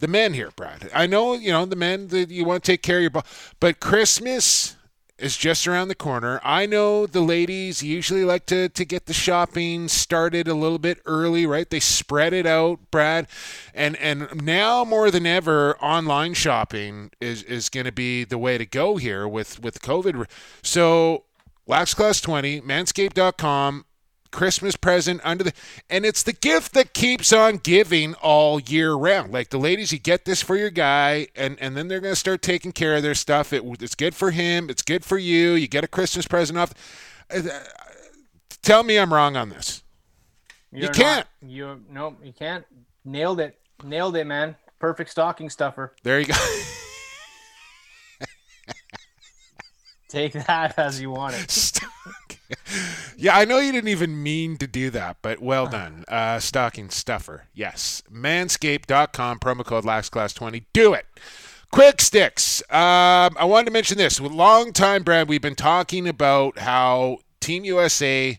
the 0.00 0.08
men 0.08 0.34
here, 0.34 0.50
Brad. 0.56 0.90
I 0.92 1.06
know, 1.06 1.34
you 1.34 1.52
know, 1.52 1.64
the 1.64 1.76
men 1.76 2.08
that 2.08 2.30
you 2.30 2.44
want 2.44 2.64
to 2.64 2.72
take 2.72 2.82
care 2.82 2.96
of 2.96 3.02
your 3.02 3.10
bo- 3.10 3.22
but 3.60 3.78
Christmas 3.78 4.76
is 5.20 5.36
just 5.36 5.68
around 5.68 5.86
the 5.86 5.94
corner. 5.94 6.40
I 6.42 6.66
know 6.66 7.06
the 7.06 7.20
ladies 7.20 7.84
usually 7.84 8.24
like 8.24 8.44
to, 8.46 8.68
to 8.70 8.84
get 8.84 9.06
the 9.06 9.12
shopping 9.12 9.86
started 9.86 10.48
a 10.48 10.54
little 10.54 10.78
bit 10.80 11.00
early, 11.06 11.46
right? 11.46 11.70
They 11.70 11.78
spread 11.78 12.32
it 12.32 12.46
out, 12.46 12.90
Brad. 12.90 13.28
And 13.72 13.96
and 13.98 14.42
now 14.42 14.84
more 14.84 15.12
than 15.12 15.26
ever, 15.26 15.76
online 15.78 16.34
shopping 16.34 17.12
is, 17.20 17.44
is 17.44 17.68
going 17.68 17.86
to 17.86 17.92
be 17.92 18.24
the 18.24 18.38
way 18.38 18.58
to 18.58 18.66
go 18.66 18.96
here 18.96 19.28
with, 19.28 19.60
with 19.62 19.80
COVID. 19.80 20.26
So, 20.62 21.24
Lax 21.68 21.94
Class 21.94 22.20
20, 22.20 22.62
manscaped.com, 22.62 23.84
Christmas 24.30 24.76
present 24.76 25.20
under 25.24 25.44
the 25.44 25.52
and 25.88 26.04
it's 26.04 26.22
the 26.22 26.32
gift 26.32 26.72
that 26.74 26.94
keeps 26.94 27.32
on 27.32 27.58
giving 27.58 28.14
all 28.14 28.60
year 28.60 28.94
round. 28.94 29.32
Like 29.32 29.50
the 29.50 29.58
ladies, 29.58 29.92
you 29.92 29.98
get 29.98 30.24
this 30.24 30.42
for 30.42 30.56
your 30.56 30.70
guy, 30.70 31.28
and 31.34 31.58
and 31.60 31.76
then 31.76 31.88
they're 31.88 32.00
gonna 32.00 32.16
start 32.16 32.42
taking 32.42 32.72
care 32.72 32.96
of 32.96 33.02
their 33.02 33.14
stuff. 33.14 33.52
It, 33.52 33.62
it's 33.80 33.94
good 33.94 34.14
for 34.14 34.30
him. 34.30 34.70
It's 34.70 34.82
good 34.82 35.04
for 35.04 35.18
you. 35.18 35.52
You 35.52 35.68
get 35.68 35.84
a 35.84 35.88
Christmas 35.88 36.26
present 36.26 36.58
off. 36.58 36.72
Uh, 37.30 37.42
Tell 38.62 38.82
me 38.82 38.98
I'm 38.98 39.12
wrong 39.12 39.36
on 39.36 39.48
this. 39.48 39.82
You 40.72 40.82
You're 40.82 40.92
can't. 40.92 41.26
Not, 41.42 41.50
you 41.50 41.80
nope. 41.90 42.18
You 42.22 42.32
can't. 42.32 42.64
Nailed 43.04 43.40
it. 43.40 43.58
Nailed 43.82 44.16
it, 44.16 44.26
man. 44.26 44.56
Perfect 44.78 45.10
stocking 45.10 45.50
stuffer. 45.50 45.94
There 46.02 46.20
you 46.20 46.26
go. 46.26 46.34
Take 50.08 50.32
that 50.32 50.78
as 50.78 51.00
you 51.00 51.10
want 51.10 51.34
it. 51.34 51.80
Yeah, 53.16 53.36
I 53.36 53.44
know 53.44 53.58
you 53.58 53.72
didn't 53.72 53.88
even 53.88 54.22
mean 54.22 54.56
to 54.58 54.66
do 54.66 54.90
that, 54.90 55.18
but 55.22 55.40
well 55.40 55.66
done. 55.66 56.04
Uh, 56.08 56.38
stocking 56.38 56.90
stuffer. 56.90 57.46
Yes. 57.54 58.02
Manscaped.com, 58.12 59.38
promo 59.38 59.64
code 59.64 59.84
LAXClass20. 59.84 60.64
Do 60.72 60.94
it. 60.94 61.06
Quick 61.70 62.00
sticks. 62.00 62.62
Um, 62.70 63.36
I 63.38 63.44
wanted 63.44 63.66
to 63.66 63.70
mention 63.72 63.96
this. 63.96 64.20
With 64.20 64.32
long 64.32 64.72
time, 64.72 65.02
Brad, 65.04 65.28
we've 65.28 65.40
been 65.40 65.54
talking 65.54 66.08
about 66.08 66.58
how 66.58 67.18
Team 67.40 67.64
USA, 67.64 68.38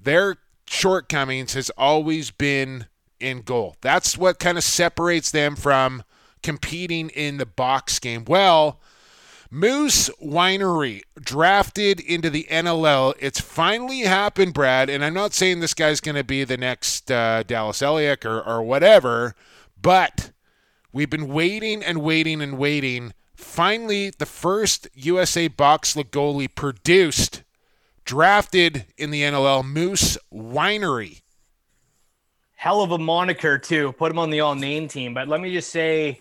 their 0.00 0.36
shortcomings 0.66 1.54
has 1.54 1.70
always 1.70 2.30
been 2.30 2.86
in 3.20 3.42
goal. 3.42 3.76
That's 3.80 4.18
what 4.18 4.40
kind 4.40 4.58
of 4.58 4.64
separates 4.64 5.30
them 5.30 5.54
from 5.54 6.02
competing 6.42 7.10
in 7.10 7.36
the 7.36 7.46
box 7.46 7.98
game. 8.00 8.24
Well, 8.26 8.80
Moose 9.54 10.08
Winery 10.18 11.02
drafted 11.20 12.00
into 12.00 12.30
the 12.30 12.46
NLL. 12.50 13.12
It's 13.20 13.38
finally 13.38 14.00
happened, 14.00 14.54
Brad. 14.54 14.88
And 14.88 15.04
I'm 15.04 15.12
not 15.12 15.34
saying 15.34 15.60
this 15.60 15.74
guy's 15.74 16.00
going 16.00 16.14
to 16.14 16.24
be 16.24 16.42
the 16.44 16.56
next 16.56 17.10
uh, 17.10 17.42
Dallas 17.42 17.80
Eliuk 17.80 18.24
or, 18.24 18.40
or 18.40 18.62
whatever, 18.62 19.34
but 19.80 20.30
we've 20.90 21.10
been 21.10 21.28
waiting 21.28 21.84
and 21.84 22.00
waiting 22.00 22.40
and 22.40 22.56
waiting. 22.56 23.12
Finally, 23.34 24.08
the 24.16 24.24
first 24.24 24.88
USA 24.94 25.48
box 25.48 25.92
goalie 25.96 26.54
produced, 26.54 27.42
drafted 28.06 28.86
in 28.96 29.10
the 29.10 29.20
NLL, 29.20 29.62
Moose 29.62 30.16
Winery. 30.32 31.20
Hell 32.56 32.80
of 32.80 32.90
a 32.90 32.96
moniker 32.96 33.58
too. 33.58 33.92
Put 33.98 34.12
him 34.12 34.18
on 34.18 34.30
the 34.30 34.40
all 34.40 34.54
name 34.54 34.88
team. 34.88 35.12
But 35.12 35.28
let 35.28 35.42
me 35.42 35.52
just 35.52 35.68
say, 35.68 36.20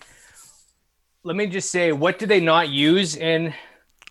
let 1.23 1.35
me 1.35 1.47
just 1.47 1.71
say, 1.71 1.91
what 1.91 2.19
do 2.19 2.25
they 2.25 2.39
not 2.39 2.69
use 2.69 3.15
in 3.15 3.53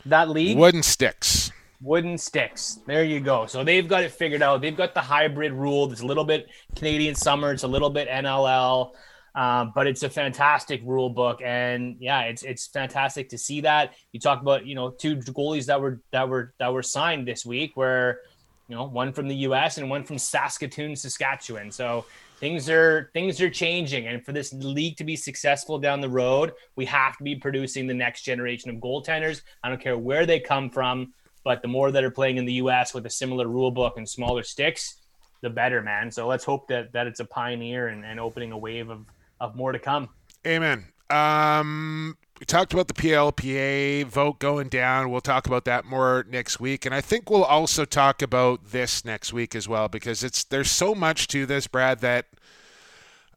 that 0.06 0.28
league? 0.30 0.56
Wooden 0.56 0.82
sticks. 0.82 1.50
Wooden 1.80 2.18
sticks. 2.18 2.78
There 2.86 3.04
you 3.04 3.20
go. 3.20 3.46
So 3.46 3.64
they've 3.64 3.88
got 3.88 4.02
it 4.04 4.12
figured 4.12 4.42
out. 4.42 4.60
They've 4.60 4.76
got 4.76 4.94
the 4.94 5.00
hybrid 5.00 5.52
rule. 5.52 5.90
It's 5.90 6.02
a 6.02 6.06
little 6.06 6.24
bit 6.24 6.48
Canadian 6.76 7.14
summer. 7.14 7.52
It's 7.52 7.62
a 7.62 7.68
little 7.68 7.90
bit 7.90 8.08
NLL. 8.08 8.92
Um, 9.34 9.72
but 9.74 9.86
it's 9.86 10.02
a 10.02 10.10
fantastic 10.10 10.82
rule 10.84 11.08
book, 11.08 11.40
and 11.40 11.96
yeah, 12.00 12.22
it's 12.22 12.42
it's 12.42 12.66
fantastic 12.66 13.28
to 13.28 13.38
see 13.38 13.60
that. 13.60 13.94
You 14.10 14.18
talk 14.18 14.40
about 14.42 14.66
you 14.66 14.74
know 14.74 14.90
two 14.90 15.16
goalies 15.18 15.66
that 15.66 15.80
were 15.80 16.00
that 16.10 16.28
were 16.28 16.52
that 16.58 16.72
were 16.72 16.82
signed 16.82 17.28
this 17.28 17.46
week, 17.46 17.76
where 17.76 18.22
you 18.66 18.74
know 18.74 18.86
one 18.86 19.12
from 19.12 19.28
the 19.28 19.36
U.S. 19.36 19.78
and 19.78 19.88
one 19.88 20.02
from 20.02 20.18
Saskatoon, 20.18 20.96
Saskatchewan. 20.96 21.70
So 21.70 22.06
things 22.40 22.68
are 22.68 23.10
things 23.12 23.40
are 23.40 23.50
changing, 23.50 24.08
and 24.08 24.24
for 24.24 24.32
this 24.32 24.52
league 24.52 24.96
to 24.96 25.04
be 25.04 25.14
successful 25.14 25.78
down 25.78 26.00
the 26.00 26.08
road, 26.08 26.52
we 26.74 26.86
have 26.86 27.16
to 27.18 27.22
be 27.24 27.36
producing 27.36 27.86
the 27.86 27.94
next 27.94 28.22
generation 28.22 28.70
of 28.70 28.76
goaltenders. 28.76 29.42
I 29.62 29.68
don't 29.68 29.80
care 29.80 29.98
where 29.98 30.26
they 30.26 30.40
come 30.40 30.70
from. 30.70 31.12
but 31.44 31.62
the 31.62 31.68
more 31.68 31.90
that 31.90 32.04
are 32.04 32.10
playing 32.10 32.36
in 32.36 32.44
the 32.44 32.54
U.S. 32.54 32.92
with 32.92 33.06
a 33.06 33.10
similar 33.10 33.46
rule 33.48 33.70
book 33.70 33.94
and 33.96 34.06
smaller 34.08 34.42
sticks, 34.42 34.96
the 35.40 35.48
better, 35.48 35.80
man. 35.80 36.10
So 36.10 36.26
let's 36.26 36.44
hope 36.44 36.66
that 36.68 36.92
that 36.92 37.06
it's 37.06 37.20
a 37.20 37.24
pioneer 37.24 37.88
and, 37.88 38.04
and 38.04 38.18
opening 38.18 38.52
a 38.52 38.58
wave 38.58 38.90
of 38.90 39.06
of 39.40 39.54
more 39.54 39.72
to 39.72 39.78
come. 39.78 40.08
Amen. 40.46 40.86
Um, 41.10 42.16
we 42.40 42.46
talked 42.46 42.72
about 42.72 42.88
the 42.88 42.94
PLPA 42.94 44.06
vote 44.06 44.38
going 44.38 44.68
down. 44.68 45.10
We'll 45.10 45.20
talk 45.20 45.46
about 45.46 45.66
that 45.66 45.84
more 45.84 46.24
next 46.26 46.58
week, 46.58 46.86
and 46.86 46.94
I 46.94 47.02
think 47.02 47.28
we'll 47.28 47.44
also 47.44 47.84
talk 47.84 48.22
about 48.22 48.70
this 48.70 49.04
next 49.04 49.30
week 49.34 49.54
as 49.54 49.68
well 49.68 49.88
because 49.88 50.24
it's 50.24 50.42
there's 50.44 50.70
so 50.70 50.94
much 50.94 51.28
to 51.28 51.44
this, 51.44 51.66
Brad, 51.66 52.00
that 52.00 52.28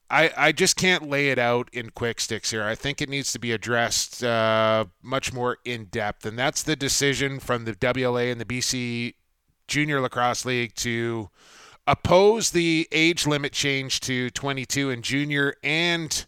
I 0.09 0.31
I 0.37 0.51
just 0.53 0.77
can't 0.77 1.09
lay 1.09 1.29
it 1.29 1.37
out 1.37 1.69
in 1.73 1.89
quick 1.89 2.21
sticks 2.21 2.51
here. 2.51 2.63
I 2.63 2.75
think 2.75 3.01
it 3.01 3.09
needs 3.09 3.33
to 3.33 3.39
be 3.39 3.51
addressed 3.51 4.23
uh, 4.23 4.85
much 5.01 5.33
more 5.33 5.57
in 5.65 5.85
depth, 5.85 6.25
and 6.25 6.39
that's 6.39 6.63
the 6.63 6.77
decision 6.77 7.41
from 7.41 7.65
the 7.65 7.73
WLA 7.75 8.31
and 8.31 8.39
the 8.39 8.45
BC 8.45 9.15
Junior 9.67 9.99
Lacrosse 9.99 10.45
League 10.45 10.75
to 10.75 11.29
oppose 11.85 12.51
the 12.51 12.87
age 12.93 13.27
limit 13.27 13.51
change 13.51 13.99
to 13.99 14.29
22 14.29 14.91
in 14.91 15.01
junior 15.01 15.55
and 15.61 16.25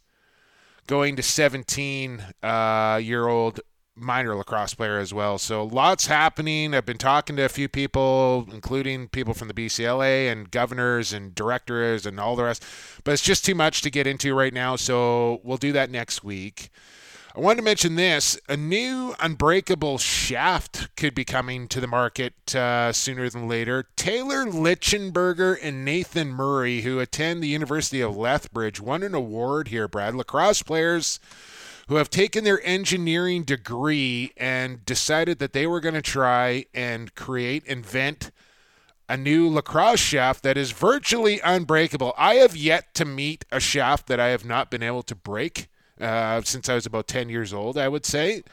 going 0.87 1.15
to 1.15 1.23
17 1.23 2.23
uh, 2.43 2.99
year 3.01 3.27
old 3.27 3.59
minor 3.95 4.35
lacrosse 4.35 4.73
player 4.73 4.99
as 4.99 5.13
well. 5.13 5.37
So 5.37 5.63
lots 5.63 6.07
happening. 6.07 6.73
I've 6.73 6.85
been 6.85 6.97
talking 6.97 7.35
to 7.37 7.43
a 7.43 7.49
few 7.49 7.69
people, 7.69 8.47
including 8.51 9.07
people 9.07 9.33
from 9.33 9.47
the 9.47 9.53
BCLA 9.53 10.31
and 10.31 10.51
governors 10.51 11.13
and 11.13 11.33
directors 11.33 12.05
and 12.05 12.19
all 12.19 12.35
the 12.35 12.43
rest. 12.43 12.63
But 13.03 13.13
it's 13.13 13.23
just 13.23 13.45
too 13.45 13.55
much 13.55 13.81
to 13.81 13.89
get 13.89 14.05
into 14.05 14.35
right 14.35 14.53
now. 14.53 14.75
So 14.75 15.39
we'll 15.43 15.57
do 15.57 15.71
that 15.71 15.89
next 15.89 16.23
week. 16.23 16.69
I 17.35 17.41
wanted 17.41 17.57
to 17.57 17.63
mention 17.63 17.95
this 17.95 18.39
a 18.47 18.55
new 18.55 19.13
unbreakable 19.19 19.97
shaft 19.97 20.95
could 20.95 21.13
be 21.13 21.25
coming 21.25 21.67
to 21.67 21.81
the 21.81 21.87
market 21.87 22.55
uh, 22.55 22.93
sooner 22.93 23.29
than 23.29 23.49
later. 23.49 23.89
Taylor 23.97 24.45
Lichtenberger 24.45 25.57
and 25.61 25.83
Nathan 25.83 26.29
Murray, 26.29 26.83
who 26.83 27.01
attend 27.01 27.43
the 27.43 27.49
University 27.49 27.99
of 27.99 28.15
Lethbridge, 28.15 28.79
won 28.79 29.03
an 29.03 29.13
award 29.13 29.67
here, 29.67 29.89
Brad. 29.89 30.15
Lacrosse 30.15 30.63
players 30.63 31.19
who 31.89 31.95
have 31.95 32.09
taken 32.09 32.45
their 32.45 32.65
engineering 32.65 33.43
degree 33.43 34.31
and 34.37 34.85
decided 34.85 35.37
that 35.39 35.51
they 35.51 35.67
were 35.67 35.81
going 35.81 35.95
to 35.95 36.01
try 36.01 36.63
and 36.73 37.13
create, 37.15 37.65
invent 37.65 38.31
a 39.09 39.17
new 39.17 39.49
lacrosse 39.49 39.99
shaft 39.99 40.41
that 40.43 40.55
is 40.55 40.71
virtually 40.71 41.41
unbreakable. 41.41 42.13
I 42.17 42.35
have 42.35 42.55
yet 42.55 42.93
to 42.93 43.03
meet 43.03 43.43
a 43.51 43.59
shaft 43.59 44.07
that 44.07 44.21
I 44.21 44.27
have 44.27 44.45
not 44.45 44.71
been 44.71 44.81
able 44.81 45.03
to 45.03 45.15
break 45.15 45.67
uh, 45.99 46.41
since 46.41 46.69
I 46.69 46.75
was 46.75 46.85
about 46.85 47.07
10 47.07 47.29
years 47.29 47.53
old, 47.53 47.77
I 47.77 47.87
would 47.87 48.05
say. 48.05 48.43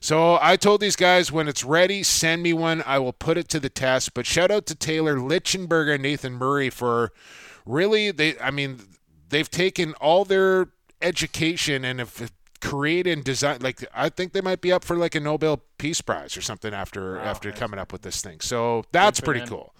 So 0.00 0.38
I 0.40 0.56
told 0.56 0.80
these 0.80 0.96
guys 0.96 1.30
when 1.30 1.46
it's 1.46 1.62
ready, 1.62 2.02
send 2.02 2.42
me 2.42 2.54
one. 2.54 2.82
I 2.86 2.98
will 2.98 3.12
put 3.12 3.36
it 3.36 3.48
to 3.50 3.60
the 3.60 3.68
test. 3.68 4.14
But 4.14 4.24
shout 4.24 4.50
out 4.50 4.64
to 4.66 4.74
Taylor 4.74 5.16
Lichtenberger 5.16 5.94
and 5.94 6.02
Nathan 6.02 6.32
Murray 6.32 6.70
for 6.70 7.12
really 7.66 8.10
they. 8.10 8.38
I 8.38 8.50
mean, 8.50 8.80
they've 9.28 9.50
taken 9.50 9.92
all 9.94 10.24
their 10.24 10.68
education 11.02 11.84
and 11.84 11.98
have 11.98 12.32
created 12.62 13.12
and 13.12 13.24
designed. 13.24 13.62
Like 13.62 13.84
I 13.94 14.08
think 14.08 14.32
they 14.32 14.40
might 14.40 14.62
be 14.62 14.72
up 14.72 14.84
for 14.84 14.96
like 14.96 15.14
a 15.14 15.20
Nobel 15.20 15.62
Peace 15.76 16.00
Prize 16.00 16.34
or 16.34 16.40
something 16.40 16.72
after 16.72 17.16
wow, 17.16 17.22
after 17.22 17.52
coming 17.52 17.78
up 17.78 17.92
with 17.92 18.00
this 18.00 18.22
thing. 18.22 18.40
So 18.40 18.84
that's 18.92 19.20
pretty 19.20 19.40
them. 19.40 19.48
cool. 19.50 19.74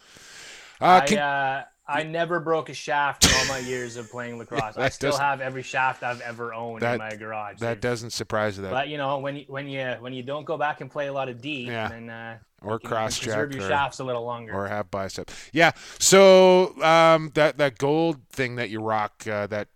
Uh, 0.83 1.01
can, 1.03 1.19
uh, 1.19 1.65
I 1.91 2.03
never 2.05 2.41
broke 2.41 2.69
a 2.69 2.75
shaft 2.75 3.25
in 3.25 3.33
all 3.35 3.47
my 3.47 3.59
years 3.59 3.97
of 3.97 4.11
playing 4.11 4.39
lacrosse. 4.39 4.77
I 4.77 4.89
still 4.89 5.17
have 5.17 5.41
every 5.41 5.63
shaft 5.63 6.03
I've 6.03 6.21
ever 6.21 6.55
owned 6.55 6.83
that, 6.83 6.95
in 6.95 6.99
my 6.99 7.17
garage. 7.17 7.59
That 7.59 7.81
doesn't 7.81 8.11
surprise 8.11 8.57
you. 8.57 8.63
That. 8.63 8.71
But 8.71 8.89
you 8.89 8.99
know, 8.99 9.19
when 9.19 9.37
you 9.37 9.45
when 9.49 9.69
you 9.69 9.97
when 10.01 10.13
you 10.13 10.23
don't 10.23 10.45
go 10.45 10.57
back 10.57 10.81
and 10.81 10.91
play 10.91 11.09
a 11.09 11.13
lot 11.13 11.29
of 11.29 11.41
D, 11.41 11.67
yeah. 11.67 11.89
then 11.89 12.11
uh, 12.11 12.39
or 12.63 12.79
cross 12.79 13.19
check 13.19 13.25
preserve 13.25 13.55
your 13.55 13.65
or, 13.65 13.69
shafts 13.69 13.99
a 13.99 14.05
little 14.05 14.25
longer, 14.25 14.53
or 14.53 14.69
have 14.69 14.91
bicep. 14.91 15.31
Yeah. 15.53 15.73
So 15.99 16.81
um, 16.83 17.33
that 17.35 17.59
that 17.59 17.79
gold 17.79 18.19
thing 18.31 18.57
that 18.57 18.71
you 18.71 18.81
rock, 18.81 19.27
uh, 19.27 19.47
that 19.49 19.69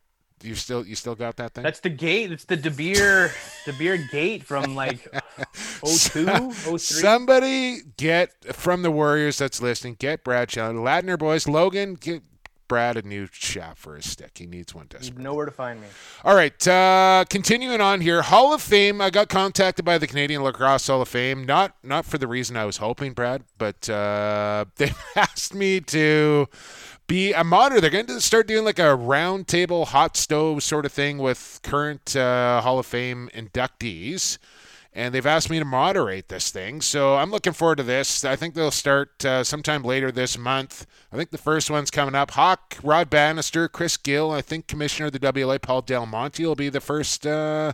you 0.45 0.55
still 0.55 0.87
you 0.87 0.95
still 0.95 1.15
got 1.15 1.37
that 1.37 1.55
thing? 1.55 1.65
That's 1.65 1.81
the 1.81 1.91
Gait. 1.91 2.31
It's 2.33 2.45
the 2.45 2.57
De 2.57 2.71
Beer 2.71 3.31
De 3.65 3.73
Beer 3.73 3.97
Gait 4.11 4.45
from 4.45 4.75
like 4.75 5.09
02, 5.85 6.51
03. 6.53 6.79
Somebody 6.79 7.79
get 7.97 8.33
from 8.55 8.83
the 8.83 8.91
Warriors 8.91 9.39
that's 9.39 9.61
listening. 9.63 9.97
Get 9.99 10.25
Bradshaw, 10.25 10.71
Ladner 10.73 11.19
boys. 11.19 11.49
Logan, 11.49 11.95
get 11.95 12.23
Brad 12.69 12.97
a 12.97 13.03
new 13.03 13.29
shaft 13.31 13.79
for 13.79 13.97
his 13.97 14.11
stick. 14.11 14.39
He 14.39 14.47
needs 14.47 14.75
one 14.75 14.87
desperately. 14.87 15.23
You 15.23 15.25
know 15.25 15.35
where 15.35 15.47
to 15.47 15.53
find 15.53 15.81
me. 15.81 15.87
All 16.25 16.35
right, 16.35 16.67
uh, 16.69 17.25
continuing 17.29 17.81
on 17.81 18.01
here. 18.01 18.23
Hall 18.23 18.53
of 18.53 18.63
Fame. 18.63 19.01
I 19.01 19.11
got 19.11 19.29
contacted 19.29 19.85
by 19.85 19.99
the 19.99 20.07
Canadian 20.07 20.43
Lacrosse 20.43 20.87
Hall 20.87 21.03
of 21.03 21.09
Fame. 21.09 21.45
Not 21.45 21.75
not 21.83 22.05
for 22.05 22.19
the 22.19 22.27
reason 22.27 22.57
I 22.57 22.65
was 22.65 22.79
hoping, 22.79 23.13
Brad, 23.13 23.45
but 23.59 23.89
uh, 23.89 24.65
they 24.77 24.93
asked 25.17 25.55
me 25.55 25.81
to 25.81 26.49
be 27.07 27.33
a 27.33 27.45
moderator. 27.45 27.81
They're 27.83 27.91
going 27.91 28.07
to 28.07 28.21
start 28.21 28.47
doing 28.47 28.65
like 28.65 28.79
a 28.79 28.97
roundtable 28.97 29.87
hot 29.89 30.17
stove 30.17 30.63
sort 30.63 30.87
of 30.87 30.93
thing 30.93 31.19
with 31.19 31.61
current 31.63 32.17
uh, 32.17 32.61
Hall 32.63 32.79
of 32.79 32.87
Fame 32.87 33.29
inductees. 33.35 34.39
And 34.97 35.13
they've 35.13 35.27
asked 35.27 35.51
me 35.51 35.59
to 35.59 35.65
moderate 35.65 36.29
this 36.29 36.53
thing. 36.53 36.81
So 36.81 37.17
I'm 37.17 37.33
looking 37.33 37.53
forward 37.53 37.79
to 37.79 37.83
this. 37.83 38.25
I 38.25 38.37
think 38.37 38.55
they'll 38.55 38.71
start 38.71 39.25
uh, 39.25 39.43
sometime 39.43 39.83
later 39.83 40.13
this 40.13 40.39
month. 40.39 40.87
I 41.13 41.17
think 41.17 41.31
the 41.31 41.39
first 41.39 41.69
one's 41.69 41.91
coming 41.91 42.15
up. 42.15 42.31
Hawk, 42.33 42.77
Rod 42.83 43.11
Bannister, 43.11 43.69
Chris 43.69 43.97
Gill, 43.97 44.31
I 44.31 44.41
think 44.41 44.69
Commissioner 44.69 45.07
of 45.07 45.13
the 45.13 45.19
WLA, 45.19 45.61
Paul 45.61 45.83
Dal 45.83 46.07
Monte, 46.07 46.47
will 46.47 46.55
be 46.55 46.69
the 46.69 46.81
first. 46.81 47.27
Uh, 47.27 47.73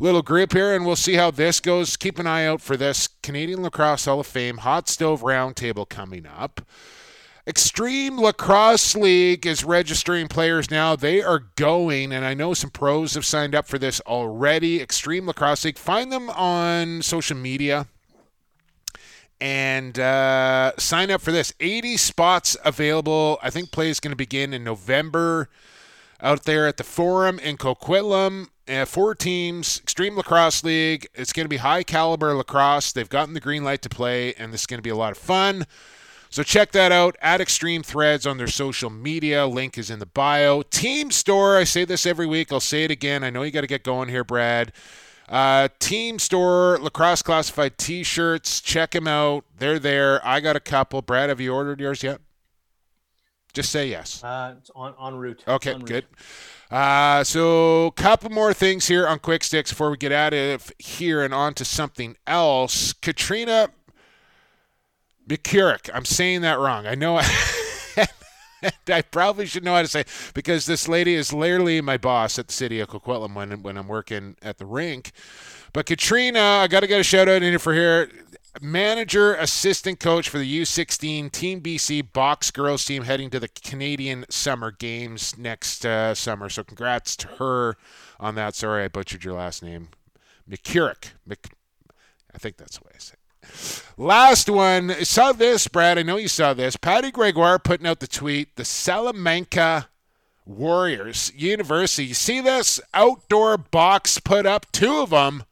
little 0.00 0.22
group 0.22 0.54
here, 0.54 0.74
and 0.74 0.86
we'll 0.86 0.96
see 0.96 1.14
how 1.14 1.30
this 1.30 1.60
goes. 1.60 1.96
Keep 1.96 2.18
an 2.18 2.26
eye 2.26 2.46
out 2.46 2.62
for 2.62 2.76
this 2.76 3.06
Canadian 3.22 3.62
Lacrosse 3.62 4.06
Hall 4.06 4.20
of 4.20 4.26
Fame 4.26 4.58
Hot 4.58 4.88
Stove 4.88 5.20
Roundtable 5.20 5.86
coming 5.86 6.26
up. 6.26 6.62
Extreme 7.46 8.18
Lacrosse 8.18 8.94
League 8.94 9.46
is 9.46 9.64
registering 9.64 10.28
players 10.28 10.70
now. 10.70 10.94
They 10.94 11.22
are 11.22 11.44
going, 11.56 12.12
and 12.12 12.24
I 12.24 12.34
know 12.34 12.52
some 12.52 12.70
pros 12.70 13.14
have 13.14 13.24
signed 13.24 13.54
up 13.54 13.66
for 13.66 13.78
this 13.78 14.00
already. 14.02 14.80
Extreme 14.80 15.26
Lacrosse 15.26 15.64
League. 15.64 15.78
Find 15.78 16.12
them 16.12 16.28
on 16.30 17.02
social 17.02 17.36
media 17.36 17.86
and 19.40 19.98
uh, 19.98 20.72
sign 20.76 21.10
up 21.10 21.22
for 21.22 21.32
this. 21.32 21.52
80 21.60 21.96
spots 21.96 22.56
available. 22.64 23.38
I 23.42 23.50
think 23.50 23.70
play 23.72 23.88
is 23.88 24.00
going 24.00 24.12
to 24.12 24.16
begin 24.16 24.52
in 24.52 24.62
November 24.62 25.48
out 26.20 26.44
there 26.44 26.66
at 26.66 26.76
the 26.76 26.84
Forum 26.84 27.38
in 27.38 27.56
Coquitlam. 27.56 28.48
Uh, 28.68 28.84
four 28.84 29.14
teams, 29.14 29.80
Extreme 29.80 30.16
Lacrosse 30.16 30.62
League. 30.62 31.08
It's 31.14 31.32
going 31.32 31.44
to 31.44 31.48
be 31.48 31.56
high 31.56 31.82
caliber 31.82 32.34
lacrosse. 32.34 32.92
They've 32.92 33.08
gotten 33.08 33.34
the 33.34 33.40
green 33.40 33.64
light 33.64 33.82
to 33.82 33.88
play, 33.88 34.34
and 34.34 34.52
this 34.52 34.60
is 34.60 34.66
going 34.66 34.78
to 34.78 34.82
be 34.82 34.90
a 34.90 34.96
lot 34.96 35.12
of 35.12 35.18
fun. 35.18 35.66
So 36.32 36.44
check 36.44 36.70
that 36.72 36.92
out 36.92 37.16
at 37.20 37.40
Extreme 37.40 37.82
Threads 37.82 38.24
on 38.24 38.38
their 38.38 38.46
social 38.46 38.88
media. 38.88 39.48
Link 39.48 39.76
is 39.76 39.90
in 39.90 39.98
the 39.98 40.06
bio. 40.06 40.62
Team 40.62 41.10
Store, 41.10 41.56
I 41.56 41.64
say 41.64 41.84
this 41.84 42.06
every 42.06 42.26
week. 42.26 42.52
I'll 42.52 42.60
say 42.60 42.84
it 42.84 42.90
again. 42.92 43.24
I 43.24 43.30
know 43.30 43.42
you 43.42 43.50
got 43.50 43.62
to 43.62 43.66
get 43.66 43.82
going 43.82 44.08
here, 44.08 44.22
Brad. 44.22 44.72
Uh, 45.28 45.68
Team 45.80 46.20
Store 46.20 46.78
Lacrosse 46.80 47.22
Classified 47.22 47.78
T-shirts. 47.78 48.60
Check 48.60 48.92
them 48.92 49.08
out. 49.08 49.44
They're 49.58 49.80
there. 49.80 50.24
I 50.24 50.38
got 50.38 50.54
a 50.54 50.60
couple. 50.60 51.02
Brad, 51.02 51.30
have 51.30 51.40
you 51.40 51.52
ordered 51.52 51.80
yours 51.80 52.04
yet? 52.04 52.20
Just 53.52 53.72
say 53.72 53.88
yes. 53.88 54.22
Uh, 54.22 54.54
it's 54.56 54.70
on 54.76 54.94
en 55.04 55.16
route. 55.16 55.42
Okay, 55.48 55.72
en 55.72 55.80
route. 55.80 55.88
good. 55.88 56.06
Uh, 56.70 57.24
so, 57.24 57.86
a 57.86 57.92
couple 57.92 58.30
more 58.30 58.54
things 58.54 58.86
here 58.86 59.08
on 59.08 59.18
Quick 59.18 59.42
Sticks 59.42 59.70
before 59.70 59.90
we 59.90 59.96
get 59.96 60.12
out 60.12 60.32
of 60.32 60.72
here 60.78 61.24
and 61.24 61.34
on 61.34 61.54
to 61.54 61.64
something 61.64 62.16
else. 62.28 62.92
Katrina 62.92 63.70
McCurrick. 65.30 65.88
I'm 65.94 66.04
saying 66.04 66.40
that 66.40 66.58
wrong. 66.58 66.86
I 66.86 66.96
know. 66.96 67.20
I 68.88 69.02
probably 69.02 69.46
should 69.46 69.64
know 69.64 69.74
how 69.74 69.82
to 69.82 69.88
say 69.88 70.04
because 70.34 70.66
this 70.66 70.88
lady 70.88 71.14
is 71.14 71.32
literally 71.32 71.80
my 71.80 71.96
boss 71.96 72.38
at 72.38 72.48
the 72.48 72.52
city 72.52 72.80
of 72.80 72.88
Coquitlam 72.88 73.34
when 73.34 73.62
when 73.62 73.78
I'm 73.78 73.86
working 73.86 74.36
at 74.42 74.58
the 74.58 74.66
rink. 74.66 75.12
But 75.72 75.86
Katrina, 75.86 76.40
I 76.40 76.66
got 76.66 76.80
to 76.80 76.88
get 76.88 77.00
a 77.00 77.04
shout 77.04 77.28
out 77.28 77.44
in 77.44 77.56
for 77.58 77.72
here. 77.72 78.10
Manager, 78.60 79.34
assistant 79.34 80.00
coach 80.00 80.28
for 80.28 80.38
the 80.38 80.60
U16 80.60 81.30
Team 81.30 81.60
BC 81.60 82.12
box 82.12 82.50
girls 82.50 82.84
team 82.84 83.04
heading 83.04 83.30
to 83.30 83.38
the 83.38 83.46
Canadian 83.46 84.24
Summer 84.28 84.72
Games 84.72 85.38
next 85.38 85.86
uh, 85.86 86.16
summer. 86.16 86.48
So 86.48 86.64
congrats 86.64 87.14
to 87.16 87.28
her 87.28 87.76
on 88.18 88.34
that. 88.34 88.56
Sorry 88.56 88.82
I 88.82 88.88
butchered 88.88 89.22
your 89.22 89.34
last 89.34 89.62
name. 89.62 89.90
McCurrick. 90.50 91.12
Mc, 91.24 91.52
I 92.34 92.38
think 92.38 92.56
that's 92.56 92.78
the 92.78 92.84
way 92.84 92.90
I 92.96 92.98
say 92.98 93.12
it. 93.12 93.19
Last 93.96 94.48
one. 94.48 95.04
Saw 95.04 95.32
this, 95.32 95.68
Brad. 95.68 95.98
I 95.98 96.02
know 96.02 96.16
you 96.16 96.28
saw 96.28 96.54
this. 96.54 96.76
Patty 96.76 97.10
Gregoire 97.10 97.58
putting 97.58 97.86
out 97.86 98.00
the 98.00 98.06
tweet. 98.06 98.56
The 98.56 98.64
Salamanca 98.64 99.88
Warriors 100.46 101.32
University. 101.36 102.06
You 102.06 102.14
see 102.14 102.40
this 102.40 102.80
outdoor 102.94 103.56
box 103.56 104.18
put 104.18 104.46
up? 104.46 104.70
Two 104.72 104.98
of 104.98 105.10
them. 105.10 105.44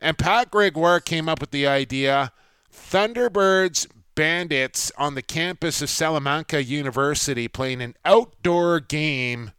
And 0.00 0.18
Pat 0.18 0.50
Gregoire 0.50 1.00
came 1.00 1.28
up 1.28 1.40
with 1.40 1.50
the 1.50 1.66
idea. 1.66 2.32
Thunderbirds 2.72 3.86
Bandits 4.14 4.92
on 4.98 5.14
the 5.14 5.22
campus 5.22 5.80
of 5.80 5.88
Salamanca 5.88 6.62
University 6.62 7.48
playing 7.48 7.80
an 7.80 7.96
outdoor 8.04 8.78
game. 8.78 9.52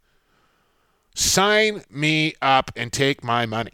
Sign 1.14 1.82
me 1.90 2.34
up 2.40 2.70
and 2.76 2.92
take 2.92 3.24
my 3.24 3.46
money. 3.46 3.72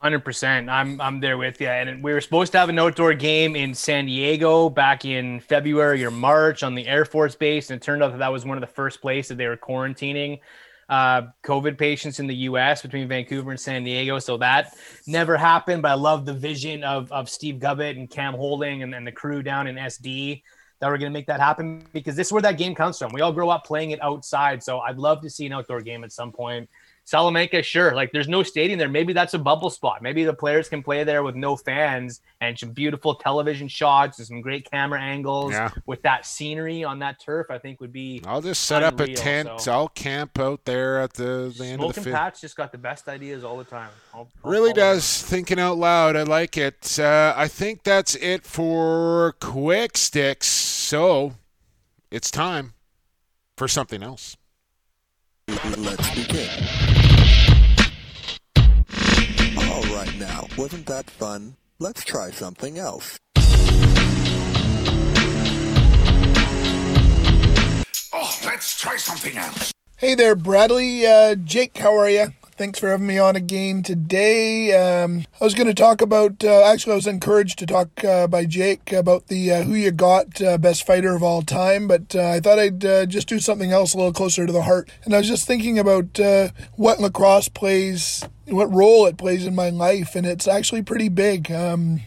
Hundred 0.00 0.24
percent. 0.24 0.70
I'm 0.70 0.98
I'm 0.98 1.20
there 1.20 1.36
with 1.36 1.60
you. 1.60 1.68
And 1.68 2.02
we 2.02 2.14
were 2.14 2.22
supposed 2.22 2.52
to 2.52 2.58
have 2.58 2.70
an 2.70 2.78
outdoor 2.78 3.12
game 3.12 3.54
in 3.54 3.74
San 3.74 4.06
Diego 4.06 4.70
back 4.70 5.04
in 5.04 5.40
February 5.40 6.02
or 6.02 6.10
March 6.10 6.62
on 6.62 6.74
the 6.74 6.86
Air 6.86 7.04
Force 7.04 7.34
Base, 7.34 7.68
and 7.68 7.76
it 7.76 7.84
turned 7.84 8.02
out 8.02 8.12
that 8.12 8.18
that 8.18 8.32
was 8.32 8.46
one 8.46 8.56
of 8.56 8.62
the 8.62 8.66
first 8.66 9.02
places 9.02 9.28
that 9.28 9.34
they 9.36 9.46
were 9.46 9.58
quarantining 9.58 10.40
uh, 10.88 11.22
COVID 11.44 11.76
patients 11.76 12.18
in 12.18 12.26
the 12.26 12.34
U.S. 12.34 12.80
between 12.80 13.08
Vancouver 13.08 13.50
and 13.50 13.60
San 13.60 13.84
Diego. 13.84 14.18
So 14.18 14.38
that 14.38 14.74
never 15.06 15.36
happened. 15.36 15.82
But 15.82 15.90
I 15.90 15.94
love 15.94 16.24
the 16.24 16.32
vision 16.32 16.82
of 16.82 17.12
of 17.12 17.28
Steve 17.28 17.56
Govett 17.56 17.98
and 17.98 18.08
Cam 18.08 18.32
Holding 18.32 18.82
and, 18.82 18.94
and 18.94 19.06
the 19.06 19.12
crew 19.12 19.42
down 19.42 19.66
in 19.66 19.76
SD 19.76 20.42
that 20.80 20.88
we're 20.88 20.96
going 20.96 21.12
to 21.12 21.16
make 21.16 21.26
that 21.26 21.40
happen 21.40 21.84
because 21.92 22.16
this 22.16 22.28
is 22.28 22.32
where 22.32 22.40
that 22.42 22.56
game 22.56 22.74
comes 22.74 22.98
from. 22.98 23.12
We 23.12 23.20
all 23.20 23.32
grow 23.32 23.50
up 23.50 23.66
playing 23.66 23.90
it 23.90 24.02
outside. 24.02 24.62
So 24.62 24.78
I'd 24.80 24.96
love 24.96 25.20
to 25.20 25.28
see 25.28 25.44
an 25.44 25.52
outdoor 25.52 25.82
game 25.82 26.04
at 26.04 26.10
some 26.10 26.32
point. 26.32 26.70
Salamanca, 27.10 27.60
sure. 27.60 27.92
Like 27.92 28.12
there's 28.12 28.28
no 28.28 28.44
stadium 28.44 28.78
there. 28.78 28.88
Maybe 28.88 29.12
that's 29.12 29.34
a 29.34 29.38
bubble 29.38 29.68
spot. 29.68 30.00
Maybe 30.00 30.22
the 30.22 30.32
players 30.32 30.68
can 30.68 30.80
play 30.80 31.02
there 31.02 31.24
with 31.24 31.34
no 31.34 31.56
fans 31.56 32.20
and 32.40 32.56
some 32.56 32.70
beautiful 32.70 33.16
television 33.16 33.66
shots 33.66 34.18
and 34.20 34.28
some 34.28 34.40
great 34.40 34.70
camera 34.70 35.00
angles 35.00 35.50
Yeah. 35.52 35.70
with 35.86 36.02
that 36.02 36.24
scenery 36.24 36.84
on 36.84 37.00
that 37.00 37.18
turf. 37.18 37.48
I 37.50 37.58
think 37.58 37.80
would 37.80 37.92
be. 37.92 38.22
I'll 38.24 38.40
just 38.40 38.62
set 38.62 38.84
up 38.84 39.00
a 39.00 39.08
tent. 39.12 39.48
so. 39.60 39.72
I'll 39.72 39.88
camp 39.88 40.38
out 40.38 40.64
there 40.66 41.00
at 41.00 41.14
the, 41.14 41.52
the 41.58 41.64
end 41.64 41.82
of 41.82 41.88
the 41.88 41.94
Smoking 41.94 42.02
field. 42.04 42.14
Patch 42.14 42.40
just 42.42 42.54
got 42.56 42.70
the 42.70 42.78
best 42.78 43.08
ideas 43.08 43.42
all 43.42 43.58
the 43.58 43.64
time. 43.64 43.90
I'll- 44.14 44.28
I'll 44.44 44.50
Really 44.52 44.70
follow 44.70 44.94
does. 44.94 45.20
Thinking 45.22 45.58
out 45.58 45.78
loud. 45.78 46.14
I 46.14 46.22
like 46.22 46.56
it. 46.56 46.96
Uh, 46.96 47.34
I 47.36 47.48
think 47.48 47.82
that's 47.82 48.14
it 48.14 48.44
for 48.44 49.34
Quick 49.40 49.96
Sticks. 49.98 50.46
So 50.46 51.32
it's 52.12 52.30
time 52.30 52.74
for 53.56 53.66
something 53.66 54.00
else. 54.00 54.36
Let's 55.76 56.14
begin. 56.14 56.89
Wasn't 60.56 60.86
that 60.86 61.08
fun? 61.08 61.56
Let's 61.78 62.04
try 62.04 62.30
something 62.30 62.78
else. 62.78 63.18
Oh, 68.12 68.38
let's 68.44 68.78
try 68.78 68.96
something 68.96 69.36
else. 69.36 69.72
Hey 69.96 70.14
there, 70.14 70.34
Bradley. 70.34 71.06
Uh, 71.06 71.34
Jake, 71.34 71.76
how 71.78 71.96
are 71.96 72.10
you? 72.10 72.32
Thanks 72.60 72.78
for 72.78 72.90
having 72.90 73.06
me 73.06 73.18
on 73.18 73.36
again 73.36 73.82
today. 73.82 74.76
Um, 74.76 75.24
I 75.40 75.44
was 75.44 75.54
going 75.54 75.68
to 75.68 75.72
talk 75.72 76.02
about, 76.02 76.44
uh, 76.44 76.62
actually, 76.62 76.92
I 76.92 76.96
was 76.96 77.06
encouraged 77.06 77.58
to 77.60 77.64
talk 77.64 78.04
uh, 78.04 78.26
by 78.26 78.44
Jake 78.44 78.92
about 78.92 79.28
the 79.28 79.50
uh, 79.50 79.62
Who 79.62 79.72
You 79.72 79.90
Got 79.90 80.42
uh, 80.42 80.58
Best 80.58 80.86
Fighter 80.86 81.16
of 81.16 81.22
All 81.22 81.40
Time, 81.40 81.88
but 81.88 82.14
uh, 82.14 82.32
I 82.32 82.40
thought 82.40 82.58
I'd 82.58 82.84
uh, 82.84 83.06
just 83.06 83.28
do 83.28 83.38
something 83.38 83.72
else 83.72 83.94
a 83.94 83.96
little 83.96 84.12
closer 84.12 84.44
to 84.44 84.52
the 84.52 84.64
heart. 84.64 84.90
And 85.04 85.14
I 85.14 85.18
was 85.20 85.28
just 85.28 85.46
thinking 85.46 85.78
about 85.78 86.20
what 86.76 87.00
lacrosse 87.00 87.48
plays, 87.48 88.28
what 88.44 88.70
role 88.70 89.06
it 89.06 89.16
plays 89.16 89.46
in 89.46 89.54
my 89.54 89.70
life, 89.70 90.14
and 90.14 90.26
it's 90.26 90.46
actually 90.46 90.82
pretty 90.82 91.08
big. 91.08 91.50
Um, 91.50 92.02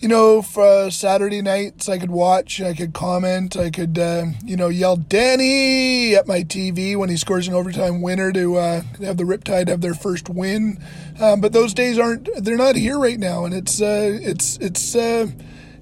you 0.00 0.08
know, 0.08 0.40
for 0.40 0.64
uh, 0.64 0.90
Saturday 0.90 1.42
nights, 1.42 1.86
I 1.86 1.98
could 1.98 2.10
watch, 2.10 2.60
I 2.62 2.72
could 2.72 2.94
comment, 2.94 3.54
I 3.54 3.68
could, 3.68 3.98
uh, 3.98 4.26
you 4.42 4.56
know, 4.56 4.68
yell 4.68 4.96
Danny 4.96 6.16
at 6.16 6.26
my 6.26 6.42
TV 6.42 6.96
when 6.96 7.10
he 7.10 7.18
scores 7.18 7.46
an 7.46 7.54
overtime 7.54 8.00
winner 8.00 8.32
to 8.32 8.56
uh, 8.56 8.82
have 9.02 9.18
the 9.18 9.24
Riptide 9.24 9.68
have 9.68 9.82
their 9.82 9.92
first 9.92 10.30
win. 10.30 10.82
Um, 11.20 11.42
but 11.42 11.52
those 11.52 11.74
days 11.74 11.98
aren't, 11.98 12.30
they're 12.42 12.56
not 12.56 12.76
here 12.76 12.98
right 12.98 13.18
now, 13.18 13.44
and 13.44 13.52
it's, 13.52 13.82
uh, 13.82 14.18
it's, 14.22 14.56
it's, 14.56 14.96
uh, 14.96 15.26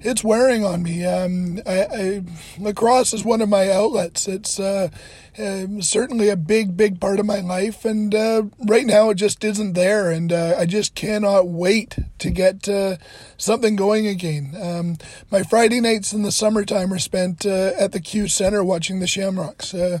it's 0.01 0.23
wearing 0.23 0.65
on 0.65 0.83
me. 0.83 1.05
Um, 1.05 1.61
I, 1.65 1.83
I, 1.85 2.23
lacrosse 2.57 3.13
is 3.13 3.23
one 3.23 3.41
of 3.41 3.47
my 3.47 3.71
outlets. 3.71 4.27
It's 4.27 4.59
um, 5.39 5.81
certainly 5.81 6.29
a 6.29 6.35
big, 6.35 6.75
big 6.75 6.99
part 6.99 7.19
of 7.19 7.25
my 7.25 7.39
life, 7.39 7.85
and 7.85 8.13
uh, 8.13 8.43
right 8.59 8.85
now 8.85 9.09
it 9.09 9.15
just 9.15 9.43
isn't 9.43 9.73
there. 9.73 10.11
And 10.11 10.31
uh, 10.31 10.55
I 10.57 10.65
just 10.65 10.95
cannot 10.95 11.47
wait 11.47 11.97
to 12.19 12.29
get 12.29 12.67
uh, 12.67 12.97
something 13.37 13.75
going 13.75 14.07
again. 14.07 14.55
Um, 14.61 14.97
my 15.31 15.43
Friday 15.43 15.79
nights 15.79 16.13
in 16.13 16.23
the 16.23 16.31
summertime 16.31 16.93
are 16.93 16.99
spent 16.99 17.45
uh, 17.45 17.71
at 17.77 17.91
the 17.91 17.99
Q 17.99 18.27
Center 18.27 18.63
watching 18.63 18.99
the 18.99 19.07
Shamrocks. 19.07 19.73
Uh, 19.73 19.99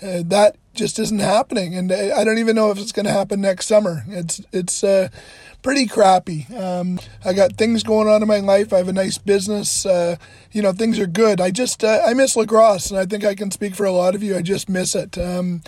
that 0.00 0.56
just 0.72 0.98
isn't 0.98 1.18
happening, 1.18 1.74
and 1.74 1.92
I, 1.92 2.24
don't 2.24 2.38
even 2.38 2.56
know 2.56 2.70
if 2.70 2.78
it's 2.78 2.92
going 2.92 3.04
to 3.04 3.12
happen 3.12 3.40
next 3.40 3.66
summer. 3.66 4.04
It's 4.08 4.40
it's 4.52 4.82
pretty 5.62 5.86
crappy. 5.86 6.46
Um, 6.56 6.98
I 7.24 7.32
got 7.32 7.56
things 7.56 7.82
going 7.82 8.08
on 8.08 8.22
in 8.22 8.28
my 8.28 8.40
life. 8.40 8.72
I 8.72 8.78
have 8.78 8.88
a 8.88 8.92
nice 8.92 9.18
business. 9.18 9.84
Uh, 9.84 10.16
you 10.52 10.62
know, 10.62 10.72
things 10.72 10.98
are 10.98 11.06
good. 11.06 11.40
I 11.40 11.50
just 11.50 11.84
uh, 11.84 12.02
I 12.04 12.14
miss 12.14 12.36
lacrosse, 12.36 12.90
and 12.90 12.98
I 12.98 13.06
think 13.06 13.24
I 13.24 13.34
can 13.34 13.50
speak 13.50 13.74
for 13.74 13.84
a 13.84 13.92
lot 13.92 14.14
of 14.14 14.22
you. 14.22 14.36
I 14.36 14.42
just 14.42 14.68
miss 14.68 14.94
it. 14.94 15.18
Um, 15.18 15.62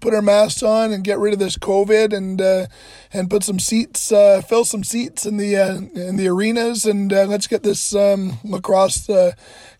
put 0.00 0.14
our 0.14 0.22
masks 0.22 0.62
on 0.62 0.92
and 0.92 1.04
get 1.04 1.18
rid 1.18 1.32
of 1.32 1.38
this 1.38 1.56
COVID, 1.56 2.12
and 2.12 2.40
uh, 2.40 2.66
and 3.12 3.30
put 3.30 3.42
some 3.42 3.58
seats, 3.58 4.12
uh, 4.12 4.40
fill 4.40 4.64
some 4.64 4.84
seats 4.84 5.26
in 5.26 5.36
the 5.36 5.56
uh, 5.56 5.76
in 5.76 6.16
the 6.16 6.28
arenas, 6.28 6.86
and 6.86 7.12
uh, 7.12 7.24
let's 7.24 7.46
get 7.46 7.62
this 7.62 7.94
um, 7.94 8.38
lacrosse. 8.44 9.08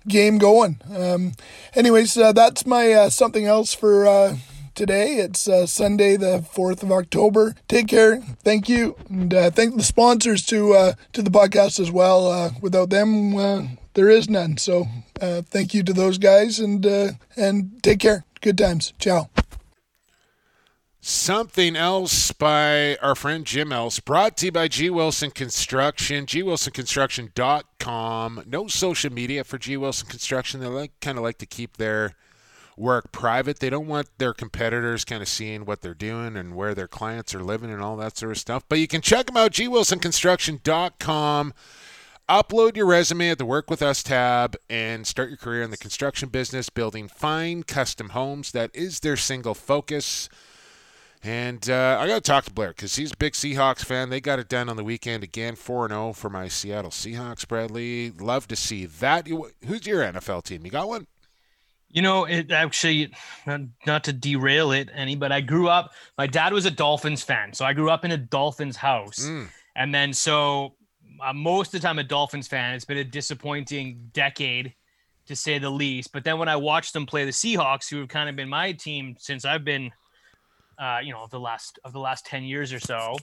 Game 0.09 0.39
going. 0.39 0.81
Um, 0.93 1.35
anyways, 1.75 2.19
uh, 2.19 2.33
that's 2.33 2.67
my 2.67 2.93
uh, 2.93 3.09
something 3.09 3.47
else 3.47 3.73
for 3.73 4.05
uh, 4.05 4.37
today. 4.75 5.17
It's 5.17 5.49
uh, 5.49 5.67
Sunday, 5.67 6.17
the 6.17 6.43
fourth 6.43 6.83
of 6.83 6.93
October. 6.93 7.55
Take 7.69 7.89
care. 7.89 8.21
Thank 8.45 8.69
you, 8.69 8.97
and 9.09 9.33
uh, 9.33 9.51
thank 9.51 9.77
the 9.77 9.83
sponsors 9.83 10.45
to 10.47 10.75
uh, 10.75 10.93
to 11.13 11.23
the 11.23 11.31
podcast 11.31 11.81
as 11.81 11.91
well. 11.91 12.31
Uh, 12.31 12.51
without 12.61 12.91
them, 12.91 13.37
uh, 13.37 13.63
there 13.95 14.09
is 14.09 14.29
none. 14.29 14.57
So 14.57 14.87
thank 15.19 15.75
you 15.75 15.83
to 15.83 15.93
those 15.93 16.19
guys, 16.19 16.59
and 16.59 16.85
and 17.37 17.83
take 17.83 18.01
care. 18.01 18.25
Good 18.41 18.59
times. 18.59 18.93
Ciao. 18.99 19.29
Something 21.05 21.75
else 21.75 22.31
by 22.31 22.95
our 23.03 23.17
friend 23.17 23.45
Jim 23.45 23.73
Else, 23.73 23.99
brought 23.99 24.37
to 24.37 24.47
you 24.47 24.53
by 24.53 24.69
G. 24.69 24.89
Wilson 24.89 25.33
Construction, 25.33 26.27
gwilsonconstruction.com. 26.27 28.45
No 28.47 28.69
social 28.69 29.13
media 29.13 29.43
for 29.43 29.59
G. 29.59 29.77
Wilson 29.77 30.09
Construction. 30.09 30.61
They 30.61 30.69
like 30.69 30.93
kind 31.01 31.19
of 31.19 31.25
like 31.25 31.39
to 31.39 31.47
keep 31.47 31.77
their 31.77 32.15
work 32.77 33.13
private. 33.13 33.61
They 33.61 33.71
don't 33.71 33.87
want 33.87 34.09
their 34.19 34.33
competitors 34.33 35.05
kind 35.05 35.23
of 35.23 35.29
seeing 35.29 35.65
what 35.65 35.81
they're 35.81 35.95
doing 35.95 36.37
and 36.37 36.55
where 36.55 36.75
their 36.75 36.89
clients 36.89 37.35
are 37.35 37.43
living 37.43 37.71
and 37.71 37.83
all 37.83 37.97
that 37.97 38.17
sort 38.17 38.33
of 38.33 38.39
stuff. 38.39 38.65
But 38.69 38.79
you 38.79 38.89
can 38.89 39.01
check 39.01 39.27
them 39.27 39.37
out, 39.37 39.53
gwilsonconstruction.com. 39.53 41.55
Upload 42.29 42.77
your 42.77 42.87
resume 42.87 43.31
at 43.31 43.39
the 43.39 43.45
Work 43.45 43.69
With 43.69 43.83
Us 43.83 44.03
tab 44.03 44.57
and 44.71 45.07
start 45.07 45.29
your 45.29 45.37
career 45.37 45.63
in 45.63 45.71
the 45.71 45.77
construction 45.77 46.29
business, 46.29 46.71
building 46.71 47.09
fine 47.09 47.63
custom 47.65 48.11
homes. 48.11 48.53
That 48.53 48.71
is 48.73 49.01
their 49.01 49.17
single 49.17 49.55
focus. 49.55 50.29
And 51.25 51.69
uh, 51.69 51.99
I 52.01 52.09
got 52.09 52.17
to 52.17 52.21
talk 52.21 52.45
to 52.45 52.53
Blair 52.53 52.71
because 52.71 52.97
he's 52.97 53.13
a 53.13 53.17
big 53.17 53.35
Seahawks 53.35 53.85
fan. 53.85 54.11
They 54.11 54.21
got 54.21 54.39
it 54.39 54.49
done 54.49 54.69
on 54.69 54.77
the 54.77 54.83
weekend 54.83 55.23
again, 55.23 55.57
4 55.57 55.89
0 55.89 56.13
for 56.15 56.31
my 56.31 56.49
Seattle 56.49 56.91
Seahawks, 56.91 57.47
Bradley. 57.47 58.11
Love 58.11 58.49
to 58.49 58.57
see 58.57 58.87
that. 58.87 59.29
Who's 59.29 59.87
your 59.87 60.03
NFL 60.03 60.45
team? 60.45 60.65
You 60.65 60.71
got 60.71 60.89
one? 60.89 61.07
You 61.93 62.03
know, 62.03 62.25
it 62.25 62.51
actually 62.51 63.13
not, 63.47 63.61
not 63.87 64.05
to 64.05 64.13
derail 64.13 64.73
it 64.73 64.89
any, 64.95 65.15
but 65.15 65.31
I 65.31 65.41
grew 65.43 65.69
up. 65.69 65.93
My 66.17 66.27
dad 66.27 66.53
was 66.53 66.65
a 66.65 66.71
Dolphins 66.71 67.23
fan, 67.23 67.53
so 67.53 67.65
I 67.65 67.75
grew 67.75 67.91
up 67.91 68.05
in 68.05 68.13
a 68.13 68.17
Dolphins 68.17 68.77
house, 68.77 69.27
Mm. 69.27 69.49
and 69.77 69.95
then 69.95 70.13
so 70.15 70.75
uh, 71.23 71.33
most 71.33 71.75
of 71.75 71.81
the 71.81 71.87
time 71.87 71.99
a 71.99 72.03
Dolphins 72.05 72.49
fan. 72.49 72.75
It's 72.75 72.85
been 72.87 72.97
a 72.99 73.05
disappointing 73.05 74.11
decade, 74.13 74.75
to 75.27 75.37
say 75.37 75.59
the 75.59 75.71
least. 75.71 76.13
But 76.13 76.25
then 76.25 76.39
when 76.39 76.49
I 76.49 76.57
watched 76.57 76.95
them 76.95 77.07
play 77.07 77.25
the 77.25 77.31
Seahawks, 77.31 77.89
who 77.89 77.99
have 78.01 78.09
kind 78.09 78.29
of 78.29 78.35
been 78.35 78.49
my 78.49 78.73
team 78.73 79.15
since 79.19 79.45
I've 79.45 79.65
been, 79.65 79.93
uh, 80.79 80.99
you 81.05 81.13
know, 81.13 81.23
of 81.23 81.31
the 81.31 81.39
last 81.39 81.79
of 81.85 81.93
the 81.93 82.01
last 82.01 82.27
ten 82.27 82.43
years 82.43 82.73
or 82.73 82.81
so. 82.81 83.17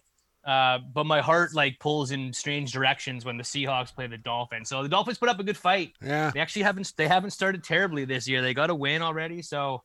Uh, 0.49 0.79
but 0.95 1.05
my 1.05 1.21
heart 1.21 1.53
like 1.53 1.77
pulls 1.79 2.09
in 2.09 2.33
strange 2.33 2.71
directions 2.71 3.23
when 3.23 3.37
the 3.37 3.43
Seahawks 3.43 3.93
play 3.93 4.07
the 4.07 4.17
Dolphins. 4.17 4.67
So 4.69 4.81
the 4.81 4.89
Dolphins 4.89 5.19
put 5.19 5.29
up 5.29 5.39
a 5.39 5.43
good 5.43 5.57
fight. 5.57 5.93
Yeah. 6.01 6.31
They 6.33 6.39
actually 6.39 6.63
haven't 6.63 6.91
they 6.97 7.07
haven't 7.07 7.31
started 7.31 7.63
terribly 7.63 8.03
this 8.05 8.27
year. 8.27 8.41
They 8.41 8.55
got 8.55 8.71
a 8.71 8.75
win 8.75 9.03
already, 9.03 9.43
so 9.43 9.83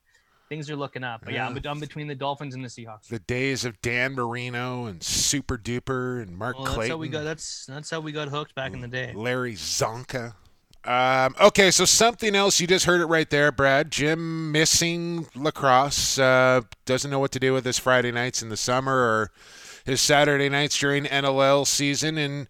things 0.49 0.71
are 0.71 0.77
looking 0.77 1.05
up. 1.05 1.21
But 1.23 1.35
yeah, 1.35 1.47
I'm, 1.47 1.55
Yeah. 1.63 1.71
I'm 1.71 1.81
between 1.81 2.07
the 2.07 2.15
Dolphins 2.15 2.55
and 2.55 2.65
the 2.65 2.69
Seahawks. 2.69 3.09
The 3.09 3.19
days 3.19 3.67
of 3.67 3.79
Dan 3.83 4.15
Marino 4.15 4.87
and 4.87 5.03
Super 5.03 5.59
Duper 5.59 6.23
and 6.23 6.35
Mark 6.39 6.57
Well, 6.57 6.65
that's 6.65 6.75
Clayton. 6.77 6.91
how 6.93 6.97
we 6.99 7.09
got 7.09 7.25
that's 7.25 7.67
that's 7.67 7.91
how 7.91 8.01
we 8.01 8.13
got 8.13 8.29
hooked 8.29 8.55
back 8.55 8.73
in 8.73 8.81
the 8.81 8.89
day. 8.89 9.13
Larry 9.15 9.57
Csonka. 9.57 10.33
Um, 10.87 11.35
okay, 11.41 11.71
so 11.71 11.85
something 11.85 12.35
else. 12.35 12.61
You 12.61 12.67
just 12.67 12.85
heard 12.87 13.01
it 13.03 13.07
right 13.07 13.29
there, 13.29 13.51
Brad. 13.53 13.91
Jim 13.91 14.53
missing 14.53 15.27
lacrosse. 15.35 16.19
Uh, 16.19 16.61
doesn't 16.85 17.11
know 17.11 17.19
what 17.19 17.33
to 17.33 17.39
do 17.39 17.53
with 17.53 17.65
his 17.65 17.79
Friday 17.79 18.13
nights 18.13 18.43
in 18.43 18.49
the 18.51 18.57
summer 18.57 18.95
or 18.95 19.31
his 19.85 20.01
Saturday 20.01 20.49
nights 20.49 20.79
during 20.79 21.05
NLL 21.05 21.67
season, 21.67 22.19
and 22.19 22.49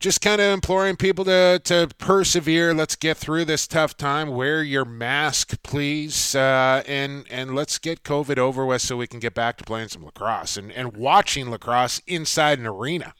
just 0.00 0.20
kind 0.20 0.40
of 0.40 0.52
imploring 0.52 0.96
people 0.96 1.24
to 1.24 1.60
to 1.64 1.88
persevere. 1.98 2.74
Let's 2.74 2.96
get 2.96 3.16
through 3.16 3.46
this 3.46 3.66
tough 3.66 3.96
time. 3.96 4.28
Wear 4.28 4.62
your 4.62 4.84
mask, 4.84 5.62
please, 5.62 6.34
uh, 6.34 6.82
and 6.86 7.24
and 7.30 7.54
let's 7.54 7.78
get 7.78 8.02
COVID 8.02 8.38
over 8.38 8.66
with 8.66 8.82
so 8.82 8.96
we 8.96 9.06
can 9.06 9.20
get 9.20 9.34
back 9.34 9.56
to 9.58 9.64
playing 9.64 9.88
some 9.88 10.04
lacrosse 10.04 10.56
and 10.56 10.70
and 10.72 10.96
watching 10.96 11.50
lacrosse 11.50 12.00
inside 12.06 12.58
an 12.58 12.66
arena. 12.66 13.14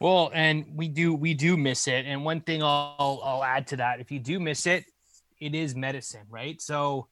Well, 0.00 0.30
and 0.34 0.66
we 0.74 0.88
do 0.88 1.14
we 1.14 1.34
do 1.34 1.56
miss 1.56 1.88
it. 1.88 2.06
And 2.06 2.24
one 2.24 2.40
thing 2.40 2.62
I'll 2.62 3.20
I'll 3.24 3.44
add 3.44 3.66
to 3.68 3.76
that, 3.76 4.00
if 4.00 4.10
you 4.10 4.18
do 4.18 4.38
miss 4.38 4.66
it, 4.66 4.84
it 5.40 5.54
is 5.54 5.74
medicine, 5.74 6.26
right? 6.30 6.60
So 6.60 7.08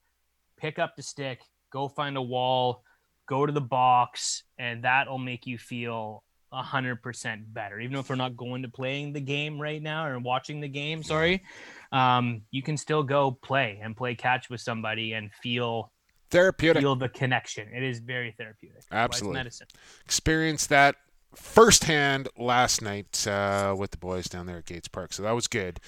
pick 0.57 0.79
up 0.79 0.95
the 0.95 1.03
stick, 1.03 1.41
go 1.71 1.87
find 1.87 2.17
a 2.17 2.21
wall, 2.21 2.83
go 3.27 3.45
to 3.45 3.51
the 3.51 3.61
box, 3.61 4.43
and 4.57 4.83
that'll 4.83 5.17
make 5.17 5.45
you 5.45 5.57
feel 5.57 6.23
hundred 6.51 7.01
percent 7.01 7.53
better. 7.53 7.79
Even 7.79 7.97
if 7.97 8.09
we're 8.09 8.15
not 8.15 8.37
going 8.37 8.61
to 8.61 8.69
playing 8.69 9.11
the 9.11 9.19
game 9.19 9.59
right 9.59 9.81
now 9.81 10.07
or 10.07 10.19
watching 10.19 10.61
the 10.61 10.69
game, 10.69 11.03
sorry, 11.03 11.43
um, 11.91 12.41
you 12.51 12.61
can 12.61 12.77
still 12.77 13.03
go 13.03 13.31
play 13.31 13.79
and 13.83 13.95
play 13.95 14.15
catch 14.15 14.49
with 14.49 14.61
somebody 14.61 15.13
and 15.13 15.33
feel 15.33 15.91
therapeutic. 16.29 16.81
Feel 16.81 16.95
the 16.95 17.09
connection. 17.09 17.67
It 17.73 17.83
is 17.83 17.99
very 17.99 18.33
therapeutic. 18.37 18.83
Absolutely. 18.91 19.37
medicine. 19.37 19.67
Experienced 20.05 20.69
that 20.69 20.95
firsthand 21.35 22.29
last 22.37 22.81
night 22.81 23.27
uh, 23.27 23.75
with 23.77 23.91
the 23.91 23.97
boys 23.97 24.25
down 24.25 24.45
there 24.45 24.57
at 24.57 24.65
Gates 24.65 24.87
Park, 24.87 25.13
so 25.13 25.23
that 25.23 25.31
was 25.31 25.47
good. 25.47 25.79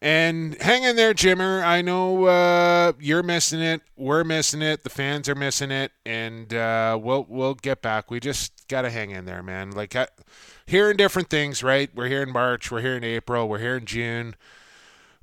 And 0.00 0.60
hang 0.60 0.84
in 0.84 0.96
there, 0.96 1.14
Jimmer. 1.14 1.62
I 1.62 1.82
know 1.82 2.24
uh, 2.24 2.92
you're 3.00 3.22
missing 3.22 3.60
it. 3.60 3.82
We're 3.96 4.24
missing 4.24 4.62
it. 4.62 4.84
The 4.84 4.90
fans 4.90 5.28
are 5.28 5.34
missing 5.34 5.70
it, 5.70 5.92
and 6.06 6.52
uh, 6.54 6.98
we'll 7.00 7.26
we'll 7.28 7.54
get 7.54 7.82
back. 7.82 8.10
We 8.10 8.20
just 8.20 8.68
gotta 8.68 8.90
hang 8.90 9.10
in 9.10 9.24
there, 9.24 9.42
man. 9.42 9.70
Like 9.72 9.96
I, 9.96 10.08
hearing 10.66 10.96
different 10.96 11.30
things, 11.30 11.62
right? 11.62 11.90
We're 11.94 12.08
here 12.08 12.22
in 12.22 12.32
March. 12.32 12.70
We're 12.70 12.82
here 12.82 12.96
in 12.96 13.04
April. 13.04 13.48
We're 13.48 13.58
here 13.58 13.76
in 13.76 13.86
June. 13.86 14.36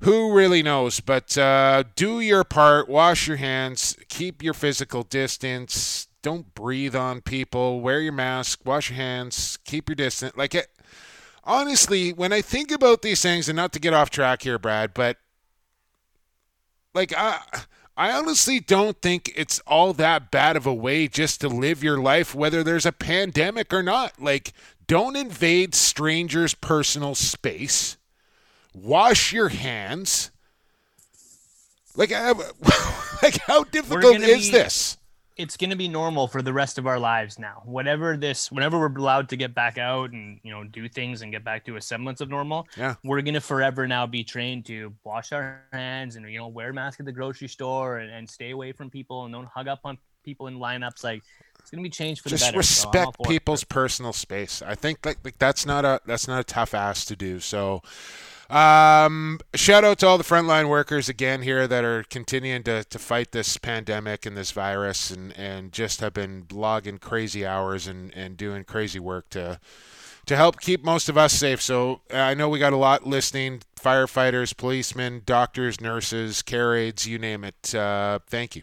Who 0.00 0.34
really 0.34 0.62
knows? 0.62 1.00
But 1.00 1.38
uh, 1.38 1.84
do 1.94 2.20
your 2.20 2.44
part. 2.44 2.88
Wash 2.88 3.26
your 3.26 3.38
hands. 3.38 3.96
Keep 4.08 4.42
your 4.42 4.52
physical 4.52 5.04
distance. 5.04 6.05
Don't 6.22 6.54
breathe 6.54 6.96
on 6.96 7.20
people. 7.20 7.80
Wear 7.80 8.00
your 8.00 8.12
mask. 8.12 8.60
Wash 8.64 8.90
your 8.90 8.96
hands. 8.96 9.58
Keep 9.64 9.88
your 9.88 9.96
distance. 9.96 10.36
Like 10.36 10.54
it 10.54 10.68
honestly, 11.46 12.12
when 12.12 12.32
I 12.32 12.42
think 12.42 12.70
about 12.70 13.02
these 13.02 13.22
things, 13.22 13.48
and 13.48 13.56
not 13.56 13.72
to 13.72 13.80
get 13.80 13.94
off 13.94 14.10
track 14.10 14.42
here, 14.42 14.58
Brad, 14.58 14.92
but 14.92 15.18
like 16.94 17.14
I. 17.16 17.40
I 17.98 18.12
honestly 18.12 18.60
don't 18.60 19.00
think 19.00 19.32
it's 19.34 19.58
all 19.60 19.94
that 19.94 20.30
bad 20.30 20.54
of 20.54 20.66
a 20.66 20.74
way 20.74 21.08
just 21.08 21.40
to 21.40 21.48
live 21.48 21.82
your 21.82 21.96
life, 21.96 22.34
whether 22.34 22.62
there's 22.62 22.84
a 22.84 22.92
pandemic 22.92 23.72
or 23.72 23.82
not. 23.82 24.20
Like, 24.20 24.52
don't 24.86 25.16
invade 25.16 25.74
strangers' 25.74 26.52
personal 26.52 27.14
space. 27.14 27.96
Wash 28.74 29.32
your 29.32 29.48
hands. 29.48 30.30
Like, 31.96 32.10
like 33.22 33.38
how 33.46 33.64
difficult 33.64 34.16
is 34.16 34.46
be, 34.46 34.50
this? 34.50 34.98
It's 35.36 35.56
going 35.56 35.70
to 35.70 35.76
be 35.76 35.88
normal 35.88 36.28
for 36.28 36.40
the 36.40 36.52
rest 36.52 36.78
of 36.78 36.86
our 36.86 36.98
lives 36.98 37.38
now. 37.38 37.62
Whatever 37.64 38.16
this, 38.16 38.50
whenever 38.50 38.78
we're 38.78 38.94
allowed 38.94 39.28
to 39.28 39.36
get 39.36 39.54
back 39.54 39.76
out 39.76 40.12
and 40.12 40.40
you 40.42 40.50
know 40.50 40.64
do 40.64 40.88
things 40.88 41.22
and 41.22 41.30
get 41.30 41.44
back 41.44 41.64
to 41.66 41.76
a 41.76 41.80
semblance 41.80 42.20
of 42.20 42.28
normal, 42.28 42.66
yeah, 42.76 42.94
we're 43.04 43.20
going 43.20 43.34
to 43.34 43.40
forever 43.40 43.86
now 43.86 44.06
be 44.06 44.24
trained 44.24 44.64
to 44.66 44.92
wash 45.04 45.32
our 45.32 45.62
hands 45.72 46.16
and 46.16 46.28
you 46.30 46.38
know 46.38 46.48
wear 46.48 46.70
a 46.70 46.74
mask 46.74 47.00
at 47.00 47.06
the 47.06 47.12
grocery 47.12 47.48
store 47.48 47.98
and, 47.98 48.10
and 48.10 48.28
stay 48.28 48.50
away 48.50 48.72
from 48.72 48.88
people 48.88 49.24
and 49.24 49.34
don't 49.34 49.48
hug 49.48 49.68
up 49.68 49.80
on 49.84 49.98
people 50.26 50.48
in 50.48 50.58
lineups. 50.58 51.02
Like 51.02 51.22
it's 51.58 51.70
going 51.70 51.82
to 51.82 51.88
be 51.88 51.90
changed 51.90 52.20
for 52.20 52.28
Just 52.28 52.44
the 52.44 52.48
better. 52.48 52.58
Just 52.58 52.84
respect 52.84 53.16
so 53.16 53.28
people's 53.28 53.64
personal 53.64 54.12
space. 54.12 54.60
I 54.60 54.74
think 54.74 55.06
like, 55.06 55.18
like 55.24 55.38
that's 55.38 55.64
not 55.64 55.86
a 55.86 56.00
that's 56.04 56.28
not 56.28 56.40
a 56.40 56.44
tough 56.44 56.74
ask 56.74 57.06
to 57.06 57.16
do. 57.16 57.40
So. 57.40 57.80
Um, 58.48 59.40
shout 59.56 59.82
out 59.82 59.98
to 59.98 60.06
all 60.06 60.18
the 60.18 60.22
frontline 60.22 60.68
workers 60.68 61.08
again 61.08 61.42
here 61.42 61.66
that 61.66 61.82
are 61.82 62.04
continuing 62.04 62.62
to, 62.62 62.84
to 62.84 62.96
fight 62.96 63.32
this 63.32 63.56
pandemic 63.56 64.24
and 64.24 64.36
this 64.36 64.52
virus 64.52 65.10
and, 65.10 65.36
and 65.36 65.72
just 65.72 65.98
have 65.98 66.14
been 66.14 66.46
logging 66.52 66.98
crazy 66.98 67.44
hours 67.44 67.88
and, 67.88 68.14
and 68.14 68.36
doing 68.36 68.62
crazy 68.62 69.00
work 69.00 69.28
to 69.30 69.58
to 70.26 70.36
help 70.36 70.60
keep 70.60 70.84
most 70.84 71.08
of 71.08 71.18
us 71.18 71.32
safe. 71.32 71.60
So 71.60 72.02
I 72.12 72.34
know 72.34 72.48
we 72.48 72.60
got 72.60 72.72
a 72.72 72.76
lot 72.76 73.04
listening 73.04 73.62
firefighters, 73.80 74.56
policemen, 74.56 75.22
doctors, 75.26 75.80
nurses, 75.80 76.42
care 76.42 76.76
aides, 76.76 77.04
you 77.04 77.18
name 77.18 77.42
it. 77.42 77.74
Uh, 77.74 78.20
thank 78.28 78.54
you 78.54 78.62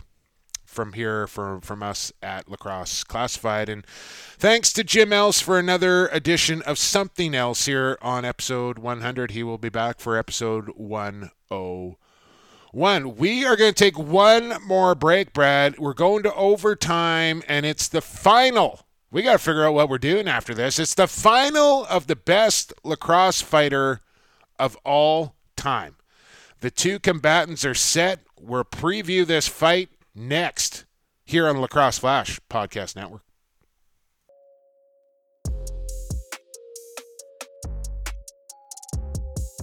from 0.73 0.93
here 0.93 1.27
from 1.27 1.61
from 1.61 1.83
us 1.83 2.11
at 2.21 2.49
Lacrosse 2.49 3.03
Classified. 3.03 3.69
And 3.69 3.85
thanks 3.85 4.73
to 4.73 4.83
Jim 4.83 5.13
Else 5.13 5.39
for 5.39 5.59
another 5.59 6.07
edition 6.07 6.61
of 6.63 6.77
something 6.77 7.35
else 7.35 7.65
here 7.65 7.97
on 8.01 8.25
episode 8.25 8.79
100. 8.79 9.31
He 9.31 9.43
will 9.43 9.57
be 9.57 9.69
back 9.69 9.99
for 9.99 10.17
episode 10.17 10.69
101. 10.75 13.15
We 13.15 13.45
are 13.45 13.55
going 13.55 13.73
to 13.73 13.83
take 13.83 13.99
one 13.99 14.55
more 14.65 14.95
break, 14.95 15.31
Brad. 15.31 15.77
We're 15.77 15.93
going 15.93 16.23
to 16.23 16.33
overtime, 16.33 17.43
and 17.47 17.65
it's 17.65 17.87
the 17.87 18.01
final. 18.01 18.81
We 19.11 19.21
got 19.21 19.33
to 19.33 19.37
figure 19.37 19.65
out 19.65 19.75
what 19.75 19.89
we're 19.89 19.99
doing 19.99 20.27
after 20.27 20.55
this. 20.55 20.79
It's 20.79 20.95
the 20.95 21.07
final 21.07 21.85
of 21.85 22.07
the 22.07 22.15
best 22.15 22.73
lacrosse 22.83 23.41
fighter 23.41 24.01
of 24.57 24.75
all 24.83 25.35
time. 25.55 25.97
The 26.61 26.71
two 26.71 26.97
combatants 26.97 27.63
are 27.63 27.75
set. 27.75 28.21
We'll 28.39 28.63
preview 28.63 29.25
this 29.25 29.47
fight 29.47 29.89
next 30.15 30.85
here 31.25 31.47
on 31.47 31.55
the 31.55 31.61
Lacrosse 31.61 31.99
Flash 31.99 32.39
Podcast 32.49 32.95
Network. 32.95 33.21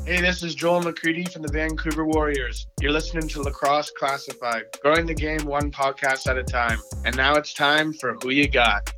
Hey, 0.06 0.20
this 0.20 0.42
is 0.42 0.56
Joel 0.56 0.80
McCready 0.80 1.24
from 1.24 1.42
the 1.42 1.52
Vancouver 1.52 2.04
Warriors. 2.04 2.66
You're 2.80 2.90
listening 2.90 3.28
to 3.28 3.42
Lacrosse 3.42 3.92
Classified, 3.96 4.64
growing 4.82 5.06
the 5.06 5.14
game 5.14 5.44
one 5.44 5.70
podcast 5.70 6.26
at 6.26 6.36
a 6.36 6.42
time. 6.42 6.80
And 7.04 7.16
now 7.16 7.34
it's 7.34 7.54
time 7.54 7.92
for 7.92 8.14
Who 8.22 8.30
You 8.30 8.48
Got. 8.48 8.92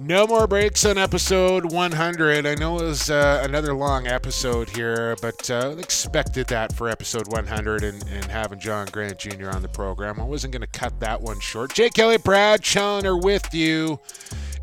No 0.00 0.26
more 0.28 0.46
breaks 0.46 0.84
on 0.84 0.96
episode 0.96 1.72
100. 1.72 2.46
I 2.46 2.54
know 2.54 2.78
it 2.78 2.84
was 2.84 3.10
uh, 3.10 3.42
another 3.44 3.74
long 3.74 4.06
episode 4.06 4.68
here, 4.68 5.16
but 5.20 5.50
uh, 5.50 5.74
expected 5.78 6.46
that 6.48 6.72
for 6.72 6.88
episode 6.88 7.26
100 7.26 7.82
and, 7.82 8.04
and 8.08 8.24
having 8.26 8.60
John 8.60 8.86
Grant 8.92 9.18
Jr. 9.18 9.50
on 9.50 9.62
the 9.62 9.68
program. 9.68 10.20
I 10.20 10.24
wasn't 10.24 10.52
going 10.52 10.60
to 10.62 10.68
cut 10.68 11.00
that 11.00 11.20
one 11.20 11.40
short. 11.40 11.74
Jake 11.74 11.94
Kelly, 11.94 12.16
Brad 12.16 12.62
Challoner 12.62 13.16
with 13.16 13.52
you. 13.52 13.98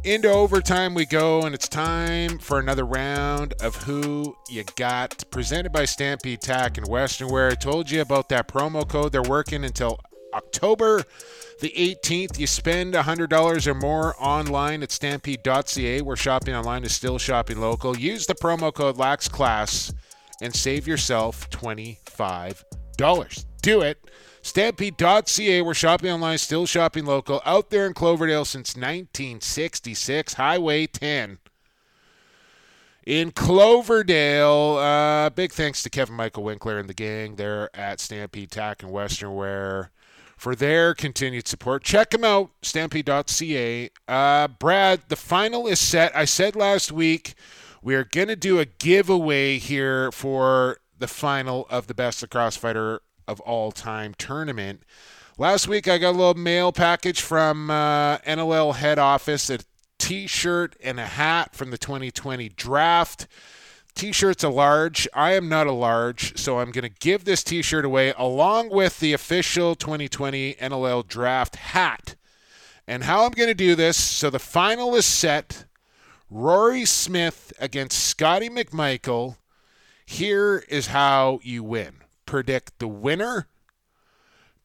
Into 0.05 0.29
overtime 0.29 0.93
we 0.93 1.05
go, 1.05 1.41
and 1.41 1.53
it's 1.53 1.67
time 1.67 2.37
for 2.37 2.59
another 2.59 2.85
round 2.85 3.53
of 3.61 3.75
Who 3.75 4.37
You 4.49 4.63
Got, 4.75 5.25
presented 5.31 5.73
by 5.73 5.85
Stampede 5.85 6.41
Tack 6.41 6.77
and 6.77 6.87
Western 6.87 7.27
Wear. 7.27 7.49
I 7.49 7.55
told 7.55 7.91
you 7.91 8.01
about 8.01 8.29
that 8.29 8.47
promo 8.47 8.87
code. 8.87 9.11
They're 9.11 9.21
working 9.23 9.65
until 9.65 9.99
October 10.33 11.03
the 11.59 11.71
18th. 11.75 12.39
You 12.39 12.47
spend 12.47 12.93
$100 12.93 13.67
or 13.67 13.73
more 13.73 14.15
online 14.19 14.83
at 14.83 14.91
stampede.ca, 14.91 16.01
where 16.01 16.15
shopping 16.15 16.55
online 16.55 16.83
is 16.83 16.93
still 16.93 17.17
shopping 17.17 17.59
local. 17.59 17.97
Use 17.97 18.25
the 18.25 18.35
promo 18.35 18.73
code 18.73 18.97
LAXCLASS 18.97 19.93
and 20.41 20.53
save 20.53 20.87
yourself 20.87 21.49
$25. 21.49 23.45
Do 23.61 23.81
it. 23.81 23.97
Stampede.ca, 24.41 25.61
where 25.61 25.73
shopping 25.73 26.11
online 26.11 26.35
is 26.35 26.41
still 26.41 26.65
shopping 26.65 27.05
local. 27.05 27.41
Out 27.45 27.71
there 27.71 27.87
in 27.87 27.93
Cloverdale 27.93 28.45
since 28.45 28.75
1966. 28.75 30.35
Highway 30.35 30.85
10 30.87 31.39
in 33.05 33.31
Cloverdale. 33.31 34.77
Uh, 34.77 35.29
big 35.29 35.51
thanks 35.51 35.83
to 35.83 35.89
Kevin 35.89 36.15
Michael 36.15 36.43
Winkler 36.43 36.77
and 36.77 36.89
the 36.89 36.93
gang 36.93 37.35
there 37.35 37.69
at 37.75 37.99
Stampede 37.99 38.51
Tack 38.51 38.83
and 38.83 38.91
Western 38.91 39.33
Wear 39.35 39.91
for 40.45 40.55
their 40.55 40.93
continued 40.93 41.47
support. 41.47 41.83
Check 41.83 42.11
them 42.11 42.23
out, 42.23 42.51
stampede.ca. 42.61 43.89
Uh, 44.07 44.47
Brad, 44.47 45.01
the 45.07 45.15
final 45.15 45.65
is 45.65 45.79
set. 45.79 46.15
I 46.15 46.25
said 46.25 46.55
last 46.55 46.91
week 46.91 47.33
we 47.81 47.95
are 47.95 48.03
going 48.03 48.27
to 48.27 48.35
do 48.35 48.59
a 48.59 48.65
giveaway 48.65 49.57
here 49.57 50.11
for 50.11 50.77
the 50.99 51.07
final 51.07 51.65
of 51.71 51.87
the 51.87 51.95
Best 51.95 52.21
Lacrosse 52.21 52.57
Fighter 52.57 53.01
of 53.27 53.39
All 53.39 53.71
Time 53.71 54.13
tournament. 54.19 54.83
Last 55.39 55.67
week 55.67 55.87
I 55.87 55.97
got 55.97 56.11
a 56.11 56.11
little 56.11 56.35
mail 56.35 56.71
package 56.71 57.21
from 57.21 57.71
uh, 57.71 58.19
NLL 58.19 58.75
head 58.75 58.99
office, 58.99 59.49
a 59.49 59.57
t-shirt 59.97 60.75
and 60.83 60.99
a 60.99 61.07
hat 61.07 61.55
from 61.55 61.71
the 61.71 61.79
2020 61.79 62.49
draft. 62.49 63.25
T-shirt's 63.95 64.43
a 64.43 64.49
large. 64.49 65.07
I 65.13 65.33
am 65.33 65.47
not 65.47 65.67
a 65.67 65.71
large, 65.71 66.37
so 66.37 66.59
I'm 66.59 66.71
going 66.71 66.83
to 66.83 66.99
give 66.99 67.23
this 67.23 67.43
T-shirt 67.43 67.85
away 67.85 68.13
along 68.17 68.69
with 68.69 68.99
the 68.99 69.13
official 69.13 69.73
2020 69.73 70.55
NLL 70.55 71.07
draft 71.07 71.55
hat. 71.55 72.15
And 72.85 73.05
how 73.05 73.25
I'm 73.25 73.31
going 73.31 73.47
to 73.47 73.55
do 73.55 73.73
this, 73.73 73.97
so 73.97 74.29
the 74.29 74.37
final 74.37 74.95
is 74.95 75.05
set. 75.05 75.65
Rory 76.29 76.83
Smith 76.83 77.53
against 77.57 78.03
Scotty 78.03 78.49
McMichael. 78.49 79.37
Here 80.05 80.63
is 80.67 80.87
how 80.87 81.39
you 81.41 81.63
win. 81.63 81.95
Predict 82.25 82.77
the 82.79 82.87
winner. 82.87 83.47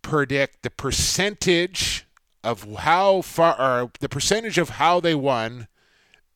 Predict 0.03 0.63
the 0.63 0.71
percentage 0.71 2.07
of 2.43 2.65
how 2.79 3.23
far, 3.23 3.55
or 3.61 3.93
the 4.01 4.09
percentage 4.09 4.59
of 4.59 4.71
how 4.71 4.99
they 4.99 5.15
won, 5.15 5.69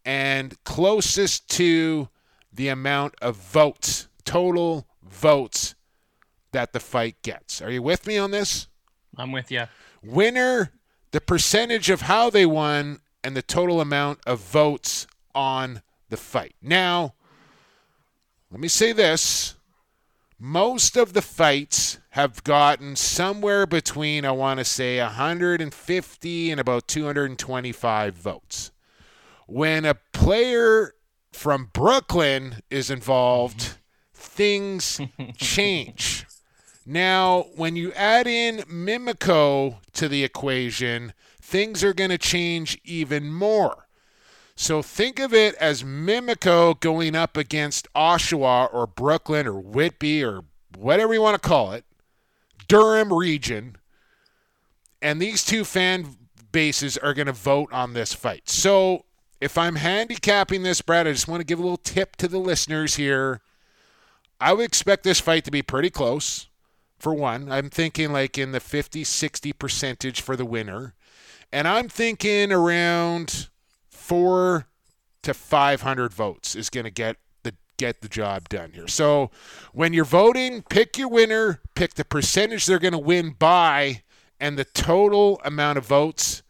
and 0.04 0.62
closest 0.64 1.48
to 1.50 2.08
the 2.55 2.68
amount 2.68 3.14
of 3.20 3.36
votes, 3.36 4.09
total 4.24 4.86
votes 5.02 5.74
that 6.52 6.72
the 6.72 6.81
fight 6.81 7.16
gets. 7.22 7.60
Are 7.60 7.70
you 7.70 7.82
with 7.82 8.06
me 8.06 8.16
on 8.16 8.31
this? 8.31 8.68
I'm 9.16 9.32
with 9.32 9.51
you. 9.51 9.64
Winner, 10.02 10.72
the 11.10 11.20
percentage 11.20 11.90
of 11.90 12.02
how 12.02 12.31
they 12.31 12.47
won, 12.47 13.01
and 13.22 13.36
the 13.36 13.43
total 13.43 13.81
amount 13.81 14.20
of 14.26 14.39
votes 14.40 15.06
on 15.35 15.82
the 16.10 16.16
fight. 16.16 16.55
Now, 16.62 17.14
let 18.51 18.60
me 18.60 18.68
say 18.68 18.93
this 18.93 19.56
most 20.39 20.97
of 20.97 21.12
the 21.12 21.22
fights 21.22 21.98
have 22.10 22.44
gotten 22.44 22.97
somewhere 22.97 23.66
between, 23.66 24.24
I 24.24 24.31
want 24.32 24.59
to 24.59 24.64
say, 24.64 25.01
150 25.01 26.51
and 26.51 26.60
about 26.60 26.86
225 26.86 28.14
votes. 28.14 28.70
When 29.47 29.85
a 29.85 29.94
player 30.12 30.94
from 31.35 31.70
Brooklyn 31.73 32.61
is 32.70 32.90
involved, 32.90 33.59
mm-hmm. 33.59 33.77
things 34.15 35.01
change. 35.36 36.27
Now, 36.86 37.47
when 37.56 37.77
you 37.77 37.93
add 37.93 38.27
in 38.27 38.59
Mimico 38.61 39.78
to 39.94 40.09
the 40.09 40.23
equation, 40.23 41.12
things 41.40 41.82
are 41.82 41.94
going 41.94 42.11
to 42.11 42.19
change 42.19 42.78
even 42.85 43.32
more. 43.32 43.89
So 44.56 44.82
think 44.82 45.19
of 45.19 45.35
it 45.35 45.55
as 45.56 45.82
Mimico 45.82 46.78
going 46.78 47.16
up 47.16 47.36
against 47.36 47.93
Oshawa 47.94 48.73
or 48.73 48.86
Brooklyn 48.86 49.47
or 49.47 49.59
Whitby 49.59 50.23
or 50.23 50.43
whatever 50.77 51.12
you 51.12 51.23
want 51.23 51.40
to 51.43 51.48
call 51.48 51.73
it, 51.73 51.85
Durham 52.69 53.12
region, 53.12 53.77
and 55.02 55.20
these 55.20 55.44
two 55.44 55.65
fan 55.65 56.16
bases 56.52 56.97
are 56.97 57.15
going 57.15 57.27
to 57.27 57.32
vote 57.32 57.73
on 57.73 57.94
this 57.94 58.15
fight. 58.15 58.48
So 58.48 59.05
if 59.44 59.58
I'm 59.58 59.76
handicapping 59.76 60.62
this, 60.62 60.80
Brad, 60.80 61.06
I 61.06 61.12
just 61.12 61.28
want 61.28 61.42
to 61.42 61.44
give 61.44 61.58
a 61.58 61.62
little 61.62 61.76
tip 61.76 62.16
to 62.16 62.28
the 62.28 62.38
listeners 62.38 62.94
here. 62.94 63.42
I 64.40 64.54
would 64.54 64.64
expect 64.64 65.04
this 65.04 65.20
fight 65.20 65.44
to 65.44 65.50
be 65.50 65.60
pretty 65.60 65.90
close. 65.90 66.48
For 66.98 67.12
one, 67.12 67.52
I'm 67.52 67.68
thinking 67.68 68.10
like 68.10 68.38
in 68.38 68.52
the 68.52 68.60
50 68.60 69.04
60 69.04 69.52
percentage 69.52 70.22
for 70.22 70.34
the 70.34 70.46
winner. 70.46 70.94
And 71.52 71.68
I'm 71.68 71.90
thinking 71.90 72.52
around 72.52 73.50
four 73.90 74.66
to 75.24 75.34
500 75.34 76.14
votes 76.14 76.56
is 76.56 76.70
going 76.70 76.84
to 76.84 76.90
get 76.90 77.18
the 77.42 77.52
get 77.76 78.00
the 78.00 78.08
job 78.08 78.48
done 78.48 78.72
here. 78.72 78.88
So 78.88 79.30
when 79.74 79.92
you're 79.92 80.06
voting, 80.06 80.62
pick 80.62 80.96
your 80.96 81.08
winner, 81.08 81.60
pick 81.74 81.94
the 81.94 82.04
percentage 82.06 82.64
they're 82.64 82.78
going 82.78 82.92
to 82.92 82.98
win 82.98 83.36
by, 83.38 84.04
and 84.40 84.58
the 84.58 84.64
total 84.64 85.38
amount 85.44 85.76
of 85.76 85.84
votes. 85.84 86.43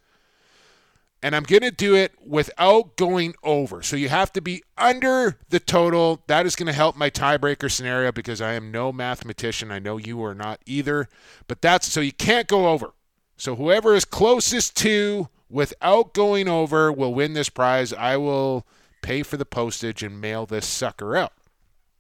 And 1.25 1.35
I'm 1.35 1.45
going 1.45 1.63
to 1.63 1.71
do 1.71 1.95
it 1.95 2.13
without 2.23 2.97
going 2.97 3.35
over. 3.43 3.81
So 3.81 3.97
you 3.97 4.11
have 4.11 4.31
to 4.35 4.43
be 4.43 4.63
under 4.77 5.39
the 5.49 5.59
total. 5.59 6.23
That 6.27 6.45
is 6.45 6.55
going 6.55 6.67
to 6.67 6.75
help 6.75 6.97
my 6.97 7.09
tiebreaker 7.09 7.71
scenario 7.71 8.13
because 8.13 8.43
I 8.43 8.53
am 8.53 8.71
no 8.71 8.93
mathematician. 8.93 9.73
I 9.73 9.79
know 9.79 9.97
you 9.97 10.23
are 10.23 10.35
not 10.35 10.61
either. 10.67 11.09
But 11.49 11.63
that's 11.63 11.91
so 11.91 12.03
you 12.03 12.13
can't 12.13 12.47
go 12.47 12.69
over. 12.69 12.93
So 13.39 13.57
whoever 13.57 13.95
is 13.95 14.05
closest 14.05 14.77
to 14.83 15.31
without 15.49 16.13
going 16.13 16.47
over 16.47 16.93
will 16.93 17.15
win 17.15 17.33
this 17.33 17.49
prize. 17.49 17.95
I 17.95 18.19
will 18.19 18.67
pay 19.01 19.23
for 19.23 19.39
the 19.39 19.47
postage 19.47 20.03
and 20.03 20.21
mail 20.21 20.45
this 20.45 20.67
sucker 20.67 21.17
out. 21.17 21.33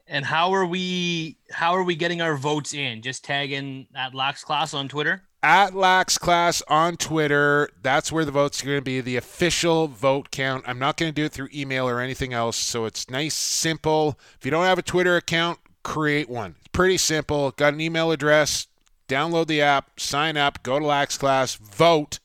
And 0.06 0.26
how 0.26 0.52
are 0.52 0.66
we 0.66 1.38
how 1.50 1.74
are 1.74 1.82
we 1.82 1.96
getting 1.96 2.20
our 2.20 2.36
votes 2.36 2.74
in? 2.74 3.00
Just 3.00 3.24
tagging 3.24 3.86
at 3.94 4.14
Lax 4.14 4.44
Class 4.44 4.74
on 4.74 4.86
Twitter? 4.86 5.22
At 5.44 5.74
Lax 5.74 6.16
Class 6.16 6.62
on 6.68 6.96
Twitter. 6.96 7.68
That's 7.82 8.10
where 8.10 8.24
the 8.24 8.30
votes 8.30 8.62
are 8.62 8.66
going 8.66 8.78
to 8.78 8.82
be. 8.82 9.02
The 9.02 9.16
official 9.16 9.88
vote 9.88 10.30
count. 10.30 10.64
I'm 10.66 10.78
not 10.78 10.96
going 10.96 11.12
to 11.12 11.14
do 11.14 11.26
it 11.26 11.32
through 11.32 11.50
email 11.52 11.86
or 11.86 12.00
anything 12.00 12.32
else. 12.32 12.56
So 12.56 12.86
it's 12.86 13.10
nice, 13.10 13.34
simple. 13.34 14.18
If 14.38 14.46
you 14.46 14.50
don't 14.50 14.64
have 14.64 14.78
a 14.78 14.82
Twitter 14.82 15.16
account, 15.16 15.58
create 15.82 16.30
one. 16.30 16.54
It's 16.60 16.68
pretty 16.68 16.96
simple. 16.96 17.50
Got 17.50 17.74
an 17.74 17.82
email 17.82 18.10
address. 18.10 18.68
Download 19.06 19.46
the 19.46 19.60
app, 19.60 20.00
sign 20.00 20.38
up, 20.38 20.62
go 20.62 20.78
to 20.78 20.86
Lax 20.86 21.18
Class, 21.18 21.56
vote, 21.56 22.20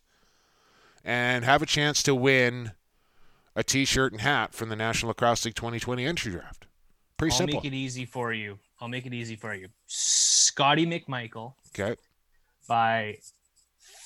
and 1.04 1.44
have 1.44 1.62
a 1.62 1.66
chance 1.66 2.02
to 2.04 2.16
win 2.16 2.72
a 3.54 3.66
T-shirt 3.66 4.14
and 4.14 4.22
hat 4.22 4.54
from 4.54 4.70
the 4.70 4.78
National 4.78 5.10
Lacrosse 5.10 5.44
League 5.44 5.56
2020 5.56 6.06
entry 6.06 6.32
draft. 6.32 6.68
Pretty 7.18 7.36
simple. 7.36 7.58
I'll 7.58 7.64
make 7.64 7.74
it 7.74 7.76
easy 7.76 8.06
for 8.06 8.32
you. 8.32 8.60
I'll 8.80 8.88
make 8.88 9.06
it 9.06 9.14
easy 9.14 9.36
for 9.36 9.54
you. 9.54 9.68
Scotty 9.88 10.86
McMichael 10.86 11.56
Okay. 11.78 12.00
By 12.70 13.18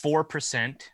four 0.01 0.23
percent. 0.23 0.89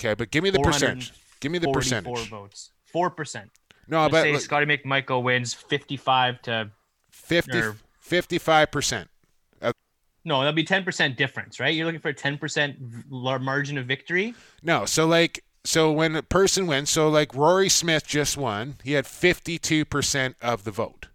Okay, 0.00 0.14
but 0.14 0.30
give 0.30 0.42
me 0.42 0.48
the 0.50 0.60
percentage. 0.60 1.12
Give 1.40 1.52
me 1.52 1.58
the 1.58 1.70
percentage. 1.70 2.06
Four 2.06 2.40
votes. 2.40 2.70
Four 2.86 3.10
percent. 3.10 3.50
No, 3.88 4.02
Let's 4.02 4.12
but 4.12 4.22
say 4.22 4.32
look- 4.32 4.40
Scotty 4.40 4.66
McMichael 4.66 5.22
wins 5.22 5.52
fifty-five 5.52 6.40
to 6.42 6.70
50, 7.10 7.58
or- 7.58 7.76
55%. 8.08 9.08
Uh, 9.60 9.72
no, 10.24 10.38
that'll 10.38 10.52
be 10.54 10.64
ten 10.64 10.84
percent 10.84 11.16
difference, 11.18 11.60
right? 11.60 11.74
You're 11.74 11.86
looking 11.86 12.00
for 12.00 12.08
a 12.08 12.14
ten 12.14 12.38
percent 12.38 12.76
margin 13.10 13.76
of 13.76 13.86
victory. 13.86 14.34
No, 14.62 14.86
so 14.86 15.06
like 15.06 15.44
so 15.64 15.92
when 15.92 16.16
a 16.16 16.22
person 16.22 16.66
wins, 16.66 16.90
so 16.90 17.08
like 17.08 17.34
Rory 17.34 17.68
Smith 17.68 18.06
just 18.06 18.36
won, 18.36 18.76
he 18.82 18.92
had 18.92 19.04
52% 19.04 20.34
of 20.40 20.64
the 20.64 20.70
vote. 20.72 21.06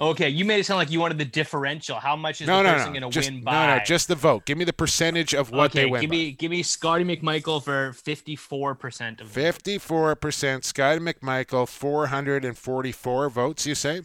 Okay, 0.00 0.28
you 0.28 0.44
made 0.44 0.58
it 0.58 0.66
sound 0.66 0.78
like 0.78 0.90
you 0.90 0.98
wanted 0.98 1.18
the 1.18 1.24
differential. 1.24 2.00
How 2.00 2.16
much 2.16 2.40
is 2.40 2.48
No, 2.48 2.56
the 2.56 2.62
no, 2.64 2.72
person 2.72 2.92
no. 2.94 3.00
going 3.00 3.12
to 3.12 3.20
win 3.20 3.44
by? 3.44 3.66
no, 3.68 3.76
no, 3.78 3.84
just 3.84 4.08
the 4.08 4.16
vote. 4.16 4.44
Give 4.44 4.58
me 4.58 4.64
the 4.64 4.72
percentage 4.72 5.34
of 5.34 5.52
what 5.52 5.70
okay, 5.70 5.84
they 5.84 5.86
win. 5.86 6.00
give 6.00 6.10
by. 6.10 6.16
me 6.16 6.32
give 6.32 6.50
me 6.50 6.64
Scotty 6.64 7.04
McMichael 7.04 7.62
for 7.62 7.92
fifty-four 7.92 8.74
percent 8.74 9.20
of. 9.20 9.28
54% 9.28 10.64
Scotty 10.64 10.98
McMichael, 11.00 11.68
444 11.68 13.28
votes, 13.30 13.66
you 13.66 13.76
say? 13.76 14.02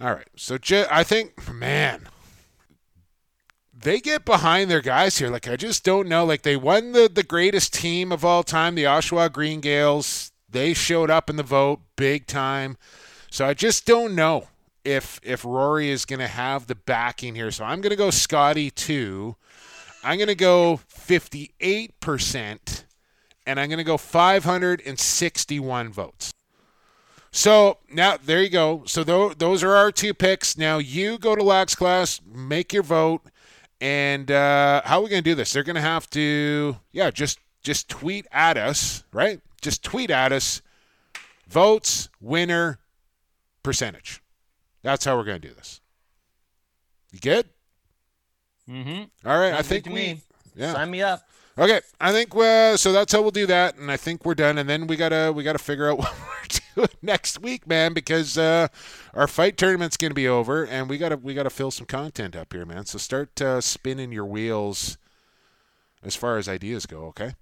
All 0.00 0.14
right. 0.14 0.28
So 0.36 0.56
ju- 0.56 0.86
I 0.90 1.02
think, 1.04 1.52
man, 1.52 2.08
they 3.78 4.00
get 4.00 4.24
behind 4.24 4.70
their 4.70 4.80
guys 4.80 5.18
here. 5.18 5.28
Like, 5.28 5.46
I 5.48 5.56
just 5.56 5.84
don't 5.84 6.08
know. 6.08 6.24
Like, 6.24 6.42
they 6.42 6.56
won 6.56 6.92
the, 6.92 7.10
the 7.12 7.22
greatest 7.22 7.74
team 7.74 8.10
of 8.10 8.24
all 8.24 8.42
time, 8.42 8.74
the 8.74 8.84
Oshawa 8.84 9.30
Green 9.30 9.60
Gaels. 9.60 10.32
They 10.48 10.72
showed 10.74 11.10
up 11.10 11.28
in 11.28 11.36
the 11.36 11.42
vote 11.42 11.80
big 11.96 12.26
time. 12.26 12.78
So 13.30 13.46
I 13.46 13.52
just 13.54 13.84
don't 13.86 14.14
know 14.14 14.48
if 14.84 15.20
if 15.22 15.44
Rory 15.44 15.90
is 15.90 16.04
going 16.04 16.20
to 16.20 16.28
have 16.28 16.66
the 16.66 16.74
backing 16.74 17.34
here. 17.34 17.50
So 17.50 17.64
I'm 17.64 17.80
going 17.80 17.90
to 17.90 17.96
go 17.96 18.10
Scotty 18.10 18.70
too. 18.70 19.36
I'm 20.02 20.16
going 20.16 20.28
to 20.28 20.34
go 20.34 20.80
58%, 20.94 22.84
and 23.46 23.60
I'm 23.60 23.68
going 23.68 23.76
to 23.78 23.84
go 23.84 23.98
561 23.98 25.92
votes. 25.92 26.32
So 27.32 27.78
now 27.92 28.16
there 28.16 28.42
you 28.42 28.48
go. 28.48 28.82
So 28.86 29.04
tho- 29.04 29.34
those 29.34 29.62
are 29.62 29.74
our 29.74 29.92
two 29.92 30.14
picks. 30.14 30.56
Now 30.56 30.78
you 30.78 31.18
go 31.18 31.36
to 31.36 31.42
Lax 31.42 31.74
Class, 31.74 32.20
make 32.26 32.72
your 32.72 32.82
vote, 32.82 33.22
and 33.80 34.30
uh, 34.30 34.82
how 34.84 34.98
are 34.98 35.02
we 35.02 35.10
going 35.10 35.22
to 35.22 35.30
do 35.30 35.34
this? 35.34 35.52
They're 35.52 35.62
going 35.62 35.76
to 35.76 35.82
have 35.82 36.08
to, 36.10 36.76
yeah, 36.92 37.10
just 37.10 37.38
just 37.62 37.88
tweet 37.88 38.26
at 38.32 38.56
us, 38.56 39.04
right? 39.12 39.40
Just 39.60 39.82
tweet 39.82 40.10
at 40.10 40.32
us. 40.32 40.62
Votes, 41.46 42.08
winner, 42.20 42.78
percentage. 43.62 44.22
That's 44.82 45.04
how 45.04 45.16
we're 45.16 45.24
going 45.24 45.40
to 45.40 45.48
do 45.48 45.54
this. 45.54 45.80
You 47.12 47.20
good? 47.20 47.48
Mm-hmm. 48.68 49.28
All 49.28 49.38
right, 49.38 49.52
I 49.52 49.62
think 49.62 49.86
we, 49.86 49.92
me. 49.92 50.20
yeah. 50.54 50.72
Sign 50.72 50.90
me 50.90 51.02
up. 51.02 51.22
Okay, 51.58 51.80
I 52.00 52.12
think 52.12 52.34
uh, 52.34 52.76
so. 52.76 52.92
That's 52.92 53.12
how 53.12 53.20
we'll 53.20 53.32
do 53.32 53.46
that, 53.46 53.76
and 53.76 53.90
I 53.90 53.96
think 53.96 54.24
we're 54.24 54.36
done. 54.36 54.56
And 54.56 54.68
then 54.68 54.86
we 54.86 54.96
gotta 54.96 55.32
we 55.34 55.42
gotta 55.42 55.58
figure 55.58 55.90
out 55.90 55.98
what 55.98 56.14
we're 56.18 56.60
doing 56.76 56.96
next 57.02 57.42
week, 57.42 57.66
man, 57.66 57.92
because 57.92 58.38
uh, 58.38 58.68
our 59.12 59.26
fight 59.26 59.56
tournament's 59.56 59.96
gonna 59.96 60.14
be 60.14 60.28
over, 60.28 60.64
and 60.64 60.88
we 60.88 60.96
gotta 60.96 61.16
we 61.16 61.34
gotta 61.34 61.50
fill 61.50 61.70
some 61.70 61.86
content 61.86 62.36
up 62.36 62.52
here, 62.52 62.64
man. 62.64 62.86
So 62.86 62.98
start 62.98 63.42
uh, 63.42 63.60
spinning 63.60 64.12
your 64.12 64.24
wheels 64.24 64.96
as 66.02 66.14
far 66.14 66.38
as 66.38 66.48
ideas 66.48 66.86
go. 66.86 67.06
Okay. 67.06 67.34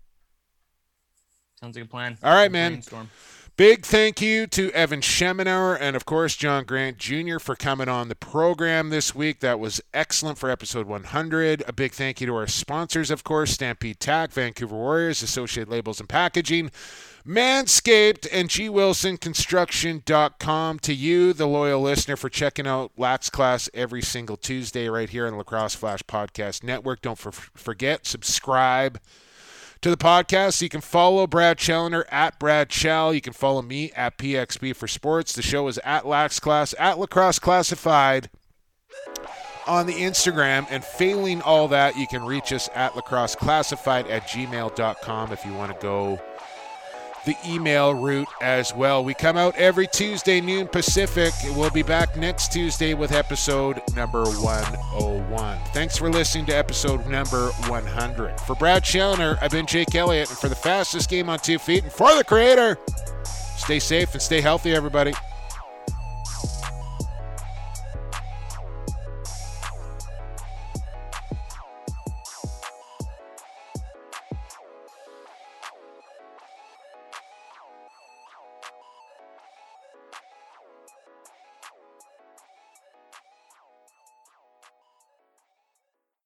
Sounds 1.60 1.76
like 1.76 1.84
a 1.84 1.88
plan. 1.88 2.18
All 2.22 2.32
right, 2.32 2.50
man. 2.50 2.72
brainstorm. 2.72 3.10
Big 3.58 3.84
thank 3.84 4.22
you 4.22 4.46
to 4.46 4.70
Evan 4.70 5.00
Schemenauer 5.00 5.76
and, 5.80 5.96
of 5.96 6.06
course, 6.06 6.36
John 6.36 6.64
Grant 6.64 6.96
Jr. 6.96 7.40
for 7.40 7.56
coming 7.56 7.88
on 7.88 8.08
the 8.08 8.14
program 8.14 8.90
this 8.90 9.16
week. 9.16 9.40
That 9.40 9.58
was 9.58 9.80
excellent 9.92 10.38
for 10.38 10.48
episode 10.48 10.86
100. 10.86 11.64
A 11.66 11.72
big 11.72 11.90
thank 11.90 12.20
you 12.20 12.28
to 12.28 12.36
our 12.36 12.46
sponsors, 12.46 13.10
of 13.10 13.24
course, 13.24 13.50
Stampede 13.50 13.98
Tack, 13.98 14.30
Vancouver 14.30 14.76
Warriors, 14.76 15.24
Associated 15.24 15.68
Labels 15.68 15.98
and 15.98 16.08
Packaging, 16.08 16.70
Manscaped, 17.26 18.28
and 18.30 18.48
GWilsonConstruction.com. 18.48 20.78
To 20.78 20.94
you, 20.94 21.32
the 21.32 21.48
loyal 21.48 21.82
listener, 21.82 22.14
for 22.14 22.28
checking 22.28 22.68
out 22.68 22.92
Lax 22.96 23.28
Class 23.28 23.68
every 23.74 24.02
single 24.02 24.36
Tuesday 24.36 24.88
right 24.88 25.10
here 25.10 25.26
on 25.26 25.32
the 25.32 25.38
Lacrosse 25.38 25.74
Flash 25.74 26.04
Podcast 26.04 26.62
Network. 26.62 27.02
Don't 27.02 27.18
for- 27.18 27.32
forget, 27.32 28.06
subscribe 28.06 29.00
to 29.80 29.90
the 29.90 29.96
podcast. 29.96 30.60
You 30.62 30.68
can 30.68 30.80
follow 30.80 31.26
Brad 31.26 31.58
Challoner 31.58 32.04
at 32.10 32.38
Brad 32.38 32.68
Chal. 32.68 33.14
You 33.14 33.20
can 33.20 33.32
follow 33.32 33.62
me 33.62 33.92
at 33.92 34.18
PXB 34.18 34.74
for 34.76 34.88
Sports. 34.88 35.32
The 35.32 35.42
show 35.42 35.68
is 35.68 35.78
at 35.84 36.06
Lax 36.06 36.40
Class, 36.40 36.74
at 36.78 36.98
Lacrosse 36.98 37.38
Classified 37.38 38.30
on 39.66 39.86
the 39.86 39.94
Instagram. 39.94 40.66
And 40.70 40.84
failing 40.84 41.42
all 41.42 41.68
that, 41.68 41.96
you 41.96 42.06
can 42.06 42.24
reach 42.24 42.52
us 42.52 42.68
at 42.74 42.96
lacrosse 42.96 43.36
classified 43.36 44.06
at 44.08 44.26
gmail.com 44.28 45.32
if 45.32 45.44
you 45.44 45.52
want 45.52 45.72
to 45.72 45.78
go 45.80 46.20
the 47.28 47.36
email 47.46 47.92
route 47.92 48.28
as 48.40 48.74
well. 48.74 49.04
We 49.04 49.12
come 49.12 49.36
out 49.36 49.54
every 49.56 49.86
Tuesday, 49.86 50.40
noon 50.40 50.66
Pacific. 50.66 51.34
We'll 51.54 51.68
be 51.68 51.82
back 51.82 52.16
next 52.16 52.50
Tuesday 52.50 52.94
with 52.94 53.12
episode 53.12 53.82
number 53.94 54.24
101. 54.24 55.58
Thanks 55.74 55.98
for 55.98 56.08
listening 56.08 56.46
to 56.46 56.56
episode 56.56 57.06
number 57.06 57.48
100. 57.66 58.40
For 58.40 58.54
Brad 58.54 58.82
Challoner, 58.82 59.36
I've 59.42 59.50
been 59.50 59.66
Jake 59.66 59.94
Elliott, 59.94 60.30
and 60.30 60.38
for 60.38 60.48
the 60.48 60.54
fastest 60.54 61.10
game 61.10 61.28
on 61.28 61.38
two 61.38 61.58
feet, 61.58 61.82
and 61.82 61.92
for 61.92 62.14
the 62.16 62.24
creator, 62.24 62.78
stay 63.58 63.78
safe 63.78 64.14
and 64.14 64.22
stay 64.22 64.40
healthy, 64.40 64.74
everybody. 64.74 65.12